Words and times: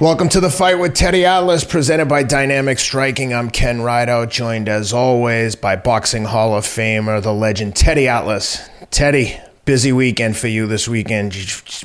Welcome 0.00 0.28
to 0.30 0.40
the 0.40 0.50
fight 0.50 0.80
with 0.80 0.94
Teddy 0.94 1.24
Atlas, 1.24 1.62
presented 1.62 2.06
by 2.06 2.24
Dynamic 2.24 2.80
Striking. 2.80 3.32
I'm 3.32 3.50
Ken 3.50 3.82
Rideout, 3.82 4.30
joined 4.30 4.68
as 4.68 4.92
always 4.92 5.54
by 5.54 5.76
Boxing 5.76 6.24
Hall 6.24 6.56
of 6.56 6.64
Famer, 6.64 7.22
the 7.22 7.32
legend 7.32 7.76
Teddy 7.76 8.08
Atlas. 8.08 8.68
Teddy, 8.90 9.38
busy 9.64 9.92
weekend 9.92 10.36
for 10.36 10.48
you 10.48 10.66
this 10.66 10.88
weekend. 10.88 11.36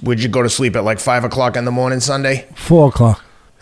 Would 0.02 0.24
you 0.24 0.30
go 0.30 0.42
to 0.42 0.50
sleep 0.50 0.76
at 0.76 0.84
like 0.84 1.00
five 1.00 1.24
o'clock 1.24 1.56
in 1.56 1.66
the 1.66 1.72
morning 1.72 2.00
Sunday? 2.00 2.48
Four 2.56 2.90
o'clock. 2.90 3.24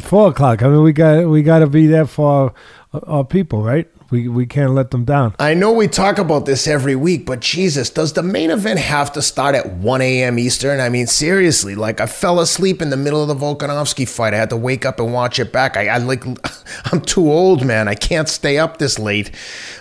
Four 0.00 0.28
o'clock. 0.30 0.62
I 0.62 0.68
mean, 0.68 0.82
we 0.82 0.92
got 0.92 1.28
we 1.28 1.42
got 1.42 1.60
to 1.60 1.66
be 1.66 1.86
there 1.86 2.06
for 2.06 2.52
our, 2.92 3.02
our 3.04 3.24
people, 3.24 3.62
right? 3.62 3.88
We 4.08 4.28
we 4.28 4.46
can't 4.46 4.72
let 4.72 4.92
them 4.92 5.04
down. 5.04 5.34
I 5.40 5.54
know 5.54 5.72
we 5.72 5.88
talk 5.88 6.18
about 6.18 6.46
this 6.46 6.68
every 6.68 6.94
week, 6.94 7.26
but 7.26 7.40
Jesus, 7.40 7.90
does 7.90 8.12
the 8.12 8.22
main 8.22 8.50
event 8.50 8.78
have 8.78 9.12
to 9.14 9.22
start 9.22 9.56
at 9.56 9.72
1 9.72 10.00
a.m. 10.00 10.38
Eastern? 10.38 10.78
I 10.78 10.88
mean, 10.88 11.08
seriously, 11.08 11.74
like 11.74 12.00
I 12.00 12.06
fell 12.06 12.38
asleep 12.38 12.80
in 12.80 12.90
the 12.90 12.96
middle 12.96 13.20
of 13.20 13.26
the 13.26 13.34
Volkanovski 13.34 14.08
fight. 14.08 14.32
I 14.32 14.36
had 14.36 14.50
to 14.50 14.56
wake 14.56 14.86
up 14.86 15.00
and 15.00 15.12
watch 15.12 15.40
it 15.40 15.52
back. 15.52 15.76
I, 15.76 15.88
I 15.88 15.98
like, 15.98 16.24
I'm 16.92 17.00
too 17.00 17.32
old, 17.32 17.66
man. 17.66 17.88
I 17.88 17.96
can't 17.96 18.28
stay 18.28 18.58
up 18.58 18.78
this 18.78 18.96
late. 18.96 19.32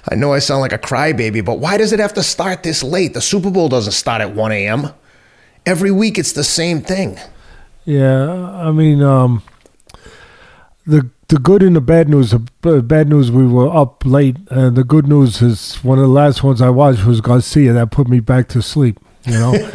I 0.09 0.15
know 0.15 0.33
I 0.33 0.39
sound 0.39 0.61
like 0.61 0.73
a 0.73 0.79
crybaby, 0.79 1.45
but 1.45 1.59
why 1.59 1.77
does 1.77 1.93
it 1.93 1.99
have 1.99 2.13
to 2.15 2.23
start 2.23 2.63
this 2.63 2.81
late? 2.81 3.13
The 3.13 3.21
Super 3.21 3.51
Bowl 3.51 3.69
doesn't 3.69 3.93
start 3.93 4.21
at 4.21 4.33
1 4.33 4.51
a.m. 4.51 4.89
Every 5.67 5.91
week, 5.91 6.17
it's 6.17 6.33
the 6.33 6.43
same 6.43 6.81
thing. 6.81 7.19
Yeah, 7.85 8.31
I 8.31 8.71
mean, 8.71 9.03
um, 9.03 9.43
the 10.87 11.09
the 11.27 11.37
good 11.37 11.63
and 11.63 11.75
the 11.75 11.81
bad 11.81 12.09
news. 12.09 12.31
The 12.61 12.81
bad 12.81 13.09
news, 13.09 13.31
we 13.31 13.47
were 13.47 13.73
up 13.73 14.05
late, 14.05 14.37
and 14.49 14.75
the 14.75 14.83
good 14.83 15.07
news 15.07 15.41
is 15.41 15.75
one 15.83 15.97
of 15.97 16.03
the 16.03 16.11
last 16.11 16.43
ones 16.43 16.61
I 16.61 16.69
watched 16.69 17.05
was 17.05 17.21
Garcia. 17.21 17.73
That 17.73 17.91
put 17.91 18.07
me 18.07 18.19
back 18.19 18.47
to 18.49 18.61
sleep. 18.61 18.99
You 19.25 19.33
know, 19.33 19.71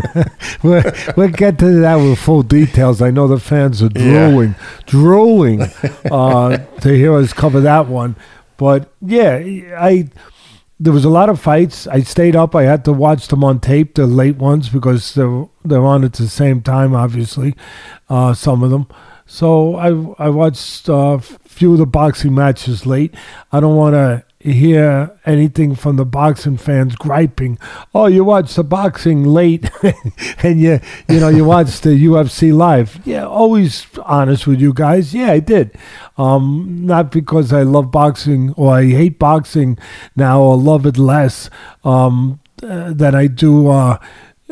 we'll, 0.62 0.82
we'll 1.16 1.28
get 1.28 1.58
to 1.58 1.80
that 1.80 1.96
with 1.96 2.18
full 2.18 2.42
details. 2.42 3.02
I 3.02 3.10
know 3.10 3.28
the 3.28 3.38
fans 3.38 3.82
are 3.82 3.90
drooling, 3.90 4.54
yeah. 4.58 4.82
drooling 4.86 5.62
uh, 6.10 6.56
to 6.56 6.88
hear 6.96 7.14
us 7.14 7.34
cover 7.34 7.60
that 7.60 7.86
one. 7.86 8.16
But 8.56 8.90
yeah, 9.02 9.42
I 9.78 10.08
there 10.80 10.92
was 10.92 11.04
a 11.04 11.10
lot 11.10 11.28
of 11.28 11.40
fights. 11.40 11.86
I 11.86 12.00
stayed 12.00 12.34
up. 12.34 12.56
I 12.56 12.64
had 12.64 12.84
to 12.86 12.92
watch 12.92 13.28
them 13.28 13.44
on 13.44 13.60
tape, 13.60 13.94
the 13.94 14.06
late 14.06 14.36
ones, 14.36 14.68
because 14.68 15.14
they're 15.14 15.46
they're 15.64 15.84
on 15.84 16.02
at 16.04 16.14
the 16.14 16.28
same 16.28 16.62
time. 16.62 16.94
Obviously, 16.94 17.54
uh, 18.08 18.34
some 18.34 18.62
of 18.62 18.70
them. 18.70 18.86
So 19.26 19.76
I 19.76 20.26
I 20.26 20.28
watched 20.28 20.88
a 20.88 20.94
uh, 20.94 21.18
few 21.18 21.72
of 21.72 21.78
the 21.78 21.86
boxing 21.86 22.34
matches 22.34 22.86
late. 22.86 23.14
I 23.52 23.60
don't 23.60 23.76
want 23.76 23.94
to 23.94 24.24
hear 24.42 25.16
anything 25.24 25.74
from 25.74 25.96
the 25.96 26.04
boxing 26.04 26.56
fans 26.56 26.96
griping. 26.96 27.58
Oh, 27.94 28.06
you 28.06 28.24
watch 28.24 28.54
the 28.54 28.64
boxing 28.64 29.24
late, 29.24 29.70
and 30.42 30.60
you 30.60 30.80
you 31.08 31.20
know 31.20 31.28
you 31.28 31.44
watch 31.44 31.80
the 31.80 31.90
UFC 31.90 32.52
live. 32.52 33.00
Yeah, 33.04 33.26
always 33.26 33.86
honest 34.04 34.46
with 34.46 34.60
you 34.60 34.72
guys. 34.72 35.14
Yeah, 35.14 35.30
I 35.32 35.38
did. 35.38 35.76
Um, 36.18 36.84
not 36.84 37.12
because 37.12 37.52
I 37.52 37.62
love 37.62 37.90
boxing 37.90 38.52
or 38.56 38.74
I 38.74 38.86
hate 38.86 39.18
boxing 39.18 39.78
now 40.16 40.42
or 40.42 40.56
love 40.56 40.86
it 40.86 40.98
less 40.98 41.48
um, 41.84 42.40
uh, 42.62 42.92
than 42.92 43.14
I 43.14 43.28
do. 43.28 43.68
Uh, 43.68 43.98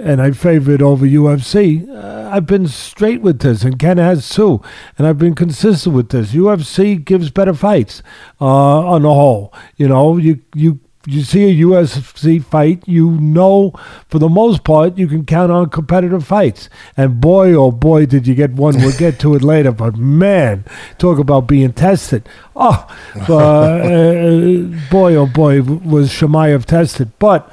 and 0.03 0.21
I 0.21 0.31
favor 0.33 0.73
it 0.73 0.83
over 0.83 1.07
UFC. 1.07 1.89
Uh, 1.89 2.31
I've 2.31 2.47
been 2.47 2.67
straight 2.67 3.23
with 3.23 3.41
this, 3.41 3.63
and 3.65 3.79
Ken 3.79 3.99
has 3.99 4.29
too, 4.29 4.61
and 4.97 5.07
I've 5.07 5.19
been 5.19 5.35
consistent 5.35 5.95
with 5.95 6.11
this. 6.11 6.33
UFC 6.33 7.03
gives 7.05 7.31
better 7.31 7.55
fights 7.55 8.03
uh, 8.41 8.45
on 8.45 9.03
the 9.03 9.13
whole. 9.13 9.53
You 9.77 9.89
know, 9.89 10.17
you 10.17 10.41
you 10.55 10.81
you 11.07 11.23
see 11.23 11.45
a 11.45 11.65
UFC 11.65 12.45
fight, 12.45 12.87
you 12.87 13.13
know 13.13 13.73
for 14.09 14.19
the 14.19 14.29
most 14.29 14.65
part 14.65 14.99
you 14.99 15.09
can 15.09 15.25
count 15.25 15.51
on 15.51 15.71
competitive 15.71 16.27
fights. 16.27 16.69
And 16.97 17.21
boy, 17.21 17.55
oh 17.55 17.71
boy, 17.71 18.07
did 18.07 18.27
you 18.27 18.35
get 18.35 18.53
one. 18.53 18.77
We'll 18.77 18.97
get 18.97 19.19
to 19.21 19.35
it 19.35 19.43
later, 19.43 19.73
but 19.73 19.97
man, 19.97 20.65
talk 20.99 21.19
about 21.19 21.47
being 21.47 21.73
tested. 21.73 22.29
Oh, 22.63 22.87
uh, 23.17 24.91
boy, 24.91 25.15
oh 25.15 25.25
boy, 25.25 25.63
was 25.63 26.11
Chimaev 26.11 26.67
tested. 26.67 27.11
But 27.19 27.51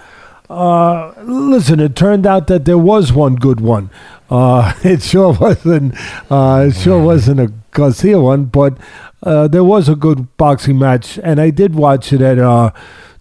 uh, 0.50 1.14
listen, 1.24 1.80
it 1.80 1.96
turned 1.96 2.26
out 2.26 2.48
that 2.48 2.66
there 2.66 2.78
was 2.78 3.12
one 3.12 3.36
good 3.36 3.60
one. 3.60 3.90
Uh, 4.30 4.74
it 4.84 5.02
sure 5.02 5.34
wasn't. 5.34 5.96
Uh, 6.32 6.68
it 6.70 6.76
sure 6.76 7.02
wasn't 7.02 7.40
a 7.40 7.52
Garcia 7.72 8.20
one, 8.20 8.46
but 8.46 8.78
uh, 9.24 9.48
there 9.48 9.64
was 9.64 9.90
a 9.90 9.96
good 9.96 10.36
boxing 10.38 10.80
match, 10.80 11.20
and 11.24 11.40
I 11.40 11.50
did 11.50 11.76
watch 11.76 12.14
it 12.14 12.22
at 12.22 12.40
uh, 12.40 12.72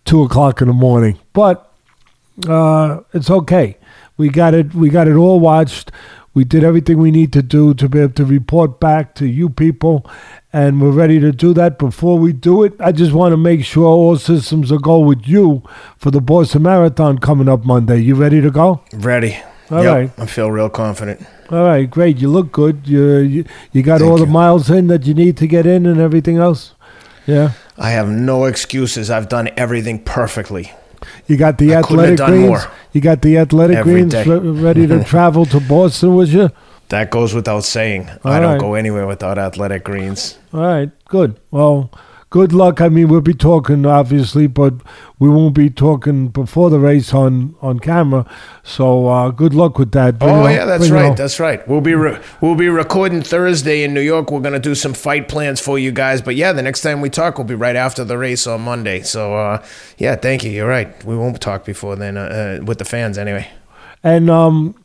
two 0.05 0.23
o'clock 0.23 0.61
in 0.61 0.69
the 0.69 0.75
morning. 0.75 1.19
But 1.33 1.73
uh, 2.49 3.01
it's 3.13 3.31
okay. 3.31 3.77
We 4.17 4.29
got 4.29 4.55
it. 4.55 4.75
We 4.75 4.89
got 4.89 5.09
it 5.09 5.15
all 5.15 5.41
watched. 5.41 5.91
We 6.35 6.45
did 6.45 6.65
everything 6.65 6.99
we 6.99 7.11
need 7.11 7.33
to 7.33 7.43
do 7.43 7.73
to 7.75 7.89
be 7.89 8.01
able 8.01 8.13
to 8.13 8.25
report 8.25 8.79
back 8.79 9.15
to 9.17 9.27
you 9.27 9.49
people, 9.49 10.05
and 10.57 10.81
we're 10.81 10.91
ready 10.91 11.21
to 11.21 11.33
do 11.33 11.53
that. 11.53 11.79
Before 11.79 12.19
we 12.19 12.33
do 12.33 12.63
it, 12.63 12.73
I 12.81 12.91
just 12.91 13.13
want 13.13 13.35
to 13.35 13.37
make 13.37 13.63
sure 13.63 13.85
all 13.85 14.17
systems 14.17 14.73
are 14.73 14.79
go 14.79 14.99
with 14.99 15.29
you 15.29 15.63
for 15.99 16.11
the 16.11 16.23
Boston 16.23 16.63
Marathon 16.63 17.19
coming 17.19 17.47
up 17.47 17.67
Monday. 17.67 17.99
You 17.99 18.15
ready 18.15 18.41
to 18.41 18.51
go? 18.51 18.81
Ready. 18.95 19.37
All 19.71 19.85
yep, 19.85 19.95
right. 19.95 20.11
I 20.19 20.25
feel 20.25 20.51
real 20.51 20.71
confident. 20.71 21.21
All 21.51 21.65
right, 21.65 21.91
great. 21.91 22.17
You 22.17 22.31
look 22.31 22.53
good. 22.53 22.89
You 22.89 23.19
you, 23.19 23.45
you 23.73 23.83
got 23.83 24.01
Thank 24.01 24.11
all 24.11 24.17
the 24.17 24.25
miles 24.25 24.71
in 24.71 24.87
that 24.87 25.05
you 25.05 25.13
need 25.13 25.37
to 25.37 25.47
get 25.47 25.67
in 25.67 25.85
and 25.85 26.01
everything 26.01 26.39
else. 26.39 26.73
Yeah. 27.27 27.53
I 27.77 27.91
have 27.91 28.09
no 28.09 28.47
excuses. 28.47 29.11
I've 29.11 29.29
done 29.29 29.51
everything 29.59 30.03
perfectly. 30.05 30.73
You 31.27 31.37
got 31.37 31.59
the 31.59 31.75
I 31.75 31.81
athletic 31.81 32.19
greens. 32.19 32.49
More. 32.49 32.73
You 32.95 33.03
got 33.03 33.21
the 33.21 33.37
athletic 33.37 33.77
Every 33.77 33.93
greens 33.93 34.15
re- 34.15 34.39
ready 34.39 34.87
to 34.87 35.05
travel 35.13 35.45
to 35.47 35.61
Boston, 35.61 36.15
with 36.15 36.31
you? 36.31 36.51
That 36.89 37.11
goes 37.11 37.35
without 37.35 37.65
saying. 37.65 38.09
All 38.25 38.33
I 38.33 38.41
don't 38.41 38.59
go 38.59 38.75
anywhere 38.75 39.07
without 39.07 39.39
athletic 39.39 39.85
greens. 39.85 40.39
All 40.53 40.61
right, 40.61 40.91
good. 41.09 41.41
Well, 41.51 41.91
good 42.31 42.53
luck. 42.53 42.81
I 42.81 42.89
mean, 42.89 43.09
we'll 43.09 43.21
be 43.21 43.35
talking 43.35 43.87
obviously, 43.87 44.47
but 44.47 44.75
we 45.19 45.29
won't 45.29 45.55
be 45.55 45.71
talking 45.71 46.29
before 46.29 46.71
the 46.71 46.79
race 46.79 47.15
on 47.15 47.55
on 47.61 47.79
camera. 47.79 48.27
So 48.63 49.09
uh, 49.09 49.31
good 49.31 49.55
luck 49.55 49.79
with 49.79 49.93
that. 49.93 50.19
Bring 50.19 50.31
oh 50.31 50.47
yeah, 50.49 50.65
that's 50.65 50.91
right. 50.91 51.17
That's 51.17 51.41
right. 51.41 51.67
We'll 51.67 51.81
be 51.81 51.95
re- 51.95 52.21
we'll 52.41 52.55
be 52.55 52.69
recording 52.69 53.23
Thursday 53.23 53.83
in 53.83 53.95
New 53.95 54.01
York. 54.01 54.31
We're 54.31 54.41
gonna 54.41 54.59
do 54.59 54.75
some 54.75 54.93
fight 54.93 55.29
plans 55.29 55.61
for 55.61 55.79
you 55.79 55.93
guys. 55.93 56.21
But 56.23 56.37
yeah, 56.37 56.53
the 56.53 56.63
next 56.63 56.83
time 56.83 57.01
we 57.01 57.11
talk 57.11 57.39
we'll 57.39 57.47
be 57.47 57.55
right 57.55 57.77
after 57.77 58.05
the 58.05 58.19
race 58.19 58.47
on 58.47 58.61
Monday. 58.63 59.03
So 59.03 59.35
uh, 59.35 59.65
yeah, 59.99 60.17
thank 60.17 60.45
you. 60.45 60.51
You're 60.51 60.69
right. 60.69 61.05
We 61.05 61.17
won't 61.17 61.41
talk 61.41 61.65
before 61.65 61.97
then 61.97 62.17
uh, 62.17 62.59
uh 62.61 62.65
with 62.65 62.79
the 62.79 62.85
fans 62.85 63.19
anyway. 63.19 63.49
And 64.03 64.31
um, 64.31 64.77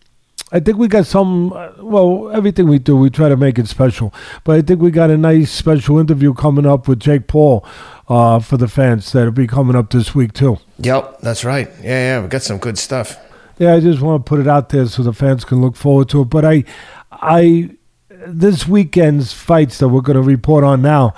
I 0.52 0.60
think 0.60 0.78
we 0.78 0.88
got 0.88 1.06
some. 1.06 1.54
Uh, 1.54 1.70
well, 1.78 2.30
everything 2.32 2.68
we 2.68 2.78
do, 2.78 2.98
we 2.98 3.10
try 3.10 3.30
to 3.30 3.38
make 3.38 3.58
it 3.58 3.68
special. 3.68 4.14
But 4.44 4.58
I 4.58 4.62
think 4.62 4.82
we 4.82 4.92
got 4.92 5.10
a 5.10 5.18
nice 5.18 5.50
special 5.52 5.98
interview 5.98 6.34
coming 6.34 6.66
up 6.66 6.88
with 6.88 7.00
Jake 7.00 7.28
Paul 7.28 7.66
uh, 8.10 8.40
for 8.40 8.58
the 8.58 8.68
fans 8.68 9.12
that'll 9.14 9.32
be 9.32 9.48
coming 9.48 9.76
up 9.76 9.90
this 9.92 10.14
week 10.14 10.34
too. 10.34 10.58
Yep, 10.80 11.22
that's 11.22 11.46
right. 11.46 11.70
Yeah, 11.82 12.18
yeah, 12.18 12.22
we 12.22 12.28
got 12.28 12.42
some 12.42 12.58
good 12.58 12.78
stuff. 12.78 13.18
Yeah, 13.58 13.76
I 13.76 13.80
just 13.80 14.02
want 14.02 14.26
to 14.26 14.30
put 14.30 14.40
it 14.40 14.48
out 14.48 14.70
there 14.70 14.86
so 14.88 15.04
the 15.04 15.14
fans 15.14 15.46
can 15.46 15.62
look 15.62 15.76
forward 15.76 16.10
to 16.10 16.22
it. 16.22 16.26
But 16.26 16.44
I, 16.44 16.66
I, 17.12 17.70
this 18.10 18.68
weekend's 18.68 19.32
fights 19.32 19.78
that 19.78 19.90
we're 19.90 20.02
going 20.02 20.16
to 20.16 20.22
report 20.22 20.64
on 20.64 20.82
now, 20.82 21.14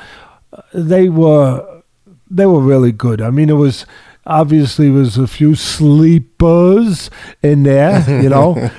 they 0.74 1.10
were, 1.10 1.82
they 2.30 2.46
were 2.46 2.60
really 2.60 2.92
good. 2.92 3.22
I 3.22 3.32
mean, 3.32 3.50
it 3.50 3.54
was 3.54 3.86
obviously 4.26 4.90
was 4.90 5.18
a 5.18 5.28
few 5.28 5.56
sleepers 5.56 7.10
in 7.42 7.64
there 7.64 8.22
you 8.22 8.30
know. 8.30 8.56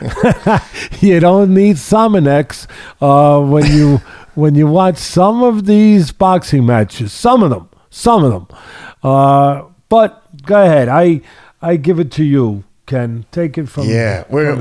You 1.00 1.21
don't 1.21 1.53
need 1.53 1.77
Sominex 1.77 2.66
uh, 3.00 3.41
when 3.44 3.66
you 3.72 3.99
when 4.34 4.55
you 4.55 4.66
watch 4.66 4.97
some 4.97 5.43
of 5.43 5.66
these 5.66 6.10
boxing 6.12 6.66
matches 6.66 7.12
some 7.12 7.43
of 7.43 7.50
them 7.50 7.69
some 7.91 8.25
of 8.25 8.32
them. 8.32 8.59
Uh, 9.03 9.65
but 9.88 10.22
go 10.43 10.62
ahead 10.62 10.88
i 10.88 11.21
i 11.62 11.76
give 11.76 12.00
it 12.00 12.11
to 12.12 12.25
you 12.25 12.65
Ken, 12.87 13.25
take 13.33 13.56
it 13.56 13.67
from 13.67 13.88
yeah. 13.88 14.25
We're 14.29 14.56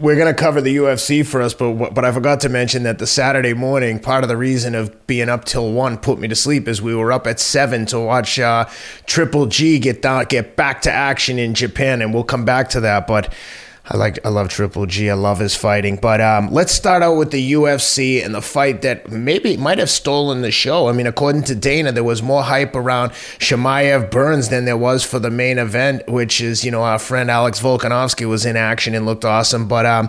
we're 0.00 0.16
gonna 0.16 0.32
cover 0.32 0.62
the 0.62 0.74
UFC 0.76 1.26
for 1.26 1.42
us, 1.42 1.52
but 1.52 1.92
but 1.92 2.06
I 2.06 2.12
forgot 2.12 2.40
to 2.40 2.48
mention 2.48 2.84
that 2.84 2.98
the 2.98 3.06
Saturday 3.06 3.52
morning 3.52 3.98
part 3.98 4.24
of 4.24 4.28
the 4.28 4.36
reason 4.36 4.74
of 4.74 5.06
being 5.06 5.28
up 5.28 5.44
till 5.44 5.70
one 5.72 5.98
put 5.98 6.18
me 6.18 6.26
to 6.28 6.34
sleep 6.34 6.66
is 6.66 6.80
we 6.80 6.94
were 6.94 7.12
up 7.12 7.26
at 7.26 7.38
seven 7.38 7.84
to 7.86 8.00
watch 8.00 8.38
uh, 8.38 8.64
Triple 9.04 9.44
G 9.44 9.78
get 9.78 10.00
down, 10.00 10.24
get 10.24 10.56
back 10.56 10.80
to 10.82 10.90
action 10.90 11.38
in 11.38 11.52
Japan, 11.52 12.00
and 12.00 12.14
we'll 12.14 12.24
come 12.24 12.46
back 12.46 12.70
to 12.70 12.80
that. 12.80 13.06
But 13.06 13.30
I 13.92 13.96
like 13.96 14.24
I 14.24 14.28
love 14.28 14.48
Triple 14.48 14.86
G. 14.86 15.10
I 15.10 15.14
love 15.14 15.40
his 15.40 15.56
fighting. 15.56 15.96
But 15.96 16.20
um, 16.20 16.52
let's 16.52 16.72
start 16.72 17.02
out 17.02 17.14
with 17.14 17.32
the 17.32 17.52
UFC 17.52 18.24
and 18.24 18.32
the 18.32 18.40
fight 18.40 18.82
that 18.82 19.10
maybe 19.10 19.56
might 19.56 19.78
have 19.78 19.90
stolen 19.90 20.42
the 20.42 20.52
show. 20.52 20.88
I 20.88 20.92
mean, 20.92 21.08
according 21.08 21.42
to 21.44 21.56
Dana, 21.56 21.90
there 21.90 22.04
was 22.04 22.22
more 22.22 22.44
hype 22.44 22.76
around 22.76 23.10
Chimaev 23.10 24.12
Burns 24.12 24.48
than 24.48 24.64
there 24.64 24.76
was 24.76 25.04
for 25.04 25.18
the 25.18 25.30
main 25.30 25.58
event, 25.58 26.06
which 26.06 26.40
is 26.40 26.64
you 26.64 26.70
know 26.70 26.82
our 26.82 27.00
friend 27.00 27.32
Alex 27.32 27.60
Volkanovski 27.60 28.28
was 28.28 28.46
in 28.46 28.56
action 28.56 28.94
and 28.94 29.06
looked 29.06 29.24
awesome. 29.24 29.66
But 29.66 29.86
um, 29.86 30.08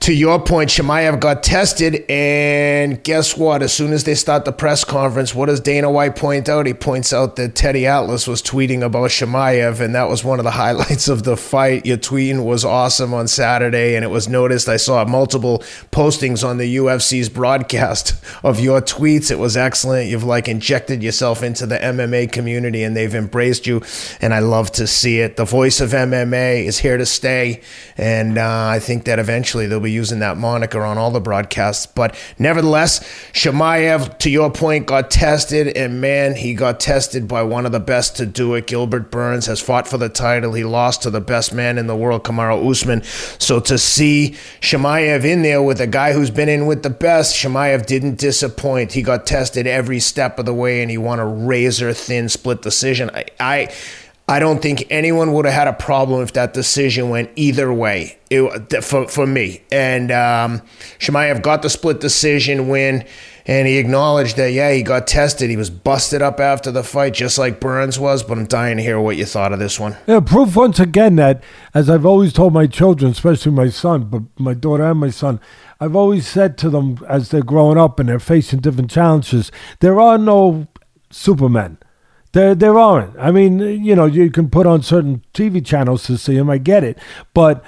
to 0.00 0.14
your 0.14 0.40
point, 0.40 0.70
Chimaev 0.70 1.20
got 1.20 1.42
tested, 1.42 2.06
and 2.08 3.04
guess 3.04 3.36
what? 3.36 3.62
As 3.62 3.70
soon 3.70 3.92
as 3.92 4.04
they 4.04 4.14
start 4.14 4.46
the 4.46 4.52
press 4.52 4.82
conference, 4.82 5.34
what 5.34 5.46
does 5.46 5.60
Dana 5.60 5.90
White 5.90 6.16
point 6.16 6.48
out? 6.48 6.64
He 6.64 6.72
points 6.72 7.12
out 7.12 7.36
that 7.36 7.54
Teddy 7.54 7.86
Atlas 7.86 8.26
was 8.26 8.40
tweeting 8.40 8.80
about 8.80 9.10
Chimaev, 9.10 9.78
and 9.78 9.94
that 9.94 10.08
was 10.08 10.24
one 10.24 10.38
of 10.38 10.44
the 10.44 10.50
highlights 10.62 11.08
of 11.08 11.24
the 11.24 11.36
fight. 11.36 11.84
Your 11.84 11.98
tweeting 11.98 12.46
was 12.46 12.64
awesome 12.64 13.12
on 13.12 13.28
Saturday, 13.28 13.94
and 13.94 14.02
it 14.02 14.08
was 14.08 14.26
noticed. 14.26 14.70
I 14.70 14.78
saw 14.78 15.04
multiple 15.04 15.58
postings 15.92 16.48
on 16.48 16.56
the 16.56 16.76
UFC's 16.76 17.28
broadcast 17.28 18.14
of 18.42 18.58
your 18.58 18.80
tweets. 18.80 19.30
It 19.30 19.38
was 19.38 19.54
excellent. 19.54 20.08
You've 20.08 20.24
like 20.24 20.48
injected 20.48 21.02
yourself 21.02 21.42
into 21.42 21.66
the 21.66 21.76
MMA 21.76 22.32
community, 22.32 22.84
and 22.84 22.96
they've 22.96 23.14
embraced 23.14 23.66
you, 23.66 23.82
and 24.22 24.32
I 24.32 24.38
love 24.38 24.72
to 24.72 24.86
see 24.86 25.20
it. 25.20 25.36
The 25.36 25.44
voice 25.44 25.78
of 25.82 25.90
MMA 25.90 26.64
is 26.64 26.78
here 26.78 26.96
to 26.96 27.04
stay, 27.04 27.60
and 27.98 28.38
uh, 28.38 28.68
I 28.68 28.78
think 28.78 29.04
that 29.04 29.18
eventually 29.18 29.66
they'll 29.66 29.78
be 29.78 29.89
using 29.90 30.20
that 30.20 30.36
moniker 30.36 30.82
on 30.82 30.98
all 30.98 31.10
the 31.10 31.20
broadcasts. 31.20 31.86
But 31.86 32.16
nevertheless, 32.38 33.00
Chimaev, 33.32 34.18
to 34.18 34.30
your 34.30 34.50
point, 34.50 34.86
got 34.86 35.10
tested, 35.10 35.68
and 35.76 36.00
man, 36.00 36.34
he 36.34 36.54
got 36.54 36.80
tested 36.80 37.28
by 37.28 37.42
one 37.42 37.66
of 37.66 37.72
the 37.72 37.80
best 37.80 38.16
to 38.16 38.26
do 38.26 38.54
it. 38.54 38.66
Gilbert 38.66 39.10
Burns 39.10 39.46
has 39.46 39.60
fought 39.60 39.86
for 39.86 39.98
the 39.98 40.08
title. 40.08 40.54
He 40.54 40.64
lost 40.64 41.02
to 41.02 41.10
the 41.10 41.20
best 41.20 41.52
man 41.52 41.78
in 41.78 41.86
the 41.86 41.96
world, 41.96 42.24
Kamaru 42.24 42.70
Usman. 42.70 43.02
So 43.38 43.60
to 43.60 43.78
see 43.78 44.36
Chimaev 44.60 45.24
in 45.24 45.42
there 45.42 45.62
with 45.62 45.80
a 45.80 45.86
guy 45.86 46.12
who's 46.12 46.30
been 46.30 46.48
in 46.48 46.66
with 46.66 46.82
the 46.82 46.90
best, 46.90 47.36
Chimaev 47.36 47.86
didn't 47.86 48.18
disappoint. 48.18 48.92
He 48.92 49.02
got 49.02 49.26
tested 49.26 49.66
every 49.66 50.00
step 50.00 50.38
of 50.38 50.46
the 50.46 50.54
way, 50.54 50.82
and 50.82 50.90
he 50.90 50.98
won 50.98 51.18
a 51.18 51.26
razor 51.26 51.92
thin 51.92 52.28
split 52.28 52.62
decision. 52.62 53.10
I, 53.10 53.24
I 53.38 53.74
I 54.30 54.38
don't 54.38 54.62
think 54.62 54.86
anyone 54.90 55.32
would 55.32 55.44
have 55.44 55.54
had 55.54 55.66
a 55.66 55.72
problem 55.72 56.22
if 56.22 56.34
that 56.34 56.54
decision 56.54 57.08
went 57.08 57.32
either 57.34 57.72
way 57.72 58.16
it, 58.30 58.84
for, 58.84 59.08
for 59.08 59.26
me. 59.26 59.62
And 59.72 60.12
um, 60.12 60.62
Chimaev 61.00 61.42
got 61.42 61.62
the 61.62 61.68
split 61.68 61.98
decision 61.98 62.68
win, 62.68 63.04
and 63.44 63.66
he 63.66 63.78
acknowledged 63.78 64.36
that, 64.36 64.52
yeah, 64.52 64.72
he 64.72 64.84
got 64.84 65.08
tested. 65.08 65.50
He 65.50 65.56
was 65.56 65.68
busted 65.68 66.22
up 66.22 66.38
after 66.38 66.70
the 66.70 66.84
fight, 66.84 67.14
just 67.14 67.38
like 67.38 67.58
Burns 67.58 67.98
was. 67.98 68.22
But 68.22 68.38
I'm 68.38 68.46
dying 68.46 68.76
to 68.76 68.84
hear 68.84 69.00
what 69.00 69.16
you 69.16 69.24
thought 69.24 69.52
of 69.52 69.58
this 69.58 69.80
one. 69.80 69.96
Yeah, 70.06 70.20
proof 70.20 70.54
once 70.54 70.78
again 70.78 71.16
that, 71.16 71.42
as 71.74 71.90
I've 71.90 72.06
always 72.06 72.32
told 72.32 72.52
my 72.52 72.68
children, 72.68 73.10
especially 73.10 73.50
my 73.50 73.68
son, 73.68 74.04
but 74.04 74.22
my 74.38 74.54
daughter 74.54 74.84
and 74.84 75.00
my 75.00 75.10
son, 75.10 75.40
I've 75.80 75.96
always 75.96 76.28
said 76.28 76.56
to 76.58 76.70
them 76.70 77.04
as 77.08 77.30
they're 77.30 77.42
growing 77.42 77.78
up 77.78 77.98
and 77.98 78.08
they're 78.08 78.20
facing 78.20 78.60
different 78.60 78.92
challenges, 78.92 79.50
there 79.80 80.00
are 80.00 80.18
no 80.18 80.68
supermen 81.10 81.78
there, 82.32 82.54
there 82.54 82.78
aren't. 82.78 83.18
I 83.18 83.30
mean, 83.30 83.58
you 83.58 83.94
know, 83.94 84.06
you 84.06 84.30
can 84.30 84.50
put 84.50 84.66
on 84.66 84.82
certain 84.82 85.24
TV 85.34 85.64
channels 85.64 86.04
to 86.04 86.16
see 86.16 86.36
them. 86.36 86.50
I 86.50 86.58
get 86.58 86.84
it, 86.84 86.98
but 87.34 87.64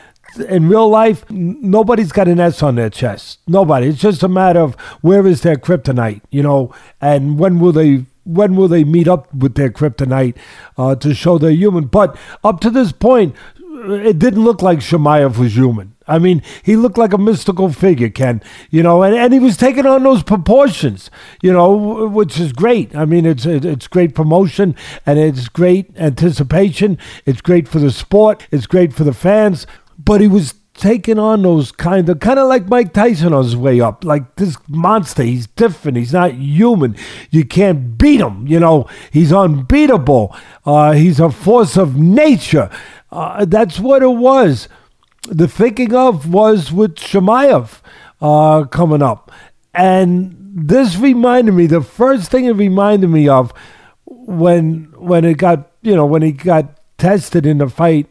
in 0.49 0.69
real 0.69 0.89
life, 0.89 1.29
nobody's 1.31 2.13
got 2.13 2.29
an 2.29 2.41
S 2.41 2.63
on 2.63 2.77
their 2.77 2.91
chest. 2.91 3.41
Nobody. 3.47 3.89
It's 3.89 4.01
just 4.01 4.23
a 4.23 4.29
matter 4.29 4.61
of 4.61 4.75
where 5.01 5.27
is 5.27 5.43
their 5.43 5.57
kryptonite, 5.57 6.23
you 6.31 6.43
know, 6.43 6.75
and 7.01 7.39
when 7.39 7.61
will 7.61 7.73
they 7.73 8.07
when 8.25 8.55
will 8.55 8.69
they 8.69 8.85
meet 8.85 9.09
up 9.09 9.33
with 9.35 9.57
their 9.57 9.69
kryptonite 9.71 10.37
uh, 10.79 10.95
to 10.95 11.13
show 11.15 11.39
they're 11.39 11.51
human? 11.51 11.87
But 11.87 12.17
up 12.45 12.61
to 12.61 12.71
this 12.71 12.93
point, 12.93 13.35
it 13.83 14.19
didn't 14.19 14.45
look 14.45 14.63
like 14.63 14.79
Chimaev 14.79 15.39
was 15.39 15.57
human. 15.57 15.95
I 16.07 16.19
mean, 16.19 16.43
he 16.63 16.77
looked 16.77 16.99
like 16.99 17.13
a 17.13 17.19
mystical 17.19 17.73
figure, 17.73 18.09
Ken. 18.09 18.43
You 18.71 18.83
know, 18.83 19.03
and, 19.03 19.15
and 19.15 19.33
he 19.33 19.39
was 19.39 19.57
taking 19.57 19.87
on 19.87 20.03
those 20.03 20.23
proportions. 20.23 21.11
You 21.43 21.53
know, 21.53 22.09
which 22.09 22.39
is 22.39 22.53
great. 22.53 22.95
I 22.95 23.05
mean, 23.05 23.27
it's 23.27 23.47
it's 23.47 23.89
great 23.89 24.15
promotion 24.15 24.75
and 25.07 25.19
it's 25.19 25.49
great 25.49 25.91
anticipation. 25.97 26.99
It's 27.27 27.41
great 27.41 27.69
for 27.69 27.79
the 27.79 27.91
sport. 27.91 28.47
It's 28.51 28.67
great 28.67 28.93
for 28.93 29.05
the 29.05 29.15
fans. 29.15 29.67
But 29.99 30.21
he 30.21 30.29
was 30.29 30.55
taking 30.83 31.17
on 31.17 31.43
those 31.43 31.71
kind 31.71 32.09
of 32.09 32.19
kind 32.19 32.41
of 32.41 32.49
like 32.49 32.69
Mike 32.69 32.93
Tyson 32.93 33.33
on 33.33 33.45
his 33.45 33.57
way 33.57 33.81
up. 33.81 34.05
Like 34.05 34.35
this 34.35 34.57
monster, 34.69 35.23
he's 35.23 35.47
different. 35.47 35.97
He's 35.97 36.13
not 36.13 36.35
human. 36.35 36.97
You 37.31 37.45
can't 37.45 37.97
beat 37.97 38.21
him. 38.21 38.49
You 38.49 38.59
know, 38.59 38.89
he's 39.13 39.33
unbeatable. 39.33 40.37
Uh, 40.67 40.93
he's 40.93 41.21
a 41.21 41.31
force 41.31 41.77
of 41.77 41.97
nature. 41.97 42.69
Uh, 43.13 43.45
that's 43.45 43.79
what 43.79 44.03
it 44.03 44.09
was 44.09 44.69
the 45.29 45.47
thinking 45.47 45.95
of 45.95 46.33
was 46.33 46.73
with 46.73 46.97
Chimaev 46.97 47.81
uh, 48.21 48.65
coming 48.65 49.03
up. 49.03 49.31
And 49.73 50.37
this 50.55 50.97
reminded 50.97 51.53
me, 51.53 51.67
the 51.67 51.81
first 51.81 52.31
thing 52.31 52.47
it 52.47 52.57
reminded 52.57 53.09
me 53.09 53.29
of 53.29 53.53
when 54.05 54.93
when 54.97 55.25
it 55.25 55.39
got, 55.39 55.71
you 55.83 55.95
know, 55.95 56.07
when 56.07 56.23
he 56.23 56.33
got 56.33 56.79
tested 56.99 57.47
in 57.47 57.59
the 57.59 57.69
fight 57.69 58.09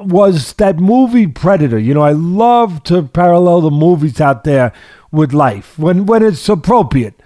was 0.00 0.52
that 0.54 0.78
movie 0.78 1.26
Predator. 1.26 1.78
You 1.78 1.94
know, 1.94 2.02
I 2.02 2.12
love 2.12 2.82
to 2.84 3.02
parallel 3.02 3.62
the 3.62 3.70
movies 3.70 4.20
out 4.20 4.44
there 4.44 4.72
with 5.12 5.32
life 5.32 5.78
when 5.78 6.06
when 6.06 6.22
it's 6.22 6.48
appropriate. 6.48 7.20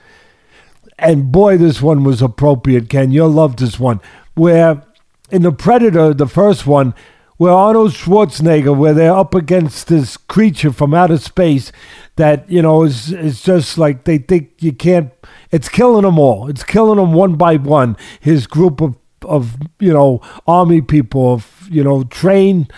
And 0.98 1.32
boy, 1.32 1.56
this 1.58 1.82
one 1.82 2.04
was 2.04 2.22
appropriate, 2.22 2.88
Ken. 2.88 3.10
You'll 3.10 3.28
love 3.28 3.56
this 3.56 3.80
one. 3.80 4.00
Where 4.34 4.82
in 5.30 5.42
the 5.42 5.52
Predator, 5.52 6.14
the 6.14 6.28
first 6.28 6.66
one, 6.66 6.94
where 7.36 7.52
Arnold 7.52 7.92
Schwarzenegger, 7.92 8.76
where 8.76 8.94
they're 8.94 9.12
up 9.12 9.34
against 9.34 9.88
this 9.88 10.16
creature 10.16 10.72
from 10.72 10.94
outer 10.94 11.18
space 11.18 11.72
that, 12.16 12.48
you 12.48 12.62
know, 12.62 12.84
is, 12.84 13.12
is 13.12 13.42
just 13.42 13.76
like 13.76 14.04
they 14.04 14.18
think 14.18 14.52
you 14.60 14.72
can't, 14.72 15.12
it's 15.50 15.68
killing 15.68 16.02
them 16.02 16.18
all. 16.18 16.48
It's 16.48 16.62
killing 16.62 16.98
them 16.98 17.12
one 17.12 17.34
by 17.34 17.56
one. 17.56 17.96
His 18.20 18.46
group 18.46 18.80
of, 18.80 18.96
of 19.24 19.56
you 19.80 19.92
know, 19.92 20.20
army 20.46 20.80
people, 20.80 21.34
of, 21.34 21.68
you 21.70 21.82
know, 21.82 22.04
trained, 22.04 22.72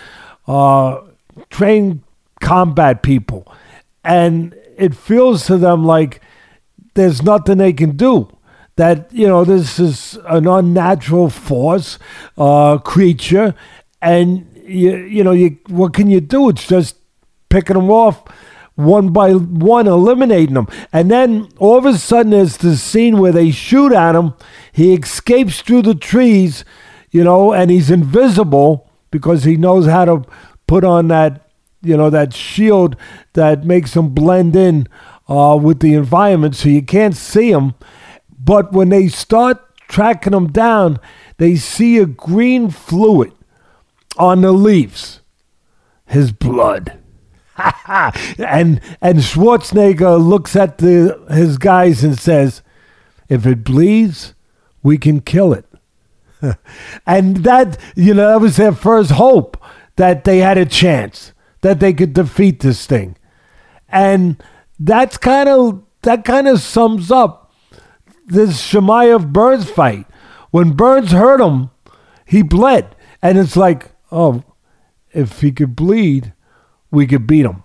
uh, 0.47 1.01
trained 1.49 2.01
combat 2.41 3.03
people. 3.03 3.51
And 4.03 4.55
it 4.77 4.95
feels 4.95 5.45
to 5.47 5.57
them 5.57 5.85
like 5.85 6.21
there's 6.93 7.21
nothing 7.21 7.57
they 7.57 7.73
can 7.73 7.95
do 7.95 8.29
that 8.75 9.11
you 9.11 9.27
know 9.27 9.43
this 9.43 9.79
is 9.79 10.19
an 10.27 10.47
unnatural 10.47 11.29
force 11.29 11.97
uh, 12.37 12.77
creature 12.77 13.55
and 14.01 14.45
you, 14.67 14.95
you 14.97 15.23
know, 15.23 15.31
you 15.31 15.57
what 15.67 15.93
can 15.93 16.09
you 16.09 16.21
do? 16.21 16.49
It's 16.49 16.67
just 16.67 16.97
picking 17.49 17.75
them 17.75 17.89
off 17.89 18.23
one 18.77 19.09
by 19.09 19.33
one, 19.33 19.87
eliminating 19.87 20.53
them. 20.53 20.67
And 20.93 21.11
then 21.11 21.49
all 21.57 21.77
of 21.77 21.85
a 21.85 21.97
sudden, 21.97 22.31
there's 22.31 22.57
this 22.57 22.81
scene 22.81 23.17
where 23.17 23.31
they 23.31 23.51
shoot 23.51 23.91
at 23.91 24.15
him. 24.15 24.33
He 24.71 24.93
escapes 24.93 25.61
through 25.61 25.81
the 25.81 25.95
trees, 25.95 26.63
you 27.11 27.23
know, 27.23 27.53
and 27.53 27.69
he's 27.69 27.91
invisible 27.91 28.89
because 29.11 29.43
he 29.43 29.57
knows 29.57 29.87
how 29.87 30.05
to 30.05 30.23
put 30.67 30.83
on 30.83 31.07
that, 31.09 31.49
you 31.81 31.97
know, 31.97 32.09
that 32.09 32.33
shield 32.33 32.95
that 33.33 33.65
makes 33.65 33.95
him 33.95 34.09
blend 34.09 34.55
in 34.55 34.87
uh, 35.27 35.57
with 35.61 35.79
the 35.79 35.93
environment, 35.93 36.55
so 36.55 36.69
you 36.69 36.81
can't 36.81 37.15
see 37.15 37.51
him. 37.51 37.73
But 38.39 38.71
when 38.71 38.89
they 38.89 39.07
start 39.07 39.59
tracking 39.87 40.33
him 40.33 40.51
down, 40.51 40.99
they 41.37 41.55
see 41.55 41.97
a 41.97 42.05
green 42.05 42.69
fluid 42.69 43.33
on 44.17 44.41
the 44.41 44.51
leaves 44.51 45.21
his 46.07 46.31
blood. 46.31 46.97
and 48.37 48.79
and 49.01 49.19
Schwarzenegger 49.19 50.23
looks 50.23 50.55
at 50.55 50.77
the 50.77 51.19
his 51.29 51.57
guys 51.57 52.03
and 52.03 52.17
says, 52.17 52.61
"If 53.29 53.45
it 53.45 53.63
bleeds, 53.63 54.35
we 54.83 54.97
can 54.97 55.21
kill 55.21 55.53
it." 55.53 55.65
and 57.07 57.37
that 57.37 57.77
you 57.95 58.13
know 58.13 58.27
that 58.27 58.41
was 58.41 58.57
their 58.57 58.73
first 58.73 59.11
hope 59.11 59.57
that 59.95 60.23
they 60.23 60.39
had 60.39 60.57
a 60.57 60.65
chance 60.65 61.33
that 61.61 61.79
they 61.79 61.93
could 61.93 62.13
defeat 62.13 62.59
this 62.59 62.85
thing, 62.85 63.17
and 63.89 64.41
that's 64.79 65.17
kind 65.17 65.49
of 65.49 65.83
that 66.03 66.25
kind 66.25 66.47
of 66.47 66.61
sums 66.61 67.11
up 67.11 67.53
this 68.27 68.71
Chimaev 68.71 69.33
Burns 69.33 69.69
fight. 69.69 70.05
When 70.51 70.73
Burns 70.73 71.11
hurt 71.11 71.41
him, 71.41 71.71
he 72.25 72.43
bled, 72.43 72.95
and 73.21 73.39
it's 73.39 73.57
like 73.57 73.91
oh, 74.11 74.43
if 75.11 75.41
he 75.41 75.51
could 75.51 75.75
bleed, 75.75 76.33
we 76.91 77.07
could 77.07 77.27
beat 77.27 77.45
him. 77.45 77.63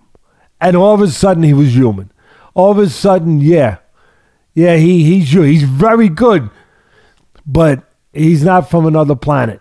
And 0.61 0.77
all 0.77 0.95
of 0.95 1.01
a 1.01 1.09
sudden, 1.09 1.43
he 1.43 1.55
was 1.55 1.75
human. 1.75 2.11
All 2.55 2.71
of 2.71 2.79
a 2.79 2.89
sudden, 2.89 3.41
yeah, 3.41 3.79
yeah, 4.55 4.77
he 4.77 5.05
he's 5.05 5.31
he's 5.31 5.63
very 5.63 6.09
good, 6.09 6.51
but 7.47 7.85
he's 8.13 8.45
not 8.45 8.71
from 8.71 8.87
another 8.87 9.17
planet. 9.17 9.61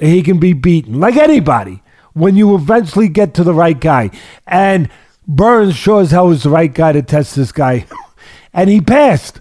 He 0.00 0.22
can 0.22 0.38
be 0.38 0.52
beaten 0.52 1.00
like 1.00 1.16
anybody 1.16 1.82
when 2.14 2.36
you 2.36 2.54
eventually 2.54 3.08
get 3.08 3.34
to 3.34 3.44
the 3.44 3.54
right 3.54 3.78
guy. 3.78 4.10
And 4.46 4.88
Burns 5.26 5.76
sure 5.76 6.00
as 6.00 6.12
hell 6.12 6.28
was 6.28 6.44
the 6.44 6.50
right 6.50 6.72
guy 6.72 6.92
to 6.92 7.02
test 7.02 7.36
this 7.36 7.52
guy, 7.52 7.86
and 8.54 8.70
he 8.70 8.80
passed. 8.80 9.40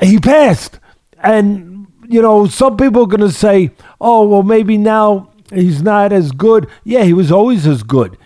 He 0.00 0.18
passed, 0.18 0.78
and 1.18 1.86
you 2.08 2.22
know 2.22 2.46
some 2.46 2.76
people 2.76 3.02
are 3.02 3.06
gonna 3.06 3.30
say, 3.30 3.72
"Oh, 4.00 4.26
well, 4.26 4.42
maybe 4.42 4.78
now 4.78 5.32
he's 5.52 5.82
not 5.82 6.12
as 6.12 6.32
good. 6.32 6.68
Yeah, 6.84 7.02
he 7.02 7.12
was 7.12 7.32
always 7.32 7.66
as 7.66 7.82
good. 7.82 8.16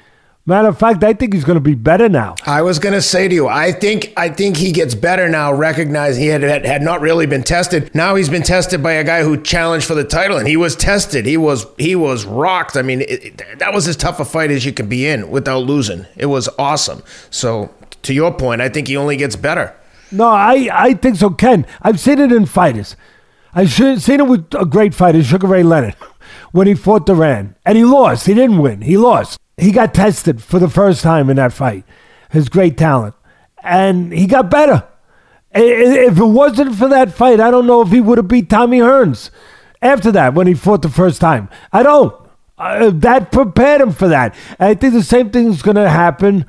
Matter 0.48 0.68
of 0.68 0.78
fact, 0.78 1.02
I 1.02 1.12
think 1.12 1.34
he's 1.34 1.42
going 1.42 1.56
to 1.56 1.60
be 1.60 1.74
better 1.74 2.08
now. 2.08 2.36
I 2.46 2.62
was 2.62 2.78
going 2.78 2.92
to 2.92 3.02
say 3.02 3.26
to 3.26 3.34
you, 3.34 3.48
I 3.48 3.72
think 3.72 4.12
I 4.16 4.28
think 4.28 4.56
he 4.56 4.70
gets 4.70 4.94
better 4.94 5.28
now. 5.28 5.52
Recognizing 5.52 6.22
he 6.22 6.28
had, 6.28 6.42
had 6.42 6.64
had 6.64 6.82
not 6.82 7.00
really 7.00 7.26
been 7.26 7.42
tested. 7.42 7.92
Now 7.96 8.14
he's 8.14 8.28
been 8.28 8.44
tested 8.44 8.80
by 8.80 8.92
a 8.92 9.02
guy 9.02 9.24
who 9.24 9.42
challenged 9.42 9.86
for 9.86 9.96
the 9.96 10.04
title, 10.04 10.38
and 10.38 10.46
he 10.46 10.56
was 10.56 10.76
tested. 10.76 11.26
He 11.26 11.36
was 11.36 11.66
he 11.78 11.96
was 11.96 12.24
rocked. 12.24 12.76
I 12.76 12.82
mean, 12.82 13.00
it, 13.00 13.24
it, 13.24 13.58
that 13.58 13.74
was 13.74 13.88
as 13.88 13.96
tough 13.96 14.20
a 14.20 14.24
fight 14.24 14.52
as 14.52 14.64
you 14.64 14.72
could 14.72 14.88
be 14.88 15.04
in 15.08 15.30
without 15.30 15.64
losing. 15.64 16.06
It 16.14 16.26
was 16.26 16.48
awesome. 16.60 17.02
So 17.28 17.74
to 18.02 18.14
your 18.14 18.32
point, 18.32 18.60
I 18.60 18.68
think 18.68 18.86
he 18.86 18.96
only 18.96 19.16
gets 19.16 19.34
better. 19.34 19.74
No, 20.12 20.28
I 20.28 20.68
I 20.72 20.94
think 20.94 21.16
so, 21.16 21.30
Ken. 21.30 21.66
I've 21.82 21.98
seen 21.98 22.20
it 22.20 22.30
in 22.30 22.46
fighters. 22.46 22.94
I've 23.52 23.72
seen 23.72 24.20
it 24.20 24.28
with 24.28 24.54
a 24.54 24.64
great 24.64 24.94
fighter, 24.94 25.24
Sugar 25.24 25.48
Ray 25.48 25.64
Leonard, 25.64 25.96
when 26.52 26.68
he 26.68 26.74
fought 26.74 27.04
Duran, 27.04 27.56
and 27.64 27.76
he 27.76 27.84
lost. 27.84 28.26
He 28.26 28.34
didn't 28.34 28.58
win. 28.58 28.82
He 28.82 28.96
lost 28.96 29.40
he 29.56 29.72
got 29.72 29.94
tested 29.94 30.42
for 30.42 30.58
the 30.58 30.68
first 30.68 31.02
time 31.02 31.30
in 31.30 31.36
that 31.36 31.52
fight. 31.52 31.84
His 32.30 32.48
great 32.48 32.76
talent, 32.76 33.14
and 33.62 34.12
he 34.12 34.26
got 34.26 34.50
better. 34.50 34.86
If 35.52 36.18
it 36.18 36.24
wasn't 36.24 36.74
for 36.74 36.88
that 36.88 37.14
fight, 37.14 37.40
I 37.40 37.50
don't 37.50 37.66
know 37.66 37.80
if 37.80 37.88
he 37.88 38.00
would 38.00 38.18
have 38.18 38.28
beat 38.28 38.50
Tommy 38.50 38.80
Hearns 38.80 39.30
after 39.80 40.12
that 40.12 40.34
when 40.34 40.46
he 40.46 40.54
fought 40.54 40.82
the 40.82 40.90
first 40.90 41.20
time. 41.20 41.48
I 41.72 41.82
don't. 41.82 42.14
Uh, 42.58 42.90
that 42.90 43.32
prepared 43.32 43.80
him 43.80 43.92
for 43.92 44.08
that. 44.08 44.34
And 44.58 44.70
I 44.70 44.74
think 44.74 44.92
the 44.92 45.02
same 45.02 45.30
thing 45.30 45.48
is 45.48 45.62
going 45.62 45.76
to 45.76 45.88
happen 45.88 46.44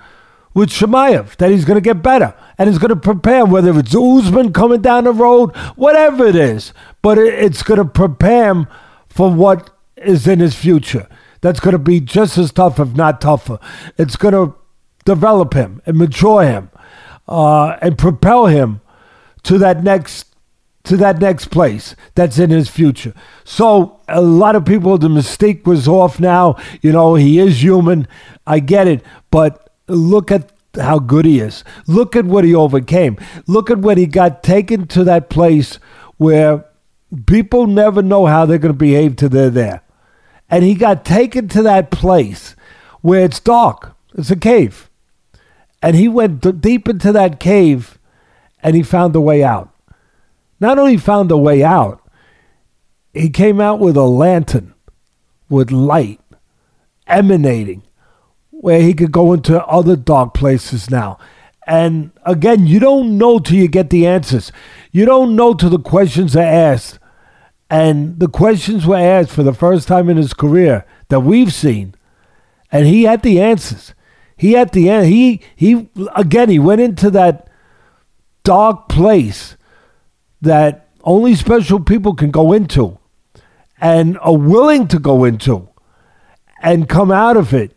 with 0.53 0.69
Chimaev, 0.69 1.35
that 1.37 1.51
he's 1.51 1.65
going 1.65 1.75
to 1.75 1.81
get 1.81 2.01
better 2.01 2.33
and 2.57 2.67
he's 2.67 2.79
going 2.79 2.89
to 2.89 2.95
prepare, 2.95 3.45
whether 3.45 3.77
it's 3.77 3.95
Usman 3.95 4.51
coming 4.53 4.81
down 4.81 5.03
the 5.03 5.11
road, 5.11 5.55
whatever 5.75 6.25
it 6.25 6.35
is. 6.35 6.73
But 7.01 7.17
it's 7.17 7.61
going 7.61 7.77
to 7.77 7.85
prepare 7.85 8.51
him 8.51 8.67
for 9.07 9.31
what 9.31 9.69
is 9.95 10.27
in 10.27 10.39
his 10.39 10.55
future 10.55 11.07
that's 11.41 11.59
going 11.59 11.73
to 11.73 11.79
be 11.79 11.99
just 11.99 12.37
as 12.37 12.51
tough, 12.51 12.79
if 12.79 12.95
not 12.95 13.21
tougher. 13.21 13.59
It's 13.97 14.15
going 14.15 14.33
to 14.33 14.55
develop 15.05 15.53
him 15.53 15.81
and 15.85 15.97
mature 15.97 16.43
him 16.43 16.69
uh, 17.27 17.77
and 17.81 17.97
propel 17.97 18.47
him 18.47 18.81
to 19.43 19.57
that 19.57 19.83
next 19.83 20.25
to 20.83 20.95
that 20.95 21.19
next 21.19 21.47
place 21.51 21.97
that's 22.15 22.39
in 22.39 22.49
his 22.49 22.69
future. 22.69 23.13
So 23.43 23.99
a 24.07 24.21
lot 24.21 24.55
of 24.55 24.63
people, 24.63 24.97
the 24.97 25.09
mystique 25.09 25.65
was 25.65 25.85
off 25.85 26.17
now. 26.17 26.55
You 26.81 26.93
know, 26.93 27.15
he 27.15 27.39
is 27.39 27.61
human. 27.61 28.07
I 28.45 28.59
get 28.59 28.87
it, 28.87 29.03
but 29.29 29.69
look 29.89 30.31
at 30.31 30.53
how 30.79 30.99
good 30.99 31.25
he 31.25 31.39
is. 31.41 31.65
Look 31.87 32.15
at 32.15 32.23
what 32.23 32.45
he 32.45 32.55
overcame. 32.55 33.17
Look 33.47 33.69
at 33.69 33.79
when 33.79 33.97
he 33.97 34.05
got 34.05 34.43
taken 34.43 34.87
to 34.87 35.03
that 35.03 35.29
place 35.29 35.77
where 36.15 36.63
people 37.25 37.67
never 37.67 38.01
know 38.01 38.25
how 38.25 38.45
they're 38.45 38.57
going 38.57 38.73
to 38.73 38.77
behave 38.77 39.17
till 39.17 39.29
they're 39.29 39.49
there 39.49 39.81
and 40.49 40.63
he 40.63 40.73
got 40.73 41.05
taken 41.05 41.47
to 41.49 41.61
that 41.63 41.91
place 41.91 42.55
where 43.01 43.25
it's 43.25 43.39
dark. 43.39 43.95
It's 44.17 44.31
a 44.31 44.35
cave. 44.35 44.89
And 45.81 45.95
he 45.95 46.07
went 46.07 46.61
deep 46.61 46.87
into 46.87 47.11
that 47.11 47.39
cave 47.39 47.97
and 48.63 48.75
he 48.75 48.83
found 48.83 49.15
a 49.15 49.21
way 49.21 49.43
out. 49.43 49.69
Not 50.59 50.79
only 50.79 50.97
found 50.97 51.31
a 51.31 51.37
way 51.37 51.63
out, 51.63 52.01
he 53.13 53.29
came 53.29 53.61
out 53.61 53.79
with 53.79 53.95
a 53.95 54.03
lantern 54.03 54.73
with 55.49 55.71
light 55.71 56.19
emanating 57.05 57.83
where 58.49 58.81
he 58.81 58.93
could 58.93 59.11
go 59.11 59.33
into 59.33 59.63
other 59.65 59.95
dark 59.95 60.33
places 60.33 60.89
now. 60.89 61.17
And 61.65 62.11
again, 62.25 62.65
you 62.65 62.79
don't 62.79 63.17
know 63.17 63.39
till 63.39 63.57
you 63.57 63.67
get 63.67 63.89
the 63.89 64.07
answers. 64.07 64.51
You 64.91 65.05
don't 65.05 65.35
know 65.35 65.53
till 65.53 65.69
the 65.69 65.79
questions 65.79 66.35
are 66.35 66.41
asked. 66.41 66.99
And 67.69 68.19
the 68.19 68.29
questions 68.29 68.85
were 68.85 68.95
asked 68.95 69.31
for 69.31 69.43
the 69.43 69.53
first 69.53 69.87
time 69.87 70.09
in 70.09 70.17
his 70.17 70.33
career 70.33 70.85
that 71.09 71.19
we've 71.19 71.53
seen, 71.53 71.95
and 72.71 72.85
he 72.85 73.03
had 73.03 73.23
the 73.23 73.41
answers. 73.41 73.93
He 74.37 74.53
had 74.53 74.71
the 74.71 74.89
end. 74.89 75.07
He 75.07 75.41
he 75.55 75.89
again. 76.15 76.49
He 76.49 76.59
went 76.59 76.79
into 76.79 77.09
that 77.11 77.49
dark 78.43 78.87
place 78.87 79.57
that 80.41 80.87
only 81.03 81.35
special 81.35 81.81
people 81.81 82.13
can 82.13 82.31
go 82.31 82.53
into, 82.53 82.99
and 83.81 84.17
are 84.19 84.37
willing 84.37 84.87
to 84.87 84.99
go 84.99 85.25
into, 85.25 85.67
and 86.61 86.87
come 86.87 87.11
out 87.11 87.35
of 87.35 87.53
it 87.53 87.75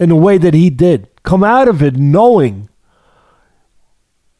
in 0.00 0.08
the 0.08 0.16
way 0.16 0.38
that 0.38 0.54
he 0.54 0.68
did. 0.68 1.08
Come 1.22 1.44
out 1.44 1.68
of 1.68 1.80
it 1.80 1.96
knowing 1.96 2.68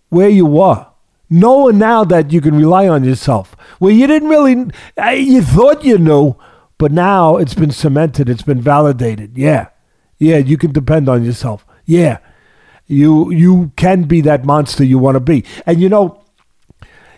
where 0.09 0.29
you 0.29 0.47
were 0.47 0.87
knowing 1.33 1.79
now 1.79 2.05
that 2.05 2.33
you 2.33 2.41
can 2.41 2.57
rely 2.57 2.87
on 2.87 3.05
yourself. 3.05 3.57
Well, 3.81 3.91
you 3.91 4.07
didn't 4.07 4.29
really, 4.29 4.71
you 5.17 5.43
thought 5.43 5.85
you 5.85 5.99
knew, 5.99 6.37
but 6.79 6.93
now 6.93 7.37
it's 7.37 7.55
been 7.55 7.71
cemented, 7.71 8.29
it's 8.29 8.43
been 8.43 8.61
validated. 8.61 9.37
Yeah, 9.37 9.69
yeah, 10.19 10.37
you 10.37 10.59
can 10.59 10.73
depend 10.73 11.09
on 11.09 11.25
yourself. 11.25 11.67
Yeah, 11.85 12.19
you 12.87 13.33
you 13.33 13.73
can 13.77 14.05
be 14.05 14.21
that 14.21 14.45
monster 14.45 14.85
you 14.85 14.99
want 14.99 15.17
to 15.17 15.21
be, 15.21 15.45
and 15.67 15.81
you 15.81 15.89
know. 15.89 16.19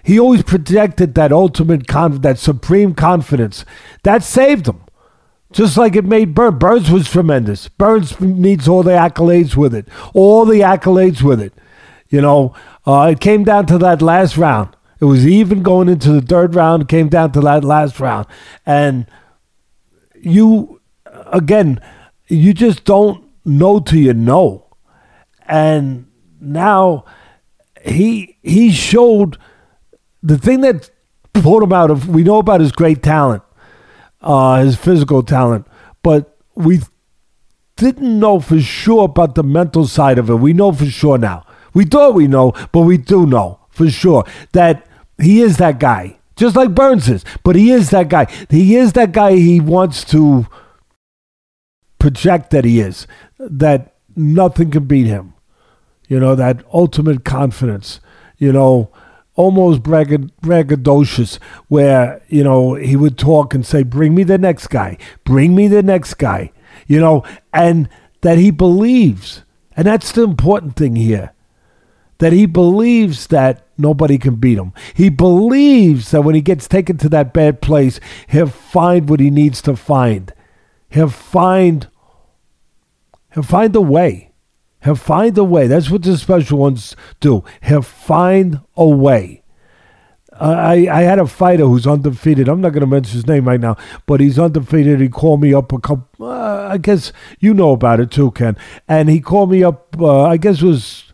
He 0.06 0.21
always 0.21 0.42
projected 0.42 1.14
that 1.14 1.33
ultimate, 1.33 1.88
conf- 1.88 2.21
that 2.21 2.38
supreme 2.38 2.92
confidence. 2.94 3.64
That 4.02 4.23
saved 4.23 4.68
him 4.68 4.85
just 5.54 5.78
like 5.78 5.97
it 5.97 6.04
made 6.04 6.35
Burns. 6.35 6.59
Burns 6.59 6.90
was 6.90 7.09
tremendous. 7.09 7.68
Burns 7.68 8.21
needs 8.21 8.68
all 8.68 8.83
the 8.83 8.90
accolades 8.90 9.56
with 9.56 9.75
it, 9.75 9.88
all 10.12 10.44
the 10.44 10.61
accolades 10.61 11.23
with 11.23 11.40
it. 11.40 11.54
You 12.11 12.21
know, 12.21 12.54
uh, 12.87 13.09
it 13.12 13.21
came 13.21 13.45
down 13.45 13.67
to 13.67 13.79
that 13.79 14.03
last 14.03 14.37
round. 14.37 14.76
It 15.00 15.07
was 15.07 15.26
even 15.26 15.62
going 15.62 15.88
into 15.88 16.12
the 16.12 16.23
third 16.23 16.55
round. 16.55 16.88
Came 16.88 17.09
down 17.09 17.33
to 17.33 17.41
that 17.41 17.64
last 17.64 18.00
round. 18.00 18.26
And 18.64 19.07
you, 20.21 20.81
again, 21.26 21.81
you 22.29 22.55
just 22.55 22.85
don't 22.85 23.25
know 23.45 23.81
till 23.81 23.99
you 23.99 24.14
know. 24.14 24.67
And 25.47 26.07
now 26.41 27.05
he 27.85 28.38
he 28.43 28.73
showed 28.73 29.37
the 30.23 30.38
thing 30.38 30.62
that 30.62 30.91
pulled 31.35 31.62
him 31.62 31.73
out 31.73 31.91
of. 31.91 32.09
We 32.09 32.23
know 32.23 32.38
about 32.38 32.61
his 32.61 32.73
great 32.73 33.03
talent, 33.03 33.43
uh, 34.23 34.62
his 34.62 34.76
physical 34.76 35.23
talent, 35.23 35.67
but 36.03 36.38
we 36.55 36.81
didn't 37.76 38.19
know 38.19 38.41
for 38.41 38.61
sure 38.61 39.05
about 39.05 39.35
the 39.35 39.43
mental 39.43 39.87
side 39.87 40.19
of 40.19 40.31
it. 40.31 40.37
We 40.37 40.53
know 40.53 40.73
for 40.73 40.87
sure 40.87 41.19
now. 41.19 41.45
We 41.75 41.85
thought 41.85 42.14
we 42.14 42.28
know, 42.28 42.52
but 42.73 42.83
we 42.83 42.97
do 42.97 43.26
know 43.26 43.59
for 43.71 43.90
sure 43.90 44.25
that 44.52 44.87
he 45.21 45.43
is 45.43 45.59
that 45.59 45.78
guy, 45.78 46.19
just 46.37 46.57
like 46.57 46.75
Burns 46.75 47.09
is. 47.09 47.25
But 47.43 47.57
he 47.57 47.71
is 47.71 47.90
that 47.90 48.09
guy. 48.09 48.26
He 48.49 48.76
is 48.76 48.93
that 48.95 49.12
guy 49.12 49.33
he 49.35 49.61
wants 49.61 50.04
to 50.07 50.47
project 51.99 52.50
that 52.50 52.64
he 52.64 52.81
is, 52.81 53.07
that 53.38 53.95
nothing 54.16 54.71
can 54.71 54.85
beat 54.85 55.07
him. 55.07 55.35
You 56.09 56.21
know, 56.21 56.35
that 56.35 56.62
ultimate 56.73 57.25
confidence, 57.25 58.00
you 58.37 58.52
know, 58.52 58.90
almost 59.37 59.83
braggad- 59.83 60.31
braggadocious, 60.43 61.38
where, 61.69 62.23
you 62.28 62.45
know, 62.45 62.75
he 62.75 62.95
would 62.95 63.19
talk 63.19 63.54
and 63.54 63.64
say, 63.64 63.83
Bring 63.83 64.14
me 64.14 64.23
the 64.23 64.38
next 64.38 64.69
guy, 64.69 64.99
bring 65.25 65.54
me 65.54 65.66
the 65.66 65.83
next 65.83 66.14
guy, 66.14 66.52
you 66.87 67.00
know, 67.00 67.25
and 67.52 67.88
that 68.21 68.38
he 68.38 68.50
believes. 68.50 69.43
And 69.76 69.87
that's 69.87 70.12
the 70.12 70.23
important 70.23 70.76
thing 70.76 70.95
here 70.95 71.34
that 72.18 72.33
he 72.33 72.47
believes 72.47 73.26
that 73.28 73.66
nobody 73.76 74.18
can 74.18 74.37
beat 74.37 74.59
him. 74.59 74.73
He 74.94 75.09
believes 75.09 76.11
that 76.11 76.23
when 76.23 76.35
he 76.35 76.40
gets 76.40 76.68
taken 76.68 76.97
to 76.99 77.09
that 77.11 77.33
bad 77.33 77.61
place, 77.61 78.00
he'll 78.28 78.47
find 78.47 79.09
what 79.09 79.21
he 79.21 79.30
needs 79.30 79.61
to 79.62 79.76
find. 79.76 80.33
He'll 80.88 81.09
find 81.09 81.88
he'll 83.33 83.42
find 83.42 83.75
a 83.75 83.80
way. 83.80 84.33
He'll 84.85 84.94
find 84.94 85.37
a 85.38 85.44
way. 85.44 85.66
That's 85.66 85.90
what 85.90 86.02
the 86.02 86.16
special 86.16 86.59
ones 86.59 86.94
do. 87.21 87.42
He'll 87.62 87.83
find 87.83 88.61
a 88.76 88.87
way. 88.87 89.42
I, 90.38 90.88
I 90.88 91.02
had 91.02 91.18
a 91.18 91.26
fighter 91.26 91.64
who's 91.64 91.87
undefeated. 91.87 92.49
I'm 92.49 92.61
not 92.61 92.71
going 92.71 92.80
to 92.80 92.87
mention 92.87 93.14
his 93.14 93.26
name 93.26 93.47
right 93.47 93.61
now, 93.61 93.76
but 94.06 94.21
he's 94.21 94.38
undefeated. 94.38 95.00
He 95.00 95.09
called 95.09 95.40
me 95.40 95.54
up 95.54 95.73
a 95.73 95.78
couple. 95.78 96.26
Uh, 96.26 96.68
I 96.68 96.78
guess 96.78 97.12
you 97.38 97.54
know 97.54 97.73
about 97.73 98.00
it 98.00 98.11
too, 98.11 98.33
Ken. 98.33 98.56
And 98.88 99.09
he 99.09 99.21
called 99.21 99.50
me 99.50 99.62
up. 99.62 99.97
Uh, 99.99 100.25
I 100.25 100.37
guess 100.37 100.61
it 100.61 100.66
was 100.66 101.13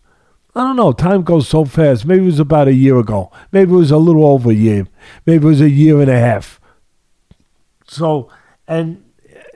I 0.54 0.62
don't 0.62 0.76
know. 0.76 0.92
Time 0.92 1.22
goes 1.22 1.48
so 1.48 1.64
fast. 1.64 2.04
Maybe 2.04 2.22
it 2.22 2.26
was 2.26 2.40
about 2.40 2.68
a 2.68 2.74
year 2.74 2.98
ago. 2.98 3.30
Maybe 3.52 3.72
it 3.72 3.76
was 3.76 3.90
a 3.90 3.98
little 3.98 4.26
over 4.26 4.50
a 4.50 4.54
year. 4.54 4.86
Maybe 5.24 5.46
it 5.46 5.48
was 5.48 5.60
a 5.60 5.70
year 5.70 6.00
and 6.00 6.10
a 6.10 6.18
half. 6.18 6.60
So, 7.86 8.28
and 8.66 9.04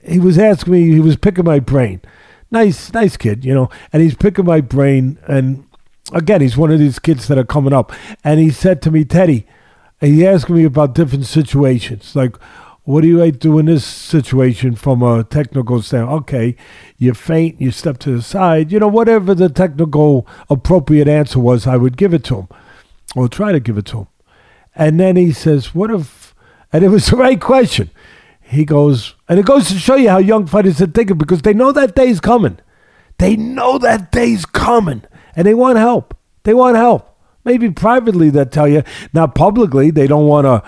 he 0.05 0.19
was 0.19 0.39
asking 0.39 0.73
me, 0.73 0.93
he 0.93 1.01
was 1.01 1.17
picking 1.17 1.45
my 1.45 1.61
brain. 1.61 2.01
Nice, 2.51 2.93
nice 2.93 3.17
kid, 3.17 3.45
you 3.45 3.55
know, 3.55 3.71
and 3.93 4.03
he's 4.03 4.15
picking 4.15 4.45
my 4.45 4.61
brain. 4.61 5.19
And 5.27 5.67
again, 6.13 6.41
he's 6.41 6.57
one 6.57 6.71
of 6.71 6.79
these 6.79 6.99
kids 6.99 7.27
that 7.27 7.39
are 7.39 7.45
coming 7.45 7.73
up. 7.73 7.93
And 8.23 8.39
he 8.39 8.51
said 8.51 8.81
to 8.83 8.91
me, 8.91 9.05
Teddy, 9.05 9.47
he 10.01 10.27
asked 10.27 10.51
me 10.51 10.65
about 10.65 10.95
different 10.95 11.27
situations. 11.27 12.15
Like, 12.15 12.37
what 12.85 13.01
do 13.01 13.09
you 13.09 13.33
do 13.33 13.59
in 13.59 13.67
this 13.67 13.85
situation 13.85 14.75
from 14.75 15.03
a 15.03 15.25
technical 15.25 15.81
standpoint? 15.81 16.23
Okay, 16.23 16.57
you 16.99 17.15
feint, 17.15 17.61
you 17.61 17.71
step 17.71 17.99
to 17.99 18.17
the 18.17 18.23
side, 18.23 18.71
you 18.71 18.79
know, 18.79 18.89
whatever 18.89 19.35
the 19.35 19.49
technical 19.49 20.27
appropriate 20.51 21.09
answer 21.09 21.41
was, 21.41 21.67
I 21.67 21.77
would 21.77 21.97
give 21.97 22.13
it 22.13 22.25
to 22.25 22.41
him 22.41 22.49
or 23.17 23.29
try 23.29 23.53
to 23.53 23.61
give 23.61 23.79
it 23.79 23.87
to 23.87 24.01
him. 24.01 24.07
And 24.75 25.01
then 25.01 25.17
he 25.17 25.33
says, 25.33 25.75
What 25.75 25.91
if, 25.91 26.35
and 26.73 26.85
it 26.85 26.89
was 26.89 27.07
the 27.07 27.17
right 27.17 27.41
question. 27.41 27.91
he 28.43 28.67
goes, 28.67 29.15
and 29.29 29.39
it 29.39 29.47
goes 29.47 29.69
to 29.69 29.79
show 29.79 29.95
you 29.95 30.11
how 30.11 30.19
young 30.19 30.47
fighters 30.47 30.83
are 30.83 30.87
thinking 30.87 31.17
because 31.17 31.43
they 31.43 31.55
know 31.55 31.73
that 31.73 31.95
day's 31.95 32.21
coming. 32.21 32.59
They 33.19 33.37
know 33.37 33.79
that 33.79 34.13
day's 34.13 34.45
coming, 34.45 35.05
and 35.35 35.47
they 35.47 35.55
want 35.55 35.79
help. 35.79 36.15
They 36.43 36.53
want 36.53 36.77
help. 36.77 37.17
Maybe 37.45 37.71
privately 37.71 38.29
they'll 38.31 38.47
tell 38.47 38.69
you. 38.69 38.83
Not 39.13 39.35
publicly. 39.35 39.91
They 39.91 40.07
don't 40.07 40.27
want 40.27 40.47
to. 40.47 40.63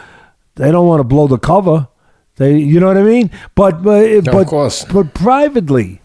They 0.54 0.70
don't 0.70 0.86
want 0.86 1.00
to 1.00 1.04
blow 1.04 1.26
the 1.26 1.38
cover. 1.38 1.88
They, 2.36 2.58
you 2.58 2.80
know 2.80 2.86
what 2.88 2.98
I 2.98 3.02
mean? 3.02 3.30
But 3.54 3.76
uh, 3.76 3.80
but 3.82 4.24
No, 4.26 4.32
but 4.32 4.46
course. 4.46 4.84
but 4.84 5.14
privately, 5.14 6.00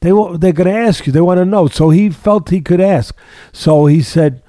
they 0.00 0.10
they're 0.10 0.52
going 0.52 0.72
to 0.72 0.78
ask 0.88 1.06
you. 1.06 1.12
They 1.12 1.20
want 1.20 1.38
to 1.38 1.44
know. 1.44 1.66
So 1.68 1.90
he 1.90 2.08
felt 2.10 2.48
he 2.50 2.60
could 2.60 2.80
ask. 2.80 3.14
So 3.52 3.86
he 3.86 4.00
said, 4.02 4.42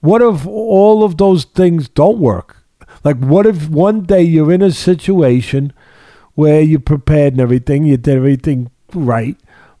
"What 0.00 0.22
if 0.22 0.46
all 0.46 1.02
of 1.02 1.16
those 1.16 1.44
things 1.44 1.88
don't 1.88 2.18
work? 2.18 2.56
Like, 3.04 3.16
what 3.18 3.46
if 3.46 3.68
one 3.68 4.02
day 4.02 4.22
you're 4.22 4.52
in 4.52 4.62
a 4.62 4.70
situation 4.72 5.72
where 6.34 6.60
you 6.60 6.78
prepared 6.78 7.32
and 7.34 7.40
everything, 7.40 7.84
you 7.84 7.96
did 7.96 8.16
everything 8.16 8.70
right, 8.94 9.36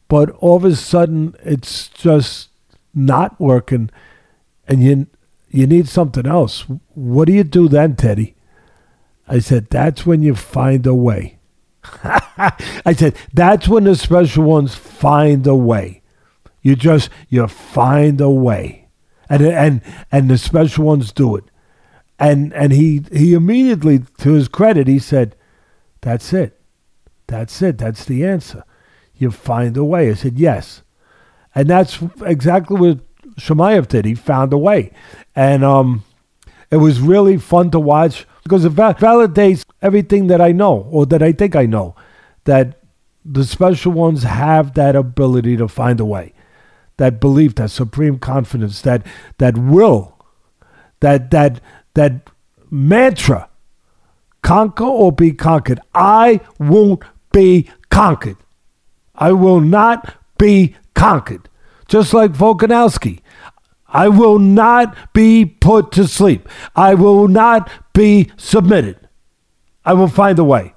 but 0.08 0.30
all 0.40 0.56
of 0.56 0.64
a 0.64 0.74
sudden 0.74 1.34
it's 1.44 1.88
just 1.88 2.48
not 2.94 3.38
working, 3.40 3.90
and 4.66 4.82
you 4.82 5.06
you 5.50 5.66
need 5.68 5.88
something 5.88 6.26
else. 6.26 6.64
What 6.94 7.26
do 7.26 7.32
you 7.32 7.44
do 7.44 7.68
then, 7.68 7.94
Teddy?" 7.94 8.34
I 9.28 9.38
said, 9.40 9.68
"That's 9.70 10.06
when 10.06 10.22
you 10.22 10.34
find 10.34 10.86
a 10.86 10.94
way." 10.94 11.38
I 12.04 12.94
said, 12.96 13.16
that's 13.32 13.68
when 13.68 13.84
the 13.84 13.96
special 13.96 14.44
ones 14.44 14.74
find 14.74 15.46
a 15.46 15.54
way. 15.54 16.02
You 16.62 16.76
just 16.76 17.10
you 17.28 17.46
find 17.46 18.20
a 18.20 18.30
way, 18.30 18.88
and 19.28 19.42
and 19.42 19.80
and 20.10 20.28
the 20.28 20.38
special 20.38 20.84
ones 20.84 21.12
do 21.12 21.36
it. 21.36 21.44
And 22.18 22.52
and 22.52 22.72
he 22.72 23.04
he 23.12 23.32
immediately, 23.32 24.00
to 24.18 24.32
his 24.32 24.48
credit, 24.48 24.88
he 24.88 24.98
said, 24.98 25.36
"That's 26.00 26.32
it, 26.32 26.60
that's 27.26 27.62
it, 27.62 27.78
that's 27.78 28.04
the 28.04 28.24
answer. 28.26 28.64
You 29.14 29.30
find 29.30 29.76
a 29.76 29.84
way." 29.84 30.10
I 30.10 30.14
said, 30.14 30.38
"Yes," 30.38 30.82
and 31.54 31.70
that's 31.70 32.00
exactly 32.22 32.78
what 32.78 32.98
Chimaev 33.36 33.86
did. 33.86 34.04
He 34.04 34.14
found 34.16 34.52
a 34.52 34.58
way, 34.58 34.92
and 35.36 35.64
um, 35.64 36.02
it 36.70 36.78
was 36.78 37.00
really 37.00 37.38
fun 37.38 37.70
to 37.70 37.80
watch 37.80 38.26
because 38.48 38.64
it 38.64 38.70
va- 38.70 38.96
validates 38.98 39.64
everything 39.82 40.28
that 40.28 40.40
I 40.40 40.52
know 40.52 40.88
or 40.90 41.04
that 41.06 41.22
I 41.22 41.32
think 41.32 41.54
I 41.54 41.66
know 41.66 41.94
that 42.44 42.80
the 43.22 43.44
special 43.44 43.92
ones 43.92 44.22
have 44.22 44.72
that 44.72 44.96
ability 44.96 45.58
to 45.58 45.68
find 45.68 46.00
a 46.00 46.04
way, 46.06 46.32
that 46.96 47.20
belief, 47.20 47.56
that 47.56 47.70
supreme 47.70 48.18
confidence, 48.18 48.80
that 48.82 49.06
that 49.36 49.58
will, 49.58 50.16
that 51.00 51.30
that 51.30 51.60
that 51.92 52.30
mantra, 52.70 53.50
conquer 54.42 54.84
or 54.84 55.12
be 55.12 55.32
conquered. 55.32 55.80
I 55.94 56.40
won't 56.58 57.02
be 57.32 57.68
conquered. 57.90 58.38
I 59.14 59.32
will 59.32 59.60
not 59.60 60.14
be 60.38 60.74
conquered. 60.94 61.50
Just 61.86 62.14
like 62.14 62.32
Volkanovski. 62.32 63.20
I 63.88 64.08
will 64.08 64.38
not 64.38 64.96
be 65.12 65.44
put 65.44 65.92
to 65.92 66.06
sleep. 66.06 66.48
I 66.76 66.94
will 66.94 67.26
not 67.28 67.70
be 67.92 68.30
submitted. 68.36 69.08
I 69.84 69.94
will 69.94 70.08
find 70.08 70.38
a 70.38 70.44
way. 70.44 70.74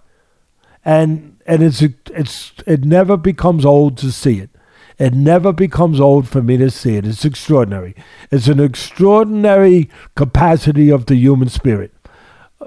And 0.86 1.38
and 1.46 1.62
it's 1.62 1.82
it's 1.82 2.54
it 2.66 2.86
never 2.86 3.18
becomes 3.18 3.66
old 3.66 3.98
to 3.98 4.12
see 4.12 4.40
it. 4.40 4.50
It 4.98 5.14
never 5.14 5.52
becomes 5.52 6.00
old 6.00 6.28
for 6.28 6.42
me 6.42 6.58
to 6.58 6.70
see 6.70 6.96
it. 6.96 7.06
It's 7.06 7.26
extraordinary. 7.26 7.96
It's 8.30 8.48
an 8.48 8.60
extraordinary 8.60 9.90
capacity 10.16 10.90
of 10.90 11.08
the 11.08 11.16
human 11.16 11.50
spirit. 11.50 11.92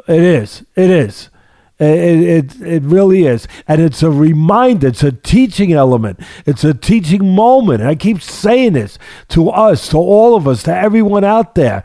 It 0.09 0.23
is. 0.23 0.65
It 0.75 0.91
is. 0.91 1.31
It, 1.79 1.87
it, 1.87 2.63
it 2.63 2.83
really 2.85 3.25
is. 3.25 3.49
And 3.67 3.81
it's 3.81 4.03
a 4.03 4.11
reminder, 4.11 4.89
it's 4.89 5.03
a 5.03 5.11
teaching 5.11 5.73
element, 5.73 6.21
it's 6.47 6.63
a 6.63 6.73
teaching 6.73 7.35
moment. 7.35 7.81
And 7.81 7.91
I 7.91 7.97
keep 7.97 8.23
saying 8.23 8.75
this 8.75 8.99
to 9.31 9.51
us, 9.51 9.89
to 9.89 9.99
all 9.99 10.37
of 10.37 10.47
us, 10.47 10.63
to 10.65 10.77
everyone 10.77 11.25
out 11.25 11.55
there. 11.55 11.83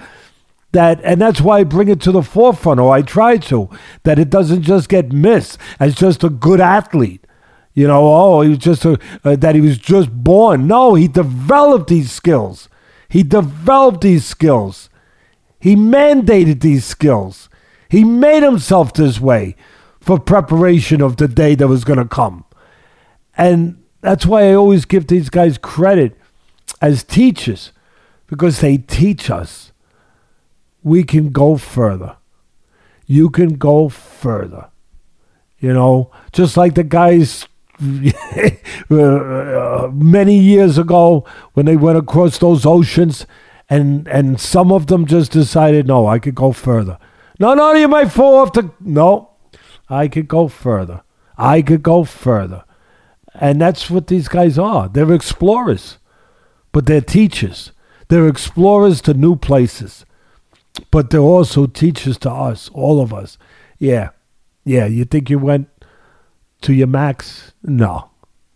That 0.72 1.01
and 1.03 1.19
that's 1.19 1.41
why 1.41 1.60
I 1.60 1.63
bring 1.63 1.88
it 1.88 2.00
to 2.01 2.12
the 2.12 2.22
forefront, 2.22 2.79
or 2.79 2.93
I 2.93 3.01
try 3.01 3.38
to, 3.38 3.69
that 4.03 4.19
it 4.19 4.29
doesn't 4.29 4.62
just 4.62 4.88
get 4.88 5.12
missed 5.12 5.58
as 5.79 5.96
just 5.96 6.24
a 6.24 6.29
good 6.29 6.62
athlete. 6.62 7.25
You 7.74 7.88
know, 7.88 8.05
oh, 8.05 8.41
he 8.41 8.50
was 8.50 8.60
just 8.60 8.86
a, 8.86 9.00
uh, 9.24 9.36
that 9.38 9.55
he 9.55 9.62
was 9.62 9.79
just 9.79 10.12
born. 10.12 10.67
No, 10.67 10.93
he 10.93 11.08
developed 11.08 11.89
these 11.89 12.12
skills. 12.12 12.69
He 13.08 13.24
developed 13.24 14.01
these 14.01 14.25
skills. 14.25 14.89
He 15.60 15.75
mandated 15.75 16.62
these 16.62 16.86
skills. 16.86 17.50
He 17.89 18.03
made 18.03 18.43
himself 18.43 18.93
this 18.93 19.19
way 19.19 19.55
for 19.99 20.19
preparation 20.19 21.01
of 21.01 21.17
the 21.17 21.27
day 21.27 21.55
that 21.55 21.67
was 21.67 21.83
going 21.83 21.99
to 21.99 22.05
come. 22.05 22.45
And 23.37 23.83
that's 24.01 24.25
why 24.25 24.49
I 24.49 24.53
always 24.53 24.85
give 24.85 25.07
these 25.07 25.29
guys 25.29 25.57
credit 25.57 26.17
as 26.81 27.03
teachers 27.03 27.71
because 28.27 28.62
they 28.62 28.77
teach 28.77 29.29
us 29.29 29.71
we 30.83 31.03
can 31.03 31.29
go 31.29 31.57
further. 31.57 32.15
You 33.05 33.29
can 33.29 33.55
go 33.55 33.89
further. 33.89 34.69
You 35.59 35.73
know, 35.73 36.12
just 36.31 36.55
like 36.55 36.75
the 36.75 36.83
guys 36.83 37.47
uh, 37.81 39.89
many 39.93 40.38
years 40.38 40.77
ago 40.77 41.25
when 41.53 41.65
they 41.65 41.75
went 41.75 41.97
across 41.97 42.38
those 42.38 42.65
oceans 42.65 43.25
and 43.69 44.07
and 44.07 44.39
some 44.39 44.71
of 44.71 44.88
them 44.88 45.05
just 45.05 45.31
decided 45.31 45.88
no 45.88 46.05
i 46.05 46.19
could 46.19 46.35
go 46.35 46.51
further 46.51 46.97
no 47.39 47.53
no 47.53 47.73
you 47.73 47.88
might 47.88 48.12
fall 48.12 48.35
off 48.35 48.51
the 48.51 48.69
no 48.81 49.28
i 49.89 50.08
could 50.08 50.28
go 50.28 50.47
further. 50.47 51.02
I 51.38 51.62
could 51.62 51.84
go 51.84 52.04
further. 52.04 52.63
And 53.34 53.62
that's 53.62 53.89
what 53.89 54.08
these 54.08 54.28
guys 54.28 54.58
are. 54.58 54.89
They're 54.89 55.13
explorers 55.13 55.97
but 56.71 56.86
they're 56.86 57.02
teachers. 57.02 57.71
They're 58.10 58.28
explorers 58.28 59.02
to 59.02 59.13
new 59.13 59.36
places 59.36 60.06
but 60.91 61.10
they're 61.10 61.19
also 61.19 61.65
teachers 61.65 62.17
to 62.19 62.32
us 62.32 62.69
all 62.73 63.02
of 63.02 63.13
us. 63.13 63.38
Yeah. 63.78 64.10
Yeah 64.63 64.86
you 64.86 65.06
think 65.06 65.30
you 65.30 65.39
went 65.39 65.69
to 66.62 66.73
your 66.73 66.88
max? 66.88 67.54
No. 67.63 68.10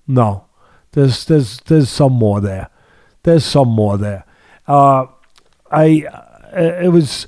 No. 0.08 0.46
There's 0.92 1.26
there's 1.26 1.60
there's 1.62 1.90
some 1.90 2.14
more 2.14 2.42
there. 2.42 2.70
There's 3.24 3.46
some 3.46 3.70
more 3.70 3.98
there. 3.98 4.26
Uh 4.68 5.08
i 5.72 6.06
uh, 6.56 6.84
it 6.84 6.90
was 6.90 7.26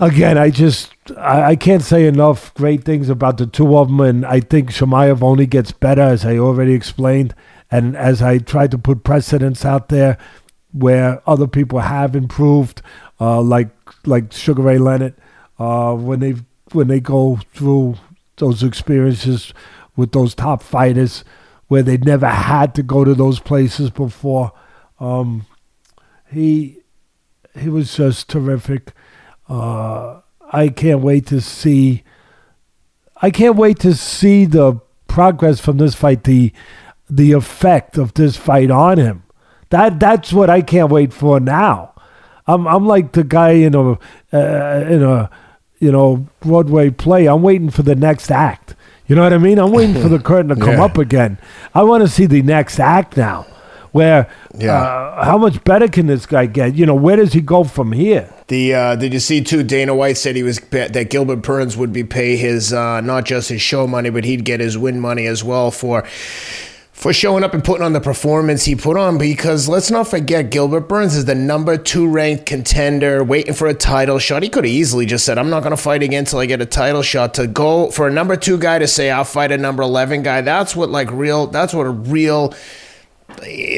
again 0.00 0.36
i 0.36 0.50
just 0.50 0.95
I, 1.16 1.50
I 1.50 1.56
can't 1.56 1.82
say 1.82 2.06
enough 2.06 2.52
great 2.54 2.84
things 2.84 3.08
about 3.08 3.38
the 3.38 3.46
two 3.46 3.76
of 3.76 3.88
them 3.88 4.00
and 4.00 4.26
i 4.26 4.40
think 4.40 4.70
Chimaev 4.70 5.22
only 5.22 5.46
gets 5.46 5.72
better 5.72 6.02
as 6.02 6.24
i 6.24 6.36
already 6.38 6.72
explained 6.74 7.34
and 7.70 7.96
as 7.96 8.22
i 8.22 8.38
tried 8.38 8.70
to 8.72 8.78
put 8.78 9.04
precedents 9.04 9.64
out 9.64 9.88
there 9.88 10.18
where 10.72 11.22
other 11.28 11.46
people 11.46 11.80
have 11.80 12.16
improved 12.16 12.82
uh 13.20 13.40
like 13.40 13.70
like 14.04 14.32
sugar 14.32 14.62
ray 14.62 14.78
leonard 14.78 15.14
uh 15.58 15.94
when 15.94 16.20
they 16.20 16.34
when 16.72 16.88
they 16.88 17.00
go 17.00 17.38
through 17.54 17.96
those 18.36 18.62
experiences 18.62 19.52
with 19.96 20.12
those 20.12 20.34
top 20.34 20.62
fighters 20.62 21.24
where 21.68 21.82
they 21.82 21.96
never 21.96 22.28
had 22.28 22.74
to 22.74 22.82
go 22.82 23.04
to 23.04 23.14
those 23.14 23.40
places 23.40 23.90
before. 23.90 24.52
Um, 25.00 25.46
he 26.30 26.78
he 27.58 27.68
was 27.68 27.96
just 27.96 28.28
terrific. 28.28 28.92
Uh, 29.48 30.20
I 30.52 30.68
can't 30.68 31.00
wait 31.00 31.26
to 31.28 31.40
see. 31.40 32.02
I 33.20 33.30
can't 33.30 33.56
wait 33.56 33.78
to 33.80 33.94
see 33.94 34.44
the 34.44 34.80
progress 35.08 35.60
from 35.60 35.78
this 35.78 35.94
fight. 35.94 36.24
The 36.24 36.52
the 37.08 37.32
effect 37.32 37.98
of 37.98 38.14
this 38.14 38.36
fight 38.36 38.70
on 38.70 38.98
him. 38.98 39.22
That 39.70 39.98
that's 40.00 40.32
what 40.32 40.50
I 40.50 40.60
can't 40.62 40.90
wait 40.90 41.12
for 41.12 41.40
now. 41.40 41.92
I'm 42.46 42.66
I'm 42.68 42.86
like 42.86 43.12
the 43.12 43.24
guy 43.24 43.50
in 43.50 43.74
a 43.74 43.92
uh, 44.32 44.84
in 44.88 45.02
a 45.02 45.30
you 45.78 45.90
know 45.90 46.26
Broadway 46.40 46.90
play. 46.90 47.26
I'm 47.26 47.42
waiting 47.42 47.70
for 47.70 47.82
the 47.82 47.94
next 47.96 48.30
act. 48.30 48.74
You 49.08 49.14
know 49.16 49.22
what 49.22 49.32
I 49.32 49.38
mean? 49.38 49.58
I'm 49.58 49.70
waiting 49.72 50.00
for 50.00 50.08
the 50.08 50.18
curtain 50.30 50.48
to 50.48 50.56
come 50.56 50.74
Yeah. 50.74 50.84
up 50.84 50.98
again. 50.98 51.38
I 51.74 51.82
want 51.84 52.02
to 52.02 52.08
see 52.08 52.26
the 52.26 52.42
next 52.42 52.80
act 52.80 53.16
now. 53.16 53.46
Where 53.96 54.28
Yeah. 54.58 54.82
uh, 54.82 55.24
how 55.24 55.38
much 55.38 55.64
better 55.64 55.88
can 55.88 56.06
this 56.06 56.26
guy 56.26 56.44
get? 56.46 56.74
You 56.74 56.84
know, 56.84 56.94
where 56.94 57.16
does 57.16 57.32
he 57.32 57.40
go 57.40 57.64
from 57.64 57.92
here? 57.92 58.28
The 58.48 58.74
uh, 58.74 58.96
did 58.96 59.12
you 59.14 59.20
see 59.20 59.40
too? 59.42 59.62
Dana 59.62 59.94
White 59.94 60.18
said 60.18 60.36
he 60.36 60.42
was 60.42 60.60
that 60.70 61.08
Gilbert 61.10 61.36
Burns 61.36 61.76
would 61.76 61.92
be 61.92 62.04
pay 62.04 62.36
his 62.36 62.72
uh, 62.72 63.00
not 63.00 63.24
just 63.24 63.48
his 63.48 63.62
show 63.62 63.86
money, 63.86 64.10
but 64.10 64.24
he'd 64.24 64.44
get 64.44 64.60
his 64.60 64.76
win 64.76 65.00
money 65.00 65.26
as 65.26 65.42
well 65.42 65.70
for 65.70 66.04
for 66.92 67.12
showing 67.12 67.44
up 67.44 67.52
and 67.52 67.62
putting 67.62 67.84
on 67.84 67.92
the 67.92 68.00
performance 68.00 68.64
he 68.64 68.74
put 68.74 68.96
on. 68.96 69.18
Because 69.18 69.68
let's 69.68 69.90
not 69.90 70.08
forget, 70.08 70.50
Gilbert 70.50 70.88
Burns 70.88 71.14
is 71.14 71.24
the 71.26 71.34
number 71.34 71.76
two 71.76 72.08
ranked 72.08 72.46
contender, 72.46 73.22
waiting 73.24 73.52
for 73.54 73.66
a 73.68 73.74
title 73.74 74.18
shot. 74.18 74.42
He 74.42 74.48
could 74.48 74.64
have 74.64 74.72
easily 74.72 75.06
just 75.06 75.24
said, 75.24 75.38
"I'm 75.38 75.50
not 75.50 75.60
going 75.62 75.76
to 75.76 75.82
fight 75.82 76.02
again 76.02 76.20
until 76.20 76.38
I 76.38 76.46
get 76.46 76.60
a 76.60 76.66
title 76.66 77.02
shot." 77.02 77.34
To 77.34 77.46
go 77.46 77.90
for 77.90 78.06
a 78.06 78.12
number 78.12 78.36
two 78.36 78.58
guy 78.58 78.78
to 78.78 78.86
say, 78.86 79.10
"I'll 79.10 79.24
fight 79.24 79.52
a 79.52 79.58
number 79.58 79.82
eleven 79.82 80.22
guy," 80.22 80.40
that's 80.42 80.76
what 80.76 80.90
like 80.90 81.10
real. 81.10 81.46
That's 81.48 81.74
what 81.74 81.86
a 81.86 81.90
real 81.90 82.54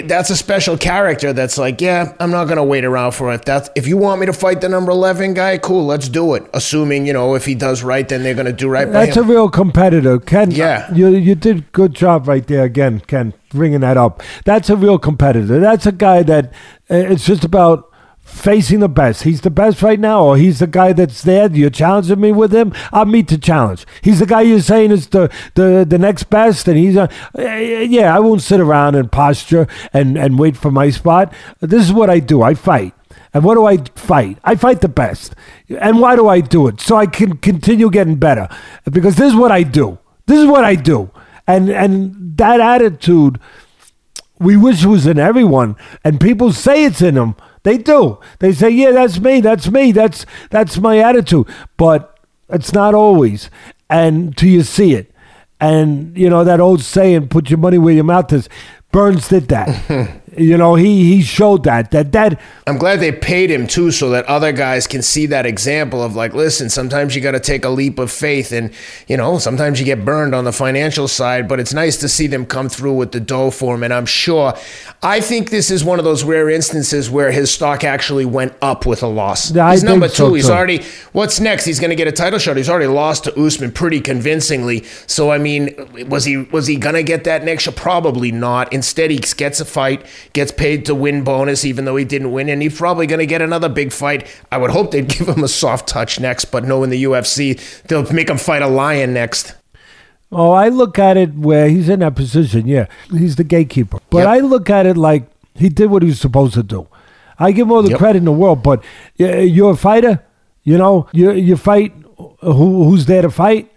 that's 0.05 0.31
a 0.31 0.37
special 0.37 0.77
character 0.77 1.33
that's 1.33 1.59
like, 1.59 1.81
yeah, 1.81 2.15
I'm 2.21 2.31
not 2.31 2.47
gonna 2.47 2.65
wait 2.65 2.85
around 2.85 3.13
for 3.13 3.33
it. 3.33 3.45
That's 3.45 3.71
if 3.75 3.87
you 3.87 3.97
want 3.97 4.21
me 4.21 4.27
to 4.27 4.33
fight 4.33 4.61
the 4.61 4.69
number 4.69 4.91
eleven 4.91 5.35
guy, 5.35 5.59
cool, 5.59 5.87
let's 5.87 6.09
do 6.09 6.35
it. 6.35 6.49
Assuming 6.53 7.07
you 7.07 7.13
know 7.13 7.35
if 7.35 7.45
he 7.45 7.55
does 7.55 7.83
right, 7.83 8.09
then 8.09 8.23
they're 8.23 8.35
gonna 8.35 8.53
do 8.53 8.69
right. 8.69 8.91
That's 8.91 9.17
a 9.17 9.23
real 9.23 9.49
competitor, 9.49 10.19
Ken. 10.19 10.51
Yeah. 10.51 10.93
you 10.95 11.09
you 11.09 11.35
did 11.35 11.71
good 11.73 11.95
job 11.95 12.29
right 12.29 12.47
there 12.47 12.65
again, 12.65 13.01
Ken, 13.01 13.33
bringing 13.51 13.81
that 13.81 13.97
up. 13.97 14.23
That's 14.45 14.69
a 14.71 14.77
real 14.77 14.99
competitor. 14.99 15.59
That's 15.59 15.87
a 15.87 15.93
guy 15.93 16.23
that 16.25 16.53
uh, 16.91 16.95
it's 16.97 17.25
just 17.25 17.45
about 17.45 17.88
facing 18.29 18.81
the 18.81 18.89
best. 18.89 19.23
He's 19.23 19.41
the 19.41 19.51
best 19.51 19.83
right 19.83 19.99
now, 19.99 20.25
or 20.25 20.37
he's 20.37 20.59
the 20.59 20.67
guy 20.67 20.93
that's 20.93 21.23
there. 21.23 21.51
You're 21.51 21.71
challenging 21.71 22.21
me 22.21 22.33
with 22.33 22.55
him. 22.55 22.73
I'll 22.93 23.05
meet 23.07 23.29
the 23.29 23.39
challenge. 23.39 23.87
He's 24.03 24.21
the 24.21 24.27
guy 24.27 24.43
you're 24.43 24.61
saying 24.61 24.93
is 24.93 25.09
the 25.09 25.33
the, 25.55 25.85
the 25.89 25.99
next 25.99 26.25
best, 26.25 26.69
and 26.69 26.77
he's 26.77 26.97
a 26.97 27.09
eh, 27.37 27.83
yeah. 27.83 28.15
I 28.15 28.21
won't 28.21 28.43
sit 28.43 28.61
around 28.61 28.95
and 28.95 29.11
posture 29.11 29.67
and 29.93 30.17
and 30.17 30.39
wait 30.39 30.57
for 30.57 30.71
my 30.71 30.91
spot. 30.91 31.33
This 31.61 31.83
is 31.83 31.93
what 31.93 32.11
I 32.11 32.21
do. 32.21 32.43
I 32.43 32.55
fight. 32.55 32.95
And 33.35 33.45
what 33.45 33.55
do 33.55 33.67
I 33.67 33.77
fight? 33.95 34.39
I 34.45 34.55
fight 34.57 34.81
the 34.81 34.89
best. 34.89 35.35
And 35.69 36.01
why 36.01 36.17
do 36.17 36.29
I 36.29 36.41
do 36.41 36.67
it? 36.69 36.81
So 36.81 36.97
I 36.97 37.07
can 37.07 37.37
continue 37.37 37.91
getting 37.91 38.17
better. 38.17 38.49
Because 38.91 39.17
this 39.17 39.33
is 39.33 39.39
what 39.39 39.53
I 39.53 39.65
do. 39.65 39.99
This 40.27 40.39
is 40.39 40.47
what 40.47 40.65
I 40.65 40.75
do. 40.75 41.11
And 41.47 41.71
and 41.71 42.37
that 42.37 42.61
attitude 42.61 43.39
we 44.39 44.57
wish 44.57 44.85
was 44.85 45.07
in 45.07 45.19
everyone. 45.19 45.77
And 46.05 46.21
people 46.21 46.53
say 46.53 46.85
it's 46.85 47.03
in 47.03 47.15
them. 47.15 47.37
They 47.63 47.79
do. 47.79 48.19
They 48.39 48.53
say, 48.53 48.71
"Yeah, 48.71 48.93
that's 48.93 49.19
me. 49.19 49.41
That's 49.41 49.71
me. 49.71 49.93
That's 49.93 50.27
that's 50.51 50.79
my 50.79 50.99
attitude." 50.99 51.47
But 51.77 52.19
it's 52.49 52.73
not 52.73 52.95
always. 52.95 53.51
And 53.91 54.37
till 54.37 54.51
you 54.51 54.63
see 54.63 54.95
it, 54.95 55.13
and 55.61 56.17
you 56.17 56.31
know 56.31 56.45
that 56.45 56.61
old 56.61 56.83
saying, 56.83 57.29
"Put 57.29 57.51
your 57.51 57.59
money 57.59 57.79
where 57.79 57.95
your 57.95 58.05
mouth 58.05 58.33
is." 58.33 58.49
Burns 58.91 59.29
did 59.29 59.49
that. 59.49 60.18
you 60.41 60.57
know, 60.57 60.75
he 60.75 61.17
he 61.17 61.23
showed 61.23 61.65
that 61.65 61.91
that 61.91 62.13
that 62.13 62.41
I'm 62.67 62.79
glad 62.79 63.01
they 63.01 63.13
paid 63.13 63.51
him 63.51 63.67
too, 63.67 63.91
so 63.91 64.11
that 64.11 64.25
other 64.27 64.53
guys 64.53 64.87
can 64.87 65.03
see 65.03 65.27
that 65.27 65.47
example 65.47 66.03
of 66.03 66.15
like, 66.15 66.35
listen, 66.35 66.69
sometimes 66.69 67.15
you 67.15 67.21
got 67.23 67.33
to 67.33 67.41
take 67.41 67.65
a 67.65 67.69
leap 67.69 67.99
of 67.99 68.11
faith, 68.11 68.53
and 68.53 68.73
you 69.07 69.17
know, 69.17 69.39
sometimes 69.39 69.81
you 69.81 69.87
get 69.87 70.05
burned 70.05 70.35
on 70.35 70.45
the 70.45 70.53
financial 70.53 71.09
side, 71.09 71.49
but 71.49 71.61
it's 71.61 71.73
nice 71.73 71.97
to 71.99 72.09
see 72.09 72.27
them 72.27 72.47
come 72.47 72.69
through 72.69 72.95
with 72.95 73.13
the 73.13 73.21
dough 73.21 73.51
for 73.51 73.75
him. 73.75 73.83
And 73.83 73.95
I'm 73.95 74.07
sure, 74.07 74.55
I 75.03 75.21
think 75.21 75.51
this 75.51 75.71
is 75.71 75.85
one 75.85 75.99
of 75.99 76.05
those 76.05 76.25
rare 76.25 76.51
instances 76.51 77.11
where 77.11 77.31
his 77.33 77.51
stock 77.51 77.85
actually 77.85 78.25
went 78.25 78.55
up 78.61 78.87
with 78.87 79.03
a 79.03 79.07
loss. 79.07 79.55
I 79.57 79.73
He's 79.73 79.85
number 79.85 80.09
think 80.09 80.17
so, 80.17 80.29
two. 80.29 80.35
He's 80.35 80.51
already. 80.51 80.83
What's 81.13 81.41
next? 81.41 81.65
He's 81.65 81.81
going 81.81 81.91
to 81.91 81.97
get 81.97 82.09
a 82.09 82.13
title 82.13 82.39
shot. 82.39 82.57
He's 82.57 82.69
already 82.69 82.87
lost 82.87 83.25
to 83.25 83.41
Usman 83.41 83.73
pretty 83.73 84.01
convincingly. 84.01 84.85
So 85.07 85.31
I 85.31 85.39
mean, 85.39 85.75
was 86.09 86.25
he 86.25 86.39
was 86.39 86.67
he 86.67 86.77
going 86.77 86.95
to 86.95 87.03
get 87.03 87.25
that 87.25 87.45
next 87.45 87.67
year? 87.67 87.75
Probably 87.75 88.33
not. 88.33 88.73
Instead, 88.73 89.11
he 89.11 89.19
gets 89.19 89.61
a 89.61 89.65
fight, 89.65 90.05
gets 90.33 90.53
paid 90.53 90.87
to 90.87 90.95
win 90.95 91.25
bonus, 91.25 91.65
even 91.65 91.85
though 91.85 91.97
he 91.97 92.05
didn't 92.05 92.33
win, 92.33 92.49
and 92.49 92.63
he's 92.63 92.77
probably 92.77 93.07
going 93.07 93.19
to 93.21 93.27
get 93.27 93.43
another 93.43 93.69
big 93.69 93.93
fight. 93.93 94.27
I 94.53 94.59
would 94.59 94.71
hope 94.71 94.91
they'd 94.91 95.09
give 95.19 95.29
him 95.29 95.43
a 95.45 95.49
soft 95.49 95.89
touch 95.89 96.21
next, 96.21 96.47
but 96.47 96.65
knowing 96.65 96.91
the 96.91 97.03
UFC, 97.05 97.59
they'll 97.85 98.11
make 98.13 98.29
him 98.31 98.39
fight 98.39 98.63
a 98.63 98.69
lion 98.69 99.13
next. 99.13 99.55
Oh, 100.31 100.51
I 100.51 100.69
look 100.69 100.99
at 100.99 101.17
it 101.17 101.35
where 101.35 101.69
he's 101.71 101.89
in 101.89 102.01
that 102.01 102.15
position. 102.15 102.67
Yeah, 102.67 102.87
he's 103.11 103.37
the 103.37 103.45
gatekeeper. 103.45 103.99
But 104.11 104.19
Yep. 104.19 104.29
I 104.29 104.39
look 104.41 104.69
at 104.69 104.85
it 104.85 104.97
like 104.99 105.25
he 105.55 105.71
did 105.71 105.91
what 105.91 106.03
he 106.03 106.09
was 106.09 106.21
supposed 106.21 106.53
to 106.55 106.63
do. 106.63 106.87
I 107.39 107.53
give 107.53 107.67
him 107.67 107.73
all 107.73 107.83
the 107.83 107.91
Yep. 107.91 107.99
credit 107.99 108.19
in 108.19 108.25
the 108.27 108.33
world. 108.33 108.63
But 108.63 108.85
you're 109.17 109.71
a 109.73 109.77
fighter. 109.77 110.23
You 110.65 110.77
know, 110.77 111.07
you 111.13 111.33
you 111.33 111.57
fight. 111.57 111.95
Who 112.43 112.85
who's 112.85 113.07
there 113.07 113.23
to 113.23 113.31
fight? 113.31 113.73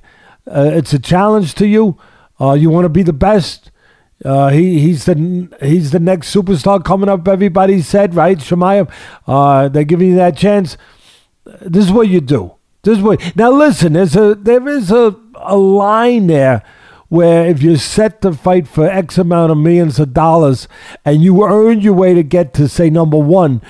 Uh, 0.46 0.72
it's 0.74 0.92
a 0.92 1.00
challenge 1.00 1.56
to 1.56 1.66
you. 1.68 1.96
Uh, 2.40 2.52
you 2.54 2.70
want 2.70 2.84
to 2.86 2.90
be 2.90 3.04
the 3.04 3.14
best. 3.14 3.71
Uh, 4.24 4.50
he 4.50 4.80
he's 4.80 5.06
the 5.06 5.50
he's 5.62 5.92
the 5.92 6.00
next 6.00 6.34
superstar 6.34 6.84
coming 6.84 7.10
up. 7.10 7.28
Everybody 7.28 7.82
said 7.82 8.16
right, 8.16 8.38
Chimaev. 8.38 8.92
Uh, 9.26 9.68
they're 9.70 9.84
giving 9.84 10.10
you 10.10 10.16
that 10.16 10.38
chance. 10.38 10.78
This 11.62 11.86
is 11.86 11.92
what 11.92 12.08
you 12.08 12.22
do. 12.22 12.54
This 12.84 12.98
is 12.98 13.04
what. 13.04 13.36
Now 13.36 13.52
listen, 13.52 13.94
there's 13.94 14.16
a 14.16 14.36
there 14.36 14.68
is 14.68 14.92
a 14.92 15.16
a 15.36 15.58
line 15.58 16.28
there 16.28 16.64
where 17.10 17.46
if 17.46 17.62
you're 17.62 17.78
set 17.78 18.22
to 18.22 18.32
fight 18.32 18.68
for 18.68 18.88
X 18.88 19.18
amount 19.18 19.52
of 19.52 19.58
millions 19.58 20.00
of 20.00 20.14
dollars 20.14 20.68
and 21.04 21.22
you 21.22 21.44
earned 21.44 21.84
your 21.84 21.94
way 21.94 22.14
to 22.14 22.24
get 22.24 22.54
to 22.54 22.70
say 22.70 22.90
number 22.90 23.18
one, 23.18 23.62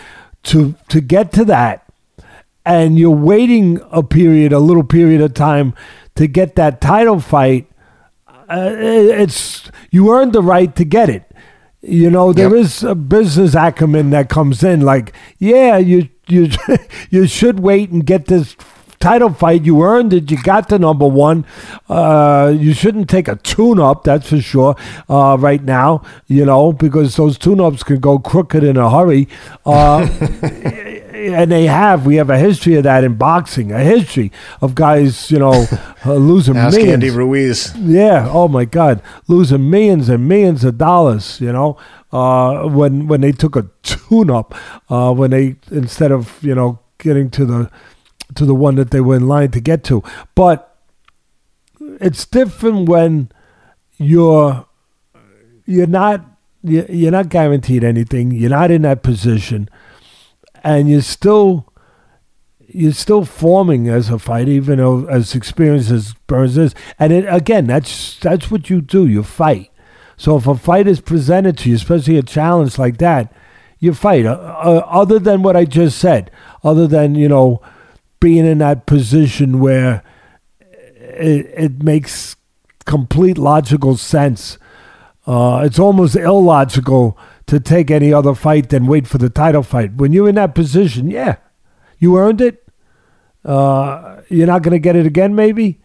to 0.44 0.76
to 0.90 1.00
get 1.00 1.32
to 1.32 1.46
that, 1.46 1.86
and 2.66 3.00
you're 3.00 3.10
waiting 3.10 3.80
a 3.90 4.04
period, 4.04 4.52
a 4.52 4.60
little 4.60 4.84
period 4.84 5.22
of 5.22 5.34
time 5.34 5.74
to 6.16 6.28
get 6.28 6.56
that 6.56 6.82
title 6.82 7.20
fight, 7.20 7.71
uh, 8.52 8.70
it's 9.24 9.70
you 9.92 10.12
earned 10.12 10.34
the 10.34 10.42
right 10.42 10.76
to 10.76 10.84
get 10.86 11.10
it. 11.10 11.24
You 11.82 12.12
know, 12.12 12.32
there 12.34 12.56
Yep. 12.56 12.66
is 12.66 12.84
a 12.84 12.94
business 12.96 13.56
acumen 13.56 14.12
that 14.12 14.30
comes 14.30 14.64
in. 14.64 14.82
Like, 14.82 15.14
yeah, 15.40 15.78
you 15.78 16.10
you 16.28 16.50
you 17.10 17.28
should 17.28 17.60
wait 17.60 17.90
and 17.90 18.06
get 18.06 18.26
this 18.28 18.56
title 19.02 19.34
fight. 19.34 19.66
You 19.66 19.82
earned 19.84 20.14
it. 20.14 20.32
You 20.32 20.42
got 20.42 20.70
the 20.70 20.80
number 20.80 21.08
one. 21.08 21.46
Uh, 21.90 22.54
you 22.56 22.74
shouldn't 22.74 23.10
take 23.10 23.28
a 23.28 23.36
tune-up. 23.38 24.04
That's 24.04 24.30
for 24.30 24.40
sure. 24.40 24.76
Uh, 25.10 25.38
right 25.40 25.64
now, 25.64 26.04
you 26.28 26.46
know, 26.46 26.72
because 26.72 27.16
those 27.16 27.38
tune-ups 27.38 27.84
can 27.84 28.00
go 28.00 28.20
crooked 28.20 28.64
in 28.64 28.78
a 28.78 28.90
hurry. 28.90 29.28
Uh, 29.66 30.08
and 31.14 31.52
they 31.52 31.66
have. 31.66 32.06
We 32.06 32.16
have 32.16 32.30
a 32.30 32.38
history 32.38 32.76
of 32.76 32.84
that 32.84 33.04
in 33.04 33.16
boxing. 33.16 33.72
A 33.72 33.80
history 33.80 34.32
of 34.62 34.76
guys, 34.76 35.30
you 35.30 35.40
know, 35.40 35.66
uh, 36.06 36.14
losing 36.14 36.58
Ask 36.58 36.76
millions. 36.76 36.94
Andy 36.94 37.10
Ruiz. 37.10 37.76
Yeah. 37.78 38.28
Oh 38.30 38.48
my 38.48 38.66
God, 38.66 39.02
losing 39.28 39.70
millions 39.70 40.10
and 40.10 40.28
millions 40.28 40.64
of 40.64 40.78
dollars. 40.78 41.40
You 41.42 41.52
know, 41.52 41.78
uh, 42.12 42.68
when 42.68 43.08
when 43.08 43.22
they 43.22 43.32
took 43.32 43.56
a 43.56 43.68
tune-up, 43.84 44.56
uh, 44.90 45.14
when 45.14 45.32
they 45.32 45.56
instead 45.72 46.12
of 46.12 46.42
you 46.44 46.56
know 46.56 46.80
getting 46.98 47.30
to 47.32 47.46
the 47.46 47.72
to 48.36 48.46
the 48.46 48.56
one 48.56 48.76
that 48.76 48.92
they 48.92 49.02
were 49.02 49.16
in 49.16 49.28
line 49.28 49.52
to 49.52 49.60
get 49.60 49.84
to, 49.86 50.04
but 50.36 50.78
it's 52.00 52.26
different 52.26 52.88
when 52.88 53.30
you're 53.98 54.66
you're 55.66 55.88
not 55.88 56.26
you- 56.64 56.86
you're 56.90 57.12
not 57.12 57.30
guaranteed 57.30 57.84
anything. 57.84 58.32
You're 58.32 58.50
not 58.52 58.70
in 58.72 58.84
that 58.84 59.02
position, 59.04 59.68
and 60.64 60.90
you're 60.90 61.02
still 61.02 61.68
you're 62.74 62.94
still 62.94 63.26
forming 63.26 63.90
as 63.90 64.10
a 64.10 64.18
fighter, 64.18 64.52
even 64.52 64.78
though 64.78 65.06
as 65.08 65.36
experienced 65.36 65.92
as 65.92 66.14
Burns 66.28 66.58
is. 66.58 66.74
And 66.98 67.12
it, 67.12 67.26
again, 67.28 67.68
that's 67.68 68.18
that's 68.20 68.50
what 68.50 68.70
you 68.70 68.82
do. 68.82 69.06
You 69.08 69.24
fight. 69.24 69.72
So 70.18 70.38
if 70.38 70.46
a 70.48 70.56
fight 70.56 70.88
is 70.88 71.02
presented 71.02 71.58
to 71.60 71.70
you, 71.70 71.76
especially 71.76 72.18
a 72.18 72.22
challenge 72.24 72.78
like 72.78 72.98
that, 73.00 73.34
you 73.80 73.94
fight. 73.94 74.26
Uh, 74.26 74.34
uh, 74.34 74.84
other 74.88 75.18
than 75.20 75.42
what 75.42 75.58
I 75.58 75.66
just 75.66 75.98
said, 75.98 76.30
other 76.64 76.86
than 76.88 77.16
you 77.16 77.28
know 77.28 77.62
being 78.22 78.46
in 78.46 78.60
that 78.60 78.86
position 78.86 79.60
where 79.60 80.02
it, 80.60 81.52
it 81.58 81.84
makes 81.84 82.38
complete 82.86 83.38
logical 83.38 83.98
sense. 83.98 84.58
Uh, 85.28 85.64
it's 85.66 85.78
almost 85.78 86.16
illogical 86.16 87.18
to 87.48 87.60
take 87.60 87.92
any 87.92 88.14
other 88.14 88.34
fight 88.34 88.70
than 88.70 88.88
wait 88.88 89.06
for 89.06 89.18
the 89.18 89.30
title 89.30 89.64
fight. 89.64 89.96
When 89.96 90.14
you're 90.14 90.30
in 90.30 90.36
that 90.36 90.56
position, 90.56 91.12
yeah, 91.12 91.36
you 92.00 92.18
earned 92.18 92.40
it. 92.40 92.64
Uh, 93.44 94.22
you're 94.30 94.48
not 94.48 94.62
going 94.62 94.72
to 94.72 94.80
get 94.80 94.96
it 94.96 95.06
again, 95.06 95.36
maybe. 95.36 95.82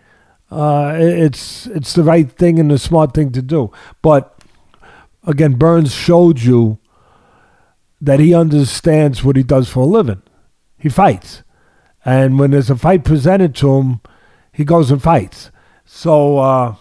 Uh, 0.51 0.94
it's 0.96 1.66
it's 1.66 1.94
the 1.94 2.05
right 2.05 2.31
thing 2.31 2.61
and 2.61 2.70
the 2.70 2.79
smart 2.79 3.14
thing 3.14 3.33
to 3.33 3.42
do. 3.42 3.72
But 4.01 4.38
again, 5.25 5.55
Burns 5.55 5.92
showed 5.92 6.40
you 6.40 6.79
that 8.01 8.20
he 8.20 8.33
understands 8.33 9.25
what 9.25 9.37
he 9.37 9.42
does 9.42 9.68
for 9.68 9.81
a 9.81 9.87
living. 9.87 10.22
He 10.79 10.88
fights, 10.88 11.42
and 12.07 12.38
when 12.38 12.53
there's 12.53 12.71
a 12.71 12.77
fight 12.77 13.05
presented 13.05 13.53
to 13.57 13.75
him, 13.79 14.01
he 14.53 14.64
goes 14.64 14.92
and 14.92 15.03
fights. 15.03 15.51
So 15.85 16.38
uh, 16.38 16.77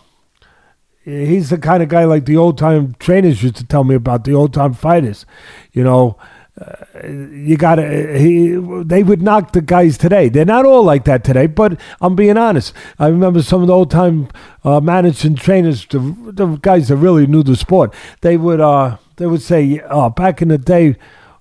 he's 1.04 1.50
the 1.50 1.58
kind 1.58 1.82
of 1.82 1.90
guy 1.90 2.06
like 2.06 2.26
the 2.26 2.38
old 2.38 2.60
time 2.60 2.96
trainers 3.00 3.42
used 3.42 3.56
to 3.56 3.66
tell 3.66 3.84
me 3.84 3.96
about 3.96 4.24
the 4.24 4.34
old 4.34 4.54
time 4.54 4.74
fighters. 4.74 5.26
You 5.74 5.84
know, 5.84 6.20
uh, 6.62 7.08
you 7.08 7.58
got 7.58 7.76
to. 7.76 8.20
He 8.20 8.50
they 8.86 9.02
would 9.02 9.24
knock 9.24 9.54
the 9.54 9.62
guys 9.62 9.98
today. 9.98 10.30
They're 10.30 10.46
not 10.46 10.64
all 10.64 10.84
like 10.84 11.06
that 11.06 11.24
today, 11.24 11.48
but 11.48 11.80
I'm 12.00 12.16
being 12.16 12.38
honest. 12.38 12.72
I 13.00 13.08
remember 13.08 13.42
some 13.42 13.62
of 13.62 13.68
the 13.68 13.74
old 13.74 13.90
time 13.90 14.30
uh, 14.64 14.80
managers 14.80 15.26
and 15.26 15.38
trainers, 15.38 15.88
the, 15.88 16.16
the 16.34 16.46
guys 16.58 16.90
that 16.90 16.98
really 16.98 17.26
knew 17.26 17.42
the 17.42 17.56
sport. 17.56 17.96
They 18.22 18.38
would 18.38 18.62
uh, 18.62 18.98
they 19.16 19.26
would 19.26 19.42
say, 19.42 19.82
"Oh, 19.90 20.12
back 20.12 20.44
in 20.44 20.50
the 20.50 20.60
day." 20.60 20.98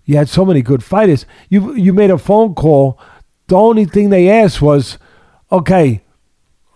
You 0.07 0.19
had 0.19 0.29
so 0.29 0.45
many 0.45 0.61
good 0.61 0.85
fighters. 0.85 1.25
You 1.49 1.75
you 1.75 1.93
made 1.93 2.11
a 2.11 2.19
phone 2.19 2.55
call. 2.55 2.99
The 3.49 3.57
only 3.57 3.85
thing 3.85 4.11
they 4.11 4.29
asked 4.31 4.63
was, 4.63 4.99
"Okay, 5.53 6.03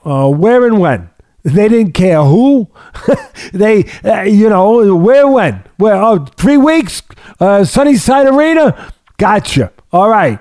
uh, 0.05 0.29
where 0.29 0.67
and 0.67 0.79
when. 0.81 1.11
They 1.45 1.69
didn't 1.69 1.93
care 1.93 2.23
who. 2.23 2.69
they, 3.53 3.85
uh, 4.05 4.23
you 4.23 4.49
know, 4.49 4.95
where, 4.97 5.27
when. 5.27 5.63
Where? 5.77 5.95
Oh, 5.95 6.27
three 6.37 6.57
weeks. 6.57 7.03
Uh, 7.41 7.65
Sunnyside 7.65 8.27
Arena. 8.27 8.93
Gotcha. 9.19 9.73
All 9.93 10.11
right. 10.11 10.39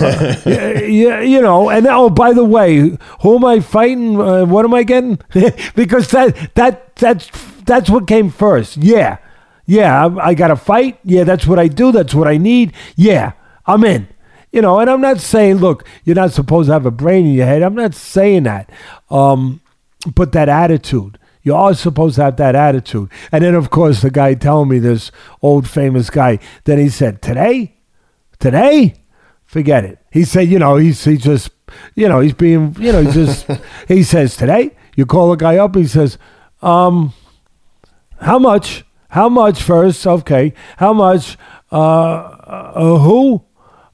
Uh, 0.00 0.34
you, 0.46 1.18
you 1.20 1.40
know, 1.40 1.70
and 1.70 1.86
oh, 1.86 2.10
by 2.10 2.32
the 2.32 2.44
way, 2.44 2.96
who 3.22 3.36
am 3.36 3.44
I 3.44 3.60
fighting? 3.60 4.20
Uh, 4.20 4.44
what 4.44 4.64
am 4.64 4.74
I 4.74 4.82
getting? 4.82 5.18
because 5.74 6.10
that 6.10 6.54
that 6.54 6.96
that's 6.96 7.30
that's 7.64 7.88
what 7.88 8.06
came 8.06 8.30
first. 8.30 8.76
Yeah, 8.76 9.18
Yeah, 9.66 10.06
I, 10.06 10.30
I 10.30 10.34
got 10.34 10.48
to 10.48 10.56
fight. 10.56 10.98
Yeah, 11.04 11.24
that's 11.24 11.46
what 11.46 11.58
I 11.58 11.68
do. 11.68 11.92
That's 11.92 12.14
what 12.14 12.26
I 12.28 12.36
need. 12.36 12.72
Yeah, 12.96 13.32
I'm 13.66 13.84
in. 13.84 14.08
You 14.52 14.62
know, 14.62 14.80
and 14.80 14.90
I'm 14.90 15.00
not 15.00 15.20
saying, 15.20 15.56
look, 15.56 15.86
you're 16.04 16.16
not 16.16 16.32
supposed 16.32 16.68
to 16.68 16.72
have 16.72 16.86
a 16.86 16.90
brain 16.90 17.26
in 17.26 17.34
your 17.34 17.46
head. 17.46 17.62
I'm 17.62 17.74
not 17.74 17.94
saying 17.94 18.44
that. 18.44 18.70
Um, 19.10 19.60
but 20.14 20.32
that 20.32 20.48
attitude. 20.48 21.18
You 21.42 21.54
are 21.54 21.72
supposed 21.74 22.16
to 22.16 22.24
have 22.24 22.36
that 22.36 22.54
attitude. 22.54 23.10
And 23.32 23.44
then, 23.44 23.54
of 23.54 23.70
course, 23.70 24.02
the 24.02 24.10
guy 24.10 24.34
telling 24.34 24.68
me 24.68 24.78
this 24.78 25.10
old 25.40 25.68
famous 25.68 26.10
guy, 26.10 26.38
then 26.64 26.78
he 26.78 26.88
said, 26.88 27.22
Today? 27.22 27.76
Today? 28.38 28.94
Forget 29.46 29.84
it. 29.84 29.98
He 30.10 30.24
said, 30.24 30.48
you 30.48 30.58
know, 30.58 30.76
he's 30.76 31.02
he 31.04 31.16
just, 31.16 31.50
you 31.94 32.08
know, 32.08 32.20
he's 32.20 32.34
being, 32.34 32.76
you 32.78 32.92
know, 32.92 33.02
he 33.02 33.10
just, 33.10 33.46
he 33.88 34.02
says, 34.02 34.36
Today? 34.36 34.76
You 34.96 35.06
call 35.06 35.32
a 35.32 35.36
guy 35.36 35.56
up, 35.56 35.76
he 35.76 35.86
says, 35.86 36.18
um, 36.62 37.14
how 38.20 38.38
much? 38.38 38.84
How 39.08 39.28
much 39.28 39.62
first? 39.62 40.06
Okay. 40.06 40.52
How 40.76 40.92
much? 40.92 41.36
Uh, 41.72 41.76
uh 41.76 42.98
who? 42.98 43.44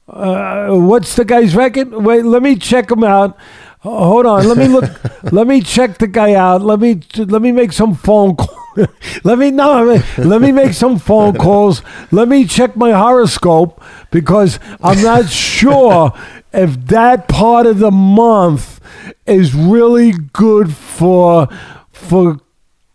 Uh, 0.07 0.69
what's 0.69 1.15
the 1.15 1.25
guy's 1.25 1.55
record? 1.55 1.91
Wait, 1.91 2.23
let 2.23 2.41
me 2.41 2.55
check 2.55 2.89
him 2.89 3.03
out. 3.03 3.37
hold 3.79 4.25
on, 4.25 4.47
let 4.47 4.57
me 4.57 4.67
look. 4.67 4.85
let 5.33 5.47
me 5.47 5.61
check 5.61 5.97
the 5.97 6.07
guy 6.07 6.33
out. 6.33 6.61
Let 6.61 6.79
me 6.79 7.01
let 7.17 7.41
me 7.41 7.51
make 7.51 7.73
some 7.73 7.93
phone 7.93 8.37
calls. 8.37 8.87
let 9.23 9.37
me 9.37 9.51
no. 9.51 10.01
Let 10.17 10.41
me 10.41 10.51
make 10.53 10.73
some 10.73 10.97
phone 10.97 11.35
calls. 11.35 11.81
Let 12.11 12.29
me 12.29 12.45
check 12.45 12.77
my 12.77 12.91
horoscope 12.91 13.83
because 14.09 14.59
I'm 14.81 15.01
not 15.01 15.29
sure 15.29 16.13
if 16.53 16.85
that 16.87 17.27
part 17.27 17.65
of 17.65 17.79
the 17.79 17.91
month 17.91 18.79
is 19.25 19.53
really 19.53 20.13
good 20.31 20.73
for 20.73 21.49
for 21.91 22.39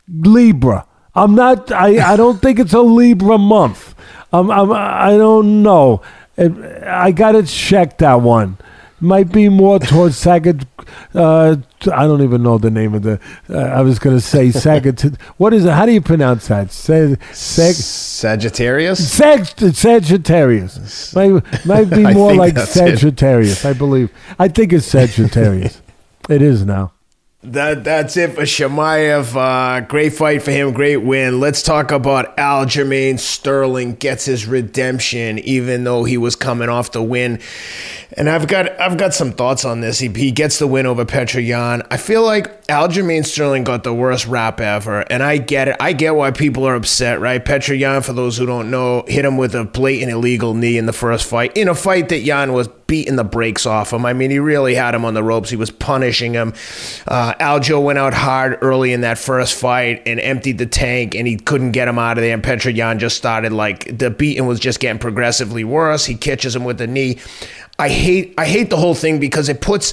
Libra. 0.09 0.87
I'm 1.15 1.35
not. 1.35 1.71
I, 1.71 2.15
I 2.15 2.17
don't 2.17 2.41
think 2.41 2.59
it's 2.59 2.73
a 2.73 2.81
Libra 2.81 3.37
month. 3.37 3.95
I'm, 4.33 4.51
I'm, 4.51 4.73
I 4.73 5.11
don't 5.19 5.63
know. 5.63 6.01
It, 6.43 6.85
I 6.85 7.13
got 7.13 7.33
to 7.33 7.43
check 7.45 7.99
that 7.99 8.21
one. 8.21 8.59
Might 9.01 9.33
be 9.33 9.49
more 9.49 9.81
towards 9.81 10.23
Sagitt. 10.23 10.65
Uh, 11.13 11.57
I 11.93 12.07
don't 12.07 12.23
even 12.23 12.43
know 12.45 12.57
the 12.59 12.71
name 12.71 12.95
of 12.95 13.03
the. 13.03 13.19
Uh, 13.51 13.59
I 13.59 13.81
was 13.83 13.99
going 13.99 14.17
to 14.17 14.21
say 14.21 14.49
Sagitt. 14.49 15.21
what 15.39 15.53
is 15.53 15.65
it? 15.65 15.73
How 15.73 15.87
do 15.87 15.93
you 15.93 16.01
pronounce 16.01 16.47
that? 16.49 16.71
Sag, 16.71 17.21
Sag, 17.33 17.75
Sagittarius. 17.75 19.13
Sag, 19.13 19.47
Sagittarius. 19.75 21.15
Might, 21.17 21.67
might 21.67 21.91
be 21.91 22.03
more 22.15 22.33
like 22.35 22.57
Sagittarius. 22.57 23.65
It. 23.65 23.69
I 23.69 23.73
believe. 23.73 24.13
I 24.39 24.47
think 24.47 24.73
it's 24.73 24.87
Sagittarius. 24.87 25.83
it 26.29 26.41
is 26.41 26.65
now. 26.65 26.93
That 27.45 27.83
that's 27.83 28.17
it 28.17 28.35
for 28.35 28.43
Chimaev. 28.43 29.35
Uh, 29.35 29.81
great 29.81 30.13
fight 30.13 30.45
for 30.45 30.53
him, 30.53 30.73
great 30.73 30.99
win. 30.99 31.41
Let's 31.41 31.61
talk 31.61 31.91
about 31.91 32.37
Aljamain 32.37 33.19
Sterling 33.19 33.97
gets 33.97 34.27
his 34.27 34.47
redemption, 34.47 35.41
even 35.41 35.83
though 35.83 36.05
he 36.05 36.17
was 36.17 36.37
coming 36.37 36.69
off 36.69 36.93
the 36.93 37.03
win. 37.03 37.41
And 38.15 38.29
I've 38.29 38.47
got 38.47 38.81
I've 38.81 38.99
got 38.99 39.15
some 39.15 39.33
thoughts 39.33 39.65
on 39.65 39.81
this. 39.81 39.99
He, 39.99 40.09
he 40.09 40.31
gets 40.33 40.59
the 40.59 40.67
win 40.67 40.87
over 40.87 41.05
Petr 41.05 41.45
Yan. 41.45 41.83
I 41.91 41.97
feel 41.97 42.23
like 42.23 42.67
Aljamain 42.67 43.25
Sterling 43.25 43.65
got 43.65 43.85
the 43.85 43.95
worst 43.95 44.27
rap 44.27 44.61
ever, 44.61 45.01
and 45.01 45.23
I 45.23 45.39
get 45.39 45.69
it. 45.69 45.77
I 45.81 45.93
get 45.93 46.15
why 46.15 46.31
people 46.31 46.67
are 46.67 46.75
upset, 46.75 47.21
right? 47.21 47.43
Petr 47.43 47.79
Yan, 47.79 48.03
for 48.03 48.13
those 48.13 48.37
who 48.37 48.47
don't 48.47 48.71
know, 48.71 49.05
hit 49.09 49.25
him 49.25 49.37
with 49.37 49.55
a 49.55 49.65
blatant 49.65 50.13
illegal 50.13 50.55
knee 50.55 50.77
in 50.77 50.87
the 50.87 50.93
first 50.93 51.27
fight, 51.27 51.57
in 51.57 51.69
a 51.69 51.75
fight 51.75 52.11
that 52.11 52.21
Yan 52.21 52.53
was 52.53 52.69
beating 52.87 53.17
the 53.17 53.25
brakes 53.25 53.65
off 53.65 53.91
him. 53.91 54.05
I 54.05 54.13
mean, 54.13 54.31
he 54.31 54.39
really 54.39 54.75
had 54.75 54.95
him 54.95 55.07
on 55.07 55.15
the 55.15 55.23
ropes. 55.23 55.49
He 55.49 55.57
was 55.57 55.71
punishing 55.71 56.35
him. 56.35 56.53
Uh, 57.09 57.33
Aljo 57.41 57.83
went 57.83 57.99
out 57.99 58.13
hard 58.13 58.59
early 58.61 58.93
in 58.93 59.01
that 59.01 59.17
first 59.17 59.59
fight 59.59 60.03
and 60.05 60.21
emptied 60.21 60.59
the 60.59 60.67
tank, 60.67 61.15
and 61.15 61.27
he 61.27 61.39
couldn't 61.39 61.73
get 61.73 61.89
him 61.89 61.99
out 61.99 62.19
of 62.19 62.23
there. 62.23 62.35
And 62.35 62.43
Petr 62.43 62.75
Yan 62.75 62.99
just 62.99 63.17
started 63.17 63.53
like 63.53 63.97
the 63.97 64.11
beating 64.11 64.47
was 64.47 64.61
just 64.61 64.79
getting 64.79 64.99
progressively 64.99 65.65
worse. 65.65 66.05
He 66.05 66.15
catches 66.15 66.55
him 66.55 66.65
with 66.65 66.77
the 66.77 66.87
knee. 66.87 67.19
I 67.83 67.89
hate 67.89 68.35
I 68.39 68.47
hate 68.47 68.71
the 68.71 68.77
whole 68.77 68.95
thing 68.95 69.19
because 69.19 69.49
it 69.49 69.61
puts 69.61 69.93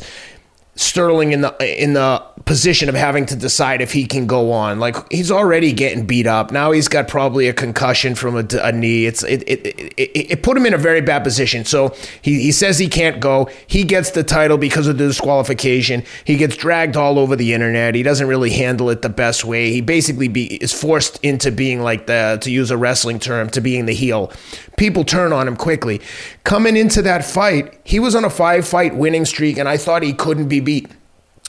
Sterling 0.79 1.33
in 1.33 1.41
the 1.41 1.83
in 1.83 1.91
the 1.91 2.23
position 2.45 2.87
of 2.87 2.95
having 2.95 3.25
to 3.25 3.35
decide 3.35 3.81
if 3.81 3.91
he 3.91 4.05
can 4.05 4.25
go 4.25 4.53
on. 4.53 4.79
Like 4.79 4.95
he's 5.11 5.29
already 5.29 5.73
getting 5.73 6.05
beat 6.05 6.25
up. 6.25 6.51
Now 6.51 6.71
he's 6.71 6.87
got 6.87 7.09
probably 7.09 7.49
a 7.49 7.53
concussion 7.53 8.15
from 8.15 8.37
a, 8.37 8.45
a 8.61 8.71
knee. 8.71 9.05
It's 9.05 9.21
it, 9.23 9.43
it, 9.45 9.67
it, 9.67 10.31
it, 10.31 10.41
put 10.41 10.55
him 10.55 10.65
in 10.65 10.73
a 10.73 10.77
very 10.77 11.01
bad 11.01 11.25
position. 11.25 11.65
So 11.65 11.93
he, 12.21 12.41
he 12.41 12.53
says 12.53 12.79
he 12.79 12.87
can't 12.87 13.19
go. 13.19 13.49
He 13.67 13.83
gets 13.83 14.11
the 14.11 14.23
title 14.23 14.57
because 14.57 14.87
of 14.87 14.97
the 14.97 15.07
disqualification. 15.07 16.05
He 16.23 16.37
gets 16.37 16.55
dragged 16.55 16.95
all 16.95 17.19
over 17.19 17.35
the 17.35 17.53
internet. 17.53 17.93
He 17.93 18.01
doesn't 18.01 18.27
really 18.27 18.51
handle 18.51 18.89
it 18.89 19.01
the 19.01 19.09
best 19.09 19.43
way. 19.43 19.71
He 19.71 19.81
basically 19.81 20.29
be 20.29 20.55
is 20.55 20.71
forced 20.71 21.21
into 21.23 21.51
being 21.51 21.81
like 21.81 22.07
the 22.07 22.39
to 22.41 22.49
use 22.49 22.71
a 22.71 22.77
wrestling 22.77 23.19
term 23.19 23.49
to 23.49 23.59
being 23.59 23.85
the 23.85 23.93
heel. 23.93 24.31
People 24.77 25.03
turn 25.03 25.33
on 25.33 25.45
him 25.45 25.57
quickly. 25.57 25.99
Coming 26.45 26.77
into 26.77 27.01
that 27.01 27.25
fight, 27.25 27.77
he 27.83 27.99
was 27.99 28.15
on 28.15 28.23
a 28.23 28.29
five 28.29 28.65
fight 28.65 28.95
winning 28.95 29.25
streak, 29.25 29.57
and 29.57 29.67
I 29.67 29.75
thought 29.75 30.03
he 30.03 30.13
couldn't 30.13 30.47
be 30.47 30.61
beat. 30.69 30.87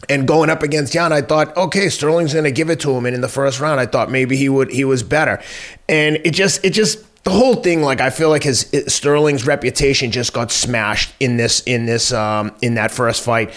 And 0.09 0.27
going 0.27 0.49
up 0.49 0.63
against 0.63 0.95
Yan, 0.95 1.13
I 1.13 1.21
thought, 1.21 1.55
okay, 1.55 1.91
Sterling's 1.91 2.33
going 2.33 2.47
to 2.47 2.51
give 2.51 2.71
it 2.71 2.81
to 2.81 2.91
him. 2.93 3.05
And 3.05 3.15
in 3.15 3.21
the 3.21 3.29
first 3.29 3.61
round, 3.61 3.79
I 3.79 3.85
thought 3.85 4.11
maybe 4.11 4.35
he 4.35 4.49
would 4.49 4.71
he 4.71 4.83
was 4.83 5.03
better. 5.03 5.43
And 5.91 6.17
it 6.25 6.31
just 6.31 6.65
it 6.65 6.71
just 6.71 7.05
the 7.23 7.31
whole 7.31 7.57
thing, 7.57 7.83
like 7.83 8.01
I 8.01 8.09
feel 8.09 8.31
like 8.31 8.43
his 8.43 8.61
Sterling's 8.87 9.47
reputation 9.47 10.11
just 10.11 10.33
got 10.33 10.51
smashed 10.51 11.13
in 11.21 11.37
this 11.37 11.61
in 11.65 11.85
this 11.85 12.15
um, 12.15 12.57
in 12.63 12.75
that 12.75 12.91
first 12.91 13.23
fight. 13.23 13.53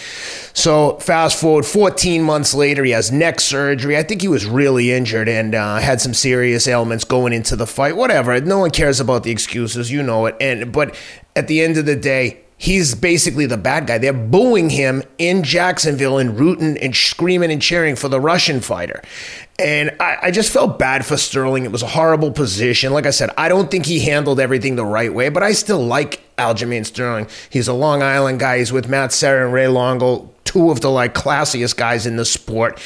So 0.52 0.98
fast 0.98 1.40
forward 1.40 1.64
14 1.64 2.22
months 2.22 2.52
later, 2.52 2.84
he 2.84 2.90
has 2.90 3.10
neck 3.10 3.40
surgery. 3.40 3.96
I 3.96 4.02
think 4.02 4.20
he 4.20 4.28
was 4.28 4.44
really 4.44 4.92
injured 4.92 5.30
and 5.30 5.54
uh, 5.54 5.78
had 5.78 6.02
some 6.02 6.12
serious 6.12 6.68
ailments 6.68 7.04
going 7.04 7.32
into 7.32 7.56
the 7.56 7.66
fight. 7.66 7.96
Whatever. 7.96 8.38
No 8.42 8.58
one 8.58 8.70
cares 8.70 9.00
about 9.00 9.22
the 9.22 9.30
excuses, 9.30 9.90
you 9.90 10.02
know 10.02 10.26
it. 10.26 10.36
And 10.42 10.70
but 10.70 10.94
at 11.34 11.48
the 11.48 11.62
end 11.62 11.78
of 11.78 11.86
the 11.86 11.96
day, 11.96 12.43
he's 12.64 12.94
basically 12.94 13.44
the 13.44 13.58
bad 13.58 13.86
guy. 13.86 13.98
They're 13.98 14.14
booing 14.14 14.70
him 14.70 15.02
in 15.18 15.42
Jacksonville 15.42 16.16
and 16.16 16.38
rooting 16.38 16.78
and 16.78 16.96
screaming 16.96 17.52
and 17.52 17.60
cheering 17.60 17.94
for 17.94 18.08
the 18.08 18.18
Russian 18.18 18.62
fighter. 18.62 19.02
And 19.58 19.94
I, 20.00 20.16
I, 20.22 20.30
just 20.30 20.50
felt 20.50 20.78
bad 20.78 21.04
for 21.04 21.18
Sterling. 21.18 21.66
It 21.66 21.72
was 21.72 21.82
a 21.82 21.86
horrible 21.86 22.32
position. 22.32 22.94
Like 22.94 23.04
I 23.04 23.10
said, 23.10 23.28
I 23.36 23.50
don't 23.50 23.70
think 23.70 23.84
he 23.84 24.00
handled 24.00 24.40
everything 24.40 24.76
the 24.76 24.84
right 24.84 25.12
way, 25.12 25.28
but 25.28 25.42
I 25.42 25.52
still 25.52 25.84
like 25.84 26.24
Aljamain 26.36 26.86
Sterling. 26.86 27.28
He's 27.50 27.68
a 27.68 27.74
Long 27.74 28.02
Island 28.02 28.40
guy. 28.40 28.58
He's 28.58 28.72
with 28.72 28.88
Matt 28.88 29.12
Serra 29.12 29.44
and 29.44 29.52
Ray 29.52 29.68
Longo, 29.68 30.32
two 30.44 30.70
of 30.70 30.80
the 30.80 30.90
like 30.90 31.14
classiest 31.14 31.76
guys 31.76 32.06
in 32.06 32.16
the 32.16 32.24
sport. 32.24 32.80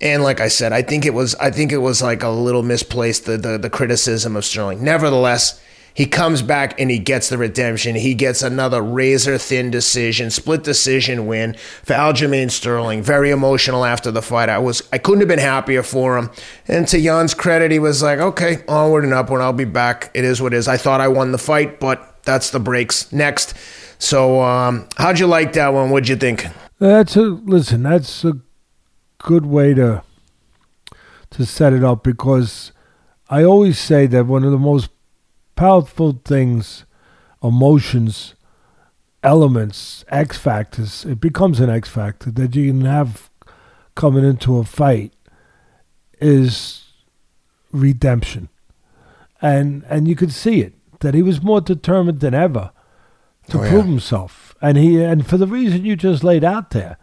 And 0.00 0.22
like 0.22 0.40
I 0.40 0.48
said, 0.48 0.72
I 0.72 0.80
think 0.80 1.04
it 1.04 1.12
was 1.12 1.34
I 1.34 1.50
think 1.50 1.70
it 1.70 1.78
was 1.78 2.00
like 2.00 2.22
a 2.22 2.30
little 2.30 2.62
misplaced 2.62 3.26
the 3.26 3.36
the, 3.36 3.58
the 3.58 3.70
criticism 3.70 4.36
of 4.36 4.44
Sterling. 4.46 4.82
Nevertheless, 4.82 5.60
he 5.98 6.06
comes 6.06 6.42
back 6.42 6.80
and 6.80 6.92
he 6.92 7.00
gets 7.00 7.28
the 7.28 7.36
redemption. 7.36 7.96
He 7.96 8.14
gets 8.14 8.40
another 8.40 8.80
razor 8.80 9.36
thin 9.36 9.72
decision, 9.72 10.30
split 10.30 10.62
decision 10.62 11.26
win 11.26 11.54
for 11.82 11.94
Aljamain 11.94 12.52
Sterling. 12.52 13.02
Very 13.02 13.32
emotional 13.32 13.84
after 13.84 14.12
the 14.12 14.22
fight. 14.22 14.48
I 14.48 14.58
was 14.58 14.88
I 14.92 14.98
couldn't 14.98 15.22
have 15.22 15.28
been 15.28 15.40
happier 15.40 15.82
for 15.82 16.16
him. 16.16 16.30
And 16.68 16.86
to 16.86 17.00
Yan's 17.00 17.34
credit, 17.34 17.72
he 17.72 17.80
was 17.80 18.00
like, 18.00 18.20
okay, 18.20 18.62
onward 18.68 19.02
and 19.02 19.12
upward. 19.12 19.40
I'll 19.40 19.52
be 19.52 19.64
back. 19.64 20.12
It 20.14 20.24
is 20.24 20.40
what 20.40 20.54
it 20.54 20.58
is. 20.58 20.68
I 20.68 20.76
thought 20.76 21.00
I 21.00 21.08
won 21.08 21.32
the 21.32 21.36
fight, 21.36 21.80
but 21.80 22.22
that's 22.22 22.50
the 22.50 22.60
breaks. 22.60 23.12
Next. 23.12 23.54
So 23.98 24.40
um, 24.40 24.88
how'd 24.98 25.18
you 25.18 25.26
like 25.26 25.54
that 25.54 25.72
one? 25.74 25.90
What'd 25.90 26.08
you 26.08 26.14
think? 26.14 26.46
That's 26.78 27.16
a 27.16 27.22
listen. 27.22 27.82
That's 27.82 28.24
a 28.24 28.34
good 29.18 29.46
way 29.46 29.74
to 29.74 30.04
to 31.30 31.44
set 31.44 31.72
it 31.72 31.82
up 31.82 32.04
because 32.04 32.70
I 33.28 33.42
always 33.42 33.80
say 33.80 34.06
that 34.06 34.26
one 34.26 34.44
of 34.44 34.52
the 34.52 34.58
most 34.58 34.90
powerful 35.58 36.20
things, 36.24 36.84
emotions, 37.42 38.36
elements, 39.24 40.04
X 40.06 40.38
factors. 40.38 41.04
It 41.04 41.20
becomes 41.20 41.58
an 41.58 41.68
X 41.68 41.88
factor 41.88 42.30
that 42.30 42.54
you 42.54 42.70
can 42.70 42.84
have 42.84 43.28
coming 43.96 44.24
into 44.24 44.58
a 44.58 44.64
fight 44.64 45.12
is 46.20 46.84
redemption. 47.72 48.48
And 49.42 49.84
and 49.88 50.06
you 50.06 50.14
could 50.14 50.32
see 50.32 50.60
it 50.60 50.74
that 51.00 51.14
he 51.14 51.22
was 51.22 51.42
more 51.42 51.60
determined 51.60 52.20
than 52.20 52.34
ever 52.34 52.70
to 53.48 53.58
oh, 53.58 53.68
prove 53.68 53.86
yeah. 53.86 53.90
himself. 53.90 54.54
And 54.62 54.78
he 54.78 55.02
and 55.02 55.26
for 55.26 55.38
the 55.38 55.48
reason 55.48 55.84
you 55.84 55.96
just 55.96 56.22
laid 56.22 56.44
out 56.44 56.70
there, 56.70 56.98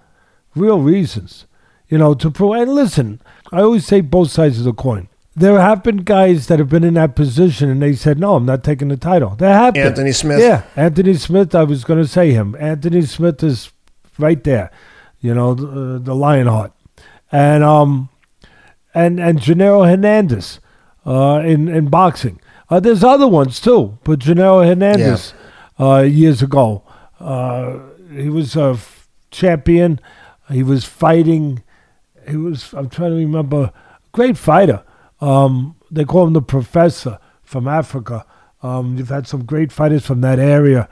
real 0.56 0.80
reasons. 0.80 1.46
You 1.90 1.98
know, 1.98 2.14
to 2.14 2.32
prove 2.32 2.56
and 2.56 2.74
listen, 2.74 3.22
I 3.52 3.62
always 3.62 3.86
say 3.86 4.00
both 4.00 4.32
sides 4.32 4.60
of 4.60 4.64
the 4.64 4.74
coin 4.74 5.10
there 5.36 5.60
have 5.60 5.84
been 5.84 5.98
guys 5.98 6.48
that 6.48 6.60
have 6.60 6.70
been 6.70 6.84
in 6.86 6.94
that 6.94 7.16
position 7.16 7.70
and 7.70 7.82
they 7.82 7.94
said, 7.94 8.18
no, 8.18 8.36
I'm 8.36 8.46
not 8.46 8.64
taking 8.64 8.88
the 8.88 8.98
title. 8.98 9.36
There 9.36 9.52
have 9.52 9.74
been. 9.74 9.88
Anthony 9.88 10.14
Smith. 10.14 10.40
Yeah, 10.40 10.64
Anthony 10.78 11.14
Smith, 11.16 11.54
I 11.54 11.64
was 11.64 11.84
going 11.84 12.02
to 12.02 12.08
say 12.08 12.32
him. 12.32 12.56
Anthony 12.58 13.02
Smith 13.02 13.44
is 13.44 13.72
right 14.18 14.42
there, 14.44 14.72
you 15.20 15.34
know, 15.34 15.54
the, 15.54 16.00
the 16.00 16.16
Lionheart. 16.16 16.72
And, 17.32 17.64
um, 17.64 18.10
and, 18.94 19.20
and 19.20 19.40
Genaro 19.40 19.86
Hernandez 19.86 20.62
uh, 21.06 21.42
in, 21.46 21.68
in 21.68 21.90
boxing. 21.90 22.40
Uh, 22.70 22.80
there's 22.80 23.04
other 23.04 23.28
ones 23.28 23.60
too, 23.60 23.98
but 24.06 24.20
Genaro 24.20 24.66
Hernandez 24.66 25.34
yeah. 25.78 25.86
uh, 25.86 26.02
years 26.02 26.42
ago, 26.42 26.82
uh, 27.20 27.80
he 28.10 28.30
was 28.30 28.56
a 28.56 28.72
f- 28.72 29.10
champion. 29.32 30.00
He 30.50 30.64
was 30.64 30.86
fighting. 30.86 31.62
He 32.28 32.38
was, 32.38 32.74
I'm 32.74 32.90
trying 32.90 33.12
to 33.12 33.18
remember, 33.18 33.74
great 34.14 34.38
fighter 34.38 34.82
um, 35.26 35.76
they 35.90 36.06
call 36.06 36.28
him 36.28 36.34
the 36.34 36.42
professor 36.42 37.18
from 37.42 37.68
Africa. 37.68 38.26
Um, 38.62 38.96
you've 38.98 39.10
had 39.10 39.28
some 39.28 39.44
great 39.44 39.72
fighters 39.72 40.06
from 40.06 40.22
that 40.22 40.38
area 40.38 40.88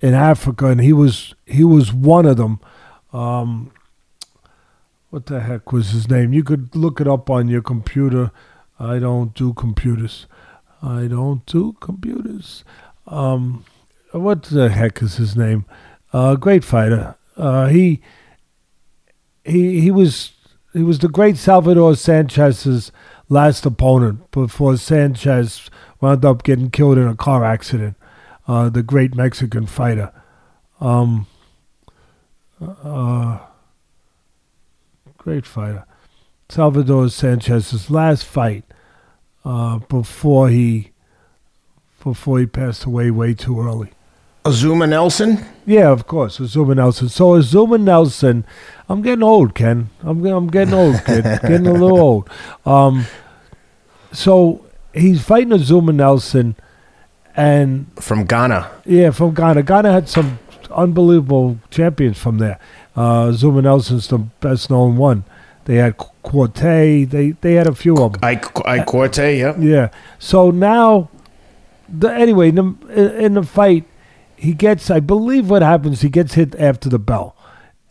in 0.00 0.14
Africa, 0.14 0.66
and 0.66 0.80
he 0.80 0.92
was 0.92 1.34
he 1.46 1.64
was 1.64 1.92
one 1.92 2.24
of 2.24 2.36
them. 2.36 2.60
Um, 3.12 3.72
what 5.10 5.26
the 5.26 5.40
heck 5.40 5.72
was 5.72 5.90
his 5.90 6.08
name? 6.08 6.32
You 6.32 6.44
could 6.44 6.76
look 6.76 7.00
it 7.00 7.08
up 7.08 7.28
on 7.28 7.48
your 7.48 7.60
computer. 7.60 8.30
I 8.78 9.00
don't 9.00 9.34
do 9.34 9.52
computers. 9.52 10.26
I 10.80 11.08
don't 11.08 11.44
do 11.46 11.74
computers. 11.80 12.64
Um, 13.08 13.64
what 14.12 14.44
the 14.44 14.68
heck 14.68 15.02
is 15.02 15.16
his 15.16 15.36
name? 15.36 15.64
Uh, 16.12 16.36
great 16.36 16.62
fighter. 16.62 17.16
Uh, 17.36 17.66
he 17.66 18.00
he 19.44 19.80
he 19.80 19.90
was 19.90 20.32
he 20.72 20.84
was 20.84 21.00
the 21.00 21.08
great 21.08 21.36
Salvador 21.36 21.96
Sanchez's 21.96 22.92
last 23.32 23.64
opponent 23.64 24.30
before 24.30 24.76
Sanchez 24.76 25.70
wound 26.00 26.24
up 26.24 26.42
getting 26.42 26.70
killed 26.70 26.98
in 26.98 27.08
a 27.08 27.16
car 27.16 27.44
accident. 27.44 27.96
Uh, 28.46 28.68
the 28.68 28.82
great 28.82 29.14
Mexican 29.14 29.66
fighter. 29.66 30.12
Um, 30.80 31.26
uh, 32.60 33.38
great 35.16 35.46
fighter. 35.46 35.86
Salvador 36.48 37.08
Sanchez's 37.08 37.90
last 37.90 38.24
fight 38.26 38.64
uh, 39.44 39.78
before 39.78 40.50
he 40.50 40.90
before 42.02 42.40
he 42.40 42.46
passed 42.46 42.84
away 42.84 43.10
way 43.10 43.32
too 43.32 43.60
early. 43.60 43.92
Azuma 44.44 44.88
Nelson? 44.88 45.44
Yeah, 45.64 45.90
of 45.90 46.08
course, 46.08 46.40
Azuma 46.40 46.74
Nelson. 46.74 47.08
So 47.08 47.36
Azuma 47.36 47.78
Nelson, 47.78 48.44
I'm 48.88 49.00
getting 49.00 49.22
old, 49.22 49.54
Ken. 49.54 49.88
I'm 50.02 50.26
I'm 50.26 50.48
getting 50.48 50.74
old, 50.74 51.02
kid. 51.04 51.22
getting 51.42 51.68
a 51.68 51.72
little 51.72 52.00
old. 52.00 52.30
Um, 52.66 53.06
so 54.12 54.64
he's 54.94 55.22
fighting 55.22 55.50
Azumah 55.50 55.94
Nelson, 55.94 56.56
and 57.36 57.86
from 58.00 58.24
Ghana. 58.24 58.70
Yeah, 58.84 59.10
from 59.10 59.34
Ghana. 59.34 59.62
Ghana 59.62 59.92
had 59.92 60.08
some 60.08 60.38
unbelievable 60.70 61.58
champions 61.70 62.18
from 62.18 62.38
there. 62.38 62.58
Uh, 62.94 63.32
Zuma 63.32 63.62
Nelson's 63.62 64.08
the 64.08 64.18
best 64.18 64.70
known 64.70 64.96
one. 64.96 65.24
They 65.64 65.76
had 65.76 65.96
Quartey. 65.96 67.08
They 67.08 67.30
they 67.30 67.54
had 67.54 67.66
a 67.66 67.74
few 67.74 67.96
of 67.96 68.14
them. 68.14 68.20
I, 68.22 68.32
I 68.64 68.80
Quartey, 68.80 69.38
yeah. 69.38 69.56
Yeah. 69.58 69.88
So 70.18 70.50
now, 70.50 71.08
the 71.88 72.08
anyway 72.08 72.48
in 72.48 72.54
the, 72.56 73.24
in 73.24 73.34
the 73.34 73.42
fight, 73.42 73.84
he 74.36 74.52
gets. 74.54 74.90
I 74.90 75.00
believe 75.00 75.48
what 75.48 75.62
happens. 75.62 76.02
He 76.02 76.08
gets 76.08 76.34
hit 76.34 76.54
after 76.56 76.88
the 76.88 76.98
bell, 76.98 77.36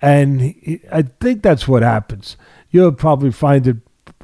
and 0.02 0.42
he, 0.42 0.82
I 0.92 1.04
think 1.04 1.44
that's 1.44 1.68
what 1.68 1.82
happens. 1.82 2.36
You'll 2.70 2.92
probably 2.92 3.32
find 3.32 3.66
it 3.66 3.78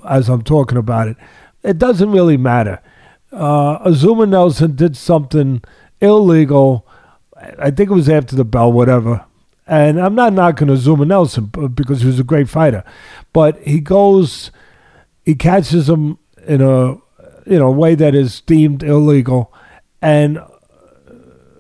as 0.08 0.30
I'm 0.30 0.44
talking 0.44 0.78
about 0.78 1.08
it. 1.08 1.18
It 1.64 1.78
doesn't 1.78 2.12
really 2.12 2.38
matter. 2.38 2.82
Uh, 3.32 3.80
Azumah 3.80 4.30
Nelson 4.30 4.76
did 4.76 4.96
something 4.96 5.62
illegal. 6.00 6.88
I 7.60 7.72
think 7.72 7.90
it 7.90 7.94
was 7.94 8.10
after 8.10 8.36
the 8.36 8.46
bell, 8.46 8.72
whatever. 8.72 9.26
And 9.66 10.00
I'm 10.00 10.16
not 10.16 10.34
knocking 10.34 10.70
Azumah 10.70 11.08
Nelson 11.08 11.52
because 11.74 12.02
he 12.02 12.08
was 12.08 12.20
a 12.20 12.24
great 12.24 12.48
fighter, 12.48 12.84
but 13.34 13.60
he 13.64 13.82
goes, 13.82 14.50
he 15.26 15.36
catches 15.36 15.90
him 15.90 16.20
in 16.48 16.62
a 16.62 16.96
you 17.46 17.60
know 17.60 17.70
way 17.70 17.96
that 17.96 18.16
is 18.16 18.42
deemed 18.42 18.82
illegal, 18.82 19.54
and 20.02 20.40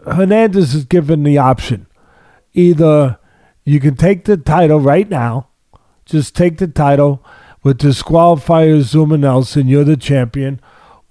Hernandez 0.05 0.73
is 0.73 0.85
given 0.85 1.23
the 1.23 1.37
option: 1.37 1.87
either 2.53 3.19
you 3.65 3.81
can 3.81 3.95
take 3.95 4.23
the 4.23 4.37
title 4.37 4.79
right 4.79 5.09
now, 5.09 5.49
just 6.05 6.33
take 6.33 6.57
the 6.59 6.67
title, 6.67 7.25
but 7.67 7.79
disqualify 7.79 8.67
Azumah 8.67 9.19
Nelson, 9.19 9.67
you're 9.67 9.83
the 9.83 9.97
champion, 9.97 10.61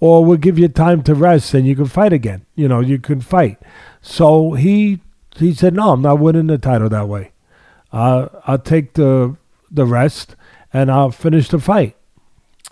or 0.01 0.25
we'll 0.25 0.38
give 0.38 0.59
you 0.59 0.69
time 0.69 1.03
to 1.03 1.14
rest 1.14 1.53
and 1.53 1.66
you 1.66 1.77
can 1.77 1.85
fight 1.85 2.14
again. 2.14 2.47
You 2.55 2.66
know, 2.66 2.81
you 2.81 2.99
can 2.99 3.21
fight. 3.21 3.59
So 4.01 4.53
he 4.53 5.03
he 5.37 5.53
said, 5.53 5.75
"No, 5.75 5.92
I'm 5.92 6.01
not 6.01 6.19
winning 6.19 6.47
the 6.47 6.57
title 6.57 6.88
that 6.88 7.09
way. 7.09 7.33
Uh, 7.92 8.29
I'll 8.47 8.59
take 8.59 8.95
the 8.95 9.37
the 9.71 9.85
rest 9.85 10.35
and 10.73 10.90
I'll 10.90 11.11
finish 11.11 11.51
the 11.51 11.59
fight." 11.59 11.95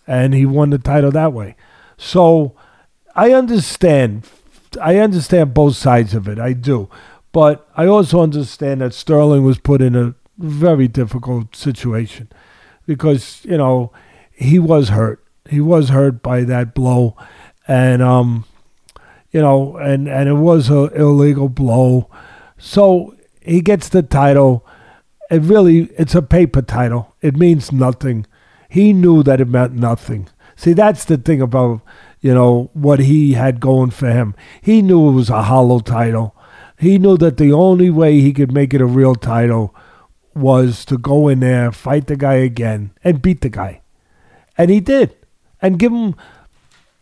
And 0.07 0.33
he 0.33 0.47
won 0.47 0.71
the 0.71 0.79
title 0.79 1.11
that 1.11 1.35
way. 1.35 1.55
So 1.99 2.57
I 3.15 3.33
understand. 3.33 4.27
I 4.81 4.97
understand 4.97 5.53
both 5.53 5.77
sides 5.77 6.15
of 6.15 6.27
it. 6.27 6.39
I 6.39 6.55
do, 6.55 6.89
but 7.33 7.69
I 7.77 7.85
also 7.85 8.23
understand 8.23 8.81
that 8.81 8.95
Sterling 8.95 9.45
was 9.45 9.59
put 9.59 9.83
in 9.83 9.95
a 9.95 10.15
very 10.39 10.89
difficult 10.89 11.55
situation 11.55 12.31
because 12.87 13.45
you 13.45 13.57
know 13.57 13.93
he 14.33 14.59
was 14.59 14.91
hurt. 14.91 15.25
He 15.49 15.61
was 15.61 15.91
hurt 15.91 16.23
by 16.23 16.45
that 16.45 16.75
blow, 16.75 17.17
and 17.69 18.03
um, 18.03 18.45
you 19.31 19.41
know, 19.41 19.77
and 19.77 20.09
and 20.09 20.29
it 20.29 20.35
was 20.35 20.71
a 20.71 20.87
illegal 20.95 21.49
blow. 21.49 22.09
So 22.59 23.15
he 23.41 23.61
gets 23.61 23.89
the 23.89 24.03
title. 24.03 24.67
It 25.31 25.43
really, 25.43 25.91
it's 25.99 26.15
a 26.15 26.23
paper 26.23 26.63
title. 26.63 27.15
It 27.21 27.37
means 27.37 27.73
nothing. 27.73 28.27
He 28.69 28.93
knew 28.93 29.23
that 29.23 29.41
it 29.41 29.49
meant 29.49 29.73
nothing. 29.73 30.29
See, 30.57 30.73
that's 30.73 31.05
the 31.05 31.17
thing 31.17 31.41
about 31.41 31.81
you 32.21 32.33
know 32.33 32.71
what 32.73 33.01
he 33.01 33.35
had 33.35 33.61
going 33.61 33.91
for 33.91 34.11
him. 34.11 34.35
He 34.63 34.83
knew 34.83 35.09
it 35.09 35.13
was 35.13 35.31
a 35.31 35.43
hollow 35.43 35.81
title. 35.81 36.35
He 36.79 36.99
knew 36.99 37.17
that 37.19 37.37
the 37.37 37.53
only 37.53 37.91
way 37.91 38.21
he 38.21 38.33
could 38.33 38.53
make 38.53 38.75
it 38.75 38.81
a 38.81 38.87
real 38.87 39.15
title 39.15 39.75
was 40.35 40.85
to 40.87 40.99
go 40.99 41.29
in 41.29 41.41
there, 41.41 41.73
fight 41.73 42.07
the 42.07 42.17
guy 42.17 42.35
again, 42.35 42.91
and 43.03 43.23
beat 43.23 43.41
the 43.41 43.49
guy. 43.49 43.81
And 44.57 44.71
he 44.71 44.81
did. 44.81 45.15
And 45.61 45.79
give 45.79 45.93
him 45.93 46.15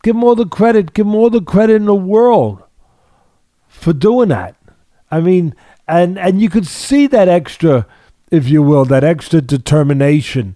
give 0.03 0.15
him 0.15 0.23
all 0.23 0.35
the 0.35 0.45
credit, 0.45 0.93
give 0.93 1.05
him 1.05 1.15
all 1.15 1.29
the 1.29 1.41
credit 1.41 1.75
in 1.75 1.85
the 1.85 1.95
world 1.95 2.63
for 3.67 3.93
doing 3.93 4.29
that. 4.29 4.55
I 5.11 5.19
mean, 5.19 5.55
and 5.87 6.17
and 6.17 6.41
you 6.41 6.49
could 6.49 6.67
see 6.67 7.07
that 7.07 7.27
extra, 7.27 7.85
if 8.31 8.47
you 8.47 8.63
will, 8.63 8.85
that 8.85 9.03
extra 9.03 9.41
determination, 9.41 10.55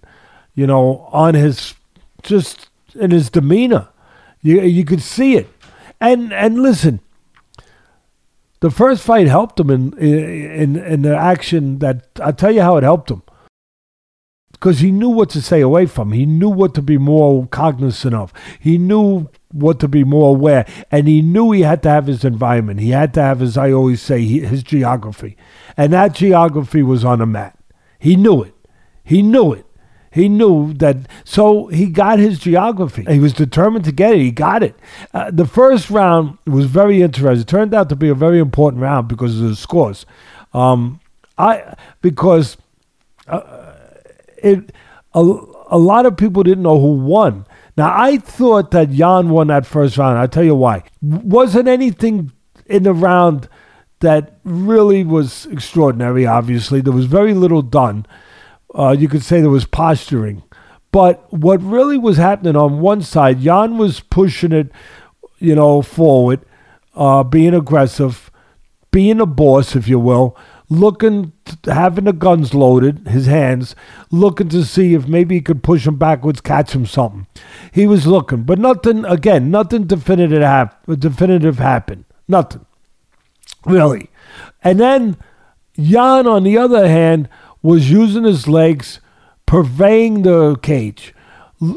you 0.54 0.66
know, 0.66 1.08
on 1.12 1.34
his 1.34 1.74
just 2.22 2.68
in 2.94 3.10
his 3.10 3.30
demeanor. 3.30 3.88
You 4.42 4.62
you 4.62 4.84
could 4.84 5.02
see 5.02 5.36
it. 5.36 5.48
And 6.00 6.32
and 6.32 6.62
listen, 6.62 7.00
the 8.60 8.70
first 8.70 9.02
fight 9.02 9.26
helped 9.26 9.58
him 9.60 9.70
in 9.70 9.96
in 9.98 10.76
in 10.76 11.02
the 11.02 11.16
action 11.16 11.78
that 11.78 12.08
I'll 12.20 12.32
tell 12.32 12.52
you 12.52 12.62
how 12.62 12.76
it 12.76 12.82
helped 12.82 13.10
him. 13.10 13.22
Because 14.52 14.80
he 14.80 14.90
knew 14.90 15.10
what 15.10 15.30
to 15.30 15.42
stay 15.42 15.60
away 15.60 15.86
from. 15.86 16.10
He 16.10 16.26
knew 16.26 16.48
what 16.48 16.74
to 16.74 16.82
be 16.82 16.98
more 16.98 17.46
cognizant 17.46 18.12
of. 18.14 18.32
He 18.58 18.76
knew 18.76 19.28
what 19.52 19.78
to 19.78 19.86
be 19.86 20.02
more 20.02 20.30
aware. 20.30 20.66
And 20.90 21.06
he 21.06 21.22
knew 21.22 21.52
he 21.52 21.60
had 21.60 21.80
to 21.84 21.90
have 21.90 22.06
his 22.08 22.24
environment. 22.24 22.80
He 22.80 22.90
had 22.90 23.14
to 23.14 23.22
have, 23.22 23.40
as 23.40 23.56
I 23.56 23.70
always 23.70 24.02
say, 24.02 24.24
his 24.24 24.64
geography. 24.64 25.36
And 25.76 25.92
that 25.92 26.12
geography 26.12 26.82
was 26.82 27.04
on 27.04 27.20
a 27.20 27.26
mat. 27.26 27.56
He 28.00 28.16
knew 28.16 28.42
it. 28.42 28.54
He 29.04 29.22
knew 29.22 29.52
it. 29.52 29.64
He 30.10 30.28
knew 30.28 30.72
that, 30.74 30.96
so 31.24 31.66
he 31.66 31.86
got 31.86 32.18
his 32.18 32.38
geography. 32.38 33.04
He 33.08 33.18
was 33.18 33.32
determined 33.32 33.84
to 33.84 33.92
get 33.92 34.14
it. 34.14 34.20
He 34.20 34.30
got 34.30 34.62
it. 34.62 34.74
Uh, 35.12 35.30
the 35.30 35.46
first 35.46 35.90
round 35.90 36.38
was 36.46 36.66
very 36.66 37.02
interesting. 37.02 37.42
It 37.42 37.46
turned 37.46 37.74
out 37.74 37.88
to 37.90 37.96
be 37.96 38.08
a 38.08 38.14
very 38.14 38.38
important 38.38 38.82
round 38.82 39.08
because 39.08 39.40
of 39.40 39.48
the 39.48 39.56
scores. 39.56 40.06
Um, 40.54 41.00
I 41.36 41.74
because 42.00 42.56
uh, 43.26 43.74
it 44.38 44.72
a, 45.14 45.20
a 45.20 45.78
lot 45.78 46.06
of 46.06 46.16
people 46.16 46.42
didn't 46.42 46.62
know 46.62 46.80
who 46.80 46.94
won. 46.94 47.46
Now 47.76 47.92
I 47.94 48.18
thought 48.18 48.70
that 48.72 48.90
Yan 48.90 49.30
won 49.30 49.48
that 49.48 49.66
first 49.66 49.98
round. 49.98 50.18
I'll 50.18 50.28
tell 50.28 50.44
you 50.44 50.54
why. 50.54 50.84
Wasn't 51.02 51.68
anything 51.68 52.32
in 52.66 52.82
the 52.82 52.92
round 52.92 53.48
that 54.00 54.38
really 54.44 55.04
was 55.04 55.46
extraordinary. 55.46 56.26
Obviously, 56.26 56.80
there 56.80 56.92
was 56.92 57.06
very 57.06 57.34
little 57.34 57.62
done. 57.62 58.06
Uh, 58.74 58.94
you 58.98 59.08
could 59.08 59.22
say 59.22 59.40
there 59.40 59.50
was 59.50 59.64
posturing. 59.64 60.42
But 60.90 61.32
what 61.32 61.62
really 61.62 61.98
was 61.98 62.16
happening 62.16 62.56
on 62.56 62.80
one 62.80 63.02
side, 63.02 63.40
Yan 63.40 63.78
was 63.78 64.00
pushing 64.00 64.52
it, 64.52 64.70
you 65.38 65.54
know, 65.54 65.82
forward, 65.82 66.40
uh, 66.94 67.22
being 67.22 67.54
aggressive, 67.54 68.30
being 68.90 69.20
a 69.20 69.26
boss, 69.26 69.76
if 69.76 69.86
you 69.86 69.98
will, 69.98 70.36
looking, 70.70 71.32
to, 71.44 71.74
having 71.74 72.04
the 72.04 72.12
guns 72.12 72.54
loaded, 72.54 73.08
his 73.08 73.26
hands, 73.26 73.74
looking 74.10 74.48
to 74.48 74.64
see 74.64 74.94
if 74.94 75.06
maybe 75.06 75.36
he 75.36 75.40
could 75.40 75.62
push 75.62 75.86
him 75.86 75.96
backwards, 75.96 76.40
catch 76.40 76.72
him 76.72 76.86
something. 76.86 77.26
He 77.72 77.86
was 77.86 78.06
looking, 78.06 78.42
but 78.44 78.58
nothing, 78.58 79.04
again, 79.04 79.50
nothing 79.50 79.84
definitive, 79.84 80.42
hap- 80.42 80.84
definitive 80.86 81.58
happened. 81.58 82.04
Nothing. 82.26 82.64
Really. 83.64 84.10
And 84.62 84.80
then 84.80 85.16
Yan, 85.76 86.26
on 86.26 86.42
the 86.42 86.58
other 86.58 86.88
hand, 86.88 87.28
was 87.62 87.90
using 87.90 88.24
his 88.24 88.46
legs, 88.48 89.00
purveying 89.46 90.22
the 90.22 90.56
cage, 90.56 91.14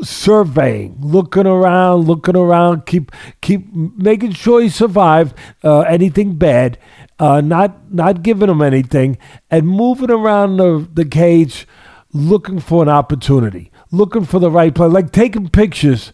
surveying, 0.03 0.95
looking 0.99 1.47
around, 1.47 2.01
looking 2.07 2.35
around, 2.35 2.85
keep 2.85 3.11
keep 3.41 3.73
making 3.73 4.31
sure 4.31 4.61
he 4.61 4.69
survived 4.69 5.35
uh, 5.63 5.81
anything 5.81 6.35
bad, 6.35 6.77
uh, 7.19 7.41
not 7.41 7.91
not 7.91 8.21
giving 8.21 8.49
him 8.49 8.61
anything, 8.61 9.17
and 9.49 9.67
moving 9.67 10.11
around 10.11 10.57
the, 10.57 10.87
the 10.93 11.05
cage, 11.05 11.67
looking 12.13 12.59
for 12.59 12.83
an 12.83 12.89
opportunity, 12.89 13.71
looking 13.91 14.25
for 14.25 14.39
the 14.39 14.51
right 14.51 14.73
play, 14.73 14.87
like 14.87 15.11
taking 15.11 15.49
pictures 15.49 16.13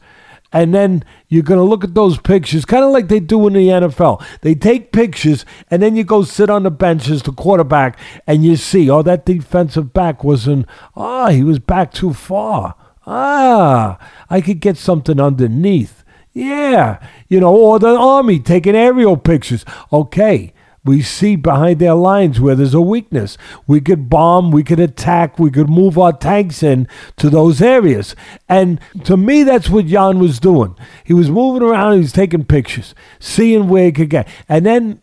And 0.54 0.74
then 0.74 1.04
you're 1.28 1.43
going 1.43 1.60
to 1.60 1.64
look 1.64 1.84
at 1.84 1.93
those 1.93 2.18
pictures, 2.18 2.64
kind 2.64 2.86
of 2.86 2.91
like 2.91 3.10
they 3.10 3.20
do 3.20 3.48
in 3.48 3.54
the 3.54 3.68
NFL. 3.68 4.24
They 4.41 4.56
take 4.56 4.91
pictures, 4.91 5.45
and 5.70 5.82
then 5.82 5.95
you 5.95 6.04
go 6.04 6.24
sit 6.24 6.50
on 6.50 6.64
the 6.64 6.72
bench 6.72 7.10
as 7.10 7.24
the 7.24 7.34
quarterback, 7.34 8.00
and 8.26 8.45
you 8.45 8.56
see, 8.56 8.89
oh, 8.89 9.02
that 9.02 9.26
defensive 9.26 9.93
back 9.93 10.24
wasn't, 10.24 10.66
ah, 10.95 11.26
oh, 11.26 11.32
he 11.32 11.43
was 11.43 11.60
back 11.60 11.91
too 11.91 12.14
far. 12.14 12.76
Ah, 13.06 13.98
I 14.30 14.41
could 14.41 14.60
get 14.60 14.78
something 14.78 15.20
underneath. 15.20 16.04
Yeah, 16.34 17.00
you 17.28 17.39
know, 17.39 17.56
or 17.56 17.80
the 17.80 17.88
army 17.88 18.39
taking 18.39 18.76
aerial 18.76 19.18
pictures. 19.18 19.66
Okay, 19.91 20.54
we 20.88 21.02
see 21.02 21.36
behind 21.36 21.80
their 21.80 21.94
lines 21.94 22.40
where 22.40 22.56
there's 22.56 22.74
a 22.74 22.82
weakness. 22.82 23.38
We 23.68 23.82
could 23.82 24.10
bomb, 24.10 24.52
we 24.52 24.64
could 24.64 24.80
attack, 24.80 25.38
we 25.38 25.52
could 25.52 25.70
move 25.70 25.98
our 25.98 26.14
tanks 26.14 26.64
in 26.64 26.88
to 27.18 27.30
those 27.30 27.62
areas. 27.62 28.16
And 28.48 28.80
to 29.04 29.18
me, 29.18 29.44
that's 29.44 29.70
what 29.70 29.86
Yan 29.86 30.20
was 30.20 30.40
doing. 30.40 30.76
He 31.04 31.14
was 31.14 31.30
moving 31.30 31.68
around, 31.68 31.94
he 31.94 32.00
was 32.00 32.14
taking 32.14 32.46
pictures, 32.46 32.96
seeing 33.20 33.68
where 33.68 33.86
he 33.86 33.92
could 33.92 34.10
get. 34.10 34.28
And 34.48 34.66
then 34.66 35.02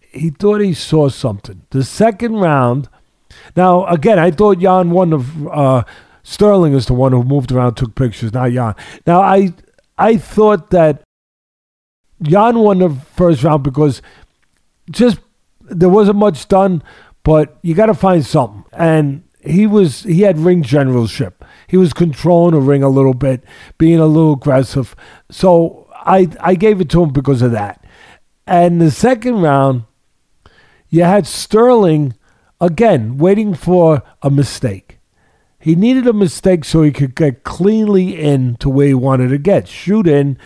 he 0.00 0.30
thought 0.30 0.60
he 0.60 0.74
saw 0.74 1.08
something. 1.08 1.62
The 1.70 1.84
second 1.84 2.36
round, 2.36 2.88
now 3.56 3.86
again, 3.86 4.18
I 4.18 4.30
thought 4.30 4.60
Yan 4.60 4.90
won 4.90 5.10
the. 5.10 5.50
Uh, 5.50 5.82
Sterling 6.22 6.74
is 6.74 6.86
the 6.86 6.94
one 6.94 7.12
who 7.12 7.24
moved 7.24 7.50
around, 7.50 7.74
took 7.74 7.94
pictures, 7.94 8.32
not 8.32 8.52
Yan. 8.52 8.74
Now 9.06 9.20
I, 9.20 9.54
I 9.98 10.16
thought 10.16 10.70
that 10.70 11.02
Yan 12.20 12.58
won 12.58 12.78
the 12.78 12.90
first 12.90 13.42
round 13.42 13.62
because 13.62 14.02
just 14.90 15.18
there 15.62 15.88
wasn't 15.88 16.18
much 16.18 16.48
done, 16.48 16.82
but 17.22 17.58
you 17.62 17.74
got 17.74 17.86
to 17.86 17.94
find 17.94 18.24
something. 18.24 18.64
And 18.72 19.24
he 19.40 19.66
was 19.66 20.02
he 20.02 20.22
had 20.22 20.38
ring 20.38 20.62
generalship. 20.62 21.44
He 21.66 21.76
was 21.76 21.92
controlling 21.92 22.54
the 22.54 22.60
ring 22.60 22.82
a 22.82 22.88
little 22.88 23.14
bit, 23.14 23.44
being 23.78 24.00
a 24.00 24.06
little 24.06 24.34
aggressive. 24.34 24.94
So 25.30 25.88
I 25.94 26.28
I 26.40 26.54
gave 26.54 26.80
it 26.80 26.90
to 26.90 27.02
him 27.02 27.10
because 27.10 27.42
of 27.42 27.52
that. 27.52 27.84
And 28.46 28.80
the 28.80 28.90
second 28.90 29.42
round, 29.42 29.84
you 30.88 31.04
had 31.04 31.26
Sterling 31.26 32.14
again 32.60 33.16
waiting 33.16 33.54
for 33.54 34.02
a 34.22 34.30
mistake. 34.30 34.98
He 35.58 35.74
needed 35.74 36.06
a 36.06 36.12
mistake 36.12 36.64
so 36.64 36.82
he 36.82 36.90
could 36.90 37.14
get 37.14 37.44
cleanly 37.44 38.18
in 38.18 38.56
to 38.56 38.70
where 38.70 38.88
he 38.88 38.94
wanted 38.94 39.28
to 39.28 39.38
get, 39.38 39.68
shoot 39.68 40.06
in, 40.06 40.38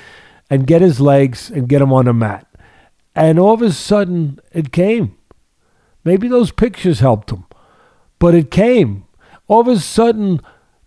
and 0.51 0.67
get 0.67 0.83
his 0.83 1.01
legs 1.01 1.51
and 1.51 1.69
get 1.69 1.81
him 1.81 1.93
on 1.93 2.07
the 2.07 2.13
mat. 2.13 2.47
And 3.15 3.39
all 3.39 3.55
of 3.55 3.63
a 3.63 3.73
sudden, 3.73 4.41
it 4.53 4.73
came. 4.73 5.17
Maybe 6.05 6.29
those 6.29 6.51
pictures 6.51 7.01
helped 7.01 7.31
him, 7.31 7.47
but 8.19 8.35
it 8.35 8.51
came. 8.51 9.05
All 9.47 9.61
of 9.61 9.69
a 9.69 9.79
sudden, 9.79 10.41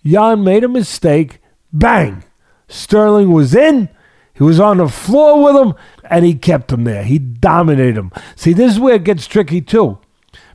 Yan 0.03 0.43
made 0.43 0.63
a 0.63 0.69
mistake. 0.69 1.39
Bang! 1.73 2.23
Sterling 2.67 3.31
was 3.31 3.55
in. 3.55 3.89
He 4.33 4.43
was 4.43 4.59
on 4.59 4.77
the 4.77 4.87
floor 4.87 5.43
with 5.43 5.55
him, 5.55 5.73
and 6.09 6.23
he 6.23 6.35
kept 6.35 6.71
him 6.71 6.83
there. 6.83 7.03
He 7.03 7.17
dominated 7.17 7.97
him. 7.97 8.11
See, 8.35 8.53
this 8.53 8.73
is 8.73 8.79
where 8.79 8.95
it 8.95 9.03
gets 9.03 9.25
tricky, 9.25 9.61
too. 9.61 9.97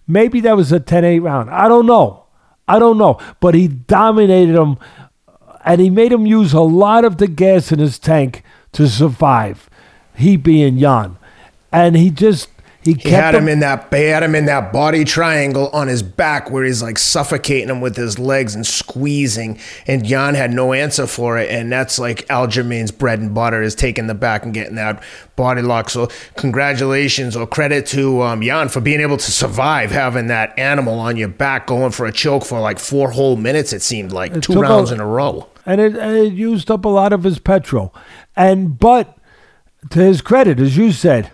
Maybe 0.06 0.40
that 0.40 0.56
was 0.56 0.70
a 0.70 0.78
10 0.78 1.04
8 1.04 1.18
round. 1.20 1.50
I 1.50 1.68
don't 1.68 1.86
know. 1.86 2.26
I 2.68 2.78
don't 2.78 2.98
know. 2.98 3.18
But 3.40 3.54
he 3.54 3.66
dominated 3.66 4.54
him, 4.54 4.78
and 5.64 5.80
he 5.80 5.90
made 5.90 6.12
him 6.12 6.26
use 6.26 6.52
a 6.52 6.60
lot 6.60 7.04
of 7.04 7.16
the 7.16 7.26
gas 7.26 7.72
in 7.72 7.80
his 7.80 7.98
tank 7.98 8.44
to 8.72 8.88
survive. 8.88 9.68
He 10.14 10.36
being 10.36 10.76
Yan 10.76 11.18
and 11.72 11.96
he 11.96 12.10
just 12.10 12.48
he, 12.82 12.94
he 12.94 13.10
had 13.10 13.34
him, 13.36 13.44
him 13.44 13.48
in 13.48 13.60
that 13.60 13.94
he 13.94 14.04
had 14.04 14.24
him 14.24 14.34
in 14.34 14.46
that 14.46 14.72
body 14.72 15.04
triangle 15.04 15.68
on 15.72 15.86
his 15.86 16.02
back 16.02 16.50
where 16.50 16.64
he's 16.64 16.82
like 16.82 16.98
suffocating 16.98 17.68
him 17.68 17.80
with 17.80 17.96
his 17.96 18.18
legs 18.18 18.56
and 18.56 18.66
squeezing 18.66 19.58
and 19.86 20.04
Yan 20.04 20.34
had 20.34 20.50
no 20.50 20.72
answer 20.72 21.06
for 21.06 21.38
it 21.38 21.48
and 21.48 21.70
that's 21.70 22.00
like 22.00 22.26
Aljamain's 22.26 22.90
bread 22.90 23.20
and 23.20 23.32
butter 23.32 23.62
is 23.62 23.76
taking 23.76 24.08
the 24.08 24.14
back 24.14 24.44
and 24.44 24.52
getting 24.52 24.74
that 24.74 25.00
body 25.36 25.62
lock 25.62 25.90
so 25.90 26.08
congratulations 26.36 27.36
or 27.36 27.46
credit 27.46 27.86
to 27.86 28.20
um, 28.22 28.42
Yan 28.42 28.68
for 28.68 28.80
being 28.80 29.00
able 29.00 29.16
to 29.16 29.30
survive 29.30 29.92
having 29.92 30.26
that 30.26 30.58
animal 30.58 30.98
on 30.98 31.16
your 31.16 31.28
back 31.28 31.68
going 31.68 31.92
for 31.92 32.06
a 32.06 32.12
choke 32.12 32.44
for 32.44 32.58
like 32.58 32.80
four 32.80 33.12
whole 33.12 33.36
minutes 33.36 33.72
it 33.72 33.82
seemed 33.82 34.10
like 34.10 34.32
it 34.34 34.42
two 34.42 34.60
rounds 34.60 34.90
a, 34.90 34.94
in 34.94 35.00
a 35.00 35.06
row. 35.06 35.48
And 35.64 35.80
it, 35.80 35.96
and 35.96 36.16
it 36.16 36.32
used 36.32 36.68
up 36.68 36.84
a 36.84 36.88
lot 36.88 37.12
of 37.12 37.22
his 37.22 37.38
petrol. 37.38 37.94
And 38.34 38.76
but 38.76 39.16
to 39.90 40.00
his 40.00 40.20
credit 40.20 40.58
as 40.60 40.76
you 40.76 40.92
said 40.92 41.30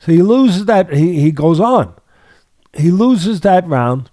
so 0.00 0.12
he 0.12 0.22
loses 0.22 0.64
that. 0.64 0.92
He, 0.92 1.20
he 1.20 1.30
goes 1.30 1.60
on. 1.60 1.94
He 2.72 2.90
loses 2.90 3.42
that 3.42 3.66
round 3.68 4.10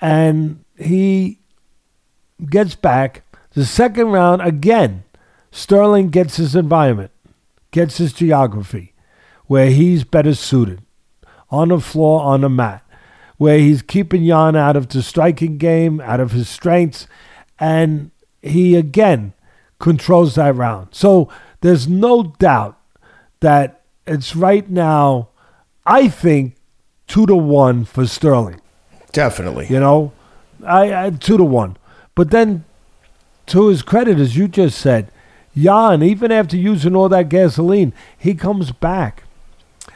and 0.00 0.64
he 0.76 1.38
gets 2.48 2.74
back. 2.74 3.22
The 3.52 3.66
second 3.66 4.08
round, 4.08 4.42
again, 4.42 5.04
Sterling 5.50 6.08
gets 6.08 6.36
his 6.36 6.56
environment, 6.56 7.10
gets 7.70 7.98
his 7.98 8.12
geography, 8.12 8.94
where 9.46 9.70
he's 9.70 10.04
better 10.04 10.34
suited 10.34 10.82
on 11.50 11.68
the 11.68 11.80
floor, 11.80 12.22
on 12.22 12.42
the 12.42 12.48
mat, 12.48 12.82
where 13.36 13.58
he's 13.58 13.82
keeping 13.82 14.22
Yan 14.22 14.56
out 14.56 14.76
of 14.76 14.88
the 14.88 15.02
striking 15.02 15.58
game, 15.58 16.00
out 16.00 16.20
of 16.20 16.32
his 16.32 16.48
strengths, 16.48 17.06
and 17.58 18.10
he 18.42 18.76
again 18.76 19.32
controls 19.78 20.36
that 20.36 20.54
round. 20.54 20.88
So 20.92 21.28
there's 21.60 21.88
no 21.88 22.34
doubt 22.38 22.78
that 23.40 23.77
it's 24.08 24.34
right 24.34 24.68
now, 24.68 25.28
I 25.86 26.08
think, 26.08 26.56
two 27.06 27.26
to 27.26 27.36
one 27.36 27.84
for 27.84 28.06
Sterling. 28.06 28.60
Definitely. 29.12 29.66
You 29.68 29.80
know, 29.80 30.12
I, 30.64 31.06
I 31.06 31.10
two 31.10 31.36
to 31.36 31.44
one. 31.44 31.76
But 32.14 32.30
then, 32.30 32.64
to 33.46 33.68
his 33.68 33.82
credit, 33.82 34.18
as 34.18 34.36
you 34.36 34.48
just 34.48 34.78
said, 34.78 35.10
Yan, 35.54 36.02
even 36.02 36.30
after 36.30 36.56
using 36.56 36.94
all 36.94 37.08
that 37.08 37.28
gasoline, 37.28 37.92
he 38.16 38.34
comes 38.34 38.70
back, 38.70 39.24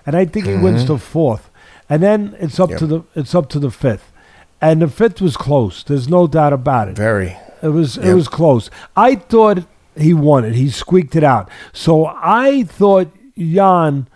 and 0.05 0.17
I 0.17 0.25
think 0.25 0.47
he 0.47 0.53
mm-hmm. 0.53 0.63
wins 0.63 0.87
the 0.87 0.99
fourth, 0.99 1.51
and 1.89 2.03
then 2.03 2.37
it's 2.41 2.59
up 2.59 2.71
yep. 2.71 2.79
to 2.81 2.87
the 2.87 3.03
it's 3.15 3.35
up 3.35 3.49
to 3.51 3.59
the 3.59 3.71
fifth, 3.71 4.13
and 4.61 4.83
the 4.83 4.89
fifth 4.89 5.21
was 5.21 5.37
close. 5.37 5.85
There's 5.85 6.09
no 6.09 6.27
doubt 6.27 6.53
about 6.53 6.89
it. 6.89 6.97
Very. 6.97 7.37
It 7.63 7.69
was 7.69 7.97
yep. 7.97 8.07
it 8.07 8.15
was 8.15 8.29
close. 8.29 8.71
I 8.97 9.15
thought 9.17 9.65
he 9.97 10.15
won 10.15 10.45
it. 10.45 10.55
He 10.55 10.69
squeaked 10.71 11.15
it 11.15 11.25
out. 11.25 11.49
So 11.73 12.07
I 12.07 12.65
thought 12.65 13.13
Yan 13.35 14.09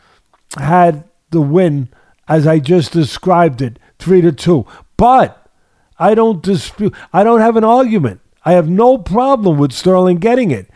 had 0.56 1.04
the 1.30 1.40
win 1.40 1.88
as 2.28 2.46
I 2.46 2.58
just 2.58 2.92
described 2.92 3.62
it, 3.62 3.78
three 3.98 4.20
to 4.20 4.32
two. 4.32 4.66
But 4.96 5.48
I 5.98 6.14
don't 6.14 6.42
dispute. 6.42 6.94
I 7.12 7.24
don't 7.24 7.40
have 7.40 7.56
an 7.56 7.64
argument. 7.64 8.20
I 8.44 8.52
have 8.52 8.68
no 8.68 8.98
problem 8.98 9.58
with 9.58 9.72
Sterling 9.72 10.18
getting 10.18 10.50
it. 10.50 10.68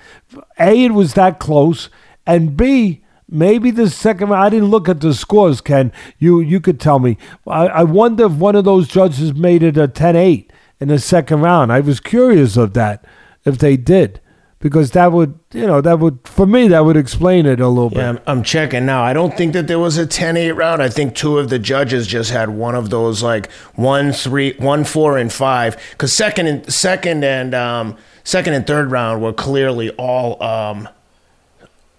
A, 0.59 0.85
it 0.85 0.93
was 0.93 1.15
that 1.15 1.39
close, 1.39 1.89
and 2.27 2.57
B, 2.57 3.03
maybe 3.29 3.71
the 3.71 3.89
second 3.89 4.33
I 4.33 4.49
didn't 4.49 4.71
look 4.71 4.89
at 4.89 5.01
the 5.01 5.15
scores, 5.15 5.61
Ken. 5.61 5.93
You 6.19 6.41
you 6.41 6.61
could 6.61 6.81
tell 6.81 6.99
me. 6.99 7.17
I, 7.47 7.67
I 7.69 7.83
wonder 7.85 8.27
if 8.27 8.33
one 8.33 8.57
of 8.57 8.65
those 8.65 8.89
judges 8.89 9.35
made 9.35 9.63
it 9.63 9.77
a 9.77 9.87
10-8 9.87 10.49
in 10.81 10.89
the 10.89 10.99
second 10.99 11.43
round. 11.43 11.73
I 11.73 11.81
was 11.81 12.01
curious 12.01 12.57
of 12.57 12.75
that, 12.75 13.05
if 13.45 13.59
they 13.59 13.77
did 13.77 14.20
because 14.61 14.91
that 14.91 15.11
would, 15.11 15.39
you 15.53 15.67
know, 15.67 15.81
that 15.81 15.99
would, 15.99 16.19
for 16.25 16.47
me, 16.47 16.69
that 16.69 16.85
would 16.85 16.97
explain 16.97 17.47
it 17.47 17.61
a 17.61 17.69
little 17.69 17.91
yeah, 17.93 18.13
bit. 18.13 18.23
I'm 18.27 18.43
checking 18.43 18.85
now. 18.85 19.03
I 19.03 19.15
don't 19.15 19.35
think 19.37 19.55
that 19.55 19.67
there 19.67 19.79
was 19.79 19.97
a 19.97 20.07
10 20.07 20.37
8 20.37 20.53
round. 20.53 20.83
I 20.83 20.91
think 20.91 21.15
two 21.15 21.39
of 21.39 21.49
the 21.49 21.59
judges 21.59 22.07
just 22.07 22.31
had 22.31 22.51
one 22.51 22.75
of 22.75 22.91
those, 22.91 23.23
like 23.23 23.51
one, 23.75 24.13
three, 24.13 24.53
one, 24.59 24.85
four, 24.85 25.17
and 25.17 25.33
five. 25.33 25.83
Because 25.91 26.13
second 26.13 26.47
and 26.47 26.73
second 26.73 27.25
and, 27.25 27.55
um, 27.55 27.97
second 28.23 28.53
and 28.53 28.67
third 28.67 28.91
round 28.91 29.23
were 29.23 29.33
clearly 29.33 29.91
all 29.93 30.41
um, 30.43 30.89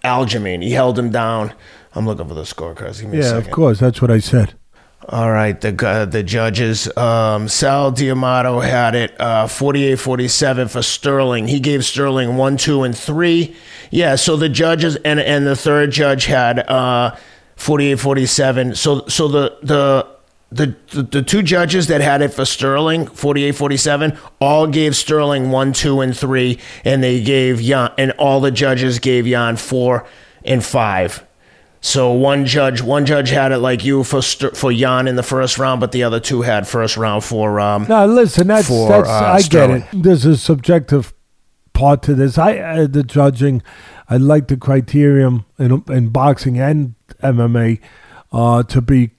Aljamain. 0.04 0.62
He 0.62 0.70
held 0.70 0.96
him 0.96 1.10
down. 1.10 1.52
I'm 1.94 2.06
looking 2.06 2.28
for 2.28 2.34
the 2.34 2.42
scorecards. 2.42 3.02
yeah, 3.12 3.36
of 3.36 3.50
course. 3.50 3.80
That's 3.80 4.00
what 4.00 4.10
I 4.10 4.18
said. 4.18 4.54
All 5.08 5.32
right, 5.32 5.60
the 5.60 5.74
uh, 5.86 6.04
the 6.04 6.22
judges. 6.22 6.94
Um, 6.96 7.48
Sal 7.48 7.90
D'Amato 7.90 8.60
had 8.60 8.94
it 8.94 9.20
uh, 9.20 9.46
48-47 9.46 10.70
for 10.70 10.80
Sterling. 10.80 11.48
He 11.48 11.58
gave 11.58 11.84
Sterling 11.84 12.36
one, 12.36 12.56
two, 12.56 12.84
and 12.84 12.96
three. 12.96 13.56
Yeah, 13.90 14.14
so 14.14 14.36
the 14.36 14.48
judges 14.48 14.94
and 14.96 15.18
and 15.18 15.44
the 15.44 15.56
third 15.56 15.90
judge 15.90 16.26
had 16.26 16.60
uh, 16.60 17.16
48-47. 17.56 18.76
So 18.76 19.04
so 19.08 19.26
the 19.26 19.58
the 19.62 20.06
the, 20.52 20.76
the, 20.92 21.02
the 21.02 21.22
two 21.22 21.42
judges 21.42 21.86
that 21.88 22.00
had 22.02 22.20
it 22.20 22.28
for 22.28 22.44
Sterling, 22.44 23.06
48 23.06 23.52
47, 23.52 24.18
all 24.38 24.66
gave 24.66 24.94
Sterling 24.94 25.50
1, 25.50 25.72
2, 25.72 26.00
and 26.02 26.16
3, 26.16 26.58
and 26.84 27.02
they 27.02 27.22
gave 27.22 27.60
Yan, 27.60 27.90
and 27.96 28.12
all 28.12 28.40
the 28.40 28.50
judges 28.50 28.98
gave 28.98 29.26
Yan 29.26 29.56
4 29.56 30.06
and 30.44 30.62
5. 30.62 31.26
So 31.84 32.12
one 32.12 32.46
judge, 32.46 32.80
one 32.80 33.06
judge 33.06 33.30
had 33.30 33.50
it 33.50 33.58
like 33.58 33.84
you 33.84 34.04
for 34.04 34.22
for 34.22 34.70
Yan 34.70 35.08
in 35.08 35.16
the 35.16 35.22
first 35.24 35.58
round, 35.58 35.80
but 35.80 35.90
the 35.90 36.04
other 36.04 36.20
two 36.20 36.42
had 36.42 36.66
first 36.68 36.96
round 36.96 37.24
for. 37.24 37.58
Um, 37.58 37.86
no, 37.88 38.06
listen, 38.06 38.46
that's, 38.46 38.68
for, 38.68 38.88
that's 38.88 39.08
uh, 39.08 39.12
I 39.12 39.40
Sterling. 39.40 39.80
get 39.80 39.94
it. 39.94 40.02
There's 40.04 40.24
a 40.24 40.36
subjective 40.36 41.12
part 41.72 42.02
to 42.04 42.14
this. 42.14 42.38
I 42.38 42.56
uh, 42.58 42.86
the 42.86 43.02
judging, 43.02 43.62
I 44.08 44.16
like 44.16 44.46
the 44.46 44.56
criterion 44.56 45.44
in 45.58 45.82
in 45.88 46.10
boxing 46.10 46.56
and 46.56 46.94
MMA 47.20 47.80
uh, 48.30 48.62
to 48.62 48.80
be 48.80 49.10